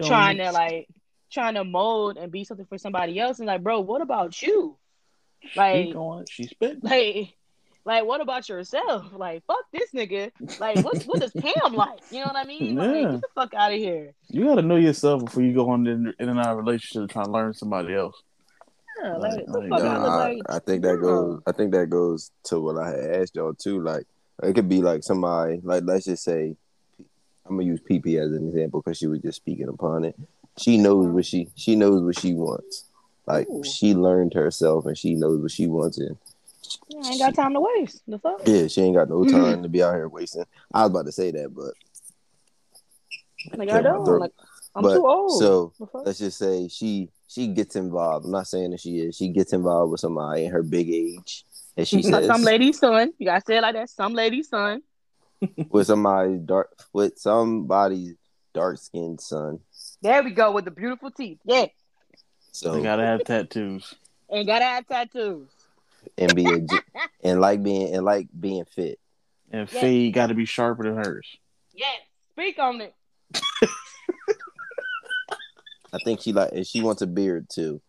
trying 0.04 0.38
to 0.38 0.52
like 0.52 0.88
trying 1.32 1.54
to 1.56 1.64
mold 1.64 2.18
and 2.18 2.32
be 2.32 2.44
something 2.44 2.66
for 2.66 2.78
somebody 2.78 3.20
else 3.20 3.40
and 3.40 3.48
like 3.48 3.64
bro 3.64 3.80
what 3.80 4.02
about 4.02 4.42
you 4.42 4.78
like 5.56 5.86
Speak 5.86 5.96
on 5.96 6.22
it. 6.24 6.30
She 6.30 6.44
spit. 6.44 6.84
like 6.84 7.34
like 7.86 8.06
what 8.06 8.22
about 8.22 8.48
yourself 8.50 9.06
like 9.16 9.44
fuck 9.48 9.64
this 9.74 9.92
nigga 9.92 10.32
like 10.60 10.76
what 10.86 11.02
what 11.04 11.20
does 11.20 11.32
pam 11.32 11.74
like 11.74 12.00
you 12.12 12.20
know 12.20 12.26
what 12.28 12.36
i 12.36 12.44
mean 12.44 12.76
like 12.76 12.94
Yeah. 12.94 13.12
get 13.14 13.22
the 13.22 13.28
fuck 13.34 13.54
out 13.56 13.72
of 13.72 13.78
here 13.80 14.14
You 14.30 14.46
got 14.46 14.56
to 14.56 14.62
know 14.62 14.76
yourself 14.76 15.26
before 15.26 15.42
you 15.44 15.54
go 15.54 15.70
on 15.72 15.88
in, 15.88 16.14
in 16.20 16.30
and 16.30 16.38
out 16.40 16.50
of 16.52 16.58
a 16.60 16.62
relationship 16.62 17.10
trying 17.10 17.26
to 17.26 17.32
learn 17.32 17.54
somebody 17.54 17.96
else. 17.96 18.22
Yeah, 19.02 19.18
like, 19.18 19.32
Like- 19.34 19.46
the 19.46 19.60
like, 19.60 19.70
fuck 19.70 19.84
Nah, 19.84 19.90
I 19.90 19.96
I, 19.96 20.30
like 20.30 20.42
I 20.50 20.60
think 20.60 20.82
that 20.84 20.98
goes. 21.02 21.42
I 21.48 21.52
think 21.52 21.72
that 21.74 21.90
goes 21.90 22.32
to 22.46 22.60
what 22.60 22.78
I 22.78 22.90
had 22.90 23.12
asked 23.22 23.36
y'all 23.36 23.54
too. 23.54 23.82
Like 23.82 24.06
it 24.44 24.54
could 24.54 24.70
be 24.70 24.82
like 24.82 25.04
somebody. 25.04 25.60
Like 25.64 25.84
let's 25.86 26.06
just 26.06 26.24
say, 26.24 26.56
I'm 27.46 27.58
gonna 27.58 27.64
use 27.64 27.80
PP 27.82 28.20
as 28.20 28.32
an 28.32 28.48
example 28.48 28.82
because 28.82 28.98
she 28.98 29.08
was 29.08 29.20
just 29.20 29.38
speaking 29.38 29.68
upon 29.68 30.04
it. 30.06 30.16
She 30.58 30.78
knows 30.78 31.08
what 31.08 31.26
she 31.26 31.50
she 31.56 31.76
knows 31.76 32.02
what 32.04 32.20
she 32.20 32.34
wants. 32.34 32.86
Like 33.26 33.48
Ooh. 33.50 33.64
she 33.64 33.94
learned 33.94 34.34
herself 34.34 34.86
and 34.86 34.98
she 34.98 35.16
knows 35.16 35.40
what 35.42 35.52
she 35.52 35.68
wants. 35.68 35.98
And 35.98 36.18
Yeah, 36.90 37.02
I 37.04 37.10
ain't 37.10 37.20
got 37.20 37.36
time 37.36 37.54
to 37.54 37.62
waste 37.62 38.02
the 38.08 38.20
fuck 38.20 38.42
yeah, 38.46 38.68
she 38.68 38.82
ain't 38.82 38.96
got 38.96 39.10
no 39.10 39.24
time 39.24 39.64
to 39.64 39.70
be 39.70 39.84
out 39.84 39.94
here 39.96 40.10
wasting. 40.10 40.46
I 40.74 40.82
was 40.84 40.92
about 40.92 41.06
to 41.06 41.12
say 41.12 41.32
that, 41.32 41.54
but 41.56 41.74
like 43.58 43.72
i 43.72 43.82
don't 43.82 44.06
like 44.20 44.32
i'm 44.76 44.84
But, 44.84 44.96
too 44.96 45.06
old 45.08 45.40
so 45.40 45.74
The 45.80 45.86
fuck? 45.88 46.06
let's 46.06 46.20
just 46.20 46.38
say 46.38 46.68
she 46.68 47.10
she 47.28 47.48
gets 47.48 47.76
involved. 47.78 48.26
I'm 48.26 48.32
not 48.32 48.48
saying 48.48 48.72
that 48.72 48.82
she 48.82 49.00
is. 49.00 49.16
She 49.16 49.30
gets 49.30 49.54
involved 49.54 49.92
with 49.92 50.02
somebody 50.02 50.44
in 50.46 50.52
her 50.52 50.64
big 50.64 50.90
age, 50.90 51.46
and 51.78 51.88
she 51.88 52.02
says 52.04 52.28
some 52.28 52.42
lady's 52.44 52.80
son 52.80 53.14
you 53.18 53.26
gotta 53.26 53.44
say 53.46 53.58
it 53.58 53.62
like 53.62 53.76
that 53.76 53.90
some 53.90 54.14
lady's 54.14 54.50
son 54.50 54.82
with 55.70 55.88
somebody 55.88 56.38
dark 56.38 56.70
with 56.94 57.18
somebody's 57.18 58.16
dark 58.54 58.78
skinned 58.78 59.22
son. 59.22 59.60
there 60.02 60.22
we 60.24 60.32
go 60.32 60.52
with 60.52 60.66
the 60.66 60.72
beautiful 60.72 61.10
teeth 61.12 61.40
yeah 61.46 61.66
So 62.52 62.74
They 62.74 62.82
gotta 62.84 63.06
have 63.06 63.24
tattoos. 63.24 63.94
and 64.30 64.46
gotta 64.46 64.66
have 64.66 64.88
tattoos 64.88 65.50
and 66.18 66.36
be 66.36 66.52
a, 66.54 66.60
and 67.24 67.40
like 67.40 67.64
being 67.64 67.94
and 67.96 68.04
like 68.04 68.28
being 68.38 68.66
fit. 68.66 69.00
And 69.52 69.72
Yeah. 69.72 69.80
fade 69.82 70.14
got 70.14 70.28
to 70.28 70.34
be 70.34 70.46
sharper 70.46 70.84
than 70.84 70.96
hers. 70.98 71.28
yes 71.74 71.96
speak 72.34 72.60
on 72.60 72.82
it 72.82 72.94
I 75.94 75.98
think 76.04 76.22
she 76.22 76.32
like 76.34 76.52
and 76.54 76.66
she 76.66 76.82
wants 76.82 77.02
a 77.02 77.08
beard 77.08 77.48
too. 77.50 77.82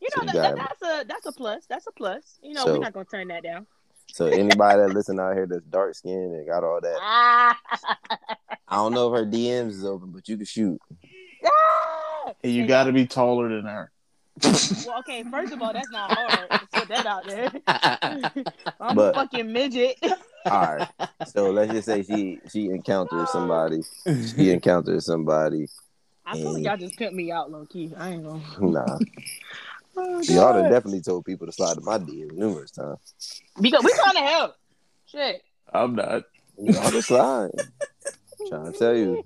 You 0.00 0.08
So 0.14 0.22
know 0.22 0.32
you 0.32 0.38
that, 0.40 0.56
that, 0.56 0.76
that's 0.80 0.82
a 0.82 1.04
that's 1.08 1.26
a 1.26 1.32
plus. 1.32 1.66
That's 1.68 1.86
a 1.86 1.92
plus. 1.92 2.38
You 2.42 2.54
know 2.54 2.64
So- 2.64 2.72
we're 2.74 2.78
not 2.80 2.92
gonna 2.92 3.04
turn 3.06 3.28
that 3.28 3.42
down. 3.42 3.66
So 4.12 4.26
anybody 4.26 4.80
that 4.80 4.90
listen 4.94 5.18
out 5.18 5.34
here 5.34 5.46
that's 5.46 5.64
dark 5.64 5.94
skinned 5.94 6.34
and 6.34 6.46
got 6.46 6.62
all 6.62 6.78
that, 6.80 6.96
Ah, 7.00 7.58
I 8.68 8.76
don't 8.76 8.92
know 8.92 9.12
if 9.12 9.18
her 9.18 9.26
DMs 9.26 9.70
is 9.70 9.84
open, 9.84 10.10
but 10.12 10.28
you 10.28 10.36
can 10.36 10.44
shoot. 10.46 10.78
Ah! 11.44 12.32
And 12.44 12.52
you 12.52 12.66
got 12.66 12.84
to 12.84 12.92
be 12.92 13.06
taller 13.06 13.48
than 13.48 13.64
her. 13.64 13.90
well, 14.42 14.98
okay. 15.00 15.24
First 15.30 15.52
of 15.54 15.62
all, 15.62 15.72
that's 15.72 15.90
not 15.90 16.12
hard. 16.12 16.46
Let's 16.50 16.64
put 16.72 16.88
that 16.88 17.06
out 17.06 17.26
there. 17.26 17.50
I'm 18.80 18.94
But- 18.94 19.12
a 19.12 19.14
fucking 19.14 19.50
midget. 19.52 19.96
All 20.46 20.76
right. 20.76 20.88
So 21.26 21.50
let's 21.50 21.72
just 21.72 21.86
say 21.86 22.02
she 22.02 22.38
she 22.52 22.66
encounters 22.66 23.30
somebody. 23.32 23.82
She 24.36 24.50
encounters 24.50 25.06
somebody. 25.06 25.66
I 26.26 26.36
feel 26.36 26.54
like 26.54 26.64
y'all 26.64 26.76
just 26.76 26.98
pimped 26.98 27.12
me 27.12 27.30
out, 27.30 27.50
low 27.50 27.66
key. 27.66 27.92
I 27.96 28.10
ain't 28.10 28.24
gonna. 28.24 28.42
Nah, 28.60 28.98
Oh, 29.96 30.20
y'all 30.22 30.52
God. 30.52 30.62
have 30.64 30.72
definitely 30.72 31.02
told 31.02 31.24
people 31.24 31.46
to 31.46 31.52
slide 31.52 31.74
to 31.74 31.80
my 31.80 31.98
DMs 31.98 32.32
numerous 32.32 32.72
times. 32.72 33.42
Because 33.60 33.84
we 33.84 33.92
trying 33.92 34.14
to 34.14 34.30
help. 34.30 34.56
Shit. 35.06 35.42
I'm 35.72 35.94
not. 35.94 36.24
Y'all 36.58 36.90
just 36.90 37.08
slide. 37.08 37.50
trying 38.48 38.72
to 38.72 38.78
tell 38.78 38.96
you, 38.96 39.24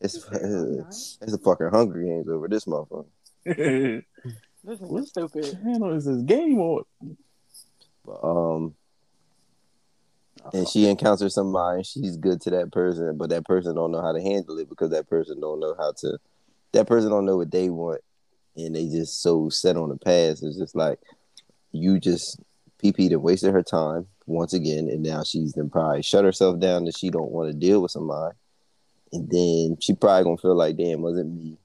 it's 0.00 0.16
it's, 0.16 1.18
it's 1.22 1.32
a 1.32 1.38
fucking 1.38 1.68
Hunger 1.70 2.02
Games 2.02 2.28
over 2.28 2.48
this 2.48 2.64
motherfucker. 2.66 3.06
This 3.44 4.80
is 4.80 5.08
stupid. 5.08 5.58
Hell, 5.64 5.92
is 5.92 6.04
this 6.04 6.22
game 6.22 6.58
or 6.58 6.84
But, 8.04 8.22
um, 8.22 8.74
and 10.52 10.68
she 10.68 10.86
encounters 10.88 11.34
somebody, 11.34 11.78
and 11.78 11.86
she's 11.86 12.16
good 12.16 12.40
to 12.42 12.50
that 12.50 12.70
person, 12.70 13.16
but 13.16 13.30
that 13.30 13.44
person 13.44 13.74
don't 13.74 13.90
know 13.92 14.02
how 14.02 14.12
to 14.12 14.20
handle 14.20 14.58
it 14.58 14.68
because 14.68 14.90
that 14.90 15.08
person 15.08 15.40
don't 15.40 15.58
know 15.60 15.74
how 15.78 15.92
to. 15.98 16.18
That 16.72 16.86
person 16.86 17.10
don't 17.10 17.26
know 17.26 17.36
what 17.36 17.50
they 17.50 17.68
want, 17.68 18.00
and 18.56 18.74
they 18.74 18.88
just 18.88 19.22
so 19.22 19.48
set 19.48 19.76
on 19.76 19.90
the 19.90 19.96
past. 19.96 20.42
It's 20.42 20.56
just 20.58 20.74
like 20.74 20.98
you 21.72 21.98
just 22.00 22.40
PP'd 22.82 23.12
and 23.12 23.22
wasted 23.22 23.52
her 23.52 23.62
time 23.62 24.06
once 24.26 24.52
again, 24.52 24.88
and 24.88 25.02
now 25.02 25.22
she's 25.22 25.52
then 25.52 25.70
probably 25.70 26.02
shut 26.02 26.24
herself 26.24 26.58
down 26.58 26.84
that 26.84 26.96
she 26.96 27.10
don't 27.10 27.30
want 27.30 27.50
to 27.50 27.56
deal 27.56 27.80
with 27.80 27.90
somebody, 27.90 28.34
and 29.12 29.28
then 29.30 29.76
she 29.80 29.94
probably 29.94 30.24
gonna 30.24 30.36
feel 30.38 30.54
like, 30.54 30.76
damn, 30.76 31.02
wasn't 31.02 31.32
me. 31.32 31.56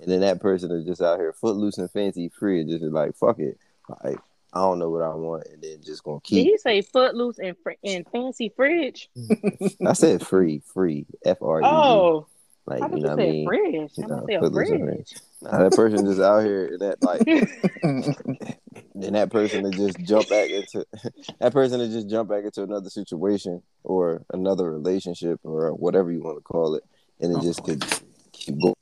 And 0.00 0.10
then 0.10 0.20
that 0.20 0.40
person 0.40 0.70
is 0.72 0.84
just 0.84 1.00
out 1.00 1.20
here 1.20 1.32
footloose 1.32 1.78
and 1.78 1.90
fancy 1.90 2.28
free, 2.28 2.60
and 2.60 2.68
just 2.68 2.84
like 2.84 3.16
fuck 3.16 3.38
it, 3.38 3.58
like 4.04 4.18
I 4.54 4.58
don't 4.60 4.78
know 4.78 4.90
what 4.90 5.02
I 5.02 5.14
want, 5.14 5.46
and 5.46 5.62
then 5.62 5.78
just 5.82 6.04
gonna 6.04 6.20
keep. 6.20 6.44
Did 6.44 6.50
he 6.50 6.58
say 6.58 6.82
footloose 6.82 7.38
and 7.38 7.56
fr- 7.62 7.72
and 7.82 8.06
fancy 8.10 8.52
fridge? 8.54 9.08
I 9.86 9.94
said 9.94 10.26
free, 10.26 10.62
free, 10.74 11.06
F 11.24 11.38
R 11.40 11.62
E. 11.62 11.64
Oh, 11.64 12.26
like 12.80 12.92
you 12.92 13.00
know 13.00 13.10
what 13.10 13.20
I 13.20 13.24
mean. 13.24 13.46
fridge. 13.46 13.90
You 13.96 14.04
I'm 14.04 14.08
know, 14.08 14.14
gonna 14.16 14.26
say 14.26 14.34
a 14.34 14.40
footloose 14.40 14.70
and 14.70 14.84
fridge. 14.84 15.14
Nah, 15.42 15.58
that 15.58 15.72
person 15.72 16.06
just 16.06 16.20
out 16.20 16.44
here, 16.44 16.78
that 16.78 17.02
like, 17.02 17.24
then 18.94 19.12
that 19.14 19.30
person 19.30 19.64
to 19.64 19.70
just 19.76 19.98
jump 20.00 20.28
back 20.28 20.50
into 20.50 20.86
that 21.40 21.52
person 21.52 21.80
to 21.80 21.88
just 21.88 22.08
jump 22.08 22.28
back 22.28 22.44
into 22.44 22.62
another 22.62 22.90
situation 22.90 23.62
or 23.84 24.24
another 24.32 24.70
relationship 24.70 25.40
or 25.42 25.72
whatever 25.74 26.12
you 26.12 26.22
want 26.22 26.38
to 26.38 26.42
call 26.42 26.74
it, 26.74 26.84
and 27.20 27.36
it 27.36 27.42
just 27.42 27.62
could 27.64 27.84
keep 28.32 28.58
go- 28.60 28.76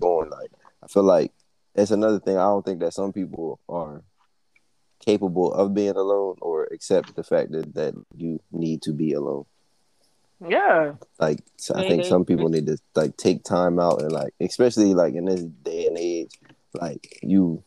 going. 0.00 0.30
Like 0.30 0.50
I 0.82 0.88
feel 0.88 1.04
like 1.04 1.32
it's 1.74 1.90
another 1.90 2.20
thing. 2.20 2.36
I 2.36 2.42
don't 2.44 2.64
think 2.64 2.80
that 2.80 2.94
some 2.94 3.12
people 3.12 3.60
are 3.68 4.02
capable 5.04 5.52
of 5.52 5.74
being 5.74 5.96
alone 5.96 6.36
or 6.40 6.64
accept 6.72 7.14
the 7.14 7.22
fact 7.22 7.52
that 7.52 7.74
that 7.74 7.94
you 8.16 8.40
need 8.50 8.82
to 8.82 8.92
be 8.92 9.12
alone. 9.12 9.44
Yeah. 10.48 10.94
Like 11.18 11.40
so 11.56 11.74
I 11.74 11.88
think 11.88 12.04
some 12.04 12.24
people 12.24 12.46
mm-hmm. 12.46 12.54
need 12.54 12.66
to 12.66 12.78
like 12.94 13.16
take 13.16 13.44
time 13.44 13.78
out 13.78 14.02
and 14.02 14.12
like 14.12 14.34
especially 14.40 14.94
like 14.94 15.14
in 15.14 15.24
this 15.24 15.42
day 15.42 15.86
and 15.86 15.98
age, 15.98 16.32
like 16.74 17.18
you 17.22 17.62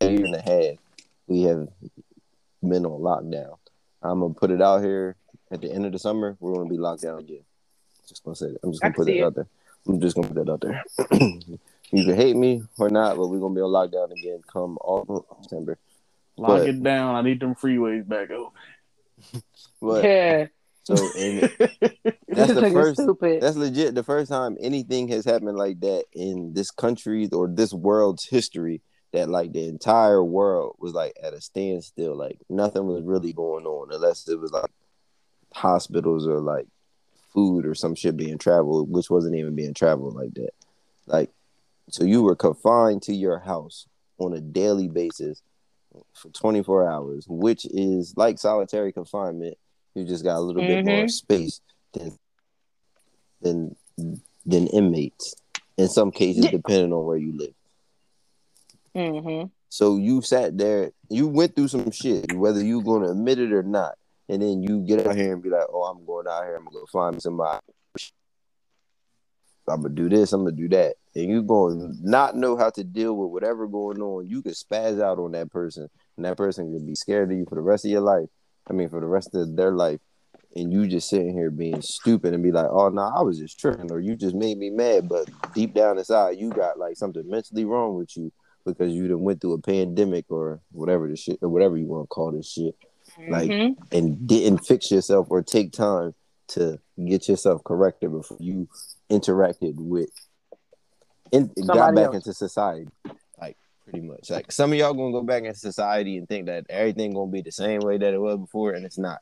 a 0.00 0.10
year 0.10 0.24
and 0.24 0.34
a 0.34 0.42
half, 0.42 0.78
we 1.26 1.42
have 1.42 1.68
been 2.62 2.84
on 2.86 3.00
lockdown. 3.00 3.56
I'm 4.02 4.20
gonna 4.20 4.34
put 4.34 4.50
it 4.50 4.60
out 4.60 4.82
here 4.82 5.16
at 5.52 5.60
the 5.60 5.70
end 5.70 5.84
of 5.84 5.92
the 5.92 5.98
summer, 5.98 6.36
we're 6.40 6.54
gonna 6.54 6.68
be 6.68 6.78
locked 6.78 7.02
down 7.02 7.18
again. 7.18 7.44
Just 8.08 8.24
gonna 8.24 8.34
say 8.34 8.46
that. 8.46 8.58
I'm 8.64 8.72
just 8.72 8.82
gonna 8.82 8.94
can 8.94 9.04
put 9.04 9.06
see 9.06 9.12
that 9.12 9.18
it. 9.18 9.26
out 9.26 9.34
there. 9.34 9.46
I'm 9.86 10.00
just 10.00 10.16
gonna 10.16 10.28
put 10.28 10.46
that 10.46 10.50
out 10.50 10.60
there. 10.60 10.82
you 11.92 12.04
can 12.04 12.16
hate 12.16 12.36
me 12.36 12.62
or 12.78 12.88
not, 12.88 13.16
but 13.16 13.28
we're 13.28 13.38
gonna 13.38 13.54
be 13.54 13.60
on 13.60 13.70
lockdown 13.70 14.10
again 14.10 14.40
come 14.50 14.78
all 14.80 15.26
September. 15.42 15.78
lock 16.36 16.60
But- 16.60 16.68
it 16.68 16.82
down? 16.82 17.14
I 17.14 17.22
need 17.22 17.40
them 17.40 17.54
freeways 17.54 18.08
back 18.08 18.30
open. 18.30 18.52
But 19.80 20.04
yeah. 20.04 20.46
So 20.84 20.94
and 21.16 21.40
that's 22.28 22.54
the 22.54 22.70
first 22.72 23.00
stupid. 23.00 23.40
That's 23.40 23.56
legit 23.56 23.94
the 23.94 24.02
first 24.02 24.30
time 24.30 24.56
anything 24.60 25.08
has 25.08 25.24
happened 25.24 25.56
like 25.56 25.80
that 25.80 26.04
in 26.12 26.52
this 26.54 26.70
country 26.70 27.28
or 27.32 27.48
this 27.48 27.72
world's 27.72 28.26
history 28.26 28.82
that 29.12 29.28
like 29.28 29.52
the 29.52 29.68
entire 29.68 30.24
world 30.24 30.76
was 30.78 30.94
like 30.94 31.14
at 31.22 31.34
a 31.34 31.40
standstill. 31.40 32.16
Like 32.16 32.38
nothing 32.48 32.86
was 32.86 33.02
really 33.02 33.32
going 33.32 33.66
on 33.66 33.92
unless 33.92 34.28
it 34.28 34.40
was 34.40 34.52
like 34.52 34.70
hospitals 35.54 36.26
or 36.26 36.40
like 36.40 36.66
food 37.32 37.66
or 37.66 37.74
some 37.74 37.94
shit 37.94 38.16
being 38.16 38.38
traveled, 38.38 38.90
which 38.90 39.10
wasn't 39.10 39.36
even 39.36 39.54
being 39.54 39.74
traveled 39.74 40.14
like 40.14 40.34
that. 40.34 40.50
Like 41.06 41.30
so 41.90 42.04
you 42.04 42.22
were 42.22 42.36
confined 42.36 43.02
to 43.02 43.14
your 43.14 43.38
house 43.38 43.86
on 44.18 44.32
a 44.32 44.40
daily 44.40 44.88
basis 44.88 45.42
for 46.14 46.30
24 46.30 46.88
hours, 46.88 47.26
which 47.28 47.66
is 47.66 48.14
like 48.16 48.38
solitary 48.38 48.92
confinement. 48.92 49.58
You 49.94 50.04
just 50.04 50.24
got 50.24 50.36
a 50.36 50.40
little 50.40 50.62
bit 50.62 50.84
more 50.84 51.04
Mhm. 51.04 51.10
space 51.10 51.60
than 51.92 52.18
than 53.40 53.76
than 54.46 54.66
inmates 54.68 55.34
in 55.76 55.88
some 55.88 56.10
cases, 56.10 56.46
depending 56.50 56.92
on 56.92 57.04
where 57.04 57.16
you 57.16 57.36
live. 57.36 57.54
Mm-hmm. 58.94 59.48
So 59.68 59.96
you 59.96 60.20
sat 60.22 60.56
there, 60.58 60.92
you 61.08 61.28
went 61.28 61.54
through 61.56 61.68
some 61.68 61.90
shit, 61.90 62.32
whether 62.34 62.62
you're 62.62 62.82
going 62.82 63.02
to 63.02 63.10
admit 63.10 63.38
it 63.38 63.52
or 63.52 63.62
not, 63.62 63.96
and 64.28 64.42
then 64.42 64.62
you 64.62 64.80
get 64.80 65.06
out 65.06 65.16
here 65.16 65.32
and 65.32 65.42
be 65.42 65.48
like, 65.48 65.66
"Oh, 65.72 65.84
I'm 65.84 66.04
going 66.04 66.26
out 66.26 66.44
here. 66.44 66.56
I'm 66.56 66.64
gonna 66.64 66.80
go 66.80 66.86
find 66.86 67.20
somebody. 67.22 67.60
I'm 69.68 69.82
gonna 69.82 69.94
do 69.94 70.08
this. 70.08 70.32
I'm 70.32 70.44
gonna 70.44 70.56
do 70.56 70.68
that." 70.70 70.96
And 71.14 71.30
you 71.30 71.42
going 71.42 71.98
not 72.02 72.36
know 72.36 72.56
how 72.56 72.70
to 72.70 72.84
deal 72.84 73.16
with 73.16 73.30
whatever 73.30 73.66
going 73.66 74.00
on. 74.00 74.26
You 74.26 74.42
could 74.42 74.54
spaz 74.54 75.00
out 75.00 75.18
on 75.18 75.32
that 75.32 75.50
person, 75.50 75.88
and 76.16 76.24
that 76.24 76.36
person 76.36 76.72
could 76.72 76.86
be 76.86 76.94
scared 76.94 77.30
of 77.30 77.38
you 77.38 77.44
for 77.48 77.54
the 77.54 77.60
rest 77.60 77.84
of 77.84 77.90
your 77.90 78.00
life. 78.00 78.28
I 78.68 78.72
mean, 78.72 78.88
for 78.88 79.00
the 79.00 79.06
rest 79.06 79.34
of 79.34 79.56
their 79.56 79.72
life. 79.72 80.00
And 80.54 80.70
you 80.70 80.86
just 80.86 81.08
sitting 81.08 81.32
here 81.32 81.50
being 81.50 81.80
stupid 81.80 82.34
and 82.34 82.42
be 82.42 82.52
like, 82.52 82.66
"Oh 82.70 82.90
no, 82.90 83.00
I 83.02 83.22
was 83.22 83.38
just 83.38 83.58
tripping," 83.58 83.90
or 83.90 84.00
"You 84.00 84.14
just 84.16 84.34
made 84.34 84.58
me 84.58 84.68
mad," 84.68 85.08
but 85.08 85.30
deep 85.54 85.72
down 85.72 85.96
inside, 85.96 86.38
you 86.38 86.50
got 86.50 86.78
like 86.78 86.96
something 86.98 87.26
mentally 87.28 87.64
wrong 87.64 87.96
with 87.96 88.14
you 88.18 88.30
because 88.66 88.92
you 88.92 89.08
done 89.08 89.22
went 89.22 89.40
through 89.40 89.54
a 89.54 89.58
pandemic 89.62 90.26
or 90.28 90.60
whatever 90.72 91.08
the 91.08 91.16
shit 91.16 91.38
or 91.40 91.48
whatever 91.48 91.78
you 91.78 91.86
want 91.86 92.04
to 92.04 92.06
call 92.08 92.32
this 92.32 92.48
shit, 92.50 92.76
Like- 93.30 93.50
Mhm. 93.50 93.76
and 93.92 94.26
didn't 94.26 94.58
fix 94.58 94.90
yourself 94.90 95.26
or 95.30 95.42
take 95.42 95.72
time 95.72 96.14
to 96.48 96.78
get 97.02 97.28
yourself 97.30 97.64
corrected 97.64 98.12
before 98.12 98.36
you 98.38 98.68
interacted 99.10 99.76
with 99.76 100.10
and 101.32 101.50
got 101.66 101.94
back 101.94 102.06
else. 102.06 102.14
into 102.16 102.34
society. 102.34 102.88
Like 103.86 103.92
pretty 103.92 104.06
much. 104.06 104.30
Like 104.30 104.52
some 104.52 104.72
of 104.72 104.78
y'all 104.78 104.94
gonna 104.94 105.12
go 105.12 105.22
back 105.22 105.44
in 105.44 105.54
society 105.54 106.18
and 106.18 106.28
think 106.28 106.46
that 106.46 106.66
everything 106.68 107.14
gonna 107.14 107.30
be 107.30 107.42
the 107.42 107.52
same 107.52 107.80
way 107.80 107.98
that 107.98 108.14
it 108.14 108.20
was 108.20 108.38
before, 108.38 108.72
and 108.72 108.84
it's 108.84 108.98
not. 108.98 109.20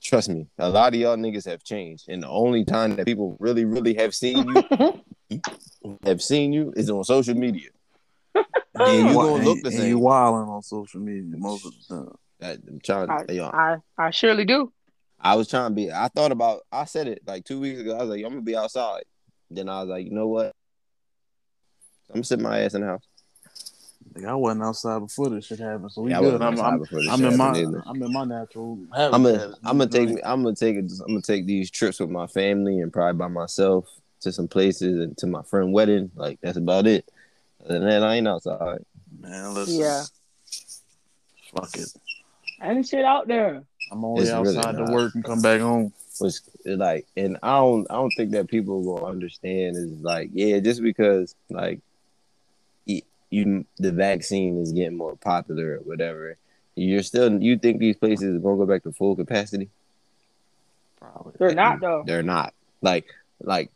Trust 0.00 0.28
me, 0.28 0.46
a 0.58 0.70
lot 0.70 0.94
of 0.94 1.00
y'all 1.00 1.16
niggas 1.16 1.46
have 1.46 1.64
changed, 1.64 2.08
and 2.08 2.22
the 2.22 2.28
only 2.28 2.64
time 2.64 2.96
that 2.96 3.06
people 3.06 3.36
really, 3.40 3.64
really 3.64 3.94
have 3.94 4.14
seen 4.14 4.48
you 5.28 5.42
have 6.04 6.22
seen 6.22 6.52
you 6.52 6.72
is 6.76 6.90
on 6.90 7.04
social 7.04 7.34
media. 7.34 7.70
And 8.72 9.08
you 9.08 9.14
gonna 9.14 9.44
look 9.44 9.58
the 9.62 9.68
And 9.68 9.76
same. 9.78 9.88
You 9.88 9.98
wilding 9.98 10.48
on 10.48 10.62
social 10.62 11.00
media 11.00 11.36
most 11.36 11.66
of 11.66 11.72
the 11.72 11.94
time. 11.94 12.14
I, 12.40 12.50
am 12.52 12.80
trying. 12.82 13.10
I, 13.10 13.24
yo, 13.30 13.46
I, 13.46 13.76
I 13.98 14.10
surely 14.10 14.44
do. 14.44 14.72
I 15.20 15.34
was 15.34 15.48
trying 15.48 15.70
to 15.70 15.74
be. 15.74 15.92
I 15.92 16.08
thought 16.08 16.32
about. 16.32 16.62
I 16.70 16.84
said 16.84 17.08
it 17.08 17.20
like 17.26 17.44
two 17.44 17.60
weeks 17.60 17.80
ago. 17.80 17.96
I 17.96 18.00
was 18.00 18.08
like, 18.08 18.24
I'm 18.24 18.30
gonna 18.30 18.42
be 18.42 18.56
outside. 18.56 19.02
Then 19.50 19.68
I 19.68 19.80
was 19.80 19.88
like, 19.90 20.04
you 20.04 20.12
know 20.12 20.28
what? 20.28 20.54
I'm 22.08 22.14
gonna 22.14 22.24
sit 22.24 22.40
my 22.40 22.60
ass 22.60 22.74
in 22.74 22.82
the 22.82 22.86
house. 22.86 23.06
Like, 24.14 24.24
I 24.24 24.34
wasn't 24.34 24.64
outside 24.64 24.98
before 25.00 25.28
this 25.30 25.46
shit 25.46 25.60
happened, 25.60 25.92
so 25.92 26.02
we 26.02 26.10
Yeah, 26.10 26.20
good. 26.20 26.42
I'm, 26.42 26.60
I'm, 26.60 26.78
this 26.80 27.08
I'm 27.08 27.24
in 27.24 27.36
my 27.36 27.58
either. 27.58 27.82
I'm 27.86 28.02
in 28.02 28.12
my 28.12 28.24
natural. 28.24 28.78
I'm 28.92 29.22
gonna 29.22 29.54
I'm 29.62 29.78
gonna 29.78 29.90
take. 29.90 30.18
I'm 30.24 30.42
gonna 30.42 30.54
take 30.54 30.76
it. 30.76 30.90
I'm 31.00 31.06
gonna 31.08 31.22
take 31.22 31.46
these 31.46 31.70
trips 31.70 32.00
with 32.00 32.10
my 32.10 32.26
family 32.26 32.80
and 32.80 32.92
probably 32.92 33.18
by 33.18 33.28
myself 33.28 33.88
to 34.20 34.32
some 34.32 34.48
places 34.48 34.98
and 35.02 35.16
to 35.18 35.26
my 35.26 35.42
friend 35.42 35.72
wedding. 35.72 36.10
Like 36.16 36.38
that's 36.42 36.56
about 36.58 36.86
it. 36.86 37.08
And 37.60 37.70
than 37.70 37.84
that, 37.88 38.02
I 38.02 38.16
ain't 38.16 38.26
outside. 38.28 38.84
Man, 39.20 39.54
listen. 39.54 39.80
Yeah. 39.80 40.04
Fuck 41.54 41.76
it. 41.76 41.88
Ain't 42.62 42.86
shit 42.86 43.04
out 43.04 43.28
there. 43.28 43.64
I'm 43.90 44.04
only 44.04 44.22
It's 44.22 44.30
really 44.30 44.56
outside 44.56 44.76
to 44.76 44.82
not. 44.84 44.92
work 44.92 45.14
and 45.14 45.24
come 45.24 45.42
back 45.42 45.60
home. 45.60 45.92
was 46.20 46.42
like, 46.64 47.06
and 47.16 47.38
I 47.42 47.58
don't, 47.58 47.86
I 47.90 47.94
don't 47.94 48.14
think 48.14 48.32
that 48.32 48.48
people 48.48 48.82
will 48.82 49.04
understand 49.04 49.76
is 49.76 50.00
like, 50.00 50.30
yeah, 50.32 50.60
just 50.60 50.82
because 50.82 51.34
like, 51.48 51.80
y- 51.80 51.80
you 53.30 53.64
the 53.78 53.92
vaccine 53.92 54.58
is 54.60 54.72
getting 54.72 54.96
more 54.96 55.16
popular 55.16 55.76
or 55.76 55.78
whatever, 55.78 56.36
you're 56.74 57.02
still, 57.02 57.40
you 57.40 57.58
think 57.58 57.78
these 57.78 57.96
places 57.96 58.34
are 58.36 58.38
gonna 58.38 58.56
go 58.56 58.66
back 58.66 58.82
to 58.84 58.92
full 58.92 59.16
capacity? 59.16 59.68
Probably. 60.98 61.32
They're 61.38 61.54
not 61.54 61.80
though. 61.80 62.02
They're 62.06 62.22
not. 62.22 62.54
Like, 62.82 63.06
like 63.40 63.70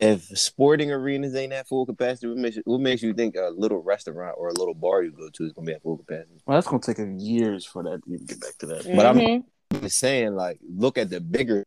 if 0.00 0.22
sporting 0.38 0.90
arenas 0.90 1.34
ain't 1.34 1.52
at 1.52 1.68
full 1.68 1.86
capacity, 1.86 2.26
what 2.28 2.36
makes 2.38 2.56
you, 2.56 2.62
what 2.64 2.80
makes 2.80 3.02
you 3.02 3.14
think 3.14 3.36
a 3.36 3.50
little 3.56 3.82
restaurant 3.82 4.34
or 4.38 4.48
a 4.48 4.52
little 4.54 4.74
bar 4.74 5.02
you 5.02 5.12
go 5.12 5.28
to 5.30 5.44
is 5.44 5.52
gonna 5.52 5.66
be 5.66 5.72
at 5.72 5.82
full 5.82 5.96
capacity? 5.98 6.40
Well, 6.46 6.56
that's 6.56 6.66
gonna 6.66 6.80
take 6.82 6.98
years 7.20 7.64
for 7.64 7.82
that 7.84 8.02
to 8.04 8.18
get 8.18 8.40
back 8.40 8.58
to 8.58 8.66
that. 8.66 8.84
But 8.96 9.06
I'm- 9.06 9.18
Mhm. 9.18 9.44
I'm 9.70 9.80
just 9.80 9.98
saying, 9.98 10.34
like, 10.36 10.60
look 10.76 10.98
at 10.98 11.10
the 11.10 11.20
bigger. 11.20 11.64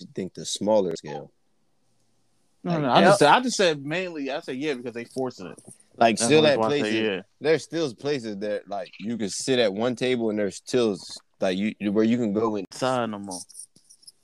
You 0.00 0.06
think 0.14 0.32
the 0.34 0.44
smaller 0.46 0.96
scale. 0.96 1.30
No, 2.64 2.80
no, 2.80 2.90
I 2.90 3.00
just 3.02 3.18
said, 3.18 3.28
I 3.28 3.40
just 3.40 3.56
said 3.56 3.84
mainly. 3.84 4.30
I 4.30 4.40
said 4.40 4.56
yeah 4.56 4.74
because 4.74 4.94
they 4.94 5.04
forcing 5.04 5.48
it. 5.48 5.58
Like 5.96 6.16
That's 6.16 6.24
still 6.26 6.46
at 6.46 6.58
why 6.58 6.70
say 6.70 6.80
places, 6.80 7.00
yeah. 7.00 7.20
there's 7.40 7.62
still 7.62 7.94
places 7.94 8.38
that 8.38 8.68
like 8.68 8.92
you 8.98 9.16
can 9.18 9.28
sit 9.28 9.58
at 9.58 9.72
one 9.72 9.94
table 9.94 10.30
and 10.30 10.38
there's 10.38 10.56
still 10.56 10.96
like 11.40 11.56
you 11.58 11.74
where 11.92 12.04
you 12.04 12.16
can 12.16 12.32
go 12.32 12.56
and 12.56 12.66
Inside 12.72 13.10
no 13.10 13.18
more. 13.18 13.40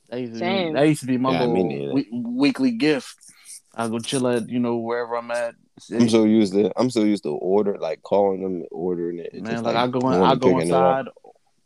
That 0.08 0.20
used 0.20 0.34
to 0.34 0.40
be, 0.40 0.72
that 0.72 0.88
used 0.88 1.00
to 1.02 1.06
be 1.06 1.18
my 1.18 1.32
Yeah, 1.32 1.44
little 1.44 1.92
we- 1.94 2.08
weekly 2.12 2.70
gift. 2.70 3.14
I 3.74 3.88
go 3.88 3.98
chill 3.98 4.26
at 4.28 4.48
you 4.48 4.58
know 4.58 4.78
wherever 4.78 5.16
I'm 5.16 5.30
at. 5.30 5.54
I'm 5.92 6.08
so 6.08 6.24
used 6.24 6.54
to 6.54 6.72
I'm 6.76 6.90
so 6.90 7.04
used 7.04 7.22
to 7.24 7.30
order 7.30 7.76
like 7.78 8.02
calling 8.02 8.42
them 8.42 8.64
ordering 8.72 9.18
it. 9.18 9.30
It's 9.32 9.42
man, 9.42 9.52
just, 9.52 9.64
like, 9.64 9.76
I 9.76 9.86
go 9.86 10.00
in, 10.10 10.22
I 10.22 10.34
go 10.34 10.56
picking 10.56 10.70
it 10.70 10.72
up. 10.72 11.06
inside, 11.06 11.12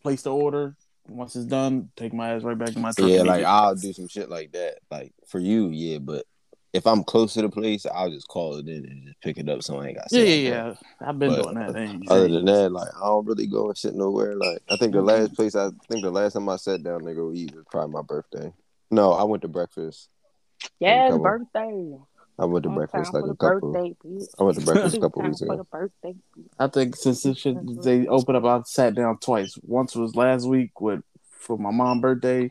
place 0.02 0.22
the 0.22 0.34
order, 0.34 0.74
Once 1.08 1.36
it's 1.36 1.46
done, 1.46 1.90
take 1.96 2.12
my 2.12 2.34
ass 2.34 2.42
right 2.42 2.58
back 2.58 2.72
to 2.72 2.78
my. 2.80 2.92
Yeah, 2.98 3.22
like. 3.22 3.44
I'll 3.44 3.74
do 3.74 3.92
some 3.92 4.08
shit 4.08 4.28
like 4.28 4.52
that. 4.52 4.78
Like 4.90 5.12
for 5.28 5.38
you, 5.38 5.68
yeah, 5.68 5.98
but 5.98 6.26
if 6.72 6.86
I'm 6.86 7.04
close 7.04 7.34
to 7.34 7.42
the 7.42 7.48
place, 7.48 7.84
I'll 7.86 8.10
just 8.10 8.28
call 8.28 8.56
it 8.56 8.66
in 8.66 8.86
and 8.86 9.06
just 9.06 9.20
pick 9.20 9.36
it 9.38 9.48
up 9.48 9.62
so 9.62 9.78
I 9.78 9.88
ain't 9.88 9.96
got 9.98 10.06
yeah, 10.10 10.24
sit 10.24 10.28
yeah, 10.28 10.50
there. 10.50 10.66
yeah. 10.68 11.08
I've 11.08 11.18
been 11.18 11.34
But 11.34 11.42
doing 11.42 11.54
that. 11.54 11.76
Ain't 11.76 12.10
Other 12.10 12.28
than 12.28 12.44
that, 12.46 12.70
like 12.72 12.88
I 12.96 13.06
don't 13.06 13.26
really 13.26 13.46
go 13.46 13.68
and 13.68 13.76
sit 13.76 13.94
nowhere. 13.94 14.34
Like 14.36 14.62
I 14.70 14.76
think 14.76 14.92
the 14.92 14.98
mm-hmm. 14.98 15.08
last 15.08 15.34
place 15.34 15.54
I 15.54 15.68
think 15.88 16.02
the 16.02 16.10
last 16.10 16.32
time 16.32 16.48
I 16.48 16.56
sat 16.56 16.82
down 16.82 17.04
to 17.04 17.14
go 17.14 17.32
eat 17.32 17.54
was 17.54 17.64
probably 17.70 17.92
my 17.92 18.02
birthday. 18.02 18.52
No, 18.90 19.12
I 19.12 19.24
went 19.24 19.42
to 19.42 19.48
breakfast. 19.48 20.08
Yeah, 20.78 21.10
Come 21.10 21.22
birthday. 21.22 21.96
I 22.38 22.44
went 22.46 22.62
to 22.62 22.70
One 22.70 22.78
breakfast 22.78 23.12
like 23.12 23.24
a 23.24 23.36
couple. 23.36 23.72
birthday. 23.72 23.94
I 24.38 24.42
went 24.42 24.58
to 24.58 24.64
breakfast 24.64 24.96
a 24.96 25.00
couple 25.00 25.22
times 25.22 25.40
weeks 25.40 25.46
for 25.46 25.54
ago. 25.54 25.56
the 25.56 25.64
birthday. 25.64 26.14
I 26.58 26.66
think 26.68 26.96
since 26.96 27.22
this 27.22 27.38
shit 27.38 27.56
they 27.82 28.06
opened 28.06 28.38
up, 28.38 28.44
I 28.44 28.62
sat 28.64 28.94
down 28.94 29.18
twice. 29.18 29.58
Once 29.62 29.94
was 29.94 30.16
last 30.16 30.46
week 30.46 30.80
with 30.80 31.02
for 31.30 31.58
my 31.58 31.70
mom's 31.70 32.00
birthday, 32.00 32.50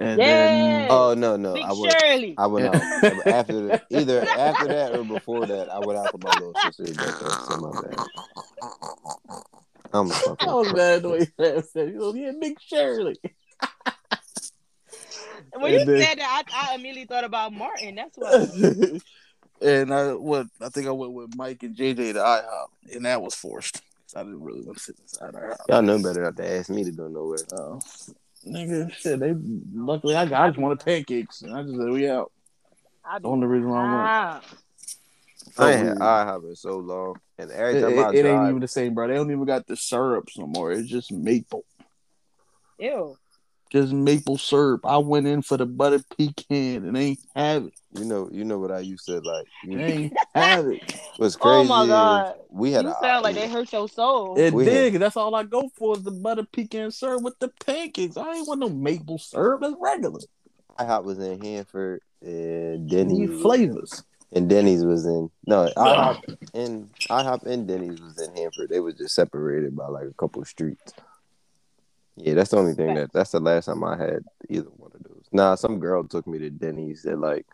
and 0.00 0.18
Yeah. 0.20 0.86
Oh 0.90 1.14
no, 1.14 1.36
no, 1.36 1.54
Big 1.54 1.64
I 1.64 1.72
went. 1.72 2.00
Shirley. 2.00 2.34
I 2.38 2.46
went 2.46 2.74
Yeah. 2.74 2.80
out 3.04 3.26
after 3.26 3.52
the, 3.52 3.82
either 3.90 4.20
after 4.22 4.66
that 4.68 4.96
or 4.96 5.04
before 5.04 5.46
that. 5.46 5.68
I 5.70 5.78
went 5.78 5.98
out 5.98 6.10
for 6.10 6.18
my 6.18 6.30
little 6.34 6.54
sister's 6.62 6.96
birthday. 6.96 7.28
So 7.48 7.56
my 7.58 7.80
bad. 7.82 8.06
I'm 9.92 10.06
a 10.06 10.08
then 10.10 10.18
fucking. 10.22 10.48
I 10.48 10.54
was 10.54 10.66
prick. 10.68 10.76
mad 10.76 11.02
the 11.02 11.08
way 11.10 11.26
that 11.38 11.66
said, 11.68 11.88
"You 11.90 11.98
know, 11.98 12.14
yeah, 12.14 12.32
Big 12.40 12.60
Shirley." 12.60 13.16
When 15.54 15.72
you 15.72 15.80
And 15.80 15.88
then- 15.88 16.00
said 16.02 16.18
that, 16.18 16.44
I, 16.52 16.70
I 16.70 16.74
immediately 16.76 17.06
thought 17.06 17.24
about 17.24 17.52
Martin. 17.52 17.96
That's 17.96 18.16
why. 18.16 19.00
and 19.68 19.92
I 19.92 20.12
went. 20.14 20.50
I 20.60 20.68
think 20.68 20.86
I 20.86 20.92
went 20.92 21.12
with 21.12 21.34
Mike 21.36 21.62
and 21.64 21.74
JJ 21.76 21.96
to 22.14 22.20
IHOP, 22.20 22.94
and 22.94 23.04
that 23.04 23.20
was 23.20 23.34
forced. 23.34 23.82
I 24.14 24.22
didn't 24.22 24.42
really 24.42 24.62
want 24.62 24.78
to 24.78 24.84
sit 24.84 24.96
inside 25.00 25.34
IHOP. 25.34 25.56
Y'all 25.68 25.82
know 25.82 26.00
better 26.00 26.22
not 26.22 26.36
to 26.36 26.48
ask 26.48 26.70
me 26.70 26.84
to 26.84 26.92
go 26.92 27.08
nowhere. 27.08 27.38
Oh, 27.52 27.80
nigga, 28.46 28.92
shit. 28.92 29.20
They 29.20 29.34
luckily 29.74 30.14
I 30.16 30.26
got 30.26 30.42
I 30.42 30.48
just 30.48 30.58
wanted 30.58 30.80
pancakes, 30.84 31.42
and 31.42 31.54
I 31.54 31.62
just 31.62 31.76
said 31.76 31.88
we 31.90 32.08
out. 32.08 32.32
I 33.04 33.18
The 33.18 33.28
only 33.28 33.46
reason 33.46 33.68
why 33.70 33.78
I 33.80 33.94
went. 33.94 34.08
I 35.58 35.72
ain't 35.72 35.86
had 35.88 35.98
IHOP 35.98 36.48
in 36.48 36.56
so 36.56 36.78
long, 36.78 37.16
and 37.38 37.50
every 37.50 37.76
It, 37.76 37.80
time 37.82 37.98
I 37.98 38.08
it- 38.10 38.14
it 38.14 38.26
ain't 38.28 38.48
even 38.48 38.60
the 38.60 38.68
same, 38.68 38.94
bro. 38.94 39.08
They 39.08 39.14
don't 39.14 39.30
even 39.30 39.44
got 39.44 39.66
the 39.66 39.76
syrups 39.76 40.38
no 40.38 40.46
more. 40.46 40.70
It's 40.72 40.88
just 40.88 41.10
maple, 41.12 41.64
ew. 42.78 43.16
Just 43.70 43.92
maple 43.92 44.36
syrup. 44.36 44.80
I 44.84 44.98
went 44.98 45.26
in 45.26 45.42
for 45.42 45.56
the 45.56 45.66
butter 45.66 46.00
pecan, 46.18 46.84
and 46.84 46.96
they 46.96 47.06
ain't 47.06 47.18
have 47.34 47.64
it. 47.66 47.74
you 47.92 48.04
know, 48.04 48.28
you 48.32 48.44
know 48.44 48.58
what 48.58 48.72
I 48.72 48.80
used 48.80 49.06
to 49.06 49.20
like. 49.20 49.46
You, 49.62 49.78
ain't 49.78 50.12
have 50.34 50.66
it. 50.66 50.80
what's 51.16 51.36
Oh 51.36 51.38
crazy? 51.40 51.68
my 51.68 51.82
is 51.82 51.88
God. 51.88 52.34
we 52.50 52.72
had 52.72 52.84
You 52.84 52.90
a, 52.90 52.96
sound 53.00 53.24
like 53.24 53.34
they 53.36 53.48
hurt 53.48 53.72
your 53.72 53.88
soul. 53.88 54.36
It 54.38 54.52
We 54.52 54.64
did. 54.64 54.92
'cause 54.92 55.00
That's 55.00 55.16
all 55.16 55.34
I 55.34 55.44
go 55.44 55.70
for 55.76 55.96
is 55.96 56.02
the 56.02 56.10
butter 56.10 56.44
pecan 56.52 56.90
syrup 56.90 57.22
with 57.22 57.38
the 57.38 57.48
pancakes. 57.64 58.16
I 58.16 58.34
ain't 58.34 58.48
want 58.48 58.60
no 58.60 58.68
maple 58.68 59.18
syrup. 59.18 59.60
That's 59.62 59.74
regular. 59.80 60.20
I 60.76 60.84
IHOP 60.84 61.04
was 61.04 61.18
in 61.18 61.40
Hanford, 61.40 62.00
and 62.22 62.88
They 62.88 62.96
Denny's 62.96 63.40
flavors. 63.42 64.02
and 64.32 64.48
Denny's 64.48 64.84
was 64.84 65.04
in 65.06 65.30
no 65.46 65.70
IHOP 65.76 66.22
and 66.54 66.88
IHOP 67.10 67.46
and 67.46 67.66
Denny's 67.68 68.00
was 68.00 68.20
in 68.20 68.34
Hanford. 68.34 68.70
They 68.70 68.80
was 68.80 68.94
just 68.94 69.14
separated 69.14 69.76
by 69.76 69.88
like 69.88 70.06
a 70.06 70.14
couple 70.14 70.40
of 70.42 70.48
streets. 70.48 70.94
Yeah, 72.16 72.34
that's 72.34 72.50
the 72.50 72.58
only 72.58 72.74
thing 72.74 72.94
that 72.94 73.12
that's 73.12 73.30
the 73.30 73.40
last 73.40 73.66
time 73.66 73.82
I 73.84 73.96
had 73.96 74.22
either 74.48 74.68
one 74.76 74.90
of 74.94 75.02
those. 75.02 75.24
Nah, 75.32 75.54
some 75.54 75.78
girl 75.78 76.04
took 76.04 76.26
me 76.26 76.38
to 76.38 76.50
Denny's 76.50 77.06
at 77.06 77.18
like 77.18 77.46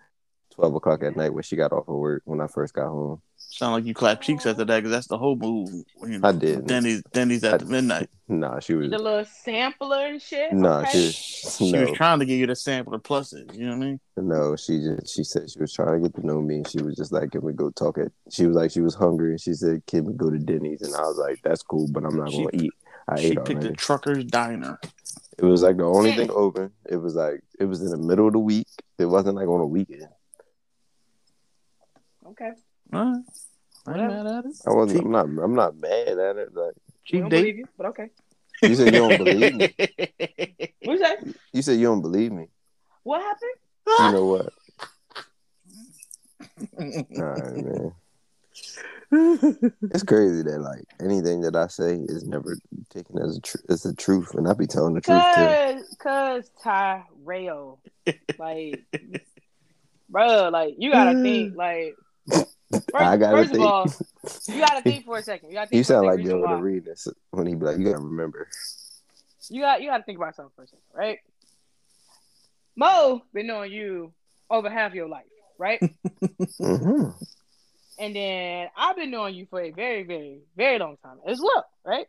twelve 0.54 0.74
o'clock 0.74 1.02
at 1.02 1.16
night 1.16 1.32
when 1.34 1.42
she 1.42 1.56
got 1.56 1.72
off 1.72 1.88
of 1.88 1.94
work 1.96 2.22
when 2.24 2.40
I 2.40 2.46
first 2.46 2.74
got 2.74 2.88
home. 2.88 3.20
Sound 3.48 3.74
like 3.74 3.84
you 3.84 3.94
clap 3.94 4.20
cheeks 4.22 4.44
after 4.44 4.64
that 4.64 4.76
because 4.78 4.90
that's 4.90 5.06
the 5.06 5.16
whole 5.16 5.36
move. 5.36 5.68
You 6.02 6.18
know, 6.18 6.28
I 6.28 6.32
did. 6.32 6.66
Denny's, 6.66 7.02
Denny's 7.12 7.44
at 7.44 7.54
I- 7.54 7.58
the 7.58 7.66
midnight. 7.66 8.10
Nah, 8.28 8.58
she 8.58 8.74
was 8.74 8.90
The 8.90 8.98
little 8.98 9.24
sampler 9.24 10.06
and 10.06 10.20
shit. 10.20 10.52
nah, 10.52 10.80
okay. 10.80 11.10
she 11.10 11.48
She 11.48 11.72
no, 11.72 11.82
was 11.82 11.92
trying 11.92 12.18
to 12.18 12.24
give 12.26 12.40
you 12.40 12.48
the 12.48 12.56
sampler 12.56 12.98
pluses. 12.98 13.54
You 13.56 13.66
know 13.66 13.76
what 13.76 13.84
I 13.84 13.86
mean? 13.86 14.00
no, 14.16 14.56
she 14.56 14.78
just 14.80 15.14
she 15.14 15.22
said 15.22 15.48
she 15.48 15.60
was 15.60 15.72
trying 15.72 16.02
to 16.02 16.08
get 16.08 16.16
to 16.20 16.26
know 16.26 16.40
me 16.42 16.56
and 16.56 16.68
she 16.68 16.82
was 16.82 16.96
just 16.96 17.12
like, 17.12 17.30
Can 17.30 17.42
we 17.42 17.52
go 17.52 17.70
talk 17.70 17.98
at 17.98 18.10
she 18.30 18.46
was 18.46 18.56
like 18.56 18.72
she 18.72 18.80
was 18.80 18.96
hungry 18.96 19.30
and 19.30 19.40
she 19.40 19.52
said, 19.54 19.80
Can 19.86 20.04
we 20.06 20.12
go 20.14 20.28
to 20.28 20.38
Denny's? 20.38 20.82
And 20.82 20.94
I 20.96 21.02
was 21.02 21.16
like, 21.18 21.40
That's 21.44 21.62
cool, 21.62 21.86
but 21.92 22.04
I'm 22.04 22.16
not 22.16 22.32
She- 22.32 22.38
gonna 22.44 22.64
eat. 22.64 22.72
I 23.08 23.20
she 23.20 23.26
ate 23.28 23.36
picked 23.44 23.50
already. 23.50 23.68
the 23.68 23.74
trucker's 23.76 24.24
diner. 24.24 24.78
It 25.38 25.44
was 25.44 25.62
like 25.62 25.76
the 25.76 25.84
only 25.84 26.12
thing 26.14 26.30
open. 26.30 26.72
It 26.88 26.96
was 26.96 27.14
like 27.14 27.40
it 27.60 27.64
was 27.66 27.82
in 27.82 27.90
the 27.90 27.96
middle 27.98 28.26
of 28.26 28.32
the 28.32 28.38
week. 28.38 28.66
It 28.98 29.04
wasn't 29.06 29.36
like 29.36 29.46
on 29.48 29.60
a 29.60 29.66
weekend. 29.66 30.08
Okay. 32.26 32.50
All 32.92 33.04
right. 33.12 33.22
I 33.86 33.90
ain't 33.92 34.00
Whatever. 34.00 34.24
mad 34.24 34.26
at 34.38 34.44
it. 34.46 34.56
I 34.66 34.70
wasn't. 34.72 34.98
Cheap, 34.98 35.04
I'm 35.06 35.12
not. 35.12 35.44
I'm 35.44 35.54
not 35.54 35.76
mad 35.76 36.08
at 36.18 36.36
it. 36.36 36.54
Like 36.54 36.74
We 36.74 36.92
cheap 37.04 37.20
don't 37.20 37.28
date. 37.30 37.40
believe 37.42 37.56
you, 37.58 37.68
but 37.76 37.86
okay. 37.88 38.10
you 38.62 38.74
said, 38.74 38.86
you 38.94 39.00
don't 39.00 39.18
believe 39.18 39.54
me. 39.54 39.74
What 40.86 40.98
you 40.98 41.04
say? 41.04 41.16
You 41.52 41.62
said 41.62 41.78
you 41.78 41.86
don't 41.86 42.00
believe 42.02 42.32
me. 42.32 42.48
What 43.02 43.20
happened? 43.20 43.50
You 44.00 44.12
know 44.12 44.26
what? 44.26 44.52
All 47.18 47.24
right, 47.24 47.56
man. 47.56 47.92
It's 49.12 50.02
crazy 50.02 50.42
that 50.42 50.58
like 50.60 50.84
anything 51.00 51.42
that 51.42 51.54
I 51.56 51.68
say 51.68 51.94
is 52.08 52.24
never 52.24 52.58
taken 52.90 53.18
as 53.18 53.36
a 53.36 53.40
tr- 53.40 53.56
as 53.68 53.82
the 53.82 53.94
truth, 53.94 54.34
and 54.34 54.48
I 54.48 54.52
be 54.54 54.66
telling 54.66 54.94
the 54.94 55.00
truth 55.00 55.22
too. 55.34 55.84
Cause, 55.98 56.50
Tyrell, 56.62 57.80
like, 58.38 58.84
bro, 60.08 60.48
like 60.48 60.74
you 60.78 60.90
gotta 60.90 61.18
think, 61.20 61.54
like, 61.56 61.96
first, 62.28 62.94
I 62.94 63.16
gotta 63.16 63.36
first 63.38 63.52
think. 63.52 63.62
of 63.64 63.70
all, 63.70 63.92
you 64.48 64.60
gotta 64.60 64.82
think 64.82 65.04
for 65.04 65.18
a 65.18 65.22
second. 65.24 65.48
You 65.50 65.54
gotta 65.54 65.68
think 65.70 65.78
You 65.78 65.84
sound 65.84 66.06
like 66.06 66.24
Joe 66.24 66.40
why. 66.40 66.56
to 66.56 66.56
read 66.56 66.84
this 66.84 67.06
when 67.30 67.46
he 67.46 67.54
be 67.54 67.64
like, 67.64 67.78
"You 67.78 67.84
gotta 67.84 67.98
remember." 67.98 68.48
You 69.48 69.60
got 69.60 69.80
you 69.80 69.88
got 69.88 69.98
to 69.98 70.02
think 70.02 70.18
about 70.18 70.34
something 70.34 70.52
for 70.56 70.64
a 70.64 70.66
second, 70.66 70.82
right? 70.92 71.18
Mo 72.74 73.22
been 73.32 73.46
knowing 73.46 73.70
you 73.72 74.12
over 74.50 74.68
half 74.68 74.92
your 74.92 75.08
life, 75.08 75.24
right? 75.58 75.80
hmm 76.58 77.10
and 77.98 78.14
then 78.14 78.68
I've 78.76 78.96
been 78.96 79.10
knowing 79.10 79.34
you 79.34 79.46
for 79.46 79.60
a 79.60 79.70
very, 79.70 80.02
very, 80.04 80.40
very 80.56 80.78
long 80.78 80.96
time 81.02 81.18
as 81.26 81.40
well, 81.40 81.64
right? 81.84 82.06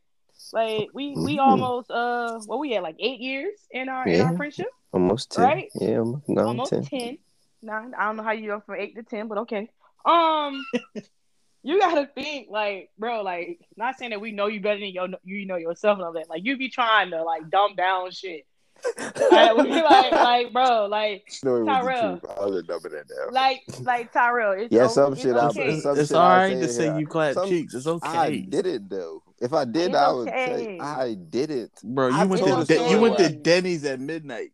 Like 0.54 0.90
we 0.94 1.16
we 1.16 1.38
Mhm. 1.38 1.42
almost 1.42 1.90
uh 1.92 2.40
what 2.46 2.60
we 2.60 2.72
had 2.72 2.84
like 2.84 2.98
eight 3.00 3.20
years 3.20 3.54
in 3.72 3.90
our 3.90 4.08
in 4.08 4.22
our 4.22 4.36
friendship, 4.38 4.68
Almost 4.94 5.32
ten. 5.32 5.44
Right? 5.44 5.70
Yeah, 5.76 5.98
almost 6.00 6.30
nine, 6.30 6.46
almost 6.46 6.70
ten. 6.72 6.84
ten. 6.84 7.18
Nine. 7.62 7.94
I 7.98 8.06
don't 8.06 8.18
know 8.18 8.24
how 8.24 8.32
you 8.34 8.48
go 8.48 8.60
from 8.62 8.76
eight 8.80 8.96
to 8.96 9.04
ten, 9.04 9.28
but 9.28 9.40
okay. 9.40 9.70
Um, 10.06 10.64
you 11.64 11.80
gotta 11.80 12.06
think 12.14 12.50
like, 12.50 12.92
bro, 12.98 13.24
like 13.24 13.60
not 13.76 13.98
saying 13.98 14.12
that 14.12 14.22
we 14.22 14.32
know 14.32 14.48
you 14.48 14.62
better 14.62 14.80
than 14.80 14.90
your, 14.90 15.08
you 15.24 15.46
know 15.46 15.56
yourself 15.58 15.98
and 15.98 16.06
all 16.06 16.14
that. 16.14 16.30
Like 16.30 16.46
you 16.46 16.56
be 16.58 16.70
trying 16.70 17.10
to 17.12 17.24
like 17.24 17.50
dumb 17.50 17.76
down 17.76 18.12
shit. 18.12 18.46
like, 19.32 19.58
we 19.58 19.70
like, 19.82 20.12
like, 20.12 20.54
bro, 20.54 20.86
like, 20.86 21.30
No, 21.44 21.56
it 21.56 21.60
was 21.64 21.68
the 21.68 21.74
Tyrell. 21.74 22.20
truth. 22.20 22.32
I 22.40 22.46
was 22.46 22.64
dumbing 22.64 22.92
that 22.92 23.08
down. 23.08 23.34
like, 23.34 23.62
like 23.82 24.14
Tyrell. 24.14 24.52
It's 24.54 24.72
Yeah, 24.74 24.86
o- 24.86 24.88
some 24.88 25.14
it's 25.14 25.22
shit 25.22 25.36
I- 25.36 25.48
okay. 25.48 25.74
It's, 25.74 25.84
some 25.84 25.98
it's 26.00 26.10
shit 26.10 26.18
all 26.18 26.24
I 26.28 26.38
right 26.44 26.54
say 26.54 26.62
to 26.62 26.68
say 26.70 26.84
here. 26.86 27.00
you 27.00 27.08
clap 27.08 27.34
Some- 27.34 27.50
cheeks. 27.50 27.74
It's 27.74 27.88
okay. 27.88 28.08
I 28.08 28.38
did 28.48 28.66
it 28.68 28.90
though. 28.90 29.24
If 29.40 29.54
I 29.54 29.66
did, 29.66 29.90
It's 29.92 29.98
I 29.98 30.12
would 30.12 30.28
okay. 30.30 30.46
say 30.66 30.80
I 30.80 31.14
did 31.14 31.52
it. 31.52 31.72
bro. 31.84 32.08
You 32.10 32.16
I 32.16 32.26
went 32.26 32.44
to 32.44 32.50
you 32.50 32.66
De- 32.66 32.90
you 32.92 33.00
went 33.00 33.18
to. 33.18 33.30
Denny's 33.30 33.86
at 33.86 34.00
midnight. 34.00 34.52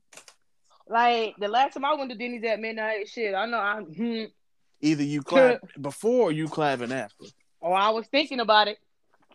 Like 0.87 1.35
the 1.39 1.47
last 1.47 1.73
time 1.75 1.85
I 1.85 1.93
went 1.95 2.11
to 2.11 2.17
Denny's 2.17 2.43
at 2.43 2.59
midnight, 2.59 3.07
shit, 3.07 3.33
I 3.33 3.45
know 3.45 3.57
I, 3.57 3.79
hmm, 3.81 4.23
Either 4.81 5.03
you 5.03 5.21
clap 5.21 5.61
before 5.81 6.29
or 6.29 6.31
you 6.33 6.47
clapping 6.49 6.91
after. 6.91 7.25
or 7.61 7.73
I 7.75 7.89
was 7.91 8.05
thinking 8.07 8.41
about 8.41 8.67
it. 8.67 8.77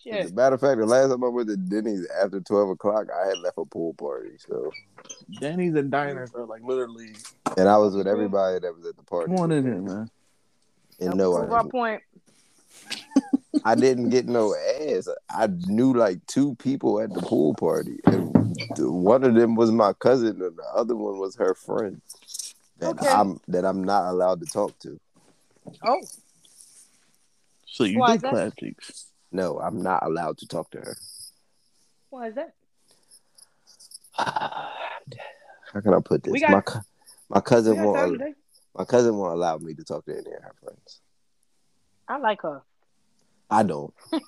As 0.06 0.30
a 0.30 0.34
matter 0.34 0.54
of 0.54 0.60
fact, 0.60 0.78
the 0.78 0.86
last 0.86 1.10
time 1.10 1.22
I 1.24 1.28
went 1.28 1.48
to 1.48 1.56
Denny's 1.56 2.06
after 2.22 2.40
twelve 2.40 2.70
o'clock, 2.70 3.08
I 3.14 3.28
had 3.28 3.38
left 3.38 3.58
a 3.58 3.64
pool 3.64 3.94
party. 3.94 4.30
So, 4.38 4.70
Denny's 5.40 5.74
and 5.74 5.90
diners 5.90 6.30
are 6.34 6.46
like 6.46 6.62
literally. 6.62 7.14
and 7.56 7.68
I 7.68 7.76
was 7.78 7.94
with 7.94 8.06
everybody 8.06 8.58
that 8.60 8.74
was 8.74 8.86
at 8.86 8.96
the 8.96 9.02
party. 9.02 9.26
Come 9.26 9.40
on 9.40 9.52
in 9.52 9.64
here, 9.64 9.80
man. 9.82 10.10
And 11.00 11.10
Don't 11.10 11.16
no, 11.18 11.34
prove 11.36 11.52
I 11.52 11.56
didn't, 11.58 11.70
point. 11.70 12.02
I 13.64 13.74
didn't 13.74 14.08
get 14.10 14.26
no 14.26 14.54
ass. 14.54 15.08
I 15.30 15.48
knew 15.66 15.92
like 15.92 16.24
two 16.26 16.54
people 16.56 17.00
at 17.00 17.12
the 17.12 17.20
pool 17.20 17.54
party, 17.54 17.98
and 18.04 18.34
one 18.78 19.24
of 19.24 19.34
them 19.34 19.54
was 19.54 19.70
my 19.70 19.92
cousin, 19.92 20.40
and 20.42 20.56
the 20.56 20.66
other 20.74 20.96
one 20.96 21.18
was 21.18 21.36
her 21.36 21.54
friend. 21.54 22.00
That 22.78 22.90
Okay. 23.00 23.08
I'm 23.10 23.40
that 23.48 23.64
I'm 23.64 23.82
not 23.84 24.04
allowed 24.08 24.40
to 24.40 24.46
talk 24.46 24.78
to. 24.80 24.98
Oh, 25.82 26.00
So 27.66 27.84
you 27.84 27.98
Why 27.98 28.12
did 28.12 28.16
is 28.16 28.22
that? 28.22 28.30
clap 28.30 28.56
cheeks. 28.56 29.06
No, 29.30 29.58
I'm 29.58 29.82
not 29.82 30.04
allowed 30.04 30.38
to 30.38 30.46
talk 30.46 30.70
to 30.72 30.78
her. 30.78 30.96
why 32.10 32.28
is 32.28 32.34
that? 32.34 32.54
How 34.18 35.80
can 35.82 35.94
I 35.94 36.00
put 36.00 36.22
this? 36.22 36.40
Got- 36.40 36.50
my 36.50 36.60
cou- 36.62 36.80
my 37.28 37.40
cousin 37.40 37.82
won't. 37.82 38.12
today. 38.18 38.34
My 38.74 38.84
cousin 38.84 39.16
won't 39.16 39.34
allow 39.34 39.58
me 39.58 39.74
to 39.74 39.84
talk 39.84 40.04
to 40.06 40.12
any 40.12 40.32
of 40.34 40.42
her 40.42 40.54
friends. 40.62 41.00
I 42.08 42.16
like 42.18 42.40
her. 42.42 42.62
I 43.50 43.62
don't. 43.64 43.92
of 44.12 44.22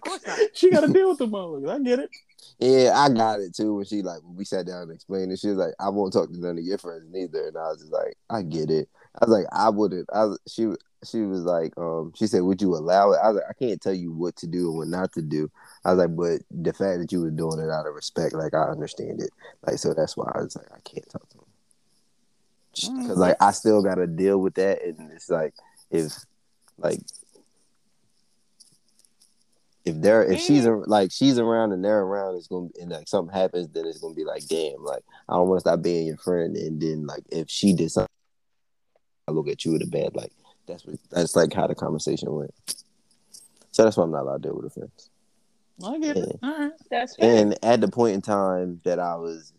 course 0.00 0.20
not. 0.26 0.38
She 0.52 0.70
got 0.70 0.80
to 0.82 0.92
deal 0.92 1.08
with 1.08 1.18
the 1.18 1.26
motherfuckers. 1.26 1.70
I 1.70 1.78
get 1.80 1.98
it. 1.98 2.10
Yeah, 2.58 2.92
I 2.96 3.08
got 3.08 3.40
it 3.40 3.54
too. 3.56 3.74
When 3.74 3.84
she 3.84 4.02
like 4.02 4.22
when 4.22 4.36
we 4.36 4.44
sat 4.44 4.66
down 4.66 4.82
and 4.82 4.92
explained 4.92 5.32
it, 5.32 5.38
she 5.40 5.48
was 5.48 5.56
like, 5.58 5.74
"I 5.80 5.88
won't 5.88 6.12
talk 6.12 6.30
to 6.30 6.38
none 6.38 6.58
of 6.58 6.64
your 6.64 6.78
friends 6.78 7.06
neither." 7.10 7.48
And 7.48 7.56
I 7.56 7.68
was 7.68 7.78
just 7.80 7.92
like, 7.92 8.16
"I 8.30 8.42
get 8.42 8.70
it." 8.70 8.88
I 9.20 9.24
was 9.24 9.36
like, 9.36 9.46
"I 9.52 9.68
wouldn't." 9.70 10.08
I 10.12 10.24
was, 10.26 10.38
she 10.46 10.66
she 11.04 11.22
was 11.22 11.42
like, 11.42 11.72
um, 11.76 12.12
she 12.14 12.26
said, 12.26 12.42
"Would 12.42 12.60
you 12.60 12.74
allow 12.74 13.12
it?" 13.12 13.20
I 13.22 13.28
was 13.28 13.36
like, 13.36 13.50
"I 13.50 13.52
can't 13.52 13.80
tell 13.80 13.94
you 13.94 14.12
what 14.12 14.36
to 14.36 14.46
do 14.46 14.68
and 14.68 14.78
what 14.78 14.88
not 14.88 15.12
to 15.12 15.22
do." 15.22 15.50
I 15.84 15.92
was 15.92 15.98
like, 15.98 16.16
"But 16.16 16.42
the 16.50 16.72
fact 16.72 17.00
that 17.00 17.12
you 17.12 17.20
were 17.20 17.30
doing 17.30 17.60
it 17.60 17.70
out 17.70 17.86
of 17.86 17.94
respect, 17.94 18.34
like 18.34 18.54
I 18.54 18.64
understand 18.64 19.20
it, 19.20 19.30
like 19.66 19.78
so 19.78 19.94
that's 19.94 20.16
why 20.16 20.30
I 20.34 20.42
was 20.42 20.56
like, 20.56 20.70
I 20.72 20.80
can't 20.80 21.08
talk 21.10 21.28
to 21.30 21.38
him 21.38 21.44
because 22.74 23.18
like 23.18 23.36
I 23.40 23.52
still 23.52 23.82
got 23.82 23.96
to 23.96 24.06
deal 24.06 24.38
with 24.38 24.54
that, 24.54 24.82
and 24.82 25.12
it's 25.12 25.30
like 25.30 25.54
if 25.90 26.12
like 26.78 27.00
if 29.84 30.00
they're 30.00 30.24
if 30.24 30.40
she's 30.40 30.66
a, 30.66 30.72
like 30.72 31.12
she's 31.12 31.38
around 31.38 31.72
and 31.72 31.84
they're 31.84 32.00
around, 32.00 32.36
it's 32.36 32.48
gonna 32.48 32.68
be, 32.68 32.80
and 32.80 32.90
like 32.90 33.08
something 33.08 33.34
happens, 33.34 33.68
then 33.68 33.86
it's 33.86 33.98
gonna 33.98 34.14
be 34.14 34.24
like, 34.24 34.46
damn, 34.46 34.82
like 34.82 35.02
I 35.28 35.34
don't 35.34 35.48
want 35.48 35.58
to 35.58 35.68
stop 35.68 35.82
being 35.82 36.06
your 36.06 36.16
friend, 36.16 36.56
and 36.56 36.80
then 36.80 37.06
like 37.06 37.22
if 37.30 37.48
she 37.48 37.74
did 37.74 37.90
something, 37.90 38.08
I 39.28 39.32
look 39.32 39.48
at 39.48 39.64
you 39.64 39.72
with 39.72 39.82
a 39.82 39.86
bad 39.86 40.14
like 40.14 40.32
that's 40.66 40.86
what 40.86 40.96
that's 41.10 41.36
like 41.36 41.52
how 41.52 41.66
the 41.66 41.74
conversation 41.74 42.32
went. 42.32 42.54
So 43.72 43.84
that's 43.84 43.96
why 43.96 44.04
I'm 44.04 44.10
not 44.10 44.22
allowed 44.22 44.42
to 44.42 44.48
deal 44.48 44.56
with 44.56 44.64
her 44.64 44.70
friends. 44.70 45.10
I 45.84 45.98
get 45.98 46.16
it. 46.16 46.38
All 46.42 46.58
right. 46.58 46.72
That's 46.90 47.16
fair. 47.16 47.36
And 47.36 47.58
at 47.64 47.80
the 47.80 47.88
point 47.88 48.14
in 48.14 48.22
time 48.22 48.80
that 48.84 48.98
I 48.98 49.16
was 49.16 49.52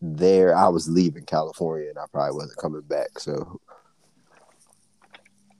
there, 0.00 0.56
I 0.56 0.68
was 0.68 0.88
leaving 0.88 1.24
California, 1.24 1.90
and 1.90 1.98
I 1.98 2.04
probably 2.10 2.36
wasn't 2.36 2.58
coming 2.58 2.82
back. 2.82 3.18
So 3.18 3.60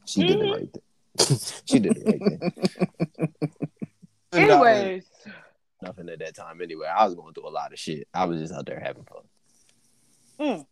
she 0.06 0.24
did 0.24 0.38
the 0.38 0.46
right 0.46 0.72
thing. 0.72 1.38
she 1.66 1.78
did 1.78 1.94
the 1.94 2.04
right 2.04 2.22
thing. 3.20 3.30
Anyways, 4.32 5.04
nothing 5.82 6.08
at 6.08 6.18
that 6.20 6.34
time 6.34 6.60
anyway. 6.62 6.86
I 6.86 7.04
was 7.04 7.14
going 7.14 7.34
through 7.34 7.48
a 7.48 7.50
lot 7.50 7.72
of 7.72 7.78
shit. 7.78 8.08
I 8.14 8.24
was 8.24 8.40
just 8.40 8.52
out 8.52 8.66
there 8.66 8.80
having 8.80 9.04
fun. 10.38 10.66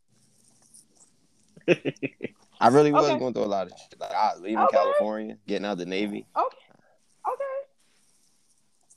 mm, 1.66 1.76
I 2.60 2.68
really 2.68 2.92
was 2.92 3.04
Okay. 3.10 3.18
going 3.18 3.34
through 3.34 3.44
a 3.44 3.46
lot 3.46 3.66
of 3.66 3.72
shit. 3.78 3.98
Like 4.00 4.12
I 4.12 4.32
was 4.34 4.40
leaving 4.42 4.64
Okay. 4.64 4.76
California, 4.76 5.36
getting 5.46 5.66
out 5.66 5.78
the 5.78 5.86
Navy. 5.86 6.26
okay, 6.36 6.56
okay. 7.28 7.44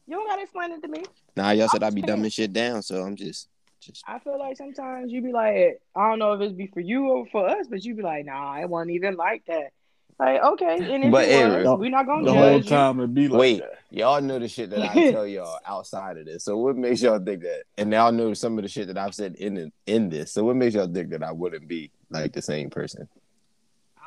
You 0.07 0.15
don't 0.15 0.27
gotta 0.27 0.41
explain 0.43 0.71
it 0.71 0.81
to 0.81 0.87
me. 0.87 1.03
Nah, 1.35 1.51
y'all 1.51 1.67
said 1.67 1.83
I'd 1.83 1.95
be 1.95 2.01
dumbing 2.01 2.31
shit 2.33 2.53
down, 2.53 2.81
so 2.81 3.03
I'm 3.03 3.15
just 3.15 3.49
just 3.81 4.03
I 4.07 4.19
feel 4.19 4.39
like 4.39 4.57
sometimes 4.57 5.11
you 5.11 5.21
be 5.21 5.31
like, 5.31 5.79
I 5.95 6.09
don't 6.09 6.19
know 6.19 6.33
if 6.33 6.41
it's 6.41 6.53
be 6.53 6.67
for 6.67 6.79
you 6.79 7.07
or 7.07 7.25
for 7.27 7.47
us, 7.47 7.67
but 7.69 7.83
you 7.83 7.95
be 7.95 8.01
like, 8.01 8.25
nah, 8.25 8.59
it 8.59 8.69
wasn't 8.69 8.91
even 8.91 9.15
like 9.15 9.43
that. 9.47 9.71
Like, 10.19 10.41
okay, 10.43 10.77
and 10.95 11.03
if 11.03 11.11
But 11.11 11.25
it 11.25 11.31
Aaron, 11.35 11.63
was, 11.63 11.79
we're 11.79 11.89
not 11.91 12.07
gonna 12.07 12.25
The 12.25 12.33
whole 12.33 12.57
judge 12.59 12.65
you. 12.65 12.69
time 12.71 12.99
it 13.01 13.13
be 13.13 13.27
like 13.27 13.39
Wait, 13.39 13.59
that. 13.59 13.73
y'all 13.91 14.19
know 14.21 14.39
the 14.39 14.47
shit 14.47 14.71
that 14.71 14.81
I 14.81 15.11
tell 15.11 15.27
y'all 15.27 15.59
outside 15.63 16.17
of 16.17 16.25
this. 16.25 16.43
So 16.43 16.57
what 16.57 16.75
makes 16.75 17.03
y'all 17.03 17.19
think 17.19 17.43
that? 17.43 17.63
And 17.77 17.91
y'all 17.91 18.11
know 18.11 18.33
some 18.33 18.57
of 18.57 18.63
the 18.63 18.67
shit 18.69 18.87
that 18.87 18.97
I've 18.97 19.13
said 19.13 19.35
in 19.35 19.71
in 19.85 20.09
this. 20.09 20.33
So 20.33 20.43
what 20.43 20.55
makes 20.55 20.73
y'all 20.73 20.91
think 20.91 21.11
that 21.11 21.21
I 21.21 21.31
wouldn't 21.31 21.67
be 21.67 21.91
like 22.09 22.33
the 22.33 22.41
same 22.41 22.71
person? 22.71 23.07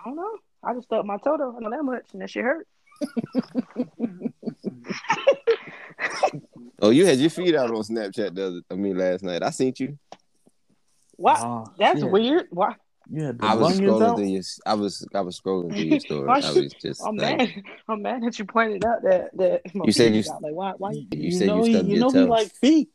I 0.00 0.08
don't 0.08 0.16
know. 0.16 0.36
I 0.62 0.74
just 0.74 0.86
stubbed 0.86 1.06
my 1.06 1.16
toe 1.18 1.36
though. 1.38 1.54
I 1.56 1.60
know 1.60 1.70
that 1.70 1.82
much, 1.84 2.04
and 2.12 2.22
that 2.22 2.30
shit 2.30 2.44
hurt. 2.44 2.66
Oh, 6.82 6.88
you 6.90 7.04
had 7.04 7.18
your 7.18 7.28
feet 7.28 7.54
out 7.54 7.68
on 7.70 7.82
Snapchat 7.82 8.34
the 8.34 8.46
other, 8.46 8.60
I 8.70 8.74
mean 8.74 8.96
last 8.96 9.22
night. 9.22 9.42
I 9.42 9.50
seen 9.50 9.74
you. 9.78 9.98
Wow, 11.18 11.64
Ah, 11.66 11.72
that's 11.78 12.00
yeah. 12.00 12.06
weird. 12.06 12.46
Why? 12.50 12.74
Yeah, 13.10 13.32
I 13.40 13.54
was 13.54 13.78
scrolling 13.78 14.16
through 14.16 14.24
your 14.26 14.42
I 14.64 14.74
was 14.74 15.06
I 15.14 15.20
was 15.20 15.38
scrolling 15.38 15.70
through 15.72 15.84
your 15.84 16.00
story. 16.00 16.28
I 16.30 16.52
was 16.52 16.72
just 16.80 17.02
I'm 17.04 17.16
like, 17.16 17.36
mad. 17.38 17.62
I'm 17.88 18.00
mad 18.02 18.22
that 18.22 18.38
you 18.38 18.46
pointed 18.46 18.84
out 18.86 19.02
that 19.02 19.36
that 19.36 19.60
You 19.74 19.92
said 19.92 20.14
you- 20.14 20.24
out. 20.32 20.40
like 20.42 20.54
why 20.54 20.72
why 20.78 20.92
You, 20.92 21.06
You 21.10 21.30
said 21.32 21.40
you 21.42 21.46
know, 21.48 21.62
he, 21.64 21.72
stubbed 21.74 21.88
you 21.88 21.94
your 21.96 22.00
know 22.06 22.10
toe. 22.12 22.22
he 22.22 22.26
like 22.30 22.52
feet. 22.52 22.88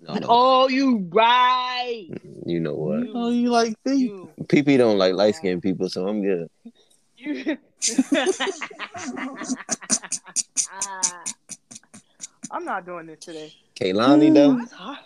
No, 0.00 0.14
no, 0.14 0.26
Oh, 0.28 0.68
you 0.68 1.08
right. 1.12 2.08
you 2.44 2.60
know 2.60 2.74
what? 2.74 3.00
You 3.06 3.12
know 3.14 3.28
you 3.28 3.50
like 3.50 3.74
feet. 3.84 3.98
You, 4.10 4.28
PP 4.44 4.76
don't 4.78 4.98
like 4.98 5.14
light 5.14 5.34
skinned 5.34 5.62
people, 5.62 5.88
so 5.88 6.06
I'm 6.08 6.22
good. 6.22 6.48
you. 7.16 7.56
I'm 12.50 12.64
not 12.64 12.86
doing 12.86 13.06
this 13.06 13.20
today. 13.20 13.52
Kaylani 13.78 14.32
though, 14.32 14.58
It's 14.58 14.72
hot. 14.72 15.04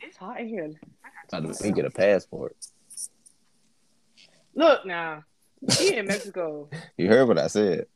It's 0.00 0.16
hot 0.16 0.40
in 0.40 0.48
here. 0.48 0.70
about 1.28 1.54
to 1.54 1.72
get 1.72 1.84
a 1.84 1.90
passport. 1.90 2.56
Look 4.54 4.84
now, 4.84 5.24
she 5.70 5.96
in 5.96 6.06
Mexico. 6.06 6.68
You 6.96 7.08
heard 7.08 7.28
what 7.28 7.38
I 7.38 7.46
said. 7.46 7.86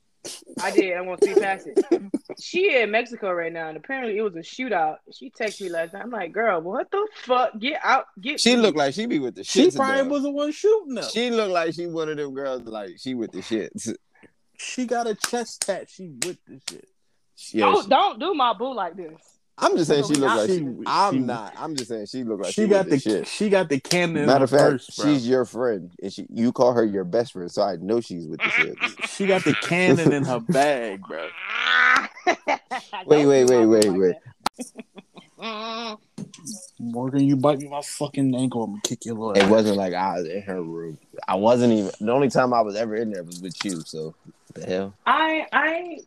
I 0.62 0.70
did. 0.70 0.96
I 0.96 1.00
want 1.02 1.20
to 1.20 1.34
see 1.34 1.40
past 1.40 1.66
it. 1.66 1.84
She 2.40 2.76
in 2.76 2.90
Mexico 2.90 3.32
right 3.32 3.52
now, 3.52 3.68
and 3.68 3.76
apparently 3.76 4.16
it 4.16 4.22
was 4.22 4.34
a 4.36 4.38
shootout. 4.40 4.96
She 5.12 5.30
texted 5.30 5.62
me 5.62 5.68
last 5.68 5.92
night. 5.92 6.02
I'm 6.02 6.10
like, 6.10 6.32
girl, 6.32 6.60
what 6.60 6.90
the 6.90 7.06
fuck? 7.14 7.58
Get 7.58 7.80
out. 7.84 8.06
Get. 8.20 8.40
She 8.40 8.56
looked 8.56 8.76
like 8.78 8.94
she 8.94 9.06
be 9.06 9.18
with 9.18 9.34
the 9.34 9.44
shit. 9.44 9.72
She 9.72 9.76
probably 9.78 10.02
though. 10.02 10.08
was 10.08 10.22
the 10.22 10.30
one 10.30 10.52
shooting 10.52 10.98
up. 10.98 11.10
She 11.10 11.30
looked 11.30 11.52
like 11.52 11.74
she 11.74 11.86
one 11.86 12.08
of 12.08 12.16
them 12.16 12.34
girls 12.34 12.62
like 12.62 12.92
she 12.98 13.14
with 13.14 13.32
the 13.32 13.38
shits. 13.40 13.94
She 14.56 14.86
got 14.86 15.06
a 15.06 15.14
chest 15.14 15.62
tat. 15.66 15.88
She 15.90 16.08
with 16.08 16.38
the 16.46 16.60
shit. 16.70 16.88
Yeah, 17.50 17.66
Don't 17.66 17.82
she- 17.84 17.90
don't 17.90 18.20
do 18.20 18.34
my 18.34 18.52
boo 18.54 18.72
like 18.74 18.96
this. 18.96 19.20
I'm 19.56 19.76
just 19.76 19.88
saying 19.88 20.04
she 20.04 20.14
looked 20.14 20.36
like 20.36 20.50
she, 20.50 20.58
She- 20.58 20.74
I'm 20.86 21.14
she- 21.14 21.20
not. 21.20 21.54
I'm 21.56 21.76
just 21.76 21.88
saying 21.88 22.06
she 22.06 22.24
looked 22.24 22.42
like 22.42 22.54
she 22.54 22.62
she, 22.62 22.68
got 22.68 22.88
the 22.88 22.98
shit. 22.98 23.26
she 23.28 23.48
got 23.48 23.68
the 23.68 23.78
cannon. 23.78 24.26
Matter 24.26 24.44
of 24.44 24.50
fact, 24.50 24.60
purse, 24.62 24.90
she's 24.92 25.28
your 25.28 25.44
friend, 25.44 25.90
and 26.02 26.12
she 26.12 26.26
you 26.28 26.52
call 26.52 26.72
her 26.72 26.84
your 26.84 27.04
best 27.04 27.32
friend, 27.32 27.50
so 27.50 27.62
I 27.62 27.76
know 27.76 28.00
she's 28.00 28.26
with 28.26 28.40
the 28.42 28.50
shit. 28.50 28.76
She 29.08 29.26
got 29.26 29.44
the 29.44 29.54
cannon 29.54 30.12
in 30.12 30.24
her 30.24 30.40
bag, 30.40 31.02
bro. 31.06 31.28
Wait, 33.06 33.26
wait, 33.26 33.44
wait, 33.44 33.66
wait, 33.66 33.88
wait. 33.90 34.16
wait. 35.38 35.98
Morgan, 36.80 37.20
you 37.20 37.36
bite 37.36 37.58
me 37.58 37.68
my 37.68 37.82
fucking 37.82 38.34
ankle, 38.34 38.64
I'm 38.64 38.70
gonna 38.72 38.80
kick 38.82 39.04
your 39.04 39.14
little 39.14 39.32
It 39.32 39.48
wasn't 39.48 39.76
like 39.76 39.94
I 39.94 40.14
was 40.18 40.26
in 40.28 40.42
her 40.42 40.62
room. 40.62 40.98
I 41.28 41.34
wasn't 41.36 41.72
even. 41.72 41.90
The 42.00 42.12
only 42.12 42.28
time 42.28 42.52
I 42.52 42.60
was 42.62 42.76
ever 42.76 42.96
in 42.96 43.10
there 43.10 43.22
was 43.22 43.40
with 43.40 43.62
you. 43.64 43.80
So 43.86 44.14
what 44.24 44.54
the 44.54 44.66
hell? 44.66 44.94
I 45.06 45.46
I 45.52 45.98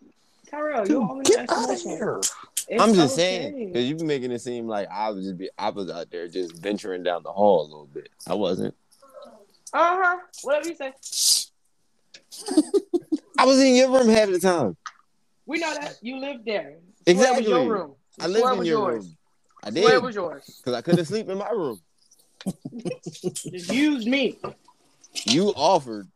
Tyrell, 0.49 0.88
you 0.88 0.95
Dude, 0.95 1.03
always 1.03 1.28
get 1.28 1.49
ask 1.49 1.53
out 1.53 1.72
of 1.74 1.82
here. 1.82 2.22
It's 2.68 2.84
I'm 2.84 2.94
just 2.94 3.14
okay. 3.14 3.22
saying 3.22 3.68
because 3.68 3.88
you've 3.88 3.98
been 3.99 4.07
making 4.07 4.31
it 4.31 4.39
seem 4.39 4.68
like 4.68 4.89
I 4.91 5.10
was 5.10 5.26
just 5.26 5.38
be. 5.38 5.49
I 5.57 5.69
was 5.69 5.89
out 5.89 6.11
there 6.11 6.27
just 6.27 6.56
venturing 6.57 7.03
down 7.03 7.23
the 7.23 7.31
hall 7.31 7.61
a 7.61 7.68
little 7.68 7.88
bit. 7.88 8.10
I 8.27 8.34
wasn't. 8.34 8.76
Uh 9.73 9.98
huh. 10.02 10.18
Whatever 10.44 10.68
you 10.68 10.76
say. 10.76 10.94
I 13.39 13.45
was 13.45 13.60
in 13.60 13.76
your 13.76 13.89
room 13.89 14.10
half 14.10 14.30
the 14.30 14.39
time. 14.39 14.76
We 15.45 15.60
know 15.60 15.73
that 15.73 15.98
you 16.02 16.19
lived 16.19 16.45
there. 16.45 16.77
Exactly. 17.06 17.45
Swear 17.45 17.64
your 17.64 17.72
room. 17.73 17.95
I 18.19 18.27
lived 18.27 18.52
in 18.52 18.65
your 18.65 18.65
yours. 18.65 19.06
room. 19.06 19.18
I 19.64 19.72
Swear 19.72 19.95
it 19.95 20.03
was 20.03 20.15
yours. 20.15 20.44
because 20.57 20.73
I 20.73 20.81
couldn't 20.81 21.06
sleep 21.06 21.30
in 21.30 21.38
my 21.38 21.49
room. 21.49 21.80
Just 23.23 23.72
use 23.72 24.06
me. 24.06 24.38
You 25.26 25.49
offered, 25.56 26.07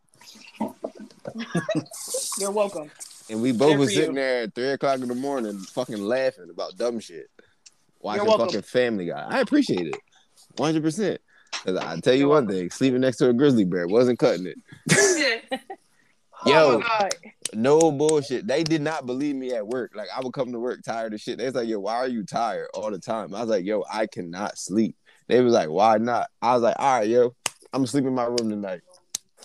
You're 2.38 2.50
welcome. 2.50 2.90
And 3.30 3.42
we 3.42 3.52
both 3.52 3.78
were 3.78 3.86
sitting 3.88 4.10
you. 4.10 4.14
there 4.14 4.42
at 4.44 4.54
three 4.54 4.70
o'clock 4.70 5.00
in 5.00 5.08
the 5.08 5.14
morning, 5.14 5.58
fucking 5.58 6.00
laughing 6.02 6.50
about 6.50 6.76
dumb 6.76 7.00
shit, 7.00 7.30
watching 8.00 8.26
fucking 8.26 8.62
Family 8.62 9.06
Guy. 9.06 9.26
I 9.28 9.40
appreciate 9.40 9.86
it, 9.86 9.96
one 10.56 10.68
hundred 10.68 10.82
percent. 10.82 11.20
I 11.66 12.00
tell 12.00 12.14
you 12.14 12.20
You're 12.20 12.28
one 12.28 12.48
thing, 12.48 12.70
sleeping 12.70 13.00
next 13.00 13.18
to 13.18 13.28
a 13.28 13.32
grizzly 13.32 13.64
bear 13.64 13.86
wasn't 13.86 14.18
cutting 14.18 14.46
it. 14.46 15.60
Oh 16.44 16.50
Yo. 16.50 16.80
god. 16.80 17.14
No 17.54 17.92
bullshit. 17.92 18.46
They 18.46 18.64
did 18.64 18.80
not 18.80 19.06
believe 19.06 19.36
me 19.36 19.52
at 19.52 19.66
work. 19.66 19.92
Like 19.94 20.08
I 20.14 20.20
would 20.20 20.32
come 20.32 20.50
to 20.52 20.58
work 20.58 20.82
tired 20.82 21.14
of 21.14 21.20
shit. 21.20 21.38
They 21.38 21.44
was 21.44 21.54
like, 21.54 21.68
"Yo, 21.68 21.78
why 21.78 21.94
are 21.94 22.08
you 22.08 22.24
tired 22.24 22.68
all 22.74 22.90
the 22.90 22.98
time?" 22.98 23.34
I 23.34 23.40
was 23.40 23.48
like, 23.48 23.64
"Yo, 23.64 23.84
I 23.92 24.06
cannot 24.06 24.58
sleep." 24.58 24.96
They 25.28 25.40
was 25.40 25.52
like, 25.52 25.68
"Why 25.68 25.98
not?" 25.98 26.30
I 26.40 26.54
was 26.54 26.62
like, 26.62 26.74
"All 26.78 26.98
right, 26.98 27.08
yo, 27.08 27.34
I'm 27.72 27.80
gonna 27.80 27.86
sleep 27.86 28.06
in 28.06 28.14
my 28.14 28.24
room 28.24 28.50
tonight." 28.50 28.80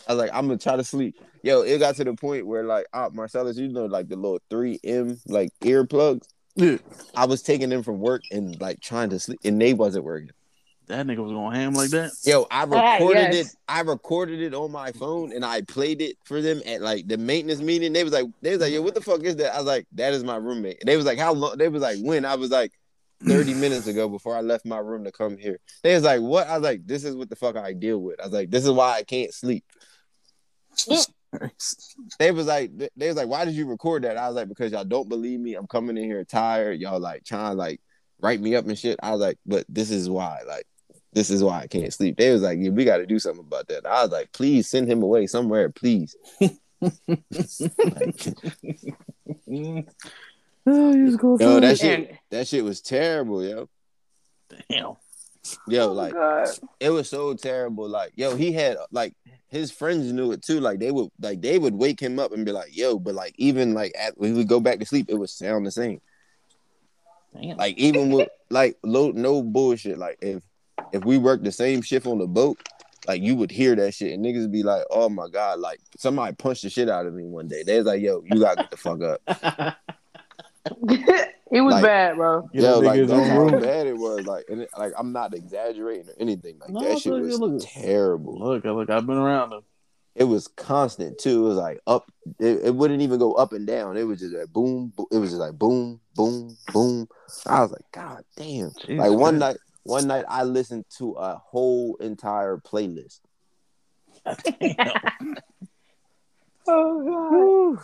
I 0.07 0.13
was 0.13 0.21
like, 0.23 0.31
"I'm 0.33 0.47
gonna 0.47 0.57
try 0.57 0.75
to 0.75 0.83
sleep." 0.83 1.21
Yo, 1.47 1.61
it 1.61 1.77
got 1.79 1.95
to 1.95 2.03
the 2.03 2.13
point 2.13 2.45
where 2.45 2.65
like, 2.65 2.85
uh, 2.91 3.09
Marcellus, 3.13 3.57
you 3.57 3.69
know, 3.69 3.85
like 3.85 4.09
the 4.09 4.17
little 4.17 4.41
three 4.49 4.81
M 4.83 5.17
like 5.27 5.49
earplugs. 5.61 6.27
Yeah, 6.55 6.75
I 7.15 7.25
was 7.25 7.41
taking 7.41 7.69
them 7.69 7.83
from 7.83 7.99
work 7.99 8.21
and 8.31 8.59
like 8.59 8.81
trying 8.81 9.11
to 9.11 9.19
sleep, 9.19 9.39
and 9.45 9.61
they 9.61 9.73
wasn't 9.73 10.03
working. 10.03 10.31
that 10.87 11.05
nigga 11.07 11.19
was 11.23 11.31
going 11.31 11.55
ham 11.55 11.73
like 11.73 11.91
that. 11.91 12.11
Yo, 12.25 12.47
I 12.51 12.63
Ah, 12.63 12.65
recorded 12.95 13.33
yes. 13.33 13.47
it. 13.47 13.57
I 13.69 13.79
recorded 13.81 14.41
it 14.41 14.53
on 14.53 14.73
my 14.73 14.91
phone 14.91 15.31
and 15.31 15.45
I 15.45 15.61
played 15.61 16.01
it 16.01 16.17
for 16.25 16.41
them 16.41 16.61
at 16.65 16.81
like 16.81 17.07
the 17.07 17.17
maintenance 17.17 17.61
meeting. 17.61 17.93
They 17.93 18.03
was 18.03 18.11
like, 18.11 18.25
they 18.41 18.51
was 18.51 18.59
like, 18.59 18.73
yo, 18.73 18.81
what 18.81 18.93
the 18.95 18.99
fuck 19.01 19.23
is 19.23 19.37
that? 19.37 19.53
I 19.53 19.57
was 19.57 19.67
like, 19.67 19.85
that 19.93 20.13
is 20.13 20.25
my 20.25 20.35
roommate. 20.35 20.79
And 20.81 20.89
they 20.89 20.97
was 20.97 21.05
like, 21.05 21.17
how 21.17 21.31
long? 21.31 21.57
They 21.57 21.69
was 21.69 21.81
like, 21.81 21.99
when? 22.01 22.25
I 22.25 22.35
was 22.35 22.51
like, 22.51 22.73
30 23.25 23.53
minutes 23.61 23.87
ago 23.87 24.09
before 24.09 24.35
I 24.35 24.41
left 24.41 24.65
my 24.65 24.79
room 24.79 25.05
to 25.05 25.13
come 25.13 25.37
here. 25.37 25.59
They 25.81 25.93
was 25.93 26.03
like, 26.03 26.19
what? 26.19 26.47
I 26.47 26.57
was 26.57 26.63
like, 26.63 26.85
this 26.85 27.05
is 27.05 27.15
what 27.15 27.29
the 27.29 27.37
fuck 27.37 27.55
I 27.55 27.71
deal 27.71 27.99
with. 28.01 28.19
I 28.19 28.25
was 28.25 28.33
like, 28.33 28.49
this 28.51 28.65
is 28.65 28.71
why 28.71 28.97
I 28.97 29.03
can't 29.03 29.33
sleep. 29.33 29.63
They 32.19 32.31
was 32.31 32.47
like, 32.47 32.71
they 32.95 33.07
was 33.07 33.15
like, 33.17 33.27
why 33.27 33.45
did 33.45 33.53
you 33.53 33.67
record 33.67 34.03
that? 34.03 34.17
I 34.17 34.27
was 34.27 34.35
like, 34.35 34.47
because 34.49 34.71
y'all 34.71 34.83
don't 34.83 35.09
believe 35.09 35.39
me. 35.39 35.55
I'm 35.55 35.67
coming 35.67 35.97
in 35.97 36.03
here 36.05 36.23
tired. 36.23 36.79
Y'all 36.79 36.99
like 36.99 37.23
trying 37.23 37.51
to 37.51 37.57
like 37.57 37.81
write 38.21 38.39
me 38.41 38.55
up 38.55 38.65
and 38.65 38.77
shit. 38.77 38.99
I 39.03 39.11
was 39.11 39.21
like, 39.21 39.37
but 39.45 39.65
this 39.69 39.91
is 39.91 40.09
why, 40.09 40.39
like, 40.47 40.65
this 41.13 41.29
is 41.29 41.43
why 41.43 41.59
I 41.61 41.67
can't 41.67 41.93
sleep. 41.93 42.17
They 42.17 42.31
was 42.31 42.41
like, 42.41 42.59
yeah, 42.59 42.69
we 42.69 42.85
got 42.85 42.97
to 42.97 43.05
do 43.05 43.19
something 43.19 43.45
about 43.45 43.67
that. 43.69 43.85
I 43.85 44.03
was 44.03 44.11
like, 44.11 44.31
please 44.31 44.67
send 44.69 44.89
him 44.89 45.01
away 45.03 45.27
somewhere, 45.27 45.69
please. 45.69 46.15
Like, 46.39 46.51
Oh, 50.69 50.91
you 50.93 51.05
just 51.07 51.19
go 51.19 51.31
yo, 51.31 51.37
through 51.37 51.61
that 51.61 51.77
shit, 51.77 52.09
And- 52.09 52.19
that 52.29 52.47
shit 52.47 52.63
was 52.63 52.81
terrible, 52.81 53.43
yo. 53.43 53.69
Damn. 54.69 54.97
Yo, 55.67 55.89
oh 55.89 55.93
like 55.93 56.13
god. 56.13 56.49
it 56.79 56.89
was 56.89 57.09
so 57.09 57.33
terrible. 57.33 57.87
Like, 57.87 58.13
yo, 58.15 58.35
he 58.35 58.51
had 58.51 58.77
like 58.91 59.13
his 59.47 59.71
friends 59.71 60.11
knew 60.11 60.31
it 60.31 60.41
too. 60.41 60.59
Like 60.59 60.79
they 60.79 60.91
would 60.91 61.09
like 61.19 61.41
they 61.41 61.57
would 61.59 61.75
wake 61.75 61.99
him 61.99 62.19
up 62.19 62.31
and 62.31 62.45
be 62.45 62.51
like, 62.51 62.75
"Yo," 62.75 62.99
but 62.99 63.15
like 63.15 63.33
even 63.37 63.73
like 63.73 63.93
at, 63.97 64.17
when 64.17 64.31
he 64.31 64.37
would 64.37 64.47
go 64.47 64.59
back 64.59 64.79
to 64.79 64.85
sleep, 64.85 65.07
it 65.09 65.15
would 65.15 65.29
sound 65.29 65.65
the 65.65 65.71
same. 65.71 66.01
Damn. 67.33 67.57
Like 67.57 67.77
even 67.77 68.11
with 68.11 68.29
like 68.49 68.77
low, 68.83 69.11
no 69.11 69.43
bullshit. 69.43 69.97
Like 69.97 70.17
if 70.21 70.43
if 70.91 71.05
we 71.05 71.17
worked 71.17 71.43
the 71.43 71.51
same 71.51 71.81
shift 71.81 72.07
on 72.07 72.17
the 72.17 72.27
boat, 72.27 72.57
like 73.07 73.21
you 73.21 73.35
would 73.35 73.51
hear 73.51 73.75
that 73.75 73.93
shit 73.93 74.13
and 74.13 74.25
niggas 74.25 74.41
would 74.41 74.51
be 74.51 74.63
like, 74.63 74.83
"Oh 74.89 75.09
my 75.09 75.29
god!" 75.29 75.59
Like 75.59 75.79
somebody 75.97 76.35
punched 76.35 76.63
the 76.63 76.69
shit 76.69 76.89
out 76.89 77.05
of 77.05 77.13
me 77.13 77.25
one 77.25 77.47
day. 77.47 77.63
They 77.63 77.77
was 77.77 77.85
like, 77.85 78.01
"Yo, 78.01 78.23
you 78.25 78.39
gotta 78.39 78.63
get 78.63 78.71
the 78.71 78.77
fuck 78.77 79.01
up." 79.01 79.77
it 81.51 81.61
was 81.61 81.73
Like- 81.75 81.83
bad, 81.83 82.15
bro. 82.17 82.49
Yeah, 82.53 82.61
Yo, 82.71 82.79
like 82.79 82.95
nigga 82.95 83.01
his 83.01 83.09
that's 83.09 83.29
how 83.29 83.39
room. 83.39 83.61
bad 83.61 83.87
it 83.87 83.97
was. 83.97 84.25
Like, 84.25 84.45
and 84.49 84.61
it, 84.61 84.69
like 84.77 84.93
I'm 84.97 85.11
not 85.13 85.33
exaggerating 85.33 86.09
or 86.09 86.13
anything. 86.19 86.57
Like 86.59 86.69
No, 86.69 86.81
that 86.81 86.99
shit 86.99 87.13
look, 87.13 87.23
was 87.23 87.39
look. 87.39 87.61
terrible. 87.65 88.37
Look, 88.39 88.63
look, 88.65 88.89
I've 88.89 89.05
been 89.07 89.17
around 89.17 89.53
him. 89.53 89.61
It 90.15 90.23
was 90.23 90.47
constant 90.47 91.19
too. 91.19 91.45
It 91.45 91.47
was 91.49 91.57
like 91.57 91.79
up. 91.85 92.11
It, 92.39 92.65
it 92.65 92.75
wouldn't 92.75 93.01
even 93.01 93.19
go 93.19 93.33
up 93.33 93.53
and 93.53 93.67
down. 93.67 93.97
It 93.97 94.03
was 94.03 94.19
just 94.19 94.33
like 94.33 94.51
boom. 94.51 94.91
bo- 94.95 95.07
It 95.11 95.17
was 95.17 95.29
just 95.29 95.39
like 95.39 95.53
boom, 95.53 95.99
boom, 96.15 96.57
boom. 96.73 97.07
I 97.45 97.61
was 97.61 97.71
like, 97.71 97.85
God 97.91 98.23
damn. 98.35 98.71
Jesus 98.71 98.89
like 98.97 99.11
one 99.11 99.37
Christ. 99.37 99.39
night, 99.39 99.57
one 99.83 100.07
night 100.07 100.25
I 100.27 100.43
listened 100.43 100.85
to 100.97 101.13
a 101.13 101.35
whole 101.35 101.95
entire 101.97 102.57
playlist. 102.57 103.19
Oh 106.69 107.77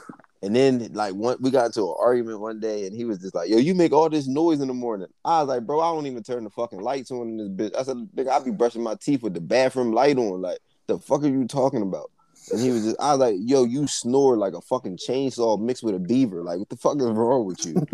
And 0.44 0.54
then 0.54 0.90
like 0.92 1.14
one 1.14 1.38
we 1.40 1.52
got 1.52 1.68
into 1.68 1.84
an 1.84 1.96
argument 1.98 2.42
one 2.42 2.60
day 2.60 2.86
and 2.86 2.94
he 2.94 3.06
was 3.06 3.20
just 3.20 3.34
like, 3.34 3.50
Yo, 3.50 3.58
you 3.58 3.74
make 3.74 3.94
all 3.94 4.10
this 4.10 4.28
noise 4.28 4.60
in 4.60 4.68
the 4.68 4.74
morning. 4.74 5.08
I 5.24 5.40
was 5.40 5.48
like, 5.48 5.66
bro, 5.66 5.80
I 5.80 5.94
don't 5.94 6.06
even 6.06 6.22
turn 6.22 6.44
the 6.44 6.50
fucking 6.50 6.82
lights 6.82 7.12
on 7.12 7.30
in 7.30 7.38
this 7.38 7.72
bitch. 7.72 7.80
I 7.80 7.84
said, 7.84 7.96
nigga, 8.14 8.30
I 8.30 8.44
be 8.44 8.52
brushing 8.52 8.84
my 8.84 8.96
teeth 8.96 9.24
with 9.24 9.34
the 9.34 9.42
bathroom 9.42 9.94
light 9.94 10.18
on. 10.18 10.42
Like, 10.42 10.60
the 10.88 11.00
fuck 11.00 11.24
are 11.24 11.30
you 11.30 11.48
talking 11.48 11.82
about? 11.82 12.12
And 12.52 12.60
he 12.60 12.72
was 12.72 12.84
just 12.84 13.00
I 13.00 13.12
was 13.12 13.20
like, 13.20 13.36
yo, 13.40 13.64
you 13.64 13.88
snore 13.88 14.36
like 14.36 14.54
a 14.54 14.60
fucking 14.60 14.98
chainsaw 14.98 15.58
mixed 15.58 15.82
with 15.82 15.96
a 15.96 16.00
beaver. 16.00 16.44
Like, 16.44 16.60
what 16.60 16.68
the 16.68 16.76
fuck 16.76 16.98
is 16.98 17.06
wrong 17.06 17.46
with 17.46 17.66
you? 17.66 17.88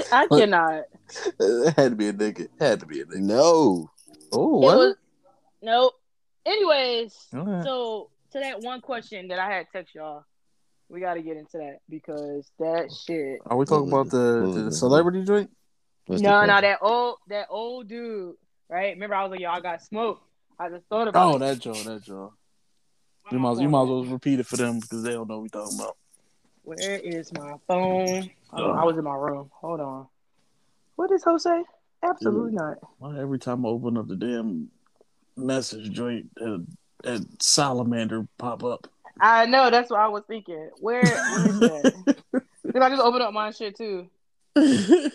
I 0.12 0.28
cannot. 0.28 0.84
it 1.40 1.74
had 1.76 1.90
to 1.90 1.96
be 1.96 2.08
a 2.08 2.12
nigga. 2.12 2.46
Had 2.60 2.80
to 2.80 2.86
be 2.86 3.00
a 3.00 3.04
nigga. 3.04 3.16
no. 3.16 3.90
Oh, 4.32 4.58
what? 4.58 4.76
was 4.76 4.96
nope. 5.60 5.94
Anyways, 6.46 7.16
Alright. 7.34 7.64
so 7.64 8.10
to 8.32 8.38
that 8.38 8.60
one 8.60 8.80
question 8.80 9.28
that 9.28 9.38
I 9.38 9.50
had 9.50 9.66
text 9.72 9.94
y'all, 9.94 10.24
we 10.88 11.00
got 11.00 11.14
to 11.14 11.22
get 11.22 11.36
into 11.36 11.58
that 11.58 11.78
because 11.88 12.50
that 12.58 12.92
shit. 13.06 13.40
Are 13.46 13.56
we 13.56 13.64
talking 13.64 13.88
about 13.88 14.10
the, 14.10 14.64
the 14.64 14.72
celebrity 14.72 15.24
joint? 15.24 15.50
What's 16.06 16.22
No, 16.22 16.44
no, 16.44 16.60
that 16.60 16.78
old 16.82 17.16
that 17.28 17.46
old 17.50 17.88
dude, 17.88 18.34
right? 18.68 18.92
Remember, 18.94 19.16
I 19.16 19.22
was 19.22 19.30
like, 19.30 19.40
y'all 19.40 19.60
got 19.60 19.82
smoked. 19.82 20.22
I 20.58 20.68
just 20.68 20.84
thought 20.86 21.08
about 21.08 21.32
Oh, 21.32 21.36
it. 21.36 21.38
that 21.40 21.58
joint, 21.58 21.84
that 21.86 22.02
joint. 22.02 22.30
You 23.32 23.38
might, 23.38 23.58
you 23.58 23.68
might 23.68 23.82
as 23.84 23.88
well 23.88 24.04
repeat 24.04 24.38
it 24.40 24.46
for 24.46 24.56
them 24.58 24.80
because 24.80 25.02
they 25.02 25.12
don't 25.12 25.28
know 25.28 25.36
what 25.36 25.42
we 25.44 25.48
talking 25.48 25.78
about. 25.80 25.96
Where 26.62 26.98
is 26.98 27.32
my 27.32 27.54
phone? 27.66 28.30
Oh, 28.52 28.70
I 28.72 28.84
was 28.84 28.96
in 28.98 29.04
my 29.04 29.14
room. 29.14 29.50
Hold 29.60 29.80
on. 29.80 30.06
What 30.96 31.10
does 31.10 31.24
Jose? 31.24 31.64
Absolutely 32.02 32.52
not. 32.52 32.78
Why 32.98 33.18
every 33.18 33.38
time 33.38 33.64
I 33.64 33.70
open 33.70 33.96
up 33.96 34.08
the 34.08 34.16
damn 34.16 34.68
message 35.36 35.90
joint, 35.90 36.30
uh, 36.40 36.58
that 37.02 37.26
salamander 37.42 38.28
pop 38.38 38.62
up? 38.62 38.86
I 39.20 39.46
know. 39.46 39.70
That's 39.70 39.90
what 39.90 40.00
I 40.00 40.08
was 40.08 40.24
thinking. 40.26 40.70
Where, 40.80 41.00
is 41.02 41.58
that? 41.60 42.14
Because 42.66 42.82
I 42.82 42.88
just 42.88 43.02
opened 43.02 43.22
up 43.22 43.32
my 43.32 43.50
shit 43.50 43.76
too. 43.76 44.08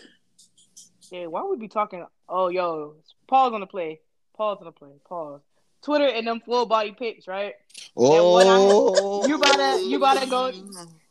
Yeah, 1.11 1.25
why 1.25 1.41
would 1.41 1.49
we 1.49 1.57
be 1.57 1.67
talking? 1.67 2.05
Oh, 2.27 2.49
yo, 2.49 2.93
pause 3.27 3.51
on 3.53 3.61
the 3.61 3.65
play. 3.65 3.99
Pause 4.37 4.57
on 4.59 4.65
the 4.65 4.71
play. 4.71 4.91
Pause. 5.07 5.41
Twitter 5.81 6.05
and 6.05 6.27
them 6.27 6.39
full 6.45 6.67
body 6.67 6.91
pics, 6.91 7.27
right? 7.27 7.55
what 7.95 8.45
I- 8.45 8.57
Oh, 8.59 9.27
you 9.27 9.39
better- 9.39 9.79
you 9.79 9.99
better 9.99 10.27
go- 10.27 10.51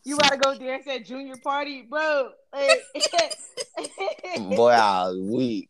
You 0.05 0.17
gotta 0.17 0.37
go 0.37 0.57
dance 0.57 0.87
at 0.87 1.05
junior 1.05 1.35
party, 1.43 1.83
bro. 1.83 2.31
Like, 2.53 2.83
Boy, 4.39 4.71
I 4.71 5.09
was 5.09 5.19
weak. 5.19 5.69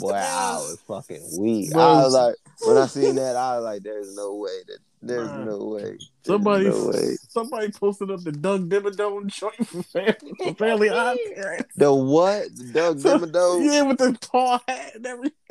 Boy, 0.00 0.12
I 0.12 0.54
was 0.56 0.78
fucking 0.86 1.38
weak. 1.38 1.72
Bro. 1.72 1.82
I 1.82 2.02
was 2.04 2.14
like, 2.14 2.34
when 2.66 2.76
I 2.78 2.86
seen 2.86 3.14
that, 3.16 3.36
I 3.36 3.56
was 3.56 3.64
like, 3.64 3.82
"There's 3.82 4.14
no 4.16 4.34
way 4.36 4.50
that 4.66 4.78
there's 5.02 5.28
Bruh. 5.28 5.46
no 5.46 5.58
way." 5.66 5.82
There's 5.82 6.10
Somebody, 6.24 6.64
no 6.68 6.86
way. 6.88 7.16
somebody 7.28 7.70
posted 7.70 8.10
up 8.10 8.20
the 8.22 8.32
Doug 8.32 8.68
Dimmadome 8.68 9.26
joint 9.28 9.66
for 9.66 9.82
Family, 9.84 10.32
for 10.38 10.54
family 10.54 10.88
Odd 10.90 11.16
Parents. 11.34 11.74
The 11.76 11.92
what? 11.94 12.44
The 12.56 12.64
Doug 12.72 13.00
So- 13.00 13.18
Dimmadome? 13.18 13.64
Yeah, 13.72 13.82
with 13.82 13.98
the 13.98 14.12
tall 14.20 14.60
hat 14.66 14.94
and 14.96 15.06
everything. 15.06 15.36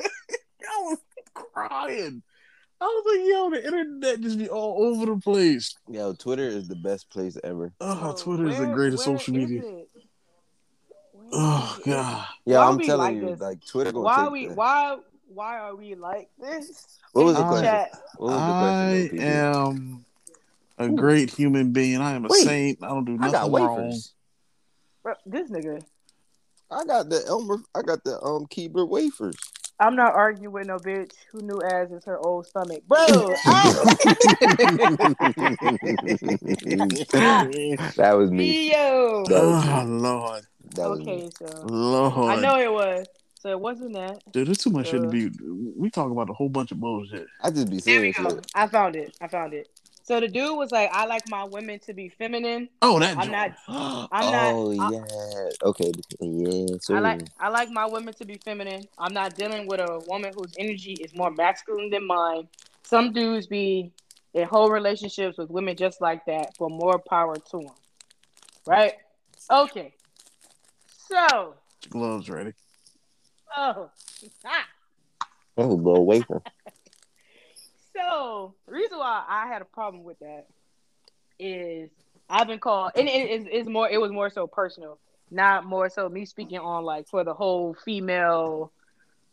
I 0.70 0.80
was 0.82 0.98
crying. 1.34 2.22
I 2.80 2.84
was 2.84 3.04
like, 3.16 3.26
yo, 3.26 3.50
the 3.50 3.64
internet 3.66 4.20
just 4.20 4.38
be 4.38 4.48
all 4.48 4.84
over 4.84 5.06
the 5.06 5.20
place. 5.20 5.74
Yo, 5.88 6.12
Twitter 6.12 6.44
is 6.46 6.68
the 6.68 6.76
best 6.76 7.10
place 7.10 7.36
ever. 7.42 7.72
Oh, 7.80 8.14
Twitter 8.16 8.46
is 8.46 8.58
the 8.58 8.66
greatest 8.66 9.02
social 9.04 9.34
media. 9.34 9.62
it? 9.64 9.88
Where 11.30 11.40
Oh 11.40 11.78
god. 11.84 12.26
Yeah, 12.46 12.58
Why 12.58 12.68
I'm 12.68 12.78
telling 12.78 12.98
like 12.98 13.16
you, 13.16 13.30
this? 13.30 13.40
like 13.40 13.66
Twitter 13.66 13.92
gonna 13.92 14.04
Why 14.04 14.16
take 14.16 14.24
are 14.24 14.30
we? 14.30 14.46
the- 14.46 14.54
Why? 14.54 14.98
Why 15.28 15.58
are 15.58 15.76
we 15.76 15.94
like 15.94 16.30
this? 16.40 16.98
What 17.12 17.26
was 17.26 17.36
the 17.36 17.42
In 17.42 17.48
question? 17.48 17.64
Chat. 17.66 17.90
What 18.16 18.30
was 18.32 18.46
the 18.46 18.52
I 18.52 18.58
question? 18.58 19.18
though, 19.18 19.24
am 19.24 20.04
a 20.78 20.88
great 20.88 21.30
human 21.30 21.72
being. 21.72 22.00
I 22.00 22.12
am 22.12 22.24
a 22.24 22.30
Wait. 22.30 22.44
saint. 22.44 22.82
I 22.82 22.88
don't 22.88 23.04
do 23.04 23.12
people? 23.12 23.26
I 23.26 23.32
nothing 23.32 23.52
got 23.52 23.60
wrong. 23.60 24.00
Bro, 25.02 25.14
this 25.26 25.50
nigga. 25.50 25.82
I 26.70 26.84
got 26.84 27.08
the 27.08 27.24
Elmer. 27.26 27.58
I 27.74 27.82
got 27.82 28.04
the 28.04 28.20
um 28.22 28.46
Keebler 28.46 28.88
wafers. 28.88 29.36
I'm 29.80 29.94
not 29.94 30.14
arguing 30.14 30.52
with 30.52 30.66
no 30.66 30.78
bitch 30.78 31.12
who 31.30 31.40
knew 31.40 31.62
as 31.62 31.92
is 31.92 32.04
her 32.04 32.18
old 32.18 32.46
stomach, 32.46 32.82
bro. 32.88 33.34
I- 33.46 33.94
that 37.96 38.14
was 38.16 38.30
me. 38.30 38.70
Yo. 38.72 39.24
That 39.28 39.44
was 39.44 39.64
Oh 39.64 39.84
me. 39.84 40.00
Lord, 40.00 40.46
That 40.74 40.86
Okay, 40.88 41.24
me. 41.24 41.30
so 41.38 41.46
Lord. 41.64 42.38
I 42.38 42.40
know 42.40 42.58
it 42.58 42.72
was. 42.72 43.06
So 43.40 43.50
it 43.50 43.60
wasn't 43.60 43.92
that. 43.94 44.20
Dude, 44.32 44.48
there's 44.48 44.58
too 44.58 44.70
much 44.70 44.88
shit 44.88 45.00
to 45.00 45.08
be. 45.08 45.30
We 45.76 45.90
talk 45.90 46.10
about 46.10 46.28
a 46.28 46.32
whole 46.32 46.48
bunch 46.48 46.72
of 46.72 46.80
bullshit. 46.80 47.28
I 47.40 47.50
just 47.50 47.70
be 47.70 47.78
There 47.78 48.00
we 48.00 48.12
saying 48.12 48.26
go. 48.26 48.40
I 48.54 48.66
found 48.66 48.96
it. 48.96 49.14
I 49.20 49.28
found 49.28 49.54
it. 49.54 49.68
So 50.08 50.20
the 50.20 50.28
dude 50.28 50.56
was 50.56 50.72
like, 50.72 50.88
I 50.90 51.04
like 51.04 51.28
my 51.28 51.44
women 51.44 51.80
to 51.80 51.92
be 51.92 52.08
feminine. 52.08 52.70
Oh, 52.80 52.98
that 52.98 53.18
I'm 53.18 53.28
joint. 53.28 53.52
not. 53.68 54.08
I'm 54.10 54.32
not- 54.32 54.54
oh 54.54 54.80
I- 54.80 54.90
yeah. 54.90 55.68
Okay. 55.68 55.92
Yeah. 56.18 56.66
So 56.80 56.94
I 56.96 57.00
like 57.00 57.20
I 57.38 57.50
like 57.50 57.68
my 57.70 57.84
women 57.84 58.14
to 58.14 58.24
be 58.24 58.40
feminine. 58.42 58.88
I'm 58.98 59.12
not 59.12 59.36
dealing 59.36 59.66
with 59.66 59.80
a 59.80 60.00
woman 60.06 60.32
whose 60.34 60.54
energy 60.56 60.94
is 60.94 61.14
more 61.14 61.30
masculine 61.30 61.90
than 61.90 62.06
mine. 62.06 62.48
Some 62.84 63.12
dudes 63.12 63.48
be 63.48 63.92
in 64.32 64.48
whole 64.48 64.70
relationships 64.70 65.36
with 65.36 65.50
women 65.50 65.76
just 65.76 66.00
like 66.00 66.24
that. 66.24 66.56
For 66.56 66.70
more 66.70 66.98
power 66.98 67.36
to 67.36 67.58
them. 67.58 67.76
Right? 68.66 68.94
Okay. 69.50 69.92
So, 70.86 71.54
gloves 71.90 72.30
ready. 72.30 72.54
oh, 73.54 73.90
ah. 74.46 74.66
oh, 75.58 75.66
little 75.66 76.06
wafer. 76.06 76.40
So 78.18 78.54
the 78.66 78.72
reason 78.72 78.98
why 78.98 79.24
I 79.28 79.46
had 79.46 79.62
a 79.62 79.64
problem 79.64 80.02
with 80.02 80.18
that 80.18 80.46
is 81.38 81.88
I've 82.28 82.48
been 82.48 82.58
called, 82.58 82.92
and 82.96 83.08
it 83.08 83.46
is 83.52 83.68
more. 83.68 83.88
It 83.88 84.00
was 84.00 84.10
more 84.10 84.28
so 84.28 84.46
personal, 84.48 84.98
not 85.30 85.64
more 85.64 85.88
so 85.88 86.08
me 86.08 86.24
speaking 86.24 86.58
on 86.58 86.84
like 86.84 87.06
for 87.08 87.22
the 87.22 87.32
whole 87.32 87.76
female, 87.84 88.72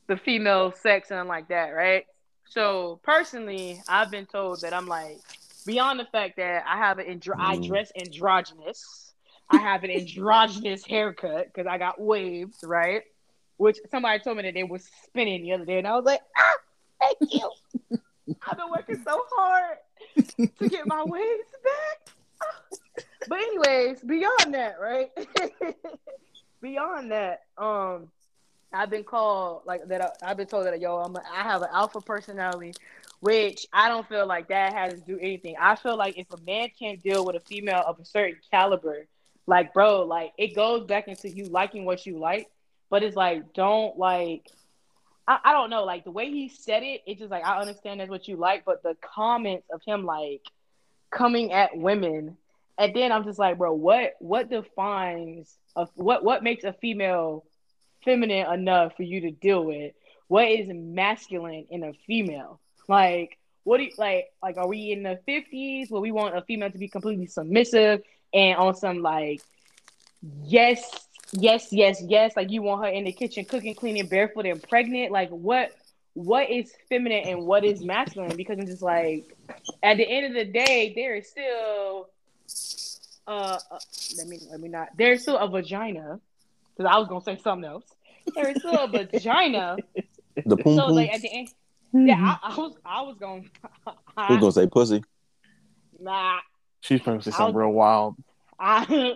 the 0.08 0.18
female 0.18 0.72
sex 0.72 1.10
and 1.10 1.28
like 1.28 1.48
that, 1.48 1.70
right? 1.70 2.06
So 2.48 3.00
personally, 3.04 3.82
I've 3.88 4.12
been 4.12 4.28
told 4.28 4.62
that 4.62 4.72
I'm 4.74 4.88
like 4.88 5.18
beyond 5.66 6.00
the 6.00 6.06
fact 6.06 6.38
that 6.38 6.64
I 6.68 6.78
have 6.78 7.00
an 7.00 7.08
andro- 7.08 7.40
I 7.40 7.58
Mm. 7.58 7.66
dress 7.68 7.92
androgynous. 8.00 9.14
I 9.50 9.62
have 9.62 9.84
an 9.84 9.90
androgynous 9.90 10.86
haircut 10.86 11.48
because 11.48 11.66
I 11.68 11.80
got 11.80 12.00
waves, 12.00 12.60
right? 12.64 13.02
Which 13.58 13.78
somebody 13.90 14.20
told 14.20 14.38
me 14.38 14.44
that 14.44 14.54
they 14.54 14.64
was 14.64 14.88
spinning 15.06 15.42
the 15.42 15.54
other 15.54 15.66
day, 15.66 15.80
and 15.80 15.88
I 15.88 15.96
was 15.96 16.06
like, 16.06 16.22
ah, 16.38 16.56
thank 17.00 17.34
you. 17.34 17.50
I've 18.48 18.58
been 18.58 18.70
working 18.70 19.02
so 19.04 19.22
hard 19.32 19.78
to 20.16 20.70
get 20.70 20.88
my 20.88 21.04
waves 21.06 21.50
back. 21.64 22.16
But 23.28 23.40
anyways, 23.40 24.02
beyond 24.02 24.54
that, 24.54 24.80
right? 24.80 25.12
beyond 26.62 27.12
that, 27.12 27.44
um, 27.58 28.10
I've 28.74 28.90
been 28.90 29.04
called 29.04 29.62
like 29.66 29.88
that. 29.88 30.18
I, 30.22 30.28
have 30.28 30.38
been 30.38 30.48
told 30.48 30.66
that 30.66 30.80
yo, 30.80 30.98
I'm 30.98 31.16
a, 31.16 31.22
I 31.32 31.44
have 31.44 31.62
an 31.62 31.70
alpha 31.72 32.02
personality, 32.02 32.74
which 33.20 33.66
I 33.74 33.88
don't 33.90 34.08
feel 34.08 34.28
like 34.28 34.50
that 34.50 34.74
has 34.74 34.94
to 34.94 35.00
do 35.02 35.18
anything. 35.20 35.56
I 35.60 35.76
feel 35.76 35.98
like 35.98 36.18
if 36.18 36.32
a 36.32 36.38
man 36.46 36.70
can't 36.78 37.02
deal 37.02 37.26
with 37.26 37.36
a 37.36 37.40
female 37.40 37.84
of 37.86 38.00
a 38.00 38.06
certain 38.06 38.38
caliber, 38.52 39.06
like 39.48 39.74
bro, 39.74 40.04
like 40.04 40.34
it 40.38 40.56
goes 40.56 40.86
back 40.86 41.08
into 41.08 41.30
you 41.30 41.46
liking 41.46 41.86
what 41.86 42.06
you 42.06 42.20
like, 42.20 42.50
but 42.90 43.04
it's 43.04 43.16
like 43.16 43.54
don't 43.54 43.98
like 43.98 44.50
I, 45.28 45.40
I 45.46 45.54
don't 45.54 45.70
know, 45.70 45.84
like 45.84 46.04
the 46.04 46.12
way 46.12 46.30
he 46.30 46.50
said 46.50 46.84
it, 46.84 47.02
it's 47.06 47.20
just 47.20 47.32
like 47.32 47.46
I 47.46 47.60
understand 47.60 48.00
that's 48.00 48.10
what 48.10 48.28
you 48.28 48.36
like, 48.36 48.66
but 48.66 48.84
the 48.84 48.96
comments 49.02 49.68
of 49.74 49.82
him 49.86 50.06
like 50.06 50.42
coming 51.12 51.52
at 51.52 51.76
women, 51.78 52.38
and 52.78 52.94
then 52.94 53.12
I'm 53.12 53.24
just 53.24 53.40
like, 53.40 53.58
bro, 53.58 53.74
what 53.74 54.14
what 54.20 54.50
defines 54.50 55.56
a 55.76 55.88
what 55.96 56.24
what 56.24 56.44
makes 56.44 56.64
a 56.64 56.74
female 56.74 57.46
feminine 58.04 58.52
enough 58.52 58.96
for 58.96 59.04
you 59.04 59.22
to 59.22 59.32
deal 59.32 59.64
with? 59.64 59.94
What 60.28 60.48
is 60.48 60.68
masculine 60.70 61.68
in 61.70 61.84
a 61.84 61.94
female? 62.06 62.60
Like, 62.88 63.38
what 63.64 63.78
do 63.78 63.84
you 63.84 63.92
like? 63.98 64.28
Like, 64.44 64.58
are 64.58 64.68
we 64.68 64.92
in 64.92 65.04
the 65.04 65.20
fifties 65.26 65.90
where 65.90 66.02
we 66.02 66.12
want 66.12 66.38
a 66.38 66.42
female 66.42 66.72
to 66.72 66.78
be 66.78 66.88
completely 66.88 67.28
submissive 67.28 68.02
and 68.34 68.58
on 68.58 68.76
some 68.76 69.02
like, 69.02 69.42
yes, 70.44 71.08
yes, 71.40 71.68
yes, 71.72 72.02
yes, 72.06 72.36
like 72.36 72.52
you 72.52 72.62
want 72.62 72.84
her 72.86 72.90
in 72.92 73.04
the 73.06 73.12
kitchen 73.12 73.46
cooking, 73.46 73.76
cleaning, 73.76 74.08
barefoot, 74.08 74.46
and 74.46 74.62
pregnant? 74.64 75.12
Like, 75.12 75.30
what? 75.30 75.72
What 76.14 76.50
is 76.50 76.72
feminine 76.88 77.28
and 77.28 77.46
what 77.46 77.66
is 77.66 77.84
masculine? 77.84 78.38
Because 78.38 78.58
it's 78.60 78.70
just 78.70 78.82
like, 78.82 79.36
at 79.84 79.98
the 79.98 80.08
end 80.08 80.28
of 80.28 80.34
the 80.34 80.46
day, 80.46 80.94
there 80.96 81.16
is 81.16 81.28
still, 81.28 82.08
uh, 83.28 83.60
uh 83.70 83.80
let 84.18 84.28
me 84.28 84.40
let 84.50 84.60
me 84.62 84.70
not. 84.70 84.90
There's 84.98 85.24
still 85.24 85.38
a 85.38 85.50
vagina. 85.50 86.20
Because 86.78 86.90
I 86.94 86.98
was 87.00 87.08
gonna 87.10 87.22
say 87.22 87.38
something 87.44 87.70
else. 87.70 87.84
There 88.34 88.50
is 88.50 88.60
still 88.60 88.78
a 88.78 88.88
vagina. 88.88 89.78
The 90.46 90.58
poom 90.58 90.78
So 90.78 90.88
poom. 90.88 90.96
like 90.96 91.14
at 91.14 91.22
the 91.22 91.30
end, 91.32 91.48
yeah, 91.94 92.16
I, 92.20 92.52
I 92.54 92.58
was 92.58 92.74
I 92.86 93.02
was 93.04 93.16
gonna. 93.20 93.42
Who's 94.28 94.40
gonna 94.40 94.52
say 94.52 94.68
pussy? 94.68 95.02
nah, 96.00 96.40
She's 96.82 97.02
probably 97.02 97.22
say 97.24 97.32
I'll- 97.32 97.38
something 97.38 97.56
real 97.56 97.72
wild. 97.72 98.16
I 98.60 98.86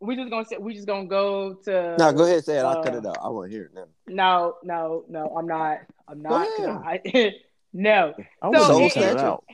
we 0.00 0.16
just 0.16 0.30
gonna 0.30 0.44
say 0.44 0.56
we 0.58 0.74
just 0.74 0.86
gonna 0.86 1.06
go 1.06 1.54
to. 1.64 1.96
No, 1.98 2.12
go 2.12 2.24
ahead, 2.24 2.44
say 2.44 2.58
it. 2.58 2.64
I'll 2.64 2.78
uh, 2.78 2.82
cut 2.82 2.94
it 2.94 3.06
out. 3.06 3.18
I 3.22 3.28
want 3.28 3.50
to 3.50 3.56
hear 3.56 3.64
it 3.66 3.74
now. 3.74 3.84
No, 4.06 4.56
no, 4.62 5.04
no. 5.08 5.34
I'm 5.36 5.46
not. 5.46 5.78
I'm 6.06 6.22
not. 6.22 6.46
Go 6.58 6.64
ahead. 6.84 7.02
I, 7.14 7.32
no. 7.72 8.14
I 8.42 8.52
So 8.52 8.74
wouldn't 8.74 8.96
it- 8.96 9.02
it 9.02 9.12
it- 9.12 9.18
out. 9.18 9.44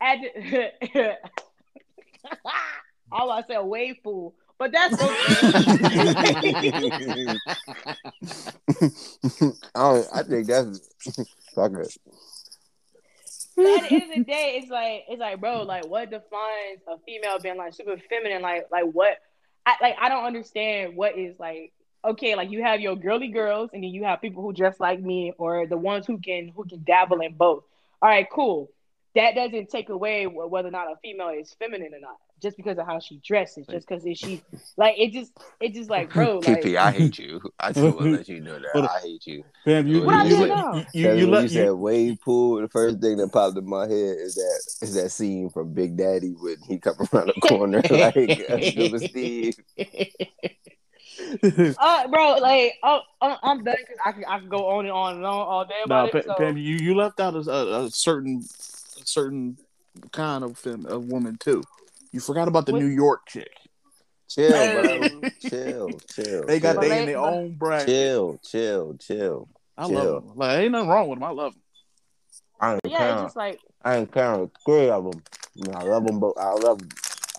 At 0.00 0.18
all 3.12 3.30
I 3.30 3.42
said, 3.48 3.60
way 3.60 3.98
fool. 4.04 4.34
But 4.58 4.72
that's 4.72 4.94
okay. 4.94 5.06
I, 9.74 10.02
I 10.14 10.22
think 10.22 10.46
that's 10.46 10.80
fuck 11.54 11.72
it. 11.72 11.96
But 13.54 13.66
at 13.66 13.88
the 13.88 13.94
end 13.94 14.02
of 14.02 14.08
the 14.18 14.24
day, 14.24 14.58
it's 14.62 14.70
like 14.70 15.04
it's 15.08 15.20
like, 15.20 15.40
bro, 15.40 15.62
like 15.62 15.86
what 15.86 16.10
defines 16.10 16.80
a 16.88 16.98
female 17.06 17.38
being 17.38 17.56
like 17.56 17.74
super 17.74 17.96
feminine? 18.08 18.42
Like, 18.42 18.66
like 18.70 18.84
what? 18.84 19.18
I 19.66 19.74
like 19.82 19.96
I 20.00 20.08
don't 20.08 20.24
understand 20.24 20.96
what 20.96 21.18
is 21.18 21.38
like. 21.40 21.72
Okay, 22.04 22.36
like 22.36 22.50
you 22.50 22.62
have 22.62 22.80
your 22.80 22.94
girly 22.96 23.28
girls, 23.28 23.70
and 23.72 23.82
then 23.82 23.90
you 23.90 24.04
have 24.04 24.20
people 24.22 24.42
who 24.42 24.52
dress 24.52 24.78
like 24.80 25.00
me, 25.00 25.32
or 25.38 25.66
the 25.66 25.76
ones 25.76 26.06
who 26.06 26.18
can 26.18 26.52
who 26.54 26.64
can 26.64 26.84
dabble 26.84 27.20
in 27.20 27.34
both. 27.34 27.64
All 28.00 28.08
right, 28.08 28.28
cool. 28.30 28.70
That 29.16 29.34
doesn't 29.34 29.70
take 29.70 29.88
away 29.88 30.26
whether 30.26 30.68
or 30.68 30.70
not 30.70 30.92
a 30.92 30.96
female 31.02 31.30
is 31.30 31.54
feminine 31.58 31.94
or 31.94 32.00
not, 32.00 32.18
just 32.42 32.56
because 32.56 32.78
of 32.78 32.86
how 32.86 33.00
she 33.00 33.20
dresses, 33.24 33.66
just 33.66 33.88
because 33.88 34.02
she 34.18 34.42
like 34.76 34.94
it 34.98 35.12
just 35.12 35.32
it 35.60 35.72
just 35.72 35.88
like 35.88 36.12
bro, 36.12 36.38
like 36.46 36.62
PP, 36.62 36.76
I 36.76 36.90
hate 36.92 37.18
you. 37.18 37.40
I 37.58 37.72
just 37.72 37.82
want 37.82 37.98
to 37.98 38.10
let 38.10 38.28
you 38.28 38.40
know 38.40 38.58
that 38.58 38.90
I 38.90 39.00
hate 39.00 39.26
you. 39.26 39.44
Fam, 39.64 39.86
you, 39.86 40.02
What 40.02 40.14
I 40.14 40.24
you, 40.24 40.28
did 40.30 40.38
let- 40.40 40.48
now? 40.48 40.74
you, 40.92 41.08
you, 41.08 41.14
you 41.14 41.26
let 41.28 41.42
you 41.44 41.48
said 41.48 41.72
wave 41.72 42.20
pool, 42.20 42.60
the 42.60 42.68
first 42.68 43.00
thing 43.00 43.16
that 43.16 43.32
popped 43.32 43.56
in 43.56 43.68
my 43.68 43.82
head 43.82 44.16
is 44.18 44.34
that 44.34 44.86
is 44.86 44.94
that 44.94 45.10
scene 45.10 45.48
from 45.50 45.72
Big 45.72 45.96
Daddy 45.96 46.30
when 46.38 46.56
he 46.68 46.78
come 46.78 46.96
around 47.12 47.28
the 47.28 47.40
corner 47.40 47.82
like 47.90 48.16
uh, 48.50 48.60
Stupid 48.60 49.02
Steve. 49.10 49.54
uh, 51.78 52.08
bro, 52.08 52.36
like 52.36 52.74
oh, 52.82 53.00
uh, 53.22 53.36
I'm 53.42 53.64
done 53.64 53.76
because 53.78 53.98
I 54.04 54.12
can 54.12 54.24
I 54.26 54.38
can 54.38 54.48
go 54.48 54.66
on 54.68 54.84
and 54.84 54.92
on 54.92 55.16
and 55.16 55.24
on 55.24 55.46
all 55.46 55.64
day 55.64 55.74
no, 55.86 56.04
about 56.04 56.12
Pam, 56.12 56.20
it. 56.20 56.26
So. 56.26 56.34
Pam, 56.34 56.56
you, 56.58 56.76
you 56.76 56.94
left 56.94 57.18
out 57.18 57.34
a, 57.34 57.50
a, 57.50 57.84
a 57.86 57.90
certain 57.90 58.44
a 59.00 59.06
certain 59.06 59.56
kind 60.12 60.44
of 60.44 60.58
fem, 60.58 60.84
of 60.86 61.06
woman 61.06 61.36
too. 61.38 61.62
You 62.16 62.20
forgot 62.20 62.48
about 62.48 62.64
the 62.64 62.72
What- 62.72 62.80
New 62.80 62.88
York 62.88 63.26
chick. 63.28 63.50
Chill, 64.26 64.48
bro. 64.50 65.20
Chill, 65.38 65.90
chill. 66.10 66.46
They 66.46 66.58
got 66.58 66.72
chill. 66.72 66.80
they 66.80 67.00
in 67.00 67.06
their 67.08 67.18
own 67.18 67.52
bracket. 67.52 67.88
chill, 67.88 68.40
chill, 68.42 68.96
chill. 68.98 69.48
I 69.76 69.86
chill. 69.86 69.94
love 69.94 70.24
them. 70.24 70.32
Like 70.34 70.58
ain't 70.60 70.72
nothing 70.72 70.88
wrong 70.88 71.08
with 71.08 71.18
them. 71.18 71.24
I 71.24 71.30
love 71.32 71.52
them. 71.52 71.60
I 72.58 72.72
ain't 72.72 72.80
yeah, 72.86 72.90
it's 72.90 72.98
count. 72.98 73.26
just 73.26 73.36
like, 73.36 73.60
I 73.84 73.96
ain't 73.98 74.10
count 74.10 74.50
three 74.64 74.88
of 74.88 75.10
them. 75.10 75.22
I 75.74 75.82
love 75.82 76.06
them, 76.06 76.18
both. 76.18 76.38
I 76.38 76.52
love 76.54 76.78
them. 76.78 76.88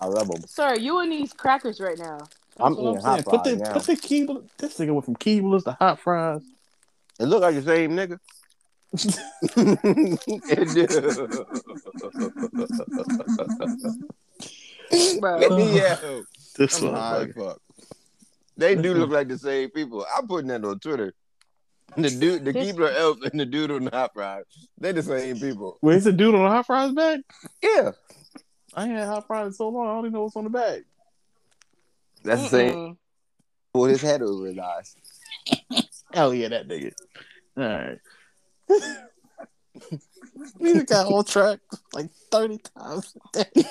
I 0.00 0.06
love 0.06 0.28
them. 0.28 0.42
sir, 0.46 0.76
you 0.76 1.00
and 1.00 1.10
these 1.10 1.32
crackers 1.32 1.80
right 1.80 1.98
now. 1.98 2.18
I'm 2.60 2.74
That's 2.74 2.80
what 2.80 2.90
eating 2.92 3.02
hot 3.02 3.24
Put 3.24 3.42
fries 3.44 3.58
the 3.58 3.64
now. 3.64 3.72
put 3.72 3.82
the 3.82 3.96
Keebler. 3.96 4.48
This 4.58 4.78
nigga 4.78 4.92
went 4.92 5.04
from 5.06 5.16
Keeblers 5.16 5.64
to 5.64 5.72
hot 5.72 5.98
fries. 5.98 6.42
It 7.18 7.24
look 7.24 7.42
like 7.42 7.56
the 7.56 7.62
same 7.62 7.96
nigga. 7.96 8.20
it 10.48 10.68
Bro. 15.20 15.48
do. 15.48 15.72
yeah. 15.72 15.96
This 16.56 16.82
I'm 16.82 16.92
high 16.92 17.26
fuck. 17.36 17.60
They 18.56 18.74
do 18.74 18.92
look 18.94 19.04
mm-hmm. 19.04 19.12
like 19.12 19.28
the 19.28 19.38
same 19.38 19.70
people. 19.70 20.04
I'm 20.16 20.26
putting 20.26 20.48
that 20.48 20.64
on 20.64 20.80
Twitter. 20.80 21.14
The 21.96 22.10
dude, 22.10 22.44
the 22.44 22.52
This- 22.52 22.72
Keebler 22.72 22.94
elf, 22.94 23.18
and 23.22 23.40
the 23.40 23.46
dude 23.46 23.70
on 23.70 23.84
the 23.84 23.90
hot 23.90 24.12
fries. 24.12 24.44
They 24.78 24.92
the 24.92 25.02
same 25.02 25.38
people. 25.38 25.78
Wait, 25.80 25.96
it's 25.96 26.06
a 26.06 26.12
dude 26.12 26.34
on 26.34 26.42
the 26.42 26.50
hot 26.50 26.66
fries 26.66 26.92
bag. 26.92 27.20
Yeah, 27.62 27.92
I 28.74 28.84
ain't 28.84 28.92
had 28.92 29.06
hot 29.06 29.26
fries 29.26 29.46
in 29.46 29.52
so 29.54 29.68
long. 29.68 29.86
I 29.86 29.90
don't 29.92 30.00
even 30.00 30.12
know 30.12 30.24
what's 30.24 30.36
on 30.36 30.44
the 30.44 30.50
bag. 30.50 30.84
that's 32.22 32.42
the 32.42 32.48
same. 32.48 32.98
Pulled 33.72 33.90
his 33.90 34.02
head 34.02 34.22
over 34.22 34.46
his 34.46 34.58
eyes. 34.58 34.96
Hell 36.12 36.34
yeah, 36.34 36.48
that 36.48 36.68
nigga. 36.68 36.92
All 37.56 37.64
right. 37.64 37.98
we 40.58 40.84
got 40.84 41.06
on 41.06 41.24
track 41.24 41.60
like 41.92 42.10
30 42.30 42.58
times 42.76 43.16
a 43.34 43.44
day. 43.44 43.64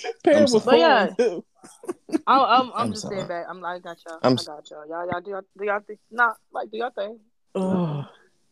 Pam 0.24 0.46
I'm. 0.46 0.60
But 0.64 0.78
yeah. 0.78 1.08
too. 1.16 1.44
I'm, 2.10 2.20
I'm, 2.26 2.40
I'm, 2.50 2.72
I'm 2.74 2.90
just 2.90 3.02
sorry. 3.02 3.16
staying 3.16 3.28
back. 3.28 3.46
I'm, 3.48 3.60
like, 3.60 3.76
I 3.76 3.78
got 3.80 3.98
y'all. 4.06 4.18
I'm 4.22 4.32
i 4.32 4.36
got 4.36 4.70
y'all. 4.70 4.88
Y'all, 4.88 5.06
y'all 5.06 5.20
do 5.20 5.30
y'all, 5.30 5.42
do 5.58 5.64
y'all 5.64 5.80
thing. 5.80 5.98
Nah, 6.10 6.32
like 6.52 6.70
do 6.70 6.78
y'all 6.78 6.90
thing. 6.90 7.18
Oh, 7.54 8.04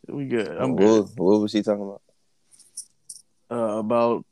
we 0.09 0.25
good. 0.27 0.49
I'm 0.49 0.77
good. 0.77 1.05
What, 1.17 1.33
what 1.33 1.41
was 1.41 1.53
he 1.53 1.63
talking 1.63 1.83
about? 1.83 2.03
Uh, 3.51 3.79
about 3.79 4.25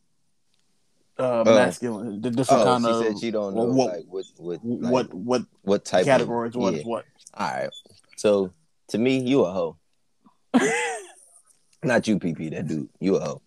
uh, 1.19 1.45
Oh. 1.47 1.55
masculine, 1.55 2.21
the 2.21 2.31
different 2.31 2.63
Oh, 2.63 2.65
kind 2.65 2.85
she 2.85 2.91
of 2.91 3.05
said 3.05 3.19
she 3.21 3.31
don't 3.31 3.55
know 3.55 3.65
what- 3.65 3.93
like 3.93 4.05
what 4.09 4.25
what 4.39 4.61
like, 4.65 4.93
what 4.93 5.15
what 5.15 5.43
what 5.63 5.85
type 5.85 6.05
categories 6.05 6.55
of 6.57 6.63
what 6.63 6.75
yeah. 6.75 6.83
what. 6.83 7.05
All 7.35 7.47
right. 7.47 7.71
So 8.17 8.53
to 8.89 8.99
me, 8.99 9.19
you 9.19 9.45
a 9.45 9.53
hoe. 9.53 9.77
Not 11.85 12.09
you, 12.09 12.19
PP. 12.19 12.51
That 12.51 12.67
dude. 12.67 12.89
You 12.99 13.17
a 13.17 13.21
hoe. 13.21 13.43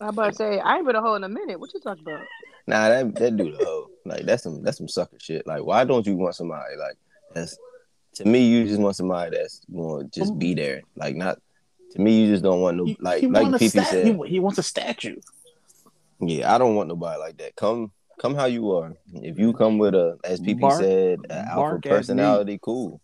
I'm 0.00 0.08
about 0.10 0.30
to 0.30 0.36
say 0.36 0.60
I 0.60 0.76
ain't 0.76 0.86
been 0.86 0.94
a 0.94 1.00
hoe 1.00 1.14
in 1.14 1.24
a 1.24 1.28
minute. 1.28 1.58
What 1.58 1.72
you 1.74 1.80
talking 1.80 2.04
about? 2.06 2.24
Nah, 2.66 2.88
that 2.88 3.14
that 3.16 3.36
dude 3.36 3.60
a 3.60 3.64
hoe. 3.64 3.90
Like 4.04 4.24
that's 4.24 4.42
some 4.42 4.62
that's 4.62 4.78
some 4.78 4.88
sucker 4.88 5.18
shit. 5.20 5.46
Like 5.46 5.64
why 5.64 5.84
don't 5.84 6.06
you 6.06 6.16
want 6.16 6.34
somebody 6.34 6.76
like 6.76 6.96
that's 7.34 7.56
to 8.14 8.24
me 8.24 8.48
you 8.48 8.66
just 8.66 8.80
want 8.80 8.96
somebody 8.96 9.36
that's 9.36 9.60
to 9.60 10.08
just 10.12 10.38
be 10.38 10.50
um, 10.52 10.56
there. 10.56 10.82
Like 10.96 11.16
not 11.16 11.38
to 11.92 12.00
me 12.00 12.22
you 12.22 12.32
just 12.32 12.42
don't 12.42 12.60
want 12.60 12.76
no 12.76 12.94
like 13.00 13.20
he 13.20 13.26
like 13.26 13.48
PP 13.48 13.70
stat- 13.70 13.86
said. 13.88 14.06
he, 14.06 14.28
he 14.28 14.40
wants 14.40 14.58
a 14.58 14.62
statue. 14.62 15.16
Yeah, 16.20 16.54
I 16.54 16.58
don't 16.58 16.74
want 16.74 16.88
nobody 16.88 17.20
like 17.20 17.36
that. 17.38 17.56
Come 17.56 17.92
come 18.18 18.34
how 18.34 18.46
you 18.46 18.72
are. 18.72 18.94
If 19.12 19.38
you 19.38 19.52
come 19.52 19.78
with 19.78 19.94
a 19.94 20.18
as 20.24 20.40
PP 20.40 20.60
Bark- 20.60 20.80
said, 20.80 21.20
an 21.30 21.46
alpha 21.46 21.56
bark 21.56 21.86
at 21.86 21.90
me. 21.92 21.96
personality, 21.98 22.58
cool. 22.60 23.00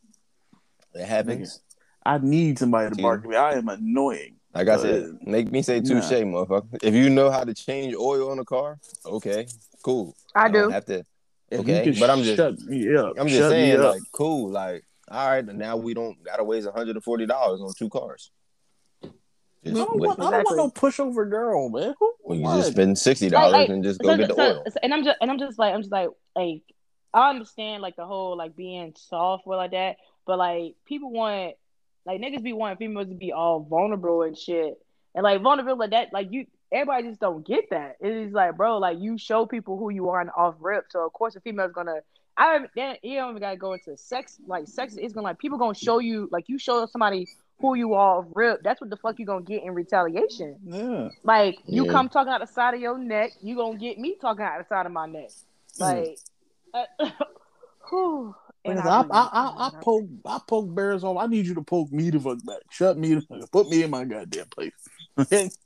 It 0.94 1.06
happens. 1.06 1.60
I 2.05 2.18
need 2.18 2.59
somebody 2.59 2.94
to 2.94 3.02
bark 3.02 3.24
at 3.24 3.30
me. 3.30 3.36
I 3.36 3.52
am 3.52 3.68
annoying. 3.68 4.36
Like 4.55 4.69
I 4.69 4.77
said, 4.77 5.19
make 5.23 5.51
me 5.51 5.62
say 5.62 5.81
touche, 5.81 6.11
nah. 6.11 6.19
motherfucker. 6.45 6.79
If 6.83 6.95
you 6.95 7.09
know 7.09 7.31
how 7.31 7.43
to 7.45 7.55
change 7.55 7.95
oil 7.95 8.31
on 8.31 8.39
a 8.39 8.45
car, 8.45 8.79
okay, 9.07 9.47
cool. 9.83 10.15
I 10.35 10.49
don't 10.49 10.69
do. 10.69 10.73
have 10.73 10.85
to. 10.87 11.05
Okay, 11.53 11.95
but 11.99 12.11
I'm 12.11 12.23
just- 12.23 12.37
shut 12.37 12.59
me 12.61 12.95
up. 12.95 13.15
I'm 13.19 13.29
just 13.29 13.41
Shut 13.41 13.51
saying, 13.51 13.81
like, 13.81 14.01
cool. 14.12 14.51
Like, 14.51 14.85
all 15.09 15.29
right, 15.29 15.45
now 15.45 15.77
we 15.77 15.95
don't 15.95 16.23
gotta 16.23 16.45
waste 16.45 16.66
140 16.66 17.27
dollars 17.27 17.61
on 17.61 17.73
two 17.79 17.89
cars. 17.89 18.31
I 19.05 19.09
Just 19.65 19.77
don't, 19.77 20.01
want, 20.01 20.19
I 20.20 20.31
don't 20.31 20.45
want 20.45 20.57
no 20.57 20.70
pushover 20.70 21.29
girl, 21.31 21.69
man. 21.69 21.95
Who, 22.01 22.15
Well, 22.24 22.37
you 22.39 22.45
what? 22.45 22.57
just 22.57 22.73
spend 22.73 22.99
sixty 22.99 23.27
Like- 23.27 23.33
dollars 23.33 23.53
like, 23.53 23.69
and 23.69 23.85
just 23.85 24.01
go 24.01 24.09
So- 24.09 24.16
get 24.16 24.29
the 24.29 24.35
so- 24.35 24.43
oil. 24.43 24.62
so- 24.69 24.79
and 24.83 24.93
I'm 24.93 25.05
just 25.05 25.16
and 25.20 25.31
I'm 25.31 25.39
just 25.39 25.59
like 25.59 25.73
I'm 25.74 25.81
just 25.83 25.93
like 25.93 26.09
like 26.35 26.62
I 27.15 27.31
understand 27.31 27.81
like 27.83 27.97
the 27.97 28.07
whole 28.07 28.37
like 28.37 28.57
being 28.57 28.93
soft 28.97 29.45
or 29.47 29.57
like 29.57 29.70
that, 29.73 29.97
but 30.27 30.39
like 30.39 30.74
people 30.87 31.11
want 31.12 31.55
like 32.07 32.20
niggas 32.20 32.43
be 32.43 32.53
wanting 32.53 32.79
females 32.79 33.09
to 33.09 33.15
be 33.15 33.33
all 33.33 33.61
vulnerable 33.61 34.23
and 34.23 34.37
shit, 34.37 34.81
and 35.15 35.24
like 35.24 35.41
vulnerable 35.43 35.77
like 35.79 35.91
that 35.91 36.12
like 36.12 36.29
you 36.33 36.47
everybody 36.73 37.09
just 37.09 37.20
don't 37.20 37.47
get 37.47 37.70
that. 37.70 37.97
It 38.01 38.11
is 38.12 38.33
like 38.33 38.57
bro, 38.57 38.79
like 38.79 38.99
you 39.01 39.19
show 39.19 39.47
people 39.47 39.79
who 39.79 39.91
you 39.91 40.09
are 40.11 40.20
and 40.20 40.31
off 40.37 40.55
rip, 40.61 40.87
so 40.91 41.05
of 41.07 41.12
course 41.12 41.37
a 41.37 41.41
female's 41.41 41.73
gonna. 41.73 42.01
I 42.35 42.59
don't- 42.59 42.70
then 42.74 42.97
you 43.03 43.16
don't 43.19 43.31
even 43.31 43.41
gotta 43.43 43.59
go 43.59 43.74
into 43.74 43.95
sex. 43.97 44.39
Like 44.47 44.66
sex 44.66 44.97
is 44.97 45.12
gonna 45.12 45.24
like 45.27 45.39
people 45.39 45.59
gonna 45.59 45.74
show 45.74 45.99
you 45.99 46.29
like 46.33 46.49
you 46.49 46.59
show 46.59 46.87
somebody 46.87 47.29
who 47.61 47.74
you 47.74 47.93
are 47.95 48.19
off 48.20 48.24
rip. 48.35 48.62
That's 48.62 48.81
what 48.81 48.89
the 48.91 48.97
fuck 48.97 49.19
you 49.19 49.27
gonna 49.27 49.43
get 49.45 49.62
in 49.62 49.74
retaliation. 49.74 50.57
Yeah. 50.65 51.11
Like 51.24 51.59
you 51.66 51.85
Yeah. 51.85 51.93
come 51.93 52.09
talking 52.09 52.33
out 52.33 52.41
the 52.41 52.47
side 52.47 52.73
of 52.74 52.81
your 52.81 52.97
neck, 52.97 53.33
you 53.43 53.55
gonna 53.55 53.77
get 53.77 53.99
me 53.99 54.16
talking 54.19 54.45
out 54.45 54.59
the 54.59 54.66
side 54.66 54.87
of 54.87 54.93
my 54.93 55.07
neck. 55.07 55.29
Like, 55.79 56.19
uh, 56.74 56.85
whew. 57.91 58.35
And 58.64 58.78
I, 58.78 59.01
I, 59.01 59.05
I, 59.10 59.66
I 59.66 59.70
poke, 59.82 60.09
I 60.24 60.39
poke 60.47 60.72
bears 60.74 61.02
off. 61.02 61.16
I 61.16 61.26
need 61.26 61.47
you 61.47 61.55
to 61.55 61.62
poke 61.62 61.90
me 61.90 62.10
the 62.10 62.20
fuck 62.20 62.44
back. 62.44 62.60
Shut 62.70 62.97
me 62.97 63.14
the 63.14 63.20
fuck. 63.40 63.51
Put 63.51 63.68
me 63.68 63.82
in 63.82 63.90
my 63.90 64.05
goddamn 64.05 64.47
place. 64.47 64.72
Okay. 65.18 65.51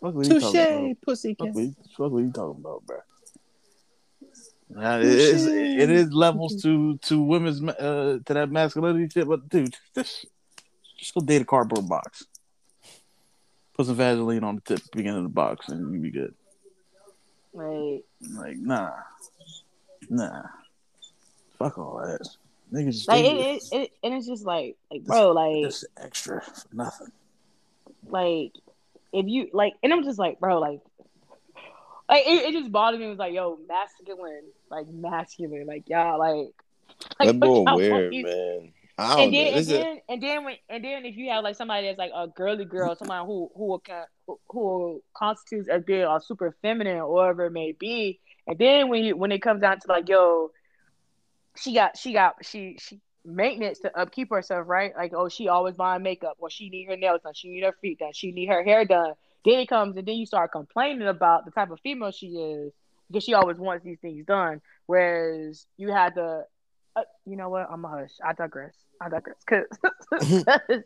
Fuck 0.00 0.14
what 0.14 0.28
you 0.28 0.38
talking 0.38 0.60
about? 0.60 1.02
pussy. 1.02 1.36
What, 1.96 2.12
what 2.12 2.18
you 2.22 2.30
talking 2.30 2.60
about, 2.60 2.86
bro? 2.86 2.98
Nah, 4.70 4.98
it, 4.98 5.06
is, 5.06 5.46
it 5.46 5.90
is 5.90 6.12
levels 6.12 6.62
to 6.62 6.98
to 6.98 7.20
women's 7.20 7.60
uh, 7.62 8.18
to 8.24 8.34
that 8.34 8.50
masculinity 8.50 9.08
shit, 9.08 9.26
but 9.26 9.48
dude, 9.48 9.74
just 9.94 10.26
just 10.98 11.14
go 11.14 11.20
date 11.20 11.42
a 11.42 11.44
cardboard 11.44 11.88
box. 11.88 12.26
Put 13.74 13.86
some 13.86 13.96
Vaseline 13.96 14.44
on 14.44 14.56
the 14.56 14.60
tip 14.60 14.80
beginning 14.92 15.18
of 15.18 15.22
the 15.24 15.30
box, 15.30 15.68
and 15.68 15.94
you 15.94 16.00
be 16.00 16.10
good. 16.10 16.34
Like, 17.54 18.04
Like, 18.20 18.58
nah, 18.58 18.90
nah. 20.10 20.42
Fuck 21.58 21.78
all 21.78 21.98
that. 22.04 22.26
Niggas 22.72 22.92
just 22.92 23.08
like 23.08 23.24
it, 23.24 23.36
it, 23.38 23.62
it, 23.72 23.92
and 24.04 24.14
it's 24.14 24.26
just 24.26 24.44
like, 24.44 24.76
like, 24.90 25.04
bro, 25.04 25.32
like, 25.32 25.64
it's 25.64 25.84
extra 25.96 26.42
for 26.42 26.74
nothing. 26.74 27.10
like, 28.06 28.52
if 29.12 29.26
you 29.26 29.48
like, 29.52 29.72
and 29.82 29.92
I'm 29.92 30.04
just 30.04 30.18
like, 30.18 30.38
bro, 30.38 30.58
like, 30.58 30.80
like 32.08 32.26
it, 32.26 32.44
it 32.44 32.52
just 32.52 32.70
bothered 32.70 33.00
me. 33.00 33.06
It 33.06 33.10
was 33.10 33.18
like, 33.18 33.32
yo, 33.32 33.58
masculine, 33.66 34.42
like 34.70 34.86
masculine, 34.88 35.66
like 35.66 35.88
y'all, 35.88 36.18
like, 36.18 36.48
like 37.18 37.28
that 37.28 37.40
boy 37.40 37.60
what 37.60 37.64
y'all 37.68 37.76
weird, 37.76 38.12
want 38.12 38.24
man. 38.26 38.72
I 39.00 39.14
don't 39.14 39.24
And 39.26 39.34
then, 39.34 39.46
and 39.46 39.56
This 39.56 39.66
is- 39.66 39.72
then, 39.72 40.00
and 40.08 40.22
then, 40.22 40.44
when, 40.44 40.56
and 40.68 40.84
then, 40.84 41.04
if 41.06 41.16
you 41.16 41.30
have 41.30 41.44
like 41.44 41.56
somebody 41.56 41.86
that's 41.86 41.98
like 41.98 42.10
a 42.14 42.26
girly 42.28 42.64
girl, 42.66 42.94
somebody 42.96 43.24
who 43.26 43.50
who 43.56 43.80
who, 44.26 44.38
who 44.48 45.02
constitutes 45.14 45.68
as 45.68 45.84
being 45.84 46.04
a 46.04 46.20
super 46.20 46.54
feminine 46.60 46.98
or 46.98 47.10
whatever 47.12 47.46
it 47.46 47.52
may 47.52 47.72
be, 47.72 48.20
and 48.46 48.58
then 48.58 48.88
when 48.88 49.04
you 49.04 49.16
when 49.16 49.32
it 49.32 49.40
comes 49.40 49.60
down 49.62 49.78
to 49.80 49.88
like, 49.88 50.08
yo, 50.08 50.50
she 51.60 51.74
got 51.74 51.96
she 51.96 52.12
got 52.12 52.44
she 52.44 52.76
she 52.80 53.00
maintenance 53.24 53.80
to 53.80 53.98
upkeep 53.98 54.30
herself, 54.30 54.68
right? 54.68 54.92
Like, 54.96 55.12
oh, 55.14 55.28
she 55.28 55.48
always 55.48 55.74
buying 55.74 56.02
makeup, 56.02 56.36
or 56.38 56.50
she 56.50 56.70
need 56.70 56.86
her 56.86 56.96
nails 56.96 57.20
done, 57.22 57.34
she 57.34 57.48
need 57.48 57.64
her 57.64 57.74
feet 57.80 57.98
done, 57.98 58.12
she 58.12 58.32
need 58.32 58.48
her 58.48 58.64
hair 58.64 58.84
done. 58.84 59.14
Then 59.44 59.60
it 59.60 59.68
comes, 59.68 59.96
and 59.96 60.06
then 60.06 60.16
you 60.16 60.26
start 60.26 60.52
complaining 60.52 61.06
about 61.06 61.44
the 61.44 61.50
type 61.50 61.70
of 61.70 61.80
female 61.80 62.10
she 62.10 62.26
is 62.28 62.72
because 63.08 63.24
she 63.24 63.34
always 63.34 63.56
wants 63.56 63.84
these 63.84 63.98
things 64.00 64.24
done. 64.26 64.60
Whereas 64.86 65.66
you 65.76 65.90
had 65.90 66.14
the, 66.14 66.44
uh, 66.96 67.02
you 67.24 67.36
know 67.36 67.48
what? 67.48 67.68
I'm 67.70 67.84
a 67.84 67.88
hush. 67.88 68.10
I 68.24 68.32
digress. 68.32 68.74
I 69.00 69.08
digress. 69.08 69.36
Cause 69.46 69.64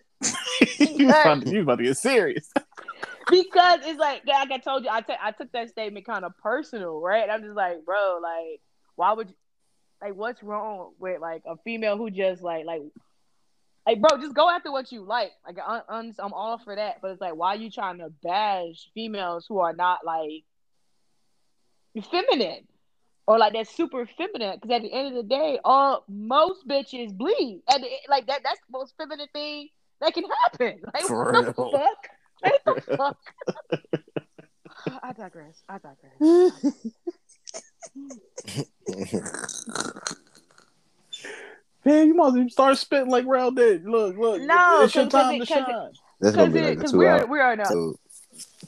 you, 0.79 1.09
about 1.09 1.43
to, 1.43 1.51
you 1.51 1.63
about 1.63 1.79
to 1.79 1.85
get 1.85 1.97
serious. 1.97 2.51
because 3.31 3.81
it's 3.85 3.99
like 3.99 4.23
like 4.27 4.51
I 4.51 4.59
told 4.59 4.85
you, 4.85 4.91
I 4.91 5.01
took 5.01 5.17
I 5.21 5.31
took 5.33 5.53
that 5.53 5.71
statement 5.71 6.07
kind 6.07 6.25
of 6.25 6.37
personal, 6.39 7.01
right? 7.01 7.29
I'm 7.31 7.43
just 7.43 7.57
like, 7.57 7.85
bro, 7.85 8.21
like, 8.23 8.61
why 8.97 9.13
would 9.13 9.31
you, 9.31 9.35
like, 10.03 10.15
what's 10.15 10.43
wrong 10.43 10.91
with 10.99 11.21
like 11.21 11.43
a 11.47 11.57
female 11.65 11.97
who 11.97 12.11
just 12.11 12.43
like 12.43 12.67
like. 12.67 12.83
Like, 13.85 14.01
bro, 14.01 14.17
just 14.21 14.33
go 14.35 14.49
after 14.49 14.71
what 14.71 14.93
you 14.93 15.03
like. 15.05 15.33
Like, 15.45 15.59
un- 15.67 15.83
un- 15.89 16.15
I'm 16.21 16.33
all 16.33 16.57
for 16.59 16.77
that. 16.77 16.99
But 17.03 17.11
it's 17.11 17.21
like, 17.21 17.35
why 17.35 17.55
are 17.55 17.57
you 17.57 17.69
trying 17.69 17.99
to 17.99 18.11
bash 18.23 18.89
females 18.95 19.45
who 19.49 19.59
are 19.59 19.73
not 19.73 20.05
like 20.07 20.45
feminine 22.13 22.69
or 23.27 23.39
like 23.39 23.55
that 23.55 23.67
super 23.67 24.07
feminine? 24.07 24.55
Because 24.63 24.71
at 24.77 24.83
the 24.83 24.93
end 24.93 25.09
of 25.09 25.15
the 25.15 25.25
day, 25.29 25.59
all 25.65 26.05
most 26.09 26.65
bitches 26.69 27.13
bleed. 27.13 27.63
and 27.69 27.85
like 28.09 28.27
that, 28.29 28.43
that's 28.45 28.61
the 28.61 28.79
most 28.79 28.95
feminine 28.97 29.27
thing 29.33 29.69
that 30.01 30.15
can 30.15 30.25
happen. 30.45 30.81
Like, 30.95 31.03
For 31.03 31.33
what 31.33 31.45
the 31.47 31.63
real. 31.63 31.73
fuck? 31.73 32.09
What 32.65 32.65
the 32.87 32.97
fuck? 32.97 33.19
I 35.03 35.13
digress. 35.13 35.61
I 35.69 35.79
digress. 35.79 36.83
Man, 41.85 42.07
you 42.07 42.15
must 42.15 42.37
even 42.37 42.49
start 42.51 42.79
spitting 42.79 43.11
like 43.11 43.27
Rail 43.27 43.51
did. 43.51 43.85
Look, 43.85 44.17
look. 44.17 44.41
No, 44.43 44.83
it's 44.85 44.95
your 44.95 45.05
'cause- 45.05 45.13
'cause 45.13 45.23
time 45.25 45.35
it- 45.35 45.39
to 45.41 45.47
'cause 45.47 45.57
it- 45.57 45.67
shine. 45.67 45.93
That's 46.21 46.37
gonna 46.37 46.51
be 46.53 46.61
like 46.61 46.73
a 46.73 46.77
Because 46.77 46.93
two 46.93 46.99
we're 46.99 47.09
hour. 47.09 47.27
we're 47.27 47.53
enough. 47.53 47.67
So 47.69 47.95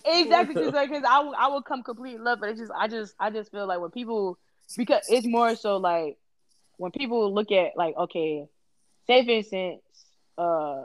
Exactly, 0.04 0.54
just 0.62 0.74
like 0.74 0.88
because 0.90 1.04
I 1.08 1.20
will 1.20 1.34
I 1.36 1.46
will 1.48 1.62
come 1.62 1.82
complete 1.84 2.20
love, 2.20 2.40
but 2.40 2.50
it's 2.50 2.58
just 2.60 2.72
I 2.76 2.88
just 2.88 3.14
I 3.20 3.30
just 3.30 3.50
feel 3.52 3.66
like 3.66 3.80
when 3.80 3.90
people 3.90 4.38
because 4.76 5.04
it's 5.08 5.26
more 5.26 5.54
so 5.54 5.76
like 5.76 6.18
when 6.76 6.90
people 6.90 7.32
look 7.32 7.52
at 7.52 7.76
like 7.76 7.96
okay, 7.96 8.48
say 9.06 9.24
for 9.24 9.30
instance, 9.30 9.80
uh, 10.36 10.84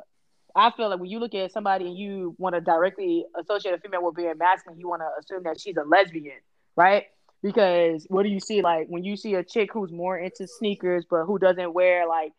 I 0.55 0.69
feel 0.71 0.89
like 0.89 0.99
when 0.99 1.09
you 1.09 1.19
look 1.19 1.33
at 1.33 1.51
somebody 1.51 1.87
and 1.87 1.97
you 1.97 2.35
want 2.37 2.53
to 2.55 2.61
directly 2.61 3.25
associate 3.39 3.73
a 3.73 3.79
female 3.79 4.03
with 4.05 4.15
being 4.15 4.29
a 4.29 4.35
masculine, 4.35 4.79
you 4.79 4.87
want 4.87 5.01
to 5.01 5.09
assume 5.19 5.43
that 5.43 5.59
she's 5.59 5.75
a 5.77 5.83
lesbian, 5.83 6.37
right? 6.75 7.05
Because 7.41 8.05
what 8.09 8.23
do 8.23 8.29
you 8.29 8.39
see 8.39 8.61
like 8.61 8.87
when 8.89 9.03
you 9.03 9.15
see 9.15 9.35
a 9.35 9.43
chick 9.43 9.69
who's 9.71 9.91
more 9.91 10.17
into 10.17 10.45
sneakers 10.45 11.05
but 11.09 11.23
who 11.23 11.39
doesn't 11.39 11.73
wear 11.73 12.07
like 12.07 12.33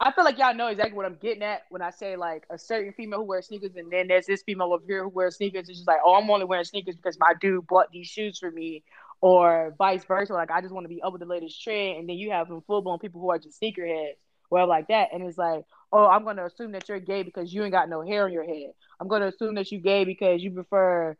I 0.00 0.12
feel 0.12 0.24
like 0.24 0.38
y'all 0.38 0.54
know 0.54 0.66
exactly 0.66 0.96
what 0.96 1.06
I'm 1.06 1.16
getting 1.20 1.42
at 1.42 1.62
when 1.70 1.80
I 1.80 1.90
say 1.90 2.16
like 2.16 2.44
a 2.50 2.58
certain 2.58 2.92
female 2.92 3.20
who 3.20 3.24
wears 3.26 3.46
sneakers, 3.46 3.76
and 3.76 3.90
then 3.90 4.08
there's 4.08 4.26
this 4.26 4.42
female 4.42 4.72
over 4.72 4.84
here 4.86 5.04
who 5.04 5.08
wears 5.08 5.36
sneakers. 5.36 5.68
It's 5.68 5.78
just 5.78 5.88
like, 5.88 6.00
oh, 6.04 6.14
I'm 6.14 6.28
only 6.28 6.44
wearing 6.44 6.64
sneakers 6.64 6.96
because 6.96 7.16
my 7.18 7.32
dude 7.40 7.66
bought 7.66 7.90
these 7.92 8.08
shoes 8.08 8.38
for 8.38 8.50
me, 8.50 8.82
or 9.20 9.74
vice 9.78 10.04
versa. 10.04 10.32
Like 10.34 10.50
I 10.50 10.60
just 10.60 10.74
want 10.74 10.84
to 10.84 10.88
be 10.88 11.00
up 11.00 11.12
with 11.12 11.20
the 11.20 11.26
latest 11.26 11.62
trend, 11.62 11.98
and 11.98 12.08
then 12.08 12.16
you 12.16 12.32
have 12.32 12.48
some 12.48 12.62
full 12.66 12.82
blown 12.82 12.98
people 12.98 13.20
who 13.20 13.30
are 13.30 13.38
just 13.38 13.60
sneakerheads, 13.60 14.16
well, 14.50 14.68
like 14.68 14.88
that, 14.88 15.08
and 15.12 15.22
it's 15.22 15.38
like, 15.38 15.64
oh, 15.92 16.06
I'm 16.06 16.24
gonna 16.24 16.46
assume 16.46 16.72
that 16.72 16.88
you're 16.88 17.00
gay 17.00 17.22
because 17.22 17.54
you 17.54 17.62
ain't 17.62 17.72
got 17.72 17.88
no 17.88 18.02
hair 18.02 18.24
on 18.24 18.32
your 18.32 18.44
head. 18.44 18.72
I'm 19.00 19.08
gonna 19.08 19.28
assume 19.28 19.54
that 19.54 19.70
you 19.70 19.78
gay 19.78 20.04
because 20.04 20.42
you 20.42 20.50
prefer 20.50 21.16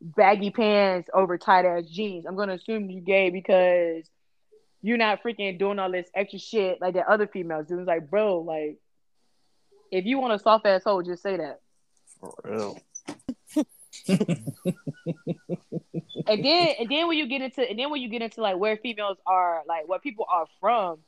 baggy 0.00 0.50
pants 0.50 1.08
over 1.12 1.38
tight 1.38 1.64
ass 1.64 1.84
jeans. 1.90 2.24
I'm 2.26 2.36
gonna 2.36 2.54
assume 2.54 2.88
you 2.90 3.00
gay 3.00 3.30
because 3.30 4.04
you're 4.82 4.96
not 4.96 5.22
freaking 5.22 5.58
doing 5.58 5.78
all 5.78 5.90
this 5.90 6.08
extra 6.14 6.38
shit 6.38 6.80
like 6.80 6.94
that 6.94 7.06
other 7.08 7.26
females 7.26 7.66
do. 7.66 7.78
It's 7.78 7.88
like, 7.88 8.08
bro, 8.08 8.38
like, 8.40 8.78
if 9.90 10.04
you 10.04 10.18
want 10.18 10.34
a 10.34 10.38
soft 10.38 10.66
ass 10.66 10.84
hole, 10.84 11.02
just 11.02 11.22
say 11.22 11.36
that. 11.36 11.60
For 12.20 12.34
real. 12.44 12.78
And 16.26 16.44
then, 16.44 16.68
and 16.78 16.88
then 16.90 17.08
when 17.08 17.16
you 17.16 17.26
get 17.26 17.40
into, 17.42 17.62
and 17.62 17.78
then 17.78 17.90
when 17.90 18.02
you 18.02 18.08
get 18.08 18.20
into 18.22 18.42
like 18.42 18.56
where 18.58 18.76
females 18.76 19.16
are, 19.26 19.62
like 19.66 19.88
where 19.88 19.98
people 19.98 20.26
are 20.28 20.46
from, 20.60 20.98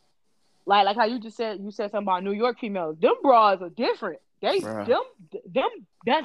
like 0.66 0.86
like 0.86 0.96
how 0.96 1.04
you 1.04 1.18
just 1.18 1.36
said, 1.36 1.60
you 1.60 1.70
said 1.70 1.90
something 1.90 2.06
about 2.06 2.24
New 2.24 2.32
York 2.32 2.58
females. 2.58 2.96
Them 2.98 3.14
bras 3.22 3.60
are 3.60 3.68
different. 3.68 4.20
They 4.40 4.60
Bruh. 4.60 4.86
them 4.86 5.02
them 5.52 5.68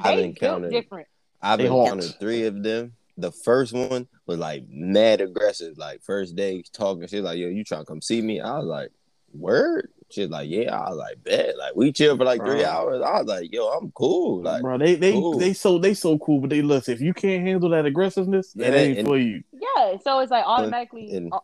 I've 0.02 0.04
they 0.18 0.24
encountered- 0.24 0.72
different. 0.72 1.08
I've 1.42 1.60
They 1.60 1.68
hot. 1.68 1.84
encountered 1.84 2.16
three 2.20 2.46
of 2.46 2.64
them. 2.64 2.94
The 3.18 3.32
first 3.32 3.74
one 3.74 4.08
was 4.26 4.40
like 4.40 4.66
mad 4.70 5.22
aggressive. 5.22 5.78
Like 5.78 6.02
first 6.04 6.36
day 6.36 6.64
talking 6.74 7.08
shit, 7.08 7.24
like 7.24 7.38
yo, 7.38 7.48
you 7.48 7.64
trying 7.64 7.82
to 7.82 7.86
come 7.86 8.02
see 8.02 8.22
me? 8.22 8.42
I 8.42 8.58
was 8.58 8.66
like, 8.68 8.90
word. 9.34 9.90
She's 10.12 10.30
like, 10.30 10.50
yeah. 10.50 10.76
I 10.78 10.90
was 10.90 10.98
like, 10.98 11.24
bet. 11.24 11.58
Like 11.58 11.76
we 11.76 11.92
chill 11.92 12.16
for 12.18 12.26
like 12.26 12.42
three 12.42 12.64
hours. 12.64 13.02
I 13.02 13.20
was 13.20 13.28
like, 13.28 13.52
yo, 13.54 13.68
I'm 13.70 13.92
cool. 13.92 14.42
Like 14.44 14.62
bro, 14.62 14.78
they 14.78 14.96
they 14.96 15.14
cool. 15.14 15.38
they 15.38 15.54
so 15.54 15.78
they 15.80 15.94
so 15.94 16.18
cool, 16.20 16.42
but 16.42 16.50
they 16.50 16.62
listen. 16.62 16.94
If 16.94 17.02
you 17.02 17.14
can't 17.14 17.44
handle 17.46 17.70
that 17.70 17.86
aggressiveness, 17.86 18.54
that 18.54 18.68
And- 18.68 18.76
ain't 18.76 18.98
and- 19.00 19.08
for 19.08 19.18
you. 19.18 19.44
Yeah, 19.54 19.98
so 20.04 20.20
it's 20.20 20.32
like 20.32 20.46
automatically. 20.46 21.12
and- 21.16 21.34
uh, 21.34 21.40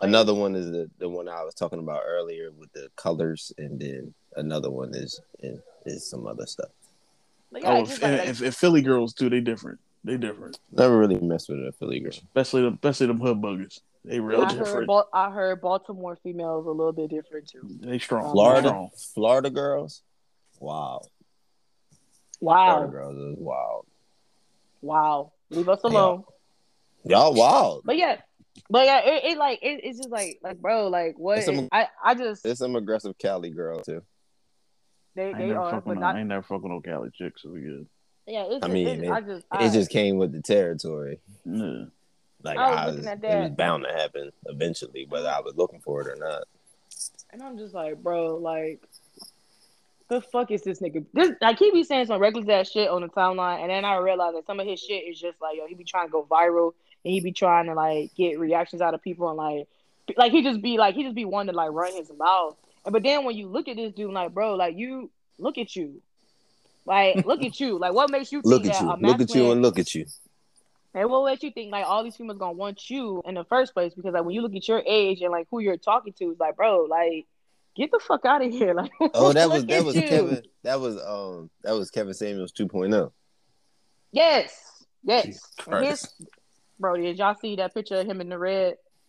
another 0.00 0.34
one 0.34 0.54
is 0.54 0.70
the 0.70 0.90
the 0.98 1.08
one 1.08 1.28
I 1.28 1.42
was 1.44 1.54
talking 1.54 1.78
about 1.78 2.02
earlier 2.06 2.50
with 2.52 2.72
the 2.72 2.88
colors, 2.96 3.52
and 3.58 3.80
then 3.80 4.14
another 4.36 4.70
one 4.70 4.94
is 4.94 5.20
is, 5.40 5.60
is 5.86 6.08
some 6.10 6.26
other 6.26 6.46
stuff. 6.46 6.70
Like, 7.54 7.62
yeah, 7.62 7.70
Oh, 7.72 7.82
it's 7.82 7.92
and, 8.00 8.02
like, 8.02 8.20
like, 8.20 8.28
if, 8.28 8.42
if 8.42 8.54
Philly 8.56 8.82
girls 8.82 9.14
do, 9.14 9.30
they 9.30 9.40
different. 9.40 9.80
They 10.04 10.18
different. 10.18 10.58
Never 10.70 10.98
really 10.98 11.18
messed 11.18 11.48
with 11.48 11.58
a 11.60 11.72
Philly 11.78 12.00
girl. 12.00 12.10
Especially 12.12 12.62
the 12.62 12.72
especially 12.74 13.06
them 13.06 13.20
hood 13.20 13.40
buggers. 13.40 13.80
They 14.04 14.20
real 14.20 14.42
I 14.42 14.52
heard, 14.52 14.58
different. 14.58 14.86
Bal- 14.86 15.08
I 15.14 15.30
heard 15.30 15.62
Baltimore 15.62 16.18
females 16.22 16.66
a 16.66 16.70
little 16.70 16.92
bit 16.92 17.08
different 17.08 17.48
too. 17.48 17.62
They 17.80 17.98
strong. 17.98 18.30
Florida, 18.32 18.68
Strong. 18.68 18.90
Florida 19.14 19.48
girls, 19.50 20.02
wow. 20.60 21.00
Wow. 22.40 22.64
Florida 22.66 22.86
Wow, 22.86 22.90
girls 22.92 23.16
is 23.16 23.38
wild. 23.38 23.86
wow. 24.82 25.32
Leave 25.50 25.68
us 25.70 25.80
alone. 25.84 26.24
Y'all 27.04 27.32
wild. 27.32 27.82
But 27.86 27.96
yeah, 27.96 28.16
but 28.68 28.84
yeah, 28.86 29.00
it, 29.04 29.24
it 29.24 29.38
like 29.38 29.60
it, 29.62 29.80
it's 29.84 29.98
just 29.98 30.10
like 30.10 30.38
like 30.42 30.58
bro, 30.58 30.88
like 30.88 31.18
what 31.18 31.42
some- 31.44 31.68
I 31.72 31.88
I 32.04 32.14
just 32.14 32.44
it's 32.44 32.58
some 32.60 32.76
aggressive 32.76 33.16
Cali 33.18 33.50
girl 33.50 33.80
too. 33.80 34.02
They 35.14 35.28
ain't 35.28 35.38
they 35.38 35.50
are, 35.52 35.70
fucking 35.70 35.82
but 35.86 35.94
no, 35.94 36.00
not 36.00 36.16
I 36.16 36.20
ain't 36.20 36.28
never 36.28 36.42
fucking 36.42 36.68
no 36.68 36.80
Cali 36.80 37.10
chicks, 37.16 37.42
so 37.42 37.50
we 37.50 37.60
good. 37.60 37.86
yeah. 38.26 38.44
It's 38.48 38.64
I 38.64 38.68
mean, 38.68 38.88
it's, 38.88 39.02
it- 39.02 39.10
I 39.10 39.20
just 39.20 39.46
I, 39.50 39.64
It 39.64 39.72
just 39.72 39.90
came 39.90 40.16
with 40.18 40.32
the 40.32 40.42
territory. 40.42 41.20
Yeah. 41.44 41.84
Like 42.42 42.58
I 42.58 42.70
was 42.70 42.78
I 42.78 42.86
was, 42.86 42.96
looking 42.96 43.08
at 43.08 43.24
it 43.24 43.40
was 43.42 43.50
bound 43.52 43.84
to 43.84 43.92
happen 43.92 44.30
eventually, 44.46 45.06
whether 45.08 45.28
I 45.28 45.40
was 45.40 45.54
looking 45.56 45.80
for 45.80 46.02
it 46.02 46.08
or 46.08 46.16
not. 46.16 46.44
and 47.32 47.42
I'm 47.42 47.56
just 47.56 47.74
like 47.74 48.02
bro, 48.02 48.36
like 48.36 48.82
the 50.08 50.20
fuck 50.20 50.50
is 50.50 50.62
this 50.62 50.80
nigga? 50.80 51.04
This 51.14 51.30
like 51.40 51.58
he 51.58 51.70
be 51.70 51.84
saying 51.84 52.06
some 52.06 52.20
reckless 52.20 52.48
ass 52.48 52.70
shit 52.70 52.90
on 52.90 53.00
the 53.00 53.08
timeline, 53.08 53.60
and 53.62 53.70
then 53.70 53.84
I 53.86 53.96
realize 53.96 54.34
that 54.34 54.46
some 54.46 54.60
of 54.60 54.66
his 54.66 54.78
shit 54.80 55.04
is 55.08 55.18
just 55.18 55.40
like 55.40 55.56
yo, 55.56 55.66
he 55.66 55.74
be 55.74 55.84
trying 55.84 56.08
to 56.08 56.12
go 56.12 56.26
viral, 56.30 56.72
and 57.04 57.14
he 57.14 57.20
be 57.20 57.32
trying 57.32 57.66
to 57.66 57.74
like 57.74 58.14
get 58.14 58.38
reactions 58.38 58.82
out 58.82 58.92
of 58.92 59.00
people, 59.02 59.28
and 59.30 59.38
like 59.38 59.66
like 60.18 60.32
he 60.32 60.42
just 60.42 60.60
be 60.60 60.76
like 60.76 60.94
he 60.94 61.02
just 61.02 61.14
be 61.14 61.24
wanting 61.24 61.52
to 61.52 61.56
like 61.56 61.70
run 61.72 61.94
his 61.94 62.10
mouth. 62.18 62.56
And 62.84 62.92
but 62.92 63.02
then 63.02 63.24
when 63.24 63.36
you 63.36 63.48
look 63.48 63.68
at 63.68 63.76
this 63.76 63.92
dude, 63.92 64.12
like 64.12 64.32
bro, 64.32 64.54
like 64.54 64.76
you 64.76 65.10
look 65.38 65.58
at 65.58 65.74
you, 65.74 66.02
like 66.86 67.24
look 67.24 67.42
at 67.42 67.58
you, 67.60 67.78
like 67.78 67.94
what 67.94 68.10
makes 68.10 68.32
you 68.32 68.42
think 68.42 68.50
Look 68.50 68.66
at 68.66 68.74
that 68.74 68.82
you, 68.82 68.90
a 68.90 68.96
look 68.96 69.20
at 69.20 69.34
you, 69.34 69.52
and 69.52 69.62
look 69.62 69.78
at 69.78 69.94
you. 69.94 70.06
And 70.94 71.10
what 71.10 71.24
makes 71.26 71.42
you 71.42 71.50
think 71.50 71.72
like 71.72 71.84
all 71.86 72.04
these 72.04 72.16
females 72.16 72.38
gonna 72.38 72.52
want 72.52 72.88
you 72.88 73.22
in 73.24 73.34
the 73.34 73.44
first 73.44 73.74
place? 73.74 73.94
Because 73.94 74.14
like 74.14 74.24
when 74.24 74.34
you 74.34 74.42
look 74.42 74.54
at 74.54 74.68
your 74.68 74.82
age 74.86 75.22
and 75.22 75.32
like 75.32 75.48
who 75.50 75.58
you're 75.58 75.76
talking 75.76 76.12
to, 76.14 76.30
it's 76.30 76.40
like, 76.40 76.56
bro, 76.56 76.84
like 76.84 77.26
get 77.74 77.90
the 77.90 77.98
fuck 77.98 78.24
out 78.24 78.44
of 78.44 78.52
here. 78.52 78.74
Like 78.74 78.92
Oh, 79.14 79.32
that 79.32 79.48
was 79.50 79.64
that 79.66 79.84
was 79.84 79.96
you. 79.96 80.02
Kevin. 80.02 80.42
That 80.62 80.80
was 80.80 80.96
um 81.04 81.50
that 81.62 81.72
was 81.72 81.90
Kevin 81.90 82.14
Samuels 82.14 82.52
oh. 82.58 82.64
2.0. 82.64 83.10
Yes, 84.12 84.84
yes. 85.02 85.26
Jesus 85.26 85.50
his, 85.80 86.08
bro, 86.78 86.96
did 86.96 87.18
y'all 87.18 87.34
see 87.34 87.56
that 87.56 87.74
picture 87.74 87.96
of 87.96 88.06
him 88.06 88.20
in 88.20 88.28
the 88.28 88.38
red? 88.38 88.76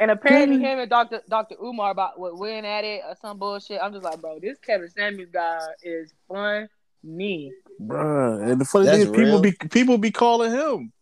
And 0.00 0.10
apparently, 0.10 0.56
Kevin- 0.56 0.70
him 0.72 0.78
and 0.80 0.90
Doctor 0.90 1.20
Doctor 1.28 1.54
Umar 1.62 1.90
about 1.90 2.18
what 2.18 2.38
win 2.38 2.64
at 2.64 2.84
it 2.84 3.02
or 3.06 3.14
some 3.20 3.38
bullshit. 3.38 3.80
I'm 3.82 3.92
just 3.92 4.02
like, 4.04 4.20
bro, 4.20 4.38
this 4.40 4.58
Kevin 4.58 4.88
Samuels 4.90 5.30
guy 5.30 5.58
is 5.82 6.12
funny. 6.26 6.68
Bruh. 7.80 8.50
And 8.50 8.60
the 8.60 8.64
funny 8.64 8.86
That's 8.86 9.04
thing 9.04 9.06
is, 9.14 9.16
people 9.16 9.24
real? 9.24 9.40
be 9.42 9.52
people 9.70 9.98
be 9.98 10.10
calling 10.10 10.50
him. 10.52 10.92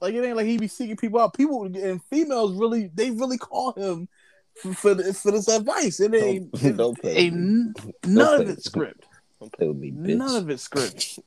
Like 0.00 0.14
it 0.14 0.24
ain't 0.24 0.36
like 0.36 0.46
he 0.46 0.58
be 0.58 0.68
seeking 0.68 0.96
people 0.96 1.20
out. 1.20 1.34
People 1.34 1.64
and 1.64 2.02
females 2.04 2.52
really 2.54 2.90
they 2.92 3.10
really 3.10 3.38
call 3.38 3.72
him 3.72 4.08
for 4.56 4.74
for, 4.74 4.94
for 5.12 5.30
this 5.30 5.48
advice. 5.48 6.00
It 6.00 6.14
ain't 6.14 6.50
Don't- 6.52 6.64
it 6.64 6.76
don't 6.76 7.00
play 7.00 7.12
ain't 7.16 7.34
with 7.34 7.84
n- 7.86 8.14
none 8.14 8.34
of 8.34 8.36
play 8.40 8.44
it 8.46 8.48
with 8.56 8.64
script. 8.64 9.06
Don't 9.40 9.52
play 9.52 9.68
with 9.68 9.76
me, 9.76 9.90
bitch. 9.92 10.16
None 10.16 10.36
of 10.36 10.50
it 10.50 10.60
script. 10.60 11.18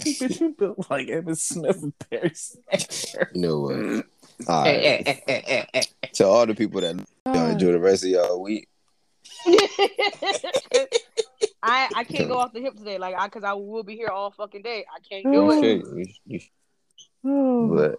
Bitch, 0.00 0.40
you 0.40 0.54
built 0.58 0.90
like 0.90 1.08
Evan 1.08 1.34
Smith 1.36 1.82
and 1.82 1.92
Perry 2.10 2.32
Sanger. 2.34 3.30
You 3.34 3.40
know 3.40 3.60
what? 3.60 4.06
All 4.48 4.64
right. 4.64 5.86
to 6.14 6.26
all 6.26 6.46
the 6.46 6.54
people 6.54 6.80
that 6.80 6.96
y'all 6.96 7.06
ah. 7.26 7.50
enjoy 7.50 7.72
the 7.72 7.80
rest 7.80 8.04
of 8.04 8.10
y'all 8.10 8.42
week. 8.42 8.68
I 11.62 11.88
I 11.94 12.04
can't 12.04 12.28
go 12.28 12.38
off 12.38 12.52
the 12.52 12.60
hip 12.60 12.76
today, 12.76 12.98
like 12.98 13.14
I 13.14 13.26
because 13.26 13.44
I 13.44 13.54
will 13.54 13.82
be 13.82 13.96
here 13.96 14.08
all 14.08 14.30
fucking 14.30 14.62
day. 14.62 14.84
I 14.94 15.00
can't 15.08 15.24
do 15.24 15.50
it. 15.50 15.84
You 15.86 16.06
you. 16.26 16.40
But 17.74 17.96